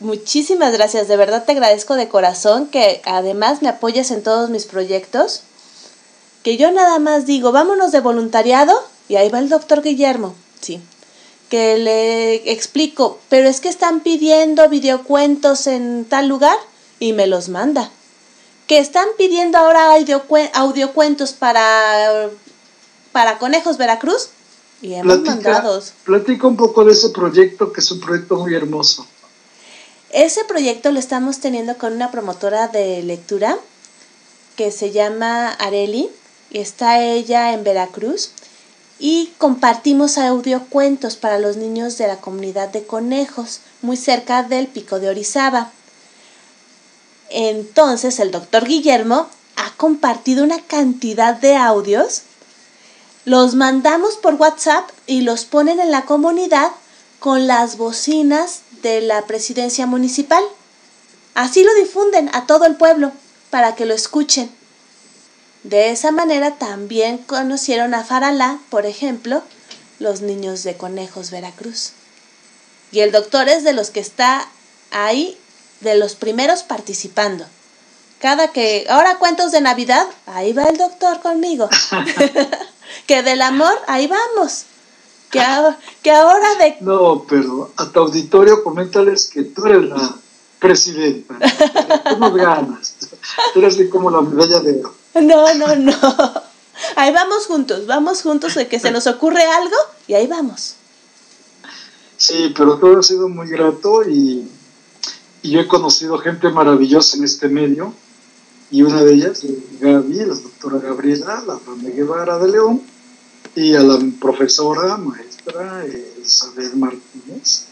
muchísimas 0.00 0.72
gracias, 0.72 1.08
de 1.08 1.16
verdad 1.16 1.44
te 1.44 1.52
agradezco 1.52 1.94
de 1.94 2.08
corazón 2.08 2.66
que 2.66 3.00
además 3.04 3.62
me 3.62 3.68
apoyes 3.68 4.10
en 4.10 4.22
todos 4.22 4.50
mis 4.50 4.64
proyectos. 4.64 5.42
Que 6.42 6.56
yo 6.56 6.70
nada 6.72 6.98
más 6.98 7.26
digo, 7.26 7.52
vámonos 7.52 7.92
de 7.92 8.00
voluntariado 8.00 8.72
y 9.08 9.16
ahí 9.16 9.28
va 9.28 9.38
el 9.38 9.48
doctor 9.50 9.82
Guillermo, 9.82 10.34
sí. 10.60 10.80
Que 11.50 11.76
le 11.78 12.50
explico, 12.52 13.18
pero 13.28 13.48
es 13.48 13.60
que 13.60 13.68
están 13.68 14.00
pidiendo 14.00 14.68
videocuentos 14.68 15.66
en 15.66 16.04
tal 16.06 16.28
lugar 16.28 16.56
y 16.98 17.12
me 17.12 17.26
los 17.26 17.48
manda 17.48 17.90
que 18.66 18.78
están 18.78 19.06
pidiendo 19.18 19.58
ahora 19.58 19.96
audiocue- 19.98 20.48
audiocuentos 20.54 21.32
para, 21.32 22.30
para 23.10 23.38
Conejos 23.38 23.76
Veracruz 23.78 24.28
y 24.80 24.94
hemos 24.94 25.18
Platica, 25.18 25.50
mandado. 25.50 25.82
platica 26.04 26.46
un 26.46 26.56
poco 26.56 26.84
de 26.84 26.92
ese 26.92 27.08
proyecto, 27.10 27.72
que 27.72 27.80
es 27.80 27.90
un 27.90 27.98
proyecto 28.00 28.36
muy 28.36 28.54
hermoso. 28.54 29.04
Ese 30.12 30.44
proyecto 30.44 30.90
lo 30.90 30.98
estamos 30.98 31.38
teniendo 31.38 31.78
con 31.78 31.92
una 31.92 32.10
promotora 32.10 32.66
de 32.66 33.02
lectura 33.02 33.56
que 34.56 34.72
se 34.72 34.90
llama 34.90 35.50
Areli. 35.52 36.10
Y 36.50 36.58
está 36.58 37.00
ella 37.00 37.52
en 37.52 37.62
Veracruz. 37.62 38.32
Y 38.98 39.32
compartimos 39.38 40.18
audiocuentos 40.18 41.16
para 41.16 41.38
los 41.38 41.56
niños 41.56 41.96
de 41.96 42.08
la 42.08 42.16
comunidad 42.16 42.68
de 42.70 42.84
conejos 42.84 43.60
muy 43.82 43.96
cerca 43.96 44.42
del 44.42 44.66
pico 44.66 44.98
de 44.98 45.08
Orizaba. 45.08 45.70
Entonces 47.30 48.18
el 48.18 48.32
doctor 48.32 48.66
Guillermo 48.66 49.28
ha 49.56 49.70
compartido 49.76 50.42
una 50.42 50.60
cantidad 50.60 51.34
de 51.34 51.54
audios, 51.56 52.22
los 53.24 53.54
mandamos 53.54 54.16
por 54.16 54.34
WhatsApp 54.34 54.90
y 55.06 55.20
los 55.20 55.44
ponen 55.44 55.78
en 55.78 55.92
la 55.92 56.04
comunidad 56.04 56.72
con 57.20 57.46
las 57.46 57.76
bocinas 57.76 58.62
de 58.82 59.00
la 59.00 59.26
presidencia 59.26 59.86
municipal. 59.86 60.42
Así 61.34 61.62
lo 61.64 61.72
difunden 61.74 62.30
a 62.32 62.46
todo 62.46 62.64
el 62.66 62.76
pueblo 62.76 63.12
para 63.50 63.74
que 63.74 63.86
lo 63.86 63.94
escuchen. 63.94 64.50
De 65.62 65.90
esa 65.90 66.10
manera 66.10 66.56
también 66.56 67.18
conocieron 67.18 67.94
a 67.94 68.04
Faralá, 68.04 68.58
por 68.70 68.86
ejemplo, 68.86 69.42
los 69.98 70.22
niños 70.22 70.62
de 70.62 70.76
Conejos 70.76 71.30
Veracruz. 71.30 71.92
Y 72.92 73.00
el 73.00 73.12
doctor 73.12 73.48
es 73.48 73.62
de 73.62 73.72
los 73.72 73.90
que 73.90 74.00
está 74.00 74.48
ahí, 74.90 75.38
de 75.80 75.96
los 75.96 76.14
primeros 76.14 76.62
participando. 76.62 77.46
Cada 78.20 78.52
que, 78.52 78.86
ahora 78.88 79.18
cuentos 79.18 79.52
de 79.52 79.60
Navidad, 79.60 80.06
ahí 80.26 80.52
va 80.52 80.64
el 80.64 80.76
doctor 80.76 81.20
conmigo. 81.20 81.68
que 83.06 83.22
del 83.22 83.42
amor, 83.42 83.78
ahí 83.86 84.06
vamos. 84.06 84.64
Que, 85.30 85.40
ahora- 85.40 85.78
que 86.02 86.10
ahora 86.10 86.54
de 86.56 86.76
No, 86.80 87.24
pero 87.28 87.70
a 87.76 87.88
tu 87.90 88.00
auditorio 88.00 88.62
coméntales 88.64 89.30
que 89.32 89.44
tú 89.44 89.66
eres 89.66 89.88
la 89.88 90.14
presidenta. 90.58 91.36
Tú 92.10 92.16
nos 92.18 92.34
ganas. 92.34 92.96
Tú 93.54 93.60
eres 93.60 93.78
como 93.90 94.10
la 94.10 94.20
medalla 94.22 94.60
de 94.60 94.80
oro. 94.80 94.94
No, 95.22 95.54
no, 95.54 95.74
no. 95.76 95.92
Ahí 96.96 97.12
vamos 97.12 97.46
juntos, 97.46 97.86
vamos 97.86 98.22
juntos 98.22 98.54
de 98.54 98.66
que 98.68 98.78
se 98.80 98.90
nos 98.90 99.06
ocurre 99.06 99.42
algo 99.44 99.76
y 100.06 100.14
ahí 100.14 100.26
vamos. 100.26 100.74
Sí, 102.16 102.52
pero 102.56 102.78
todo 102.78 102.98
ha 102.98 103.02
sido 103.02 103.28
muy 103.28 103.48
grato 103.48 104.02
y, 104.08 104.50
y 105.42 105.50
yo 105.50 105.60
he 105.60 105.68
conocido 105.68 106.18
gente 106.18 106.48
maravillosa 106.50 107.16
en 107.16 107.24
este 107.24 107.48
medio 107.48 107.94
y 108.70 108.82
una 108.82 109.02
de 109.02 109.14
ellas, 109.14 109.42
Gaby, 109.80 110.14
la 110.26 110.34
doctora 110.34 110.78
Gabriela, 110.78 111.42
la 111.46 111.58
Rame 111.66 111.90
Guevara 111.90 112.38
de 112.38 112.48
León, 112.48 112.82
y 113.54 113.74
a 113.74 113.80
la 113.80 113.98
profesora, 114.20 114.96
maestra 114.96 115.84
eh, 115.86 116.14
Isabel 116.24 116.76
Martínez, 116.76 117.64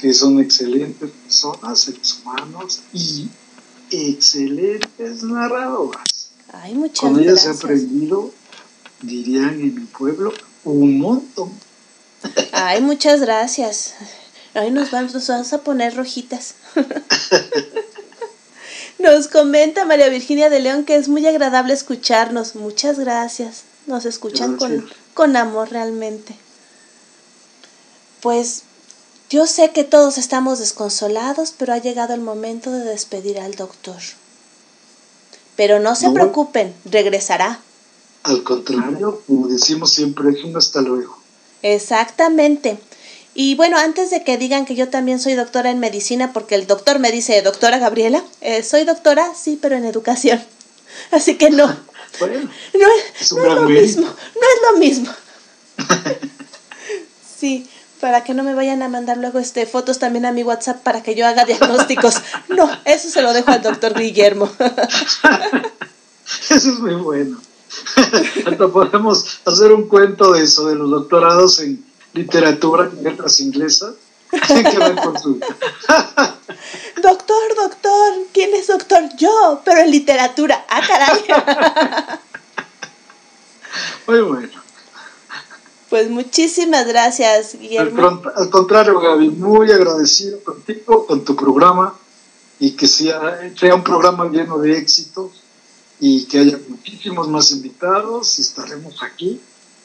que 0.00 0.12
son 0.12 0.40
excelentes 0.40 1.10
personas, 1.10 1.80
seres 1.80 2.18
humanos 2.22 2.80
y 2.92 3.28
excelentes 3.90 5.22
narradoras. 5.22 6.30
Ay, 6.52 6.74
muchas 6.74 7.00
Con 7.00 7.18
ellas 7.20 7.42
he 7.42 7.46
gracias. 7.46 7.64
aprendido, 7.64 8.30
dirían 9.02 9.60
en 9.60 9.74
mi 9.74 9.86
pueblo, 9.86 10.32
un 10.64 10.98
montón. 10.98 11.50
Ay, 12.52 12.80
muchas 12.82 13.20
gracias. 13.20 13.94
Ay, 14.54 14.70
nos 14.70 14.90
vamos, 14.90 15.14
nos 15.14 15.26
vamos 15.28 15.52
a 15.52 15.62
poner 15.62 15.94
rojitas. 15.96 16.54
Nos 18.98 19.28
comenta 19.28 19.84
María 19.84 20.08
Virginia 20.08 20.48
de 20.48 20.58
León 20.58 20.84
que 20.84 20.96
es 20.96 21.08
muy 21.08 21.26
agradable 21.26 21.74
escucharnos. 21.74 22.56
Muchas 22.56 22.98
gracias. 22.98 23.64
Nos 23.86 24.06
escuchan 24.06 24.56
Gracias. 24.56 24.80
con 24.80 24.90
amor 25.24 25.70
realmente. 25.70 26.36
Pues 28.20 28.62
yo 29.30 29.46
sé 29.46 29.70
que 29.70 29.84
todos 29.84 30.18
estamos 30.18 30.58
desconsolados, 30.58 31.52
pero 31.56 31.72
ha 31.72 31.78
llegado 31.78 32.14
el 32.14 32.20
momento 32.20 32.70
de 32.70 32.84
despedir 32.84 33.38
al 33.40 33.54
doctor. 33.54 33.96
Pero 35.56 35.80
no 35.80 35.94
se 35.96 36.06
No. 36.08 36.14
preocupen, 36.14 36.74
regresará. 36.84 37.60
Al 38.22 38.42
contrario, 38.42 39.22
como 39.26 39.48
decimos 39.48 39.92
siempre, 39.92 40.30
es 40.30 40.44
un 40.44 40.56
hasta 40.56 40.80
luego. 40.80 41.18
Exactamente. 41.62 42.78
Y 43.34 43.54
bueno, 43.54 43.76
antes 43.78 44.10
de 44.10 44.24
que 44.24 44.38
digan 44.38 44.64
que 44.64 44.74
yo 44.74 44.88
también 44.88 45.20
soy 45.20 45.34
doctora 45.34 45.70
en 45.70 45.78
medicina, 45.78 46.32
porque 46.32 46.54
el 46.54 46.66
doctor 46.66 46.98
me 46.98 47.12
dice, 47.12 47.40
doctora 47.42 47.78
Gabriela, 47.78 48.22
eh, 48.40 48.62
soy 48.62 48.84
doctora, 48.84 49.32
sí, 49.34 49.58
pero 49.60 49.76
en 49.76 49.84
educación. 49.84 50.42
Así 51.10 51.36
que 51.36 51.50
no, 51.50 51.76
Bueno, 52.20 52.48
no, 52.74 52.86
es- 53.20 53.32
no 53.32 53.38
es 53.44 53.54
lo 53.54 53.68
mismo, 53.68 54.06
no 54.06 54.12
es 54.42 54.72
lo 54.72 54.78
mismo. 54.78 55.12
Sí, 57.38 57.68
para 58.00 58.24
que 58.24 58.32
no 58.32 58.42
me 58.42 58.54
vayan 58.54 58.82
a 58.82 58.88
mandar 58.88 59.18
luego 59.18 59.38
este 59.38 59.66
fotos 59.66 59.98
también 59.98 60.24
a 60.24 60.32
mi 60.32 60.42
WhatsApp 60.42 60.82
para 60.82 61.02
que 61.02 61.14
yo 61.14 61.26
haga 61.26 61.44
diagnósticos. 61.44 62.14
No, 62.48 62.70
eso 62.86 63.10
se 63.10 63.20
lo 63.20 63.34
dejo 63.34 63.50
al 63.50 63.60
doctor 63.62 63.92
Guillermo. 63.94 64.50
eso 66.50 66.70
es 66.70 66.78
muy 66.78 66.94
bueno. 66.94 67.38
Hasta 68.46 68.68
podemos 68.68 69.40
hacer 69.44 69.72
un 69.72 69.86
cuento 69.86 70.32
de 70.32 70.44
eso, 70.44 70.66
de 70.66 70.76
los 70.76 70.90
doctorados 70.90 71.60
en 71.60 71.84
literatura 72.14 72.90
y 72.98 73.02
letras 73.04 73.38
inglesas. 73.40 73.94
Que. 74.40 74.54
Doctor, 77.02 77.54
doctor, 77.54 78.12
¿quién 78.32 78.54
es 78.54 78.66
doctor? 78.66 79.02
Yo, 79.16 79.60
pero 79.64 79.80
en 79.80 79.90
literatura. 79.90 80.64
Ah, 80.68 80.80
caray. 80.86 81.24
Muy 84.06 84.20
bueno. 84.22 84.48
Pues 85.88 86.10
muchísimas 86.10 86.86
gracias, 86.86 87.56
Guillermo. 87.58 88.22
al 88.34 88.50
contrario, 88.50 88.98
Gaby, 88.98 89.28
muy 89.28 89.70
agradecido 89.70 90.42
contigo, 90.42 91.06
con 91.06 91.24
tu 91.24 91.36
programa 91.36 91.94
y 92.58 92.72
que 92.72 92.88
sea, 92.88 93.52
sea 93.56 93.74
un 93.74 93.84
programa 93.84 94.28
lleno 94.28 94.58
de 94.58 94.78
éxitos 94.78 95.42
y 96.00 96.26
que 96.26 96.40
haya 96.40 96.58
muchísimos 96.68 97.28
más 97.28 97.52
invitados 97.52 98.38
y 98.38 98.42
estaremos 98.42 99.02
aquí 99.02 99.40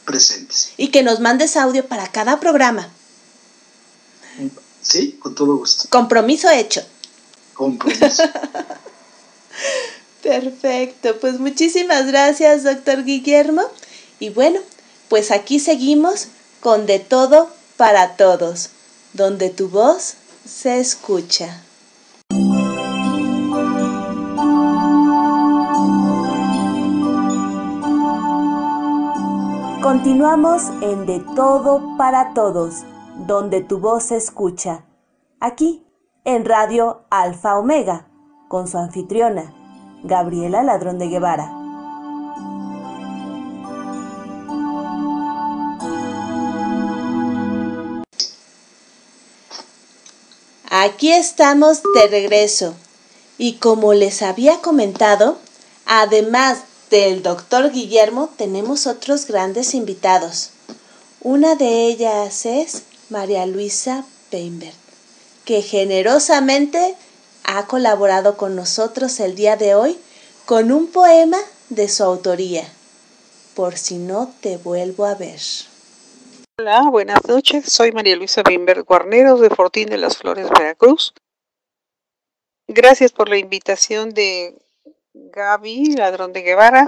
presentes. 0.05 0.73
Y 0.77 0.89
que 0.89 1.03
nos 1.03 1.19
mandes 1.19 1.55
audio 1.55 1.85
para 1.85 2.07
cada 2.07 2.39
programa. 2.39 2.89
Sí, 4.81 5.17
con 5.19 5.35
todo 5.35 5.57
gusto. 5.57 5.87
Compromiso 5.89 6.49
hecho. 6.49 6.81
Compromiso. 7.53 8.23
Perfecto, 10.23 11.19
pues 11.19 11.39
muchísimas 11.39 12.07
gracias, 12.07 12.63
doctor 12.63 13.03
Guillermo. 13.03 13.63
Y 14.19 14.29
bueno, 14.29 14.59
pues 15.09 15.31
aquí 15.31 15.59
seguimos 15.59 16.27
con 16.59 16.85
De 16.85 16.99
todo 16.99 17.49
para 17.75 18.15
todos, 18.15 18.69
donde 19.13 19.49
tu 19.49 19.67
voz 19.67 20.13
se 20.45 20.79
escucha. 20.79 21.63
Continuamos 29.81 30.61
en 30.81 31.07
De 31.07 31.19
Todo 31.35 31.97
para 31.97 32.33
Todos, 32.33 32.83
donde 33.27 33.61
tu 33.61 33.79
voz 33.79 34.03
se 34.05 34.17
escucha. 34.17 34.85
Aquí, 35.39 35.85
en 36.23 36.45
Radio 36.45 37.05
Alfa 37.09 37.57
Omega, 37.57 38.07
con 38.47 38.67
su 38.67 38.77
anfitriona, 38.77 39.53
Gabriela 40.03 40.63
Ladrón 40.63 40.99
de 40.99 41.07
Guevara. 41.07 41.57
Aquí 50.69 51.11
estamos 51.11 51.81
de 51.95 52.07
regreso 52.07 52.73
y 53.37 53.55
como 53.55 53.93
les 53.93 54.21
había 54.21 54.61
comentado, 54.61 55.37
además 55.85 56.59
del 56.89 57.23
doctor 57.23 57.71
Guillermo 57.71 58.29
tenemos 58.37 58.87
otros 58.87 59.25
grandes 59.27 59.73
invitados. 59.73 60.51
Una 61.21 61.55
de 61.55 61.87
ellas 61.87 62.45
es 62.45 62.83
María 63.11 63.45
Luisa 63.45 64.05
Peinberg, 64.29 64.73
que 65.43 65.61
generosamente 65.61 66.95
ha 67.43 67.67
colaborado 67.67 68.37
con 68.37 68.55
nosotros 68.55 69.19
el 69.19 69.35
día 69.35 69.57
de 69.57 69.75
hoy 69.75 69.99
con 70.45 70.71
un 70.71 70.87
poema 70.87 71.37
de 71.67 71.89
su 71.89 72.03
autoría, 72.03 72.63
Por 73.53 73.77
si 73.77 73.97
no 73.97 74.33
te 74.39 74.55
vuelvo 74.55 75.05
a 75.05 75.15
ver. 75.15 75.41
Hola, 76.57 76.89
buenas 76.89 77.19
noches. 77.27 77.65
Soy 77.65 77.91
María 77.91 78.15
Luisa 78.15 78.43
Bimber 78.43 78.83
Guarneros 78.83 79.41
de 79.41 79.49
Fortín 79.49 79.89
de 79.89 79.97
las 79.97 80.17
Flores, 80.17 80.47
Veracruz. 80.49 81.13
Gracias 82.69 83.11
por 83.11 83.27
la 83.27 83.37
invitación 83.37 84.11
de 84.11 84.55
Gaby, 85.13 85.97
ladrón 85.97 86.31
de 86.31 86.43
Guevara, 86.43 86.85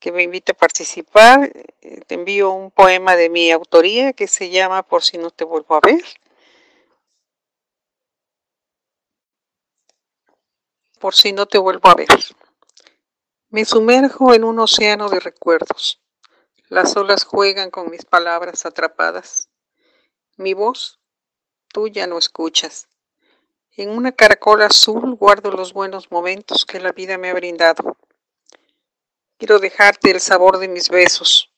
que 0.00 0.10
me 0.10 0.22
invita 0.24 0.52
a 0.52 0.56
participar. 0.56 1.52
Eh, 1.82 2.00
Te 2.06 2.14
envío 2.16 2.50
un 2.50 2.70
poema 2.70 3.14
de 3.14 3.28
mi 3.28 3.50
autoría 3.52 4.12
que 4.12 4.26
se 4.26 4.50
llama 4.50 4.82
Por 4.82 5.04
si 5.04 5.18
no 5.18 5.30
te 5.30 5.44
vuelvo 5.44 5.76
a 5.76 5.80
ver. 5.80 6.02
Por 10.98 11.14
si 11.14 11.32
no 11.32 11.46
te 11.46 11.58
vuelvo 11.58 11.88
a 11.88 11.94
ver. 11.94 12.08
Me 13.50 13.64
sumerjo 13.64 14.34
en 14.34 14.44
un 14.44 14.58
océano 14.58 15.08
de 15.08 15.20
recuerdos. 15.20 16.00
Las 16.68 16.96
olas 16.96 17.24
juegan 17.24 17.70
con 17.70 17.90
mis 17.90 18.04
palabras 18.04 18.64
atrapadas. 18.64 19.48
Mi 20.36 20.54
voz, 20.54 21.00
tú 21.68 21.88
ya 21.88 22.06
no 22.06 22.16
escuchas. 22.16 22.88
En 23.76 23.90
una 23.90 24.12
caracola 24.12 24.66
azul 24.66 25.14
guardo 25.16 25.50
los 25.50 25.72
buenos 25.72 26.10
momentos 26.10 26.64
que 26.64 26.80
la 26.80 26.92
vida 26.92 27.18
me 27.18 27.30
ha 27.30 27.34
brindado. 27.34 27.96
Quiero 29.40 29.58
dejarte 29.58 30.10
el 30.10 30.20
sabor 30.20 30.58
de 30.58 30.68
mis 30.68 30.90
besos. 30.90 31.50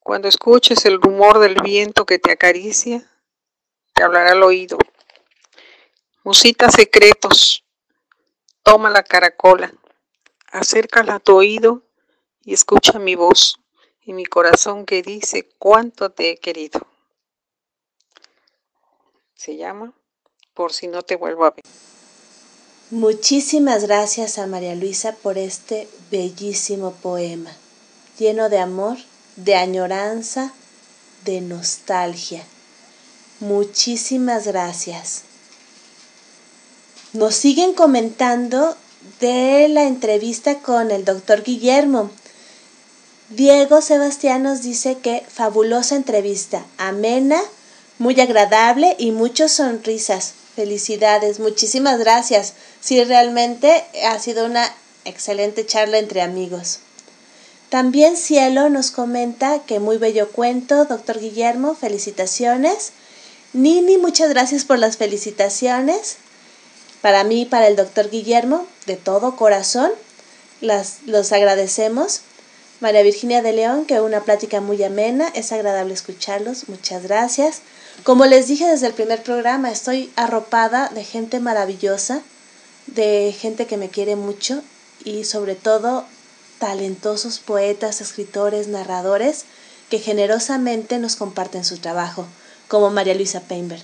Cuando 0.00 0.28
escuches 0.28 0.86
el 0.86 0.98
rumor 0.98 1.40
del 1.40 1.56
viento 1.56 2.06
que 2.06 2.18
te 2.18 2.32
acaricia, 2.32 3.06
te 3.92 4.02
hablará 4.02 4.32
al 4.32 4.42
oído. 4.42 4.78
Musita 6.24 6.70
secretos. 6.70 7.66
Toma 8.62 8.88
la 8.88 9.02
caracola, 9.02 9.74
acércala 10.46 11.16
a 11.16 11.20
tu 11.20 11.36
oído 11.36 11.82
y 12.42 12.54
escucha 12.54 12.98
mi 12.98 13.14
voz 13.14 13.60
y 14.00 14.14
mi 14.14 14.24
corazón 14.24 14.86
que 14.86 15.02
dice 15.02 15.50
cuánto 15.58 16.12
te 16.12 16.30
he 16.30 16.38
querido. 16.38 16.80
Se 19.34 19.54
llama 19.58 19.92
Por 20.54 20.72
si 20.72 20.88
no 20.88 21.02
te 21.02 21.16
vuelvo 21.16 21.44
a 21.44 21.50
ver. 21.50 21.62
Muchísimas 22.92 23.82
gracias 23.82 24.38
a 24.38 24.46
María 24.46 24.76
Luisa 24.76 25.10
por 25.10 25.38
este 25.38 25.88
bellísimo 26.12 26.92
poema, 26.92 27.50
lleno 28.16 28.48
de 28.48 28.60
amor, 28.60 28.96
de 29.34 29.56
añoranza, 29.56 30.52
de 31.24 31.40
nostalgia. 31.40 32.44
Muchísimas 33.40 34.46
gracias. 34.46 35.22
Nos 37.12 37.34
siguen 37.34 37.74
comentando 37.74 38.76
de 39.18 39.66
la 39.68 39.82
entrevista 39.82 40.60
con 40.60 40.92
el 40.92 41.04
doctor 41.04 41.42
Guillermo. 41.42 42.12
Diego 43.30 43.82
Sebastián 43.82 44.44
nos 44.44 44.62
dice 44.62 44.98
que 44.98 45.26
fabulosa 45.28 45.96
entrevista, 45.96 46.64
amena, 46.78 47.42
muy 47.98 48.20
agradable 48.20 48.94
y 48.96 49.10
muchas 49.10 49.50
sonrisas. 49.50 50.34
Felicidades, 50.56 51.38
muchísimas 51.38 51.98
gracias. 51.98 52.54
Sí, 52.80 53.04
realmente 53.04 53.84
ha 54.06 54.18
sido 54.18 54.46
una 54.46 54.74
excelente 55.04 55.66
charla 55.66 55.98
entre 55.98 56.22
amigos. 56.22 56.78
También 57.68 58.16
Cielo 58.16 58.70
nos 58.70 58.90
comenta 58.90 59.60
que 59.66 59.80
muy 59.80 59.98
bello 59.98 60.30
cuento, 60.32 60.86
doctor 60.86 61.20
Guillermo, 61.20 61.74
felicitaciones. 61.74 62.92
Nini, 63.52 63.98
muchas 63.98 64.30
gracias 64.30 64.64
por 64.64 64.78
las 64.78 64.96
felicitaciones. 64.96 66.16
Para 67.02 67.22
mí 67.22 67.42
y 67.42 67.44
para 67.44 67.66
el 67.66 67.76
doctor 67.76 68.08
Guillermo, 68.08 68.66
de 68.86 68.96
todo 68.96 69.36
corazón, 69.36 69.90
las, 70.62 71.00
los 71.04 71.32
agradecemos. 71.32 72.22
María 72.80 73.02
Virginia 73.02 73.42
de 73.42 73.52
León, 73.52 73.84
que 73.84 74.00
una 74.00 74.22
plática 74.22 74.62
muy 74.62 74.82
amena, 74.82 75.28
es 75.34 75.52
agradable 75.52 75.92
escucharlos, 75.92 76.68
muchas 76.70 77.02
gracias. 77.02 77.60
Como 78.06 78.24
les 78.24 78.46
dije 78.46 78.68
desde 78.68 78.86
el 78.86 78.92
primer 78.92 79.24
programa, 79.24 79.68
estoy 79.68 80.12
arropada 80.14 80.90
de 80.90 81.02
gente 81.02 81.40
maravillosa, 81.40 82.22
de 82.86 83.34
gente 83.36 83.66
que 83.66 83.76
me 83.76 83.88
quiere 83.88 84.14
mucho 84.14 84.62
y 85.02 85.24
sobre 85.24 85.56
todo 85.56 86.04
talentosos 86.60 87.40
poetas, 87.40 88.00
escritores, 88.00 88.68
narradores 88.68 89.44
que 89.90 89.98
generosamente 89.98 91.00
nos 91.00 91.16
comparten 91.16 91.64
su 91.64 91.78
trabajo, 91.78 92.26
como 92.68 92.90
María 92.90 93.16
Luisa 93.16 93.40
Peinberg, 93.40 93.82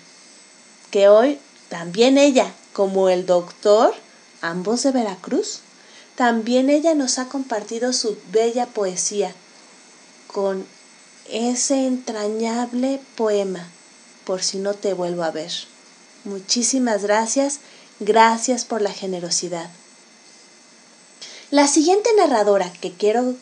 que 0.92 1.08
hoy 1.08 1.40
también 1.68 2.16
ella, 2.16 2.54
como 2.72 3.08
el 3.08 3.26
doctor, 3.26 3.92
ambos 4.40 4.84
de 4.84 4.92
Veracruz, 4.92 5.62
también 6.14 6.70
ella 6.70 6.94
nos 6.94 7.18
ha 7.18 7.24
compartido 7.28 7.92
su 7.92 8.16
bella 8.30 8.66
poesía 8.66 9.34
con 10.28 10.64
ese 11.28 11.88
entrañable 11.88 13.00
poema, 13.16 13.68
por 14.24 14.42
si 14.42 14.58
no 14.58 14.74
te 14.74 14.94
vuelvo 14.94 15.22
a 15.22 15.30
ver. 15.30 15.52
Muchísimas 16.24 17.02
gracias, 17.02 17.60
gracias 18.00 18.64
por 18.64 18.80
la 18.80 18.92
generosidad. 18.92 19.68
La 21.50 21.66
siguiente 21.66 22.08
narradora 22.16 22.72
que 22.72 22.92
quiero 22.92 23.34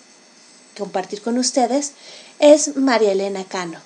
compartir 0.76 1.22
con 1.22 1.38
ustedes 1.38 1.92
es 2.38 2.76
María 2.76 3.12
Elena 3.12 3.44
Cano. 3.44 3.78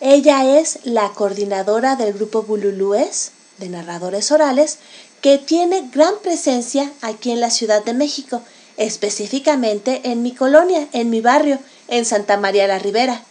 Ella 0.00 0.58
es 0.58 0.80
la 0.84 1.10
coordinadora 1.12 1.96
del 1.96 2.12
grupo 2.12 2.42
Bululúes 2.42 3.32
de 3.58 3.68
narradores 3.68 4.30
orales 4.30 4.78
que 5.20 5.38
tiene 5.38 5.88
gran 5.92 6.14
presencia 6.22 6.92
aquí 7.00 7.30
en 7.30 7.40
la 7.40 7.50
Ciudad 7.50 7.84
de 7.84 7.94
México, 7.94 8.42
específicamente 8.76 10.02
en 10.04 10.22
mi 10.22 10.32
colonia, 10.32 10.88
en 10.92 11.10
mi 11.10 11.20
barrio, 11.20 11.58
en 11.88 12.04
Santa 12.04 12.36
María 12.36 12.66
la 12.66 12.78
Ribera. 12.78 13.22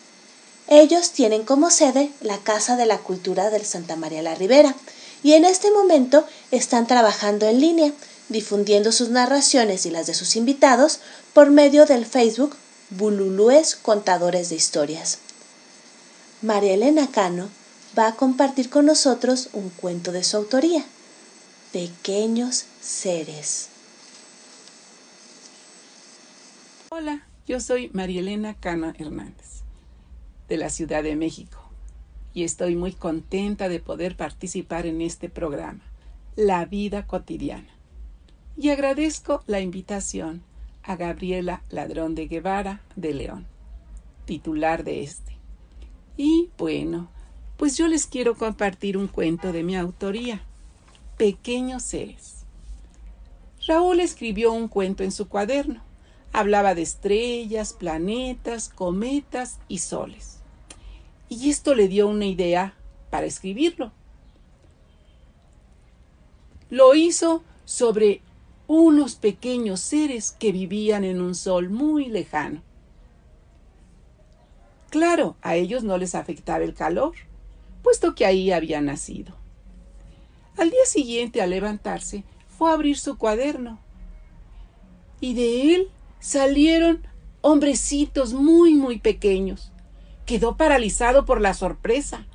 Ellos 0.67 1.11
tienen 1.11 1.43
como 1.43 1.69
sede 1.69 2.11
la 2.21 2.37
Casa 2.37 2.75
de 2.75 2.85
la 2.85 2.97
Cultura 2.99 3.49
del 3.49 3.65
Santa 3.65 3.95
María 3.95 4.21
la 4.21 4.35
Ribera 4.35 4.75
y 5.23 5.33
en 5.33 5.45
este 5.45 5.71
momento 5.71 6.25
están 6.51 6.87
trabajando 6.87 7.47
en 7.47 7.59
línea, 7.59 7.91
difundiendo 8.29 8.91
sus 8.91 9.09
narraciones 9.09 9.85
y 9.85 9.91
las 9.91 10.07
de 10.07 10.13
sus 10.13 10.35
invitados 10.35 10.99
por 11.33 11.51
medio 11.51 11.85
del 11.85 12.05
Facebook 12.05 12.55
Bululúes 12.89 13.75
Contadores 13.75 14.49
de 14.49 14.55
Historias. 14.55 15.19
María 16.41 16.73
Elena 16.73 17.09
Cano 17.11 17.49
va 17.97 18.07
a 18.07 18.15
compartir 18.15 18.69
con 18.69 18.85
nosotros 18.85 19.49
un 19.53 19.69
cuento 19.69 20.11
de 20.11 20.23
su 20.23 20.37
autoría, 20.37 20.85
Pequeños 21.71 22.65
Seres. 22.81 23.69
Hola, 26.89 27.25
yo 27.47 27.59
soy 27.59 27.89
Marielena 27.93 28.53
Cano 28.53 28.93
Hernández, 28.97 29.54
de 30.47 30.57
la 30.57 30.69
Ciudad 30.69 31.03
de 31.03 31.15
México, 31.15 31.59
y 32.33 32.43
estoy 32.43 32.75
muy 32.75 32.91
contenta 32.91 33.69
de 33.69 33.79
poder 33.79 34.15
participar 34.15 34.85
en 34.85 35.01
este 35.01 35.29
programa, 35.29 35.81
La 36.35 36.65
Vida 36.65 37.07
Cotidiana. 37.07 37.69
Y 38.57 38.69
agradezco 38.69 39.43
la 39.47 39.59
invitación 39.59 40.43
a 40.83 40.95
Gabriela 40.95 41.61
Ladrón 41.69 42.15
de 42.15 42.27
Guevara 42.27 42.81
de 42.95 43.13
León, 43.13 43.45
titular 44.25 44.83
de 44.83 45.03
este. 45.03 45.37
Y 46.17 46.49
bueno, 46.57 47.09
pues 47.57 47.77
yo 47.77 47.87
les 47.87 48.05
quiero 48.05 48.35
compartir 48.35 48.97
un 48.97 49.07
cuento 49.07 49.51
de 49.51 49.63
mi 49.63 49.75
autoría, 49.75 50.41
Pequeños 51.17 51.83
Seres. 51.83 52.45
Raúl 53.67 53.99
escribió 53.99 54.51
un 54.53 54.67
cuento 54.67 55.03
en 55.03 55.11
su 55.11 55.27
cuaderno, 55.27 55.81
Hablaba 56.35 56.75
de 56.75 56.81
estrellas, 56.81 57.71
planetas, 57.71 58.67
cometas 58.67 59.59
y 59.69 59.77
soles. 59.77 60.34
Y 61.29 61.49
esto 61.49 61.73
le 61.75 61.87
dio 61.87 62.07
una 62.07 62.25
idea 62.25 62.75
para 63.09 63.25
escribirlo. 63.25 63.91
Lo 66.69 66.95
hizo 66.95 67.43
sobre 67.65 68.21
unos 68.67 69.15
pequeños 69.15 69.79
seres 69.79 70.31
que 70.31 70.51
vivían 70.51 71.03
en 71.03 71.21
un 71.21 71.35
sol 71.35 71.69
muy 71.69 72.05
lejano. 72.05 72.61
Claro, 74.89 75.35
a 75.41 75.55
ellos 75.55 75.83
no 75.83 75.97
les 75.97 76.15
afectaba 76.15 76.63
el 76.63 76.73
calor, 76.73 77.13
puesto 77.83 78.15
que 78.15 78.25
ahí 78.25 78.51
había 78.51 78.81
nacido. 78.81 79.35
Al 80.57 80.69
día 80.69 80.85
siguiente, 80.85 81.41
al 81.41 81.49
levantarse, 81.49 82.23
fue 82.47 82.71
a 82.71 82.73
abrir 82.73 82.97
su 82.97 83.17
cuaderno. 83.17 83.79
Y 85.19 85.33
de 85.33 85.75
él 85.75 85.89
salieron 86.19 87.05
hombrecitos 87.41 88.33
muy, 88.33 88.73
muy 88.73 88.99
pequeños. 88.99 89.71
Quedó 90.25 90.57
paralizado 90.57 91.25
por 91.25 91.39
la 91.39 91.53
sorpresa, 91.53 92.25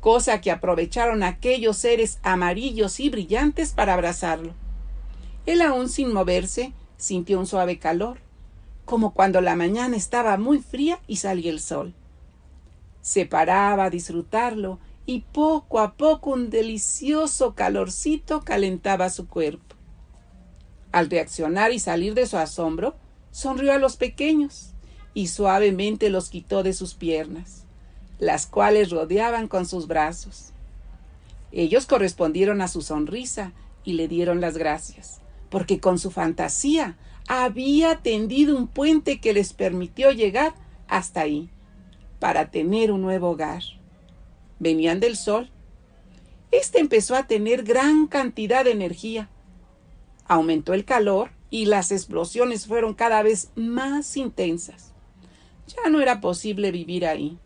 cosa 0.00 0.40
que 0.40 0.50
aprovecharon 0.50 1.22
aquellos 1.22 1.76
seres 1.76 2.20
amarillos 2.22 3.00
y 3.00 3.10
brillantes 3.10 3.72
para 3.72 3.94
abrazarlo. 3.94 4.54
Él 5.44 5.60
aún 5.62 5.88
sin 5.88 6.12
moverse 6.12 6.72
sintió 6.96 7.38
un 7.40 7.46
suave 7.46 7.78
calor, 7.78 8.18
como 8.84 9.14
cuando 9.14 9.40
la 9.40 9.56
mañana 9.56 9.96
estaba 9.96 10.36
muy 10.36 10.60
fría 10.60 11.00
y 11.06 11.16
salía 11.16 11.50
el 11.50 11.60
sol. 11.60 11.94
Se 13.02 13.26
paraba 13.26 13.84
a 13.84 13.90
disfrutarlo 13.90 14.78
y 15.04 15.22
poco 15.32 15.80
a 15.80 15.94
poco 15.94 16.30
un 16.30 16.50
delicioso 16.50 17.54
calorcito 17.54 18.42
calentaba 18.42 19.10
su 19.10 19.26
cuerpo. 19.26 19.74
Al 20.92 21.10
reaccionar 21.10 21.72
y 21.72 21.78
salir 21.78 22.14
de 22.14 22.26
su 22.26 22.36
asombro, 22.36 22.94
sonrió 23.30 23.72
a 23.72 23.78
los 23.78 23.96
pequeños 23.96 24.74
y 25.18 25.26
suavemente 25.26 26.10
los 26.10 26.30
quitó 26.30 26.62
de 26.62 26.72
sus 26.72 26.94
piernas, 26.94 27.64
las 28.20 28.46
cuales 28.46 28.90
rodeaban 28.90 29.48
con 29.48 29.66
sus 29.66 29.88
brazos. 29.88 30.52
Ellos 31.50 31.86
correspondieron 31.86 32.60
a 32.60 32.68
su 32.68 32.82
sonrisa 32.82 33.50
y 33.82 33.94
le 33.94 34.06
dieron 34.06 34.40
las 34.40 34.56
gracias 34.56 35.18
porque 35.50 35.80
con 35.80 35.98
su 35.98 36.12
fantasía 36.12 36.96
había 37.26 37.96
tendido 37.96 38.56
un 38.56 38.68
puente 38.68 39.18
que 39.20 39.32
les 39.32 39.52
permitió 39.52 40.12
llegar 40.12 40.54
hasta 40.86 41.22
ahí, 41.22 41.48
para 42.20 42.52
tener 42.52 42.92
un 42.92 43.02
nuevo 43.02 43.30
hogar. 43.30 43.64
Venían 44.60 45.00
del 45.00 45.16
sol. 45.16 45.50
Este 46.52 46.78
empezó 46.78 47.16
a 47.16 47.26
tener 47.26 47.64
gran 47.64 48.06
cantidad 48.06 48.64
de 48.64 48.70
energía. 48.70 49.28
Aumentó 50.28 50.74
el 50.74 50.84
calor 50.84 51.30
y 51.50 51.66
las 51.66 51.90
explosiones 51.90 52.68
fueron 52.68 52.94
cada 52.94 53.22
vez 53.22 53.50
más 53.56 54.16
intensas. 54.16 54.87
Ya 55.68 55.90
no 55.90 56.00
era 56.00 56.20
posible 56.20 56.72
vivir 56.72 57.06
ahí. 57.06 57.38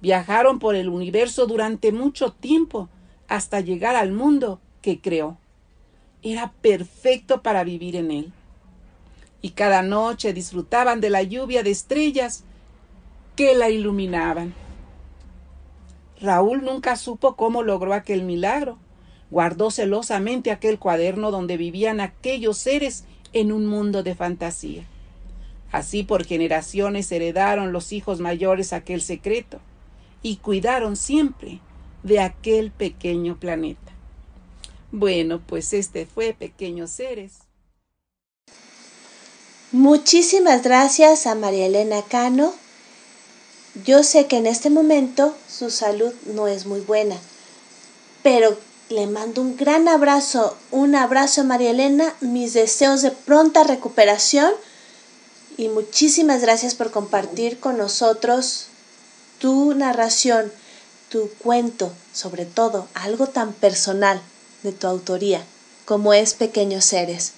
Viajaron 0.00 0.58
por 0.58 0.74
el 0.74 0.88
universo 0.88 1.46
durante 1.46 1.92
mucho 1.92 2.32
tiempo 2.32 2.88
hasta 3.28 3.60
llegar 3.60 3.96
al 3.96 4.12
mundo 4.12 4.60
que 4.80 5.00
creó 5.00 5.38
era 6.24 6.52
perfecto 6.62 7.42
para 7.42 7.62
vivir 7.64 7.96
en 7.96 8.10
él. 8.10 8.32
Y 9.42 9.50
cada 9.50 9.82
noche 9.82 10.32
disfrutaban 10.32 11.00
de 11.00 11.10
la 11.10 11.22
lluvia 11.22 11.62
de 11.62 11.70
estrellas 11.70 12.44
que 13.36 13.54
la 13.54 13.68
iluminaban. 13.68 14.54
Raúl 16.20 16.64
nunca 16.64 16.96
supo 16.96 17.36
cómo 17.36 17.62
logró 17.62 17.92
aquel 17.92 18.22
milagro. 18.22 18.78
Guardó 19.30 19.70
celosamente 19.70 20.50
aquel 20.50 20.78
cuaderno 20.78 21.30
donde 21.30 21.58
vivían 21.58 22.00
aquellos 22.00 22.56
seres 22.56 23.04
en 23.34 23.52
un 23.52 23.66
mundo 23.66 24.02
de 24.02 24.14
fantasía. 24.14 24.84
Así 25.74 26.04
por 26.04 26.24
generaciones 26.24 27.10
heredaron 27.10 27.72
los 27.72 27.90
hijos 27.90 28.20
mayores 28.20 28.72
aquel 28.72 29.02
secreto 29.02 29.58
y 30.22 30.36
cuidaron 30.36 30.96
siempre 30.96 31.58
de 32.04 32.20
aquel 32.20 32.70
pequeño 32.70 33.40
planeta. 33.40 33.90
Bueno, 34.92 35.42
pues 35.44 35.72
este 35.72 36.06
fue 36.06 36.32
Pequeños 36.32 36.92
Seres. 36.92 37.38
Muchísimas 39.72 40.62
gracias 40.62 41.26
a 41.26 41.34
María 41.34 41.66
Elena 41.66 42.02
Cano. 42.02 42.54
Yo 43.84 44.04
sé 44.04 44.28
que 44.28 44.36
en 44.36 44.46
este 44.46 44.70
momento 44.70 45.36
su 45.48 45.70
salud 45.70 46.14
no 46.36 46.46
es 46.46 46.66
muy 46.66 46.82
buena, 46.82 47.16
pero 48.22 48.56
le 48.90 49.08
mando 49.08 49.42
un 49.42 49.56
gran 49.56 49.88
abrazo, 49.88 50.56
un 50.70 50.94
abrazo 50.94 51.40
a 51.40 51.44
María 51.44 51.70
Elena, 51.70 52.14
mis 52.20 52.54
deseos 52.54 53.02
de 53.02 53.10
pronta 53.10 53.64
recuperación 53.64 54.52
y 55.56 55.68
muchísimas 55.68 56.40
gracias 56.42 56.74
por 56.74 56.90
compartir 56.90 57.60
con 57.60 57.76
nosotros 57.78 58.66
tu 59.38 59.74
narración, 59.74 60.52
tu 61.08 61.28
cuento, 61.38 61.92
sobre 62.12 62.44
todo 62.44 62.88
algo 62.94 63.26
tan 63.26 63.52
personal 63.52 64.20
de 64.62 64.72
tu 64.72 64.86
autoría, 64.86 65.44
como 65.84 66.12
es 66.14 66.34
Pequeños 66.34 66.84
Seres. 66.84 67.32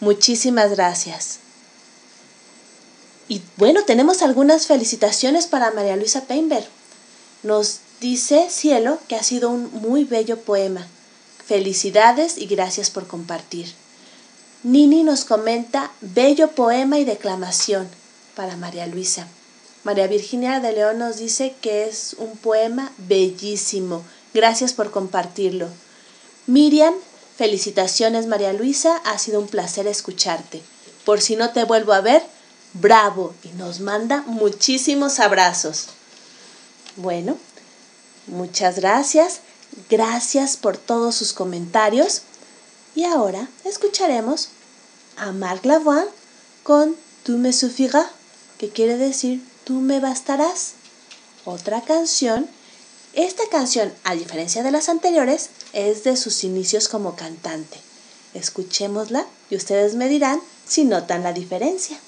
Muchísimas 0.00 0.72
gracias. 0.72 1.38
Y 3.28 3.40
bueno, 3.56 3.84
tenemos 3.84 4.20
algunas 4.22 4.66
felicitaciones 4.66 5.46
para 5.46 5.70
María 5.70 5.96
Luisa 5.96 6.22
Peinberg. 6.26 6.66
Nos 7.42 7.78
dice 8.00 8.48
Cielo 8.50 8.98
que 9.08 9.16
ha 9.16 9.22
sido 9.22 9.48
un 9.48 9.70
muy 9.72 10.04
bello 10.04 10.40
poema. 10.40 10.86
Felicidades 11.46 12.36
y 12.36 12.46
gracias 12.46 12.90
por 12.90 13.06
compartir. 13.06 13.72
Nini 14.64 15.02
nos 15.02 15.24
comenta 15.24 15.90
bello 16.00 16.52
poema 16.52 17.00
y 17.00 17.04
declamación 17.04 17.88
para 18.36 18.56
María 18.56 18.86
Luisa. 18.86 19.26
María 19.82 20.06
Virginia 20.06 20.60
de 20.60 20.70
León 20.70 20.98
nos 20.98 21.16
dice 21.16 21.56
que 21.60 21.88
es 21.88 22.14
un 22.16 22.36
poema 22.36 22.92
bellísimo. 22.96 24.04
Gracias 24.32 24.72
por 24.72 24.92
compartirlo. 24.92 25.66
Miriam, 26.46 26.94
felicitaciones 27.36 28.28
María 28.28 28.52
Luisa, 28.52 28.98
ha 29.04 29.18
sido 29.18 29.40
un 29.40 29.48
placer 29.48 29.88
escucharte. 29.88 30.62
Por 31.04 31.20
si 31.20 31.34
no 31.34 31.50
te 31.50 31.64
vuelvo 31.64 31.92
a 31.92 32.00
ver, 32.00 32.22
bravo 32.72 33.34
y 33.42 33.48
nos 33.58 33.80
manda 33.80 34.22
muchísimos 34.28 35.18
abrazos. 35.18 35.88
Bueno, 36.94 37.36
muchas 38.28 38.76
gracias, 38.76 39.40
gracias 39.90 40.56
por 40.56 40.76
todos 40.76 41.16
sus 41.16 41.32
comentarios 41.32 42.22
y 42.94 43.04
ahora 43.04 43.48
escucharemos 43.64 44.48
a 45.16 45.32
Marc 45.32 45.64
Lavoine 45.64 46.08
con 46.62 46.96
Tu 47.24 47.38
me 47.38 47.52
suffiras, 47.52 48.08
que 48.58 48.70
quiere 48.70 48.96
decir 48.96 49.42
Tú 49.64 49.74
me 49.74 50.00
bastarás. 50.00 50.72
Otra 51.44 51.82
canción 51.82 52.48
esta 53.14 53.42
canción, 53.50 53.92
a 54.04 54.14
diferencia 54.14 54.62
de 54.62 54.70
las 54.70 54.88
anteriores, 54.88 55.50
es 55.74 56.02
de 56.02 56.16
sus 56.16 56.44
inicios 56.44 56.88
como 56.88 57.14
cantante. 57.14 57.76
Escuchémosla 58.32 59.26
y 59.50 59.56
ustedes 59.56 59.94
me 59.96 60.08
dirán 60.08 60.40
si 60.66 60.84
notan 60.84 61.22
la 61.22 61.34
diferencia. 61.34 61.98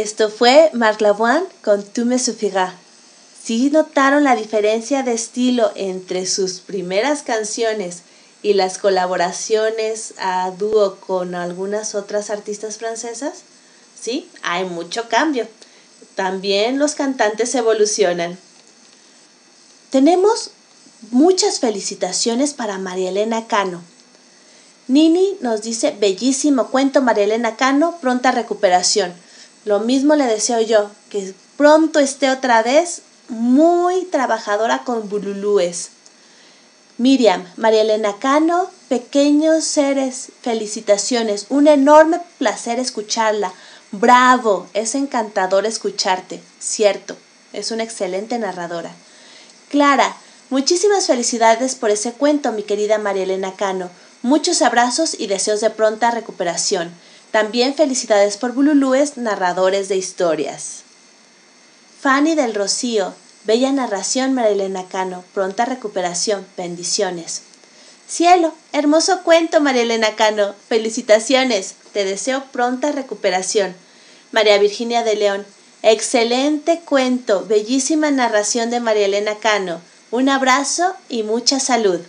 Esto 0.00 0.30
fue 0.30 0.70
Marc 0.72 1.02
Lavoine 1.02 1.44
con 1.62 1.84
Tu 1.84 2.06
me 2.06 2.18
suffira. 2.18 2.74
¿Sí 3.44 3.68
notaron 3.68 4.24
la 4.24 4.34
diferencia 4.34 5.02
de 5.02 5.12
estilo 5.12 5.72
entre 5.74 6.24
sus 6.24 6.60
primeras 6.60 7.22
canciones 7.22 7.98
y 8.42 8.54
las 8.54 8.78
colaboraciones 8.78 10.14
a 10.16 10.52
dúo 10.52 10.96
con 11.00 11.34
algunas 11.34 11.94
otras 11.94 12.30
artistas 12.30 12.78
francesas? 12.78 13.42
Sí, 14.00 14.30
hay 14.40 14.64
mucho 14.64 15.06
cambio. 15.10 15.46
También 16.14 16.78
los 16.78 16.94
cantantes 16.94 17.54
evolucionan. 17.54 18.38
Tenemos 19.90 20.52
muchas 21.10 21.60
felicitaciones 21.60 22.54
para 22.54 22.78
María 22.78 23.10
Elena 23.10 23.46
Cano. 23.48 23.82
Nini 24.88 25.36
nos 25.42 25.60
dice, 25.60 25.94
bellísimo 26.00 26.68
cuento 26.68 27.02
María 27.02 27.24
Elena 27.24 27.56
Cano, 27.56 27.98
pronta 28.00 28.32
recuperación. 28.32 29.12
Lo 29.64 29.80
mismo 29.80 30.14
le 30.14 30.24
deseo 30.24 30.60
yo, 30.60 30.90
que 31.10 31.34
pronto 31.56 32.00
esté 32.00 32.30
otra 32.30 32.62
vez 32.62 33.02
muy 33.28 34.04
trabajadora 34.06 34.84
con 34.84 35.08
bululúes. 35.08 35.90
Miriam, 36.98 37.46
María 37.56 37.82
Elena 37.82 38.16
Cano, 38.18 38.70
pequeños 38.88 39.64
seres, 39.64 40.32
felicitaciones, 40.42 41.46
un 41.48 41.66
enorme 41.66 42.20
placer 42.38 42.78
escucharla. 42.78 43.52
Bravo, 43.90 44.66
es 44.74 44.94
encantador 44.94 45.66
escucharte, 45.66 46.42
cierto, 46.58 47.16
es 47.52 47.70
una 47.70 47.84
excelente 47.84 48.38
narradora. 48.38 48.92
Clara, 49.70 50.16
muchísimas 50.50 51.06
felicidades 51.06 51.74
por 51.74 51.90
ese 51.90 52.12
cuento, 52.12 52.52
mi 52.52 52.62
querida 52.62 52.98
María 52.98 53.22
Elena 53.22 53.54
Cano. 53.54 53.90
Muchos 54.22 54.60
abrazos 54.60 55.16
y 55.18 55.26
deseos 55.26 55.60
de 55.60 55.70
pronta 55.70 56.10
recuperación. 56.10 56.92
También 57.30 57.74
felicidades 57.74 58.36
por 58.36 58.52
Bululúes, 58.52 59.16
narradores 59.16 59.88
de 59.88 59.96
historias. 59.96 60.82
Fanny 62.00 62.34
del 62.34 62.54
Rocío, 62.54 63.14
bella 63.44 63.70
narración 63.70 64.32
María 64.34 64.52
Elena 64.52 64.86
Cano, 64.88 65.22
pronta 65.32 65.64
recuperación, 65.64 66.44
bendiciones. 66.56 67.42
Cielo, 68.08 68.52
hermoso 68.72 69.22
cuento 69.22 69.60
María 69.60 69.82
Elena 69.82 70.16
Cano, 70.16 70.54
felicitaciones, 70.68 71.74
te 71.92 72.04
deseo 72.04 72.44
pronta 72.50 72.90
recuperación. 72.90 73.74
María 74.32 74.58
Virginia 74.58 75.04
de 75.04 75.14
León, 75.14 75.46
excelente 75.82 76.80
cuento, 76.80 77.46
bellísima 77.46 78.10
narración 78.10 78.70
de 78.70 78.80
María 78.80 79.06
Elena 79.06 79.36
Cano, 79.36 79.80
un 80.10 80.28
abrazo 80.28 80.94
y 81.08 81.22
mucha 81.22 81.60
salud. 81.60 82.00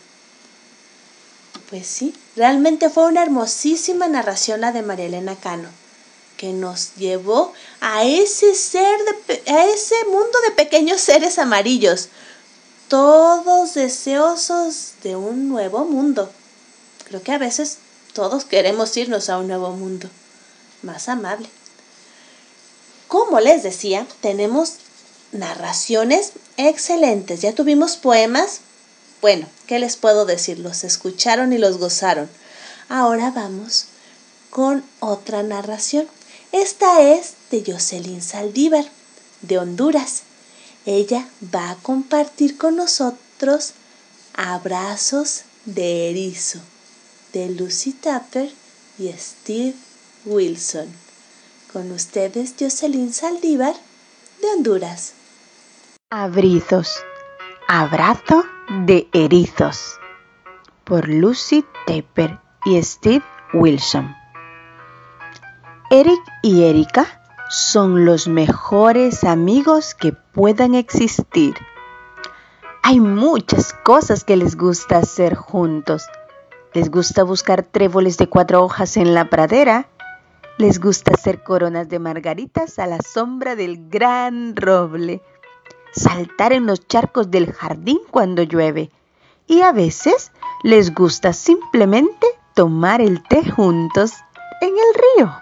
Pues 1.72 1.88
sí, 1.88 2.14
realmente 2.36 2.90
fue 2.90 3.06
una 3.06 3.24
hermosísima 3.24 4.10
narración 4.10 4.60
la 4.60 4.74
de 4.74 4.82
María 4.82 5.06
Elena 5.06 5.38
Cano, 5.38 5.70
que 6.36 6.52
nos 6.52 6.96
llevó 6.96 7.54
a 7.80 8.04
ese 8.04 8.56
ser 8.56 9.00
de, 9.26 9.50
a 9.50 9.66
ese 9.68 9.96
mundo 10.04 10.38
de 10.46 10.52
pequeños 10.52 11.00
seres 11.00 11.40
amarillos, 11.40 12.10
todos 12.90 13.74
deseosos 13.74 14.96
de 15.02 15.16
un 15.16 15.48
nuevo 15.48 15.86
mundo. 15.86 16.30
Creo 17.06 17.24
que 17.24 17.32
a 17.32 17.38
veces 17.38 17.78
todos 18.12 18.44
queremos 18.44 18.98
irnos 18.98 19.30
a 19.30 19.38
un 19.38 19.48
nuevo 19.48 19.72
mundo, 19.72 20.10
más 20.82 21.08
amable. 21.08 21.48
Como 23.08 23.40
les 23.40 23.64
decía, 23.64 24.06
tenemos 24.20 24.74
narraciones 25.32 26.34
excelentes. 26.58 27.42
Ya 27.42 27.56
tuvimos 27.56 27.96
poemas. 27.96 28.60
Bueno, 29.22 29.48
¿qué 29.68 29.78
les 29.78 29.98
puedo 29.98 30.26
decir? 30.26 30.58
Los 30.60 30.84
escucharon 30.84 31.54
y 31.54 31.60
los 31.60 31.78
gozaron. 31.78 32.30
Ahora 32.90 33.32
vamos 33.32 33.86
con 34.50 34.84
otra 35.00 35.44
narración. 35.44 36.08
Esta 36.52 37.02
es 37.02 37.36
de 37.52 37.64
Jocelyn 37.66 38.22
Saldívar, 38.22 38.86
de 39.42 39.60
Honduras. 39.60 40.24
Ella 40.86 41.28
va 41.54 41.72
a 41.72 41.76
compartir 41.76 42.58
con 42.58 42.76
nosotros 42.76 43.74
Abrazos 44.34 45.44
de 45.66 46.10
Erizo, 46.10 46.60
de 47.34 47.50
Lucy 47.50 47.92
Tapper 47.92 48.52
y 48.98 49.12
Steve 49.14 49.76
Wilson. 50.26 50.88
Con 51.72 51.92
ustedes, 51.92 52.56
Jocelyn 52.60 53.14
Saldívar, 53.14 53.76
de 54.42 54.48
Honduras. 54.50 55.14
Abrizos. 56.10 56.90
Abrazo 57.68 58.44
de 58.86 59.08
erizos. 59.14 60.00
Por 60.84 61.08
Lucy 61.08 61.64
Tapper 61.86 62.40
y 62.66 62.82
Steve 62.84 63.24
Wilson. 63.54 64.14
Eric 65.90 66.22
y 66.42 66.64
Erika 66.64 67.22
son 67.50 68.06
los 68.06 68.28
mejores 68.28 69.24
amigos 69.24 69.96
que 69.96 70.12
puedan 70.12 70.76
existir. 70.76 71.56
Hay 72.84 73.00
muchas 73.00 73.74
cosas 73.74 74.24
que 74.24 74.36
les 74.36 74.58
gusta 74.58 74.98
hacer 74.98 75.36
juntos. 75.36 76.08
Les 76.74 76.90
gusta 76.90 77.24
buscar 77.24 77.64
tréboles 77.64 78.18
de 78.18 78.28
cuatro 78.28 78.64
hojas 78.64 78.98
en 78.98 79.14
la 79.14 79.30
pradera. 79.30 79.88
Les 80.58 80.80
gusta 80.80 81.14
hacer 81.14 81.44
coronas 81.44 81.88
de 81.88 82.00
margaritas 82.00 82.80
a 82.80 82.88
la 82.88 83.00
sombra 83.02 83.56
del 83.56 83.90
gran 83.90 84.56
roble. 84.56 85.22
Saltar 85.92 86.54
en 86.54 86.66
los 86.66 86.88
charcos 86.88 87.32
del 87.32 87.52
jardín 87.52 88.00
cuando 88.10 88.44
llueve. 88.44 88.92
Y 89.48 89.62
a 89.62 89.72
veces 89.72 90.32
les 90.64 90.94
gusta 90.94 91.34
simplemente 91.34 92.28
tomar 92.54 93.02
el 93.02 93.22
té 93.24 93.50
juntos 93.50 94.14
en 94.62 94.70
el 94.70 95.02
río. 95.18 95.34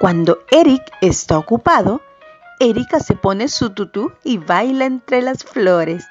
Cuando 0.00 0.38
Eric 0.50 0.82
está 1.00 1.38
ocupado, 1.38 2.00
Erika 2.58 3.00
se 3.00 3.14
pone 3.14 3.48
su 3.48 3.70
tutú 3.70 4.12
y 4.22 4.38
baila 4.38 4.84
entre 4.84 5.22
las 5.22 5.44
flores. 5.44 6.06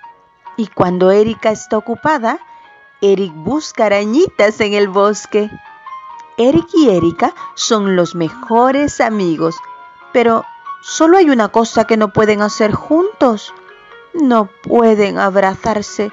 Y 0.58 0.68
cuando 0.68 1.12
Erika 1.12 1.52
está 1.52 1.78
ocupada, 1.78 2.40
Eric 3.02 3.34
busca 3.34 3.86
arañitas 3.86 4.60
en 4.60 4.74
el 4.74 4.90
bosque. 4.90 5.50
Eric 6.38 6.68
y 6.74 6.90
Erika 6.90 7.34
son 7.56 7.96
los 7.96 8.16
mejores 8.16 9.00
amigos, 9.00 9.56
pero 10.12 10.44
solo 10.82 11.18
hay 11.18 11.30
una 11.30 11.50
cosa 11.50 11.86
que 11.86 11.98
no 11.98 12.14
pueden 12.14 12.42
hacer 12.42 12.74
juntos. 12.74 13.54
No 14.14 14.50
pueden 14.64 15.20
abrazarse. 15.20 16.12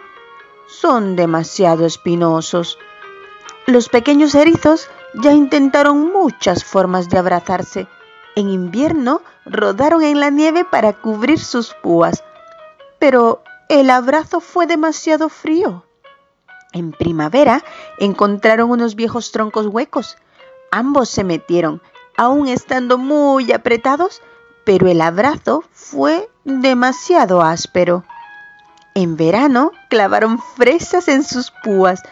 Son 0.66 1.16
demasiado 1.16 1.86
espinosos. 1.86 2.78
Los 3.66 3.88
pequeños 3.88 4.34
erizos 4.34 4.88
ya 5.14 5.32
intentaron 5.32 6.12
muchas 6.12 6.64
formas 6.64 7.08
de 7.08 7.18
abrazarse, 7.18 7.88
en 8.36 8.50
invierno 8.50 9.22
rodaron 9.46 10.02
en 10.02 10.20
la 10.20 10.30
nieve 10.30 10.64
para 10.64 10.92
cubrir 10.92 11.40
sus 11.40 11.72
púas, 11.72 12.22
pero 12.98 13.42
el 13.68 13.90
abrazo 13.90 14.40
fue 14.40 14.66
demasiado 14.66 15.28
frío. 15.28 15.84
En 16.72 16.92
primavera 16.92 17.64
encontraron 17.98 18.70
unos 18.70 18.94
viejos 18.94 19.32
troncos 19.32 19.66
huecos. 19.66 20.18
Ambos 20.70 21.08
se 21.08 21.24
metieron, 21.24 21.80
aún 22.18 22.48
estando 22.48 22.98
muy 22.98 23.52
apretados, 23.52 24.20
pero 24.66 24.88
el 24.88 25.00
abrazo 25.00 25.62
fue 25.70 26.28
demasiado 26.44 27.40
áspero. 27.40 28.04
En 28.94 29.16
verano 29.16 29.70
clavaron 29.88 30.40
fresas 30.40 31.06
en 31.06 31.22
sus 31.22 31.52
púas, 31.62 32.02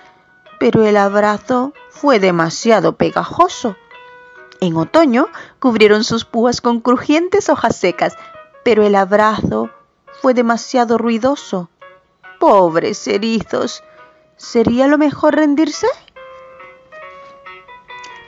pero 0.61 0.85
el 0.87 0.97
abrazo 0.97 1.75
fue 1.91 2.21
demasiado 2.21 2.97
pegajoso. 2.97 3.77
En 4.61 4.77
otoño 4.77 5.27
cubrieron 5.59 6.05
sus 6.05 6.25
púas 6.25 6.61
con 6.61 6.79
crujientes 6.81 7.49
hojas 7.49 7.75
secas, 7.75 8.15
pero 8.63 8.87
el 8.87 8.95
abrazo 8.95 9.71
fue 10.23 10.33
demasiado 10.33 10.97
ruidoso. 10.97 11.71
Pobres 12.39 13.09
erizos, 13.09 13.83
¿sería 14.37 14.87
lo 14.87 14.97
mejor 14.97 15.35
rendirse? 15.35 15.89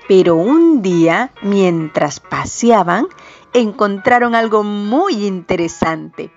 Pero 0.09 0.35
un 0.35 0.83
día, 0.83 1.31
mientras 1.43 2.19
paseaban, 2.19 3.07
encontraron 3.61 4.35
algo 4.35 4.63
muy 4.63 5.27
interesante. 5.27 6.33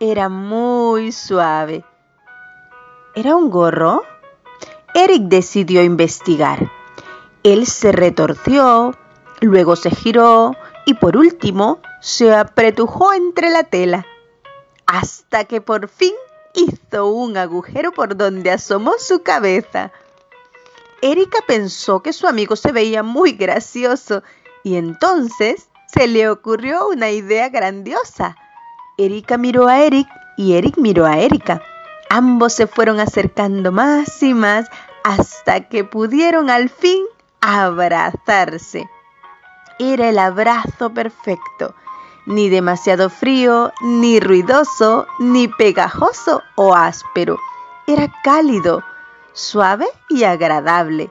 Era 0.00 0.28
muy 0.28 1.12
suave. 1.12 1.84
¿Era 3.14 3.36
un 3.36 3.50
gorro? 3.50 4.02
Eric 4.94 5.22
decidió 5.22 5.82
investigar. 5.82 6.70
Él 7.42 7.66
se 7.66 7.92
retorció, 7.92 8.92
Luego 9.40 9.76
se 9.76 9.90
giró 9.90 10.56
y 10.86 10.94
por 10.94 11.16
último 11.16 11.80
se 12.00 12.34
apretujó 12.34 13.12
entre 13.12 13.50
la 13.50 13.64
tela, 13.64 14.06
hasta 14.86 15.44
que 15.44 15.60
por 15.60 15.88
fin 15.88 16.14
hizo 16.54 17.06
un 17.08 17.36
agujero 17.36 17.92
por 17.92 18.16
donde 18.16 18.50
asomó 18.50 18.94
su 18.98 19.22
cabeza. 19.22 19.92
Erika 21.02 21.38
pensó 21.46 22.02
que 22.02 22.14
su 22.14 22.26
amigo 22.26 22.56
se 22.56 22.72
veía 22.72 23.02
muy 23.02 23.32
gracioso 23.32 24.22
y 24.62 24.76
entonces 24.76 25.68
se 25.96 26.06
le 26.06 26.28
ocurrió 26.28 26.88
una 26.88 27.10
idea 27.10 27.48
grandiosa. 27.48 28.36
Erika 28.98 29.38
miró 29.38 29.68
a 29.68 29.80
Eric 29.80 30.08
y 30.36 30.54
Eric 30.54 30.76
miró 30.78 31.06
a 31.06 31.18
Erika. 31.18 31.62
Ambos 32.10 32.52
se 32.52 32.66
fueron 32.66 33.00
acercando 33.00 33.72
más 33.72 34.22
y 34.22 34.34
más 34.34 34.68
hasta 35.04 35.68
que 35.68 35.84
pudieron 35.84 36.50
al 36.50 36.68
fin 36.68 37.04
abrazarse 37.40 38.88
era 39.78 40.08
el 40.08 40.18
abrazo 40.18 40.90
perfecto, 40.90 41.74
ni 42.24 42.48
demasiado 42.48 43.10
frío, 43.10 43.72
ni 43.80 44.20
ruidoso, 44.20 45.06
ni 45.18 45.48
pegajoso 45.48 46.42
o 46.54 46.74
áspero. 46.74 47.38
Era 47.86 48.10
cálido, 48.22 48.82
suave 49.32 49.86
y 50.08 50.24
agradable. 50.24 51.10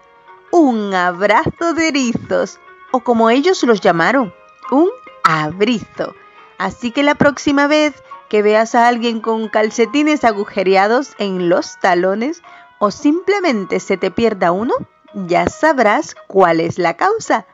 Un 0.52 0.94
abrazo 0.94 1.74
de 1.76 1.90
erizos, 1.90 2.60
o 2.92 3.02
como 3.02 3.30
ellos 3.30 3.62
los 3.64 3.82
llamaron, 3.82 4.34
un 4.72 4.90
abrizo. 5.24 6.16
Así 6.58 6.92
que 6.92 7.04
la 7.04 7.16
próxima 7.16 7.68
vez 7.68 7.94
que 8.30 8.42
veas 8.42 8.76
a 8.76 8.88
alguien 8.88 9.20
con 9.20 9.50
calcetines 9.50 10.24
agujereados 10.24 11.14
en 11.20 11.50
los 11.50 11.80
talones 11.80 12.42
o 12.80 12.92
simplemente 12.92 13.80
se 13.80 13.98
te 13.98 14.12
pierda 14.12 14.52
uno, 14.52 14.74
ya 15.14 15.48
sabrás 15.48 16.16
cuál 16.28 16.60
es 16.60 16.78
la 16.78 16.96
causa 16.96 17.46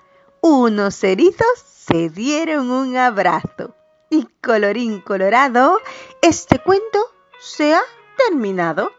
unos 0.41 1.03
erizos 1.03 1.45
se 1.57 2.09
dieron 2.09 2.71
un 2.71 2.97
abrazo. 2.97 3.75
Y 4.09 4.27
colorín 4.41 4.99
colorado, 4.99 5.79
este 6.21 6.59
cuento 6.59 6.99
se 7.39 7.73
ha 7.73 7.81
terminado. 8.17 8.91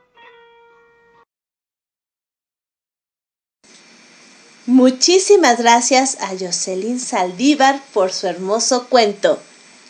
Muchísimas 4.66 5.58
gracias 5.58 6.18
a 6.20 6.28
Jocelyn 6.38 7.00
Saldívar 7.00 7.82
por 7.92 8.12
su 8.12 8.26
hermoso 8.26 8.88
cuento. 8.88 9.40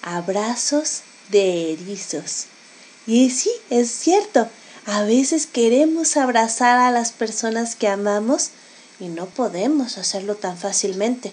Abrazos 0.03 1.03
de 1.29 1.73
erizos. 1.73 2.47
Y 3.07 3.31
sí, 3.31 3.51
es 3.71 3.91
cierto, 3.91 4.49
a 4.87 5.03
veces 5.03 5.47
queremos 5.47 6.17
abrazar 6.17 6.79
a 6.79 6.91
las 6.91 7.13
personas 7.13 7.77
que 7.77 7.89
amamos 7.89 8.51
y 8.99 9.09
no 9.09 9.27
podemos 9.27 9.99
hacerlo 9.99 10.37
tan 10.37 10.57
fácilmente 10.57 11.33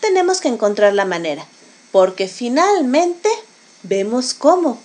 tenemos 0.00 0.40
que 0.40 0.48
encontrar 0.48 0.94
la 0.94 1.04
manera, 1.04 1.46
porque 1.92 2.26
finalmente 2.26 3.28
vemos 3.82 4.34
cómo, 4.34 4.80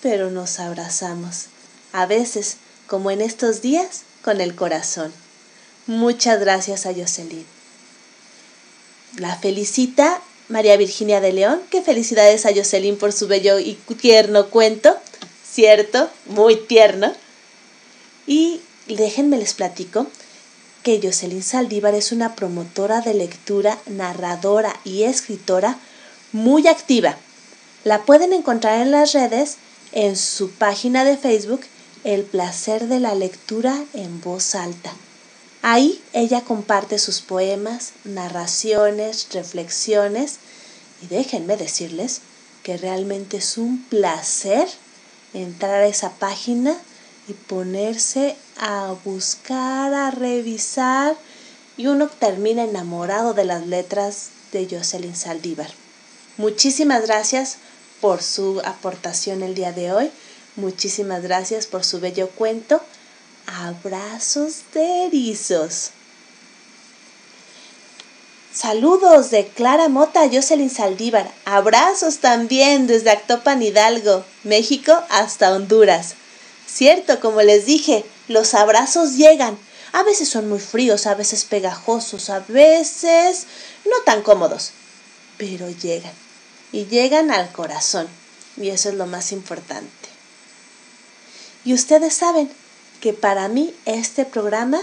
pero 0.00 0.30
nos 0.30 0.58
abrazamos, 0.60 1.46
a 1.92 2.06
veces, 2.06 2.56
como 2.86 3.10
en 3.10 3.20
estos 3.20 3.60
días, 3.60 4.02
con 4.22 4.40
el 4.40 4.54
corazón. 4.54 5.12
Muchas 5.86 6.38
gracias 6.40 6.86
a 6.86 6.94
Jocelyn. 6.94 7.44
La 9.18 9.36
felicita 9.36 10.20
María 10.48 10.76
Virginia 10.76 11.20
de 11.20 11.32
León, 11.32 11.60
que 11.70 11.82
felicidades 11.82 12.46
a 12.46 12.54
Jocelyn 12.54 12.96
por 12.96 13.12
su 13.12 13.26
bello 13.26 13.58
y 13.58 13.74
tierno 14.00 14.48
cuento, 14.48 14.96
cierto, 15.50 16.08
muy 16.26 16.56
tierno. 16.56 17.12
Y 18.26 18.60
déjenme 18.86 19.38
les 19.38 19.54
platico 19.54 20.06
que 20.82 21.00
Jocelyn 21.02 21.42
Saldívar 21.42 21.94
es 21.94 22.12
una 22.12 22.34
promotora 22.34 23.00
de 23.00 23.14
lectura, 23.14 23.78
narradora 23.86 24.78
y 24.84 25.04
escritora 25.04 25.78
muy 26.32 26.68
activa. 26.68 27.16
La 27.84 28.02
pueden 28.02 28.32
encontrar 28.32 28.80
en 28.80 28.92
las 28.92 29.12
redes, 29.12 29.56
en 29.92 30.16
su 30.16 30.50
página 30.50 31.04
de 31.04 31.16
Facebook, 31.16 31.62
El 32.04 32.22
placer 32.22 32.88
de 32.88 33.00
la 33.00 33.14
lectura 33.14 33.84
en 33.94 34.20
voz 34.20 34.54
alta. 34.54 34.92
Ahí 35.62 36.02
ella 36.12 36.42
comparte 36.42 36.98
sus 36.98 37.20
poemas, 37.20 37.92
narraciones, 38.04 39.28
reflexiones 39.32 40.38
y 41.00 41.06
déjenme 41.06 41.56
decirles 41.56 42.20
que 42.64 42.76
realmente 42.76 43.36
es 43.36 43.56
un 43.58 43.82
placer 43.84 44.68
entrar 45.34 45.82
a 45.82 45.86
esa 45.86 46.10
página 46.10 46.76
y 47.28 47.34
ponerse 47.34 48.36
a 48.58 48.94
buscar, 49.04 49.94
a 49.94 50.10
revisar 50.10 51.16
y 51.76 51.86
uno 51.86 52.08
termina 52.08 52.64
enamorado 52.64 53.32
de 53.32 53.44
las 53.44 53.66
letras 53.66 54.30
de 54.50 54.68
Jocelyn 54.68 55.16
Saldívar. 55.16 55.70
Muchísimas 56.36 57.06
gracias 57.06 57.58
por 58.00 58.22
su 58.22 58.60
aportación 58.64 59.42
el 59.42 59.54
día 59.54 59.72
de 59.72 59.92
hoy. 59.92 60.10
Muchísimas 60.56 61.22
gracias 61.22 61.66
por 61.66 61.84
su 61.84 62.00
bello 62.00 62.28
cuento. 62.30 62.82
Abrazos 63.46 64.62
de 64.72 65.06
erizos. 65.06 65.90
Saludos 68.52 69.30
de 69.30 69.48
Clara 69.48 69.88
Mota, 69.88 70.28
Jocelyn 70.30 70.70
Saldívar. 70.70 71.30
Abrazos 71.44 72.18
también 72.18 72.86
desde 72.86 73.10
Actopan 73.10 73.62
Hidalgo, 73.62 74.24
México 74.44 74.92
hasta 75.08 75.52
Honduras. 75.52 76.14
Cierto, 76.66 77.18
como 77.20 77.42
les 77.42 77.66
dije, 77.66 78.04
los 78.28 78.54
abrazos 78.54 79.16
llegan. 79.16 79.58
A 79.92 80.02
veces 80.02 80.28
son 80.28 80.48
muy 80.48 80.60
fríos, 80.60 81.06
a 81.06 81.14
veces 81.14 81.44
pegajosos, 81.44 82.30
a 82.30 82.40
veces 82.40 83.46
no 83.84 83.96
tan 84.04 84.22
cómodos, 84.22 84.72
pero 85.36 85.68
llegan. 85.70 86.12
Y 86.72 86.86
llegan 86.86 87.30
al 87.30 87.50
corazón. 87.52 88.06
Y 88.56 88.68
eso 88.68 88.90
es 88.90 88.94
lo 88.94 89.06
más 89.06 89.32
importante. 89.32 90.08
Y 91.64 91.74
ustedes 91.74 92.14
saben 92.14 92.50
que 93.02 93.12
para 93.12 93.48
mí 93.48 93.74
este 93.84 94.24
programa 94.24 94.80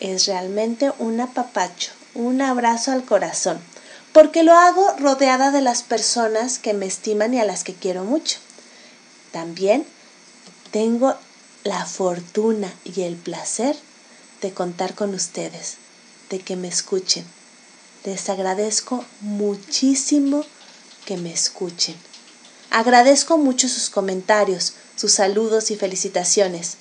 es 0.00 0.26
realmente 0.26 0.90
un 0.98 1.20
apapacho 1.20 1.92
un 2.14 2.42
abrazo 2.42 2.92
al 2.92 3.04
corazón, 3.04 3.60
porque 4.12 4.42
lo 4.42 4.54
hago 4.54 4.96
rodeada 4.98 5.50
de 5.50 5.60
las 5.60 5.82
personas 5.82 6.58
que 6.58 6.74
me 6.74 6.86
estiman 6.86 7.34
y 7.34 7.40
a 7.40 7.44
las 7.44 7.64
que 7.64 7.74
quiero 7.74 8.04
mucho. 8.04 8.38
También 9.30 9.86
tengo 10.72 11.14
la 11.62 11.84
fortuna 11.86 12.72
y 12.84 13.02
el 13.02 13.16
placer 13.16 13.76
de 14.40 14.52
contar 14.52 14.94
con 14.94 15.14
ustedes, 15.14 15.76
de 16.30 16.40
que 16.40 16.56
me 16.56 16.68
escuchen. 16.68 17.24
Les 18.04 18.28
agradezco 18.28 19.04
muchísimo 19.20 20.44
que 21.04 21.16
me 21.16 21.32
escuchen. 21.32 21.96
Agradezco 22.70 23.36
mucho 23.36 23.68
sus 23.68 23.90
comentarios, 23.90 24.74
sus 24.96 25.12
saludos 25.12 25.70
y 25.70 25.76
felicitaciones. 25.76 26.76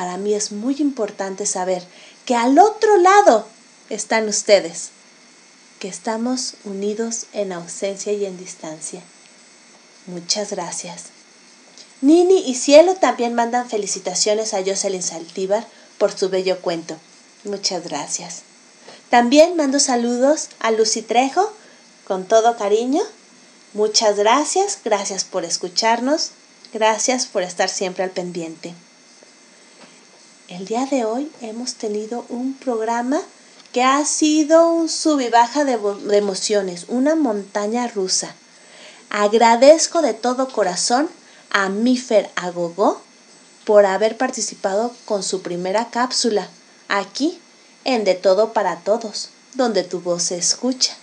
Para 0.00 0.16
mí 0.16 0.32
es 0.32 0.50
muy 0.50 0.76
importante 0.78 1.44
saber 1.44 1.82
que 2.24 2.34
al 2.34 2.58
otro 2.58 2.96
lado 2.96 3.46
están 3.90 4.28
ustedes, 4.28 4.88
que 5.78 5.88
estamos 5.88 6.54
unidos 6.64 7.26
en 7.34 7.52
ausencia 7.52 8.10
y 8.14 8.24
en 8.24 8.38
distancia. 8.38 9.02
Muchas 10.06 10.52
gracias. 10.52 11.08
Nini 12.00 12.48
y 12.48 12.54
Cielo 12.54 12.94
también 12.94 13.34
mandan 13.34 13.68
felicitaciones 13.68 14.54
a 14.54 14.64
Jocelyn 14.64 15.02
Saltívar 15.02 15.66
por 15.98 16.16
su 16.16 16.30
bello 16.30 16.62
cuento. 16.62 16.96
Muchas 17.44 17.84
gracias. 17.84 18.40
También 19.10 19.54
mando 19.54 19.78
saludos 19.78 20.48
a 20.60 20.70
Lucy 20.70 21.02
Trejo 21.02 21.52
con 22.06 22.24
todo 22.24 22.56
cariño. 22.56 23.02
Muchas 23.74 24.16
gracias, 24.16 24.78
gracias 24.82 25.24
por 25.24 25.44
escucharnos, 25.44 26.30
gracias 26.72 27.26
por 27.26 27.42
estar 27.42 27.68
siempre 27.68 28.02
al 28.02 28.12
pendiente. 28.12 28.74
El 30.50 30.64
día 30.64 30.84
de 30.84 31.04
hoy 31.04 31.30
hemos 31.42 31.74
tenido 31.74 32.26
un 32.28 32.54
programa 32.54 33.20
que 33.72 33.84
ha 33.84 34.04
sido 34.04 34.68
un 34.68 34.88
sub 34.88 35.20
y 35.20 35.28
baja 35.28 35.64
de, 35.64 35.78
emociones, 36.18 36.86
una 36.88 37.14
montaña 37.14 37.86
rusa. 37.86 38.34
Agradezco 39.10 40.02
de 40.02 40.12
todo 40.12 40.48
corazón 40.48 41.08
a 41.50 41.68
Mifer 41.68 42.30
Agogó 42.34 43.00
por 43.64 43.86
haber 43.86 44.16
participado 44.16 44.92
con 45.04 45.22
su 45.22 45.40
primera 45.40 45.90
cápsula 45.90 46.48
aquí 46.88 47.38
en 47.84 48.02
De 48.02 48.16
Todo 48.16 48.52
para 48.52 48.80
Todos, 48.80 49.28
donde 49.54 49.84
tu 49.84 50.00
voz 50.00 50.24
se 50.24 50.36
escucha. 50.36 50.96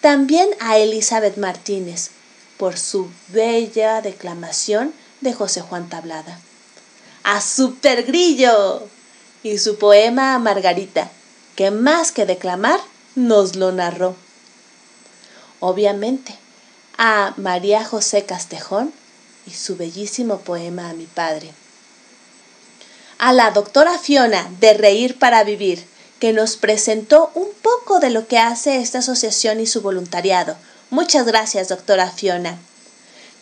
También 0.00 0.50
a 0.58 0.76
Elizabeth 0.78 1.36
Martínez 1.36 2.10
por 2.56 2.76
su 2.76 3.08
bella 3.28 4.02
declamación 4.02 4.92
de 5.20 5.32
José 5.34 5.60
Juan 5.60 5.88
Tablada. 5.88 6.40
A 7.28 7.40
Super 7.40 8.04
Grillo 8.04 8.86
y 9.42 9.58
su 9.58 9.78
poema 9.78 10.36
a 10.36 10.38
Margarita 10.38 11.10
que 11.56 11.72
más 11.72 12.12
que 12.12 12.24
declamar 12.24 12.78
nos 13.16 13.56
lo 13.56 13.72
narró. 13.72 14.14
Obviamente, 15.58 16.36
a 16.98 17.34
María 17.36 17.84
José 17.84 18.24
Castejón 18.24 18.92
y 19.44 19.50
su 19.50 19.76
bellísimo 19.76 20.38
poema 20.38 20.88
a 20.88 20.92
mi 20.92 21.06
padre. 21.06 21.50
A 23.18 23.32
la 23.32 23.50
doctora 23.50 23.98
Fiona 23.98 24.48
de 24.60 24.74
Reír 24.74 25.18
para 25.18 25.42
Vivir, 25.42 25.84
que 26.20 26.32
nos 26.32 26.56
presentó 26.56 27.32
un 27.34 27.48
poco 27.60 27.98
de 27.98 28.10
lo 28.10 28.28
que 28.28 28.38
hace 28.38 28.76
esta 28.76 28.98
asociación 28.98 29.58
y 29.58 29.66
su 29.66 29.82
voluntariado. 29.82 30.56
Muchas 30.90 31.26
gracias, 31.26 31.70
doctora 31.70 32.08
Fiona. 32.08 32.56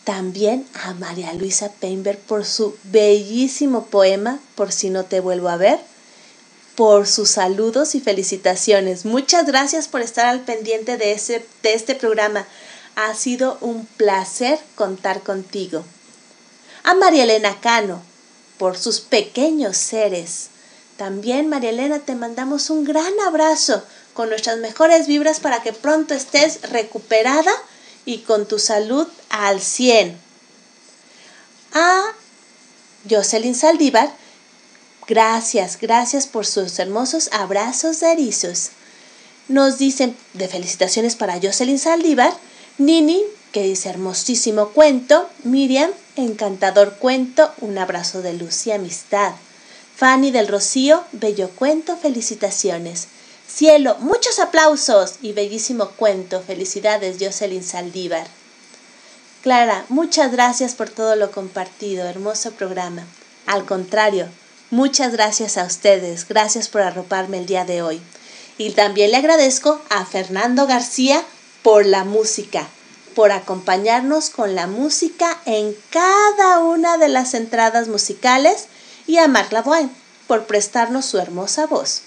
También 0.05 0.65
a 0.83 0.93
María 0.93 1.33
Luisa 1.33 1.71
Peinberg 1.79 2.19
por 2.19 2.45
su 2.45 2.77
bellísimo 2.83 3.87
poema 3.87 4.39
Por 4.55 4.71
si 4.71 4.89
no 4.89 5.03
te 5.03 5.19
vuelvo 5.19 5.49
a 5.49 5.57
ver 5.57 5.79
por 6.75 7.07
sus 7.07 7.29
saludos 7.29 7.95
y 7.95 8.01
felicitaciones. 8.01 9.05
Muchas 9.05 9.45
gracias 9.45 9.87
por 9.87 10.01
estar 10.01 10.25
al 10.25 10.41
pendiente 10.41 10.97
de, 10.97 11.13
ese, 11.13 11.45
de 11.63 11.73
este 11.73 11.95
programa. 11.95 12.45
Ha 12.95 13.13
sido 13.15 13.57
un 13.61 13.85
placer 13.85 14.59
contar 14.75 15.21
contigo. 15.21 15.83
A 16.83 16.93
María 16.93 17.23
Elena 17.23 17.59
Cano, 17.61 18.01
por 18.57 18.77
sus 18.77 18.99
pequeños 18.99 19.77
seres. 19.77 20.47
También, 20.97 21.49
María 21.49 21.71
Elena, 21.71 21.99
te 21.99 22.15
mandamos 22.15 22.69
un 22.69 22.83
gran 22.83 23.13
abrazo 23.25 23.83
con 24.13 24.29
nuestras 24.29 24.57
mejores 24.57 25.07
vibras 25.07 25.39
para 25.39 25.61
que 25.61 25.73
pronto 25.73 26.13
estés 26.13 26.61
recuperada 26.69 27.51
y 28.05 28.19
con 28.19 28.47
tu 28.47 28.59
salud 28.59 29.07
al 29.29 29.61
100. 29.61 30.17
A 31.73 32.03
Jocelyn 33.09 33.55
Saldívar, 33.55 34.11
Gracias, 35.07 35.77
gracias 35.79 36.25
por 36.25 36.47
sus 36.47 36.79
hermosos 36.79 37.29
abrazos 37.31 37.99
de 37.99 38.11
erizos. 38.11 38.69
Nos 39.47 39.77
dicen 39.77 40.17
de 40.33 40.47
felicitaciones 40.47 41.15
para 41.15 41.39
Jocelyn 41.39 41.77
Saldívar, 41.77 42.35
Nini, 42.79 43.21
que 43.51 43.61
dice 43.61 43.89
hermosísimo 43.89 44.69
cuento, 44.69 45.29
Miriam, 45.43 45.91
encantador 46.15 46.95
cuento, 46.97 47.53
un 47.61 47.77
abrazo 47.77 48.23
de 48.23 48.33
luz 48.33 48.65
y 48.65 48.71
amistad. 48.71 49.33
Fanny 49.95 50.31
del 50.31 50.47
Rocío, 50.47 51.03
bello 51.11 51.51
cuento, 51.51 51.95
felicitaciones. 51.95 53.07
Cielo, 53.47 53.95
muchos 53.99 54.39
aplausos 54.39 55.15
y 55.21 55.33
bellísimo 55.33 55.89
cuento, 55.91 56.41
felicidades 56.41 57.17
Jocelyn 57.19 57.63
Saldívar. 57.63 58.27
Clara, 59.43 59.85
muchas 59.89 60.31
gracias 60.31 60.73
por 60.73 60.89
todo 60.89 61.15
lo 61.15 61.31
compartido, 61.31 62.05
hermoso 62.05 62.51
programa. 62.51 63.05
Al 63.45 63.65
contrario, 63.65 64.27
Muchas 64.71 65.11
gracias 65.11 65.57
a 65.57 65.63
ustedes, 65.63 66.27
gracias 66.27 66.69
por 66.69 66.81
arroparme 66.81 67.37
el 67.37 67.45
día 67.45 67.65
de 67.65 67.83
hoy. 67.83 68.01
Y 68.57 68.71
también 68.71 69.11
le 69.11 69.17
agradezco 69.17 69.79
a 69.89 70.05
Fernando 70.05 70.65
García 70.65 71.23
por 71.61 71.85
la 71.85 72.03
música, 72.03 72.67
por 73.13 73.31
acompañarnos 73.31 74.31
con 74.31 74.55
la 74.55 74.65
música 74.65 75.39
en 75.45 75.75
cada 75.91 76.59
una 76.59 76.97
de 76.97 77.09
las 77.09 77.35
entradas 77.35 77.87
musicales 77.87 78.65
y 79.05 79.17
a 79.17 79.27
Marc 79.27 79.51
Lavoine 79.51 79.91
por 80.25 80.45
prestarnos 80.45 81.05
su 81.05 81.19
hermosa 81.19 81.67
voz. 81.67 82.01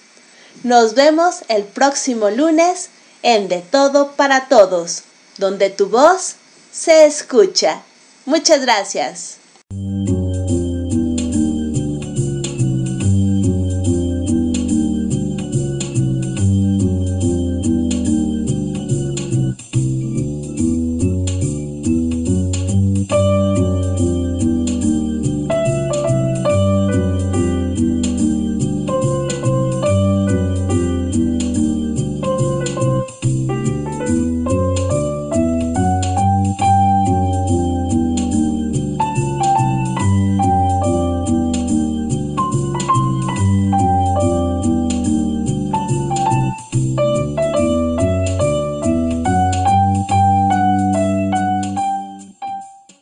Nos 0.65 0.95
vemos 0.95 1.45
el 1.49 1.63
próximo 1.65 2.31
lunes 2.31 2.91
en 3.23 3.49
De 3.49 3.61
Todo 3.61 4.13
para 4.13 4.49
Todos, 4.49 5.03
donde 5.37 5.71
tu 5.71 5.89
voz 5.89 6.35
se 6.73 7.07
escucha. 7.07 7.83
Muchas 8.27 8.63
gracias. 8.63 9.37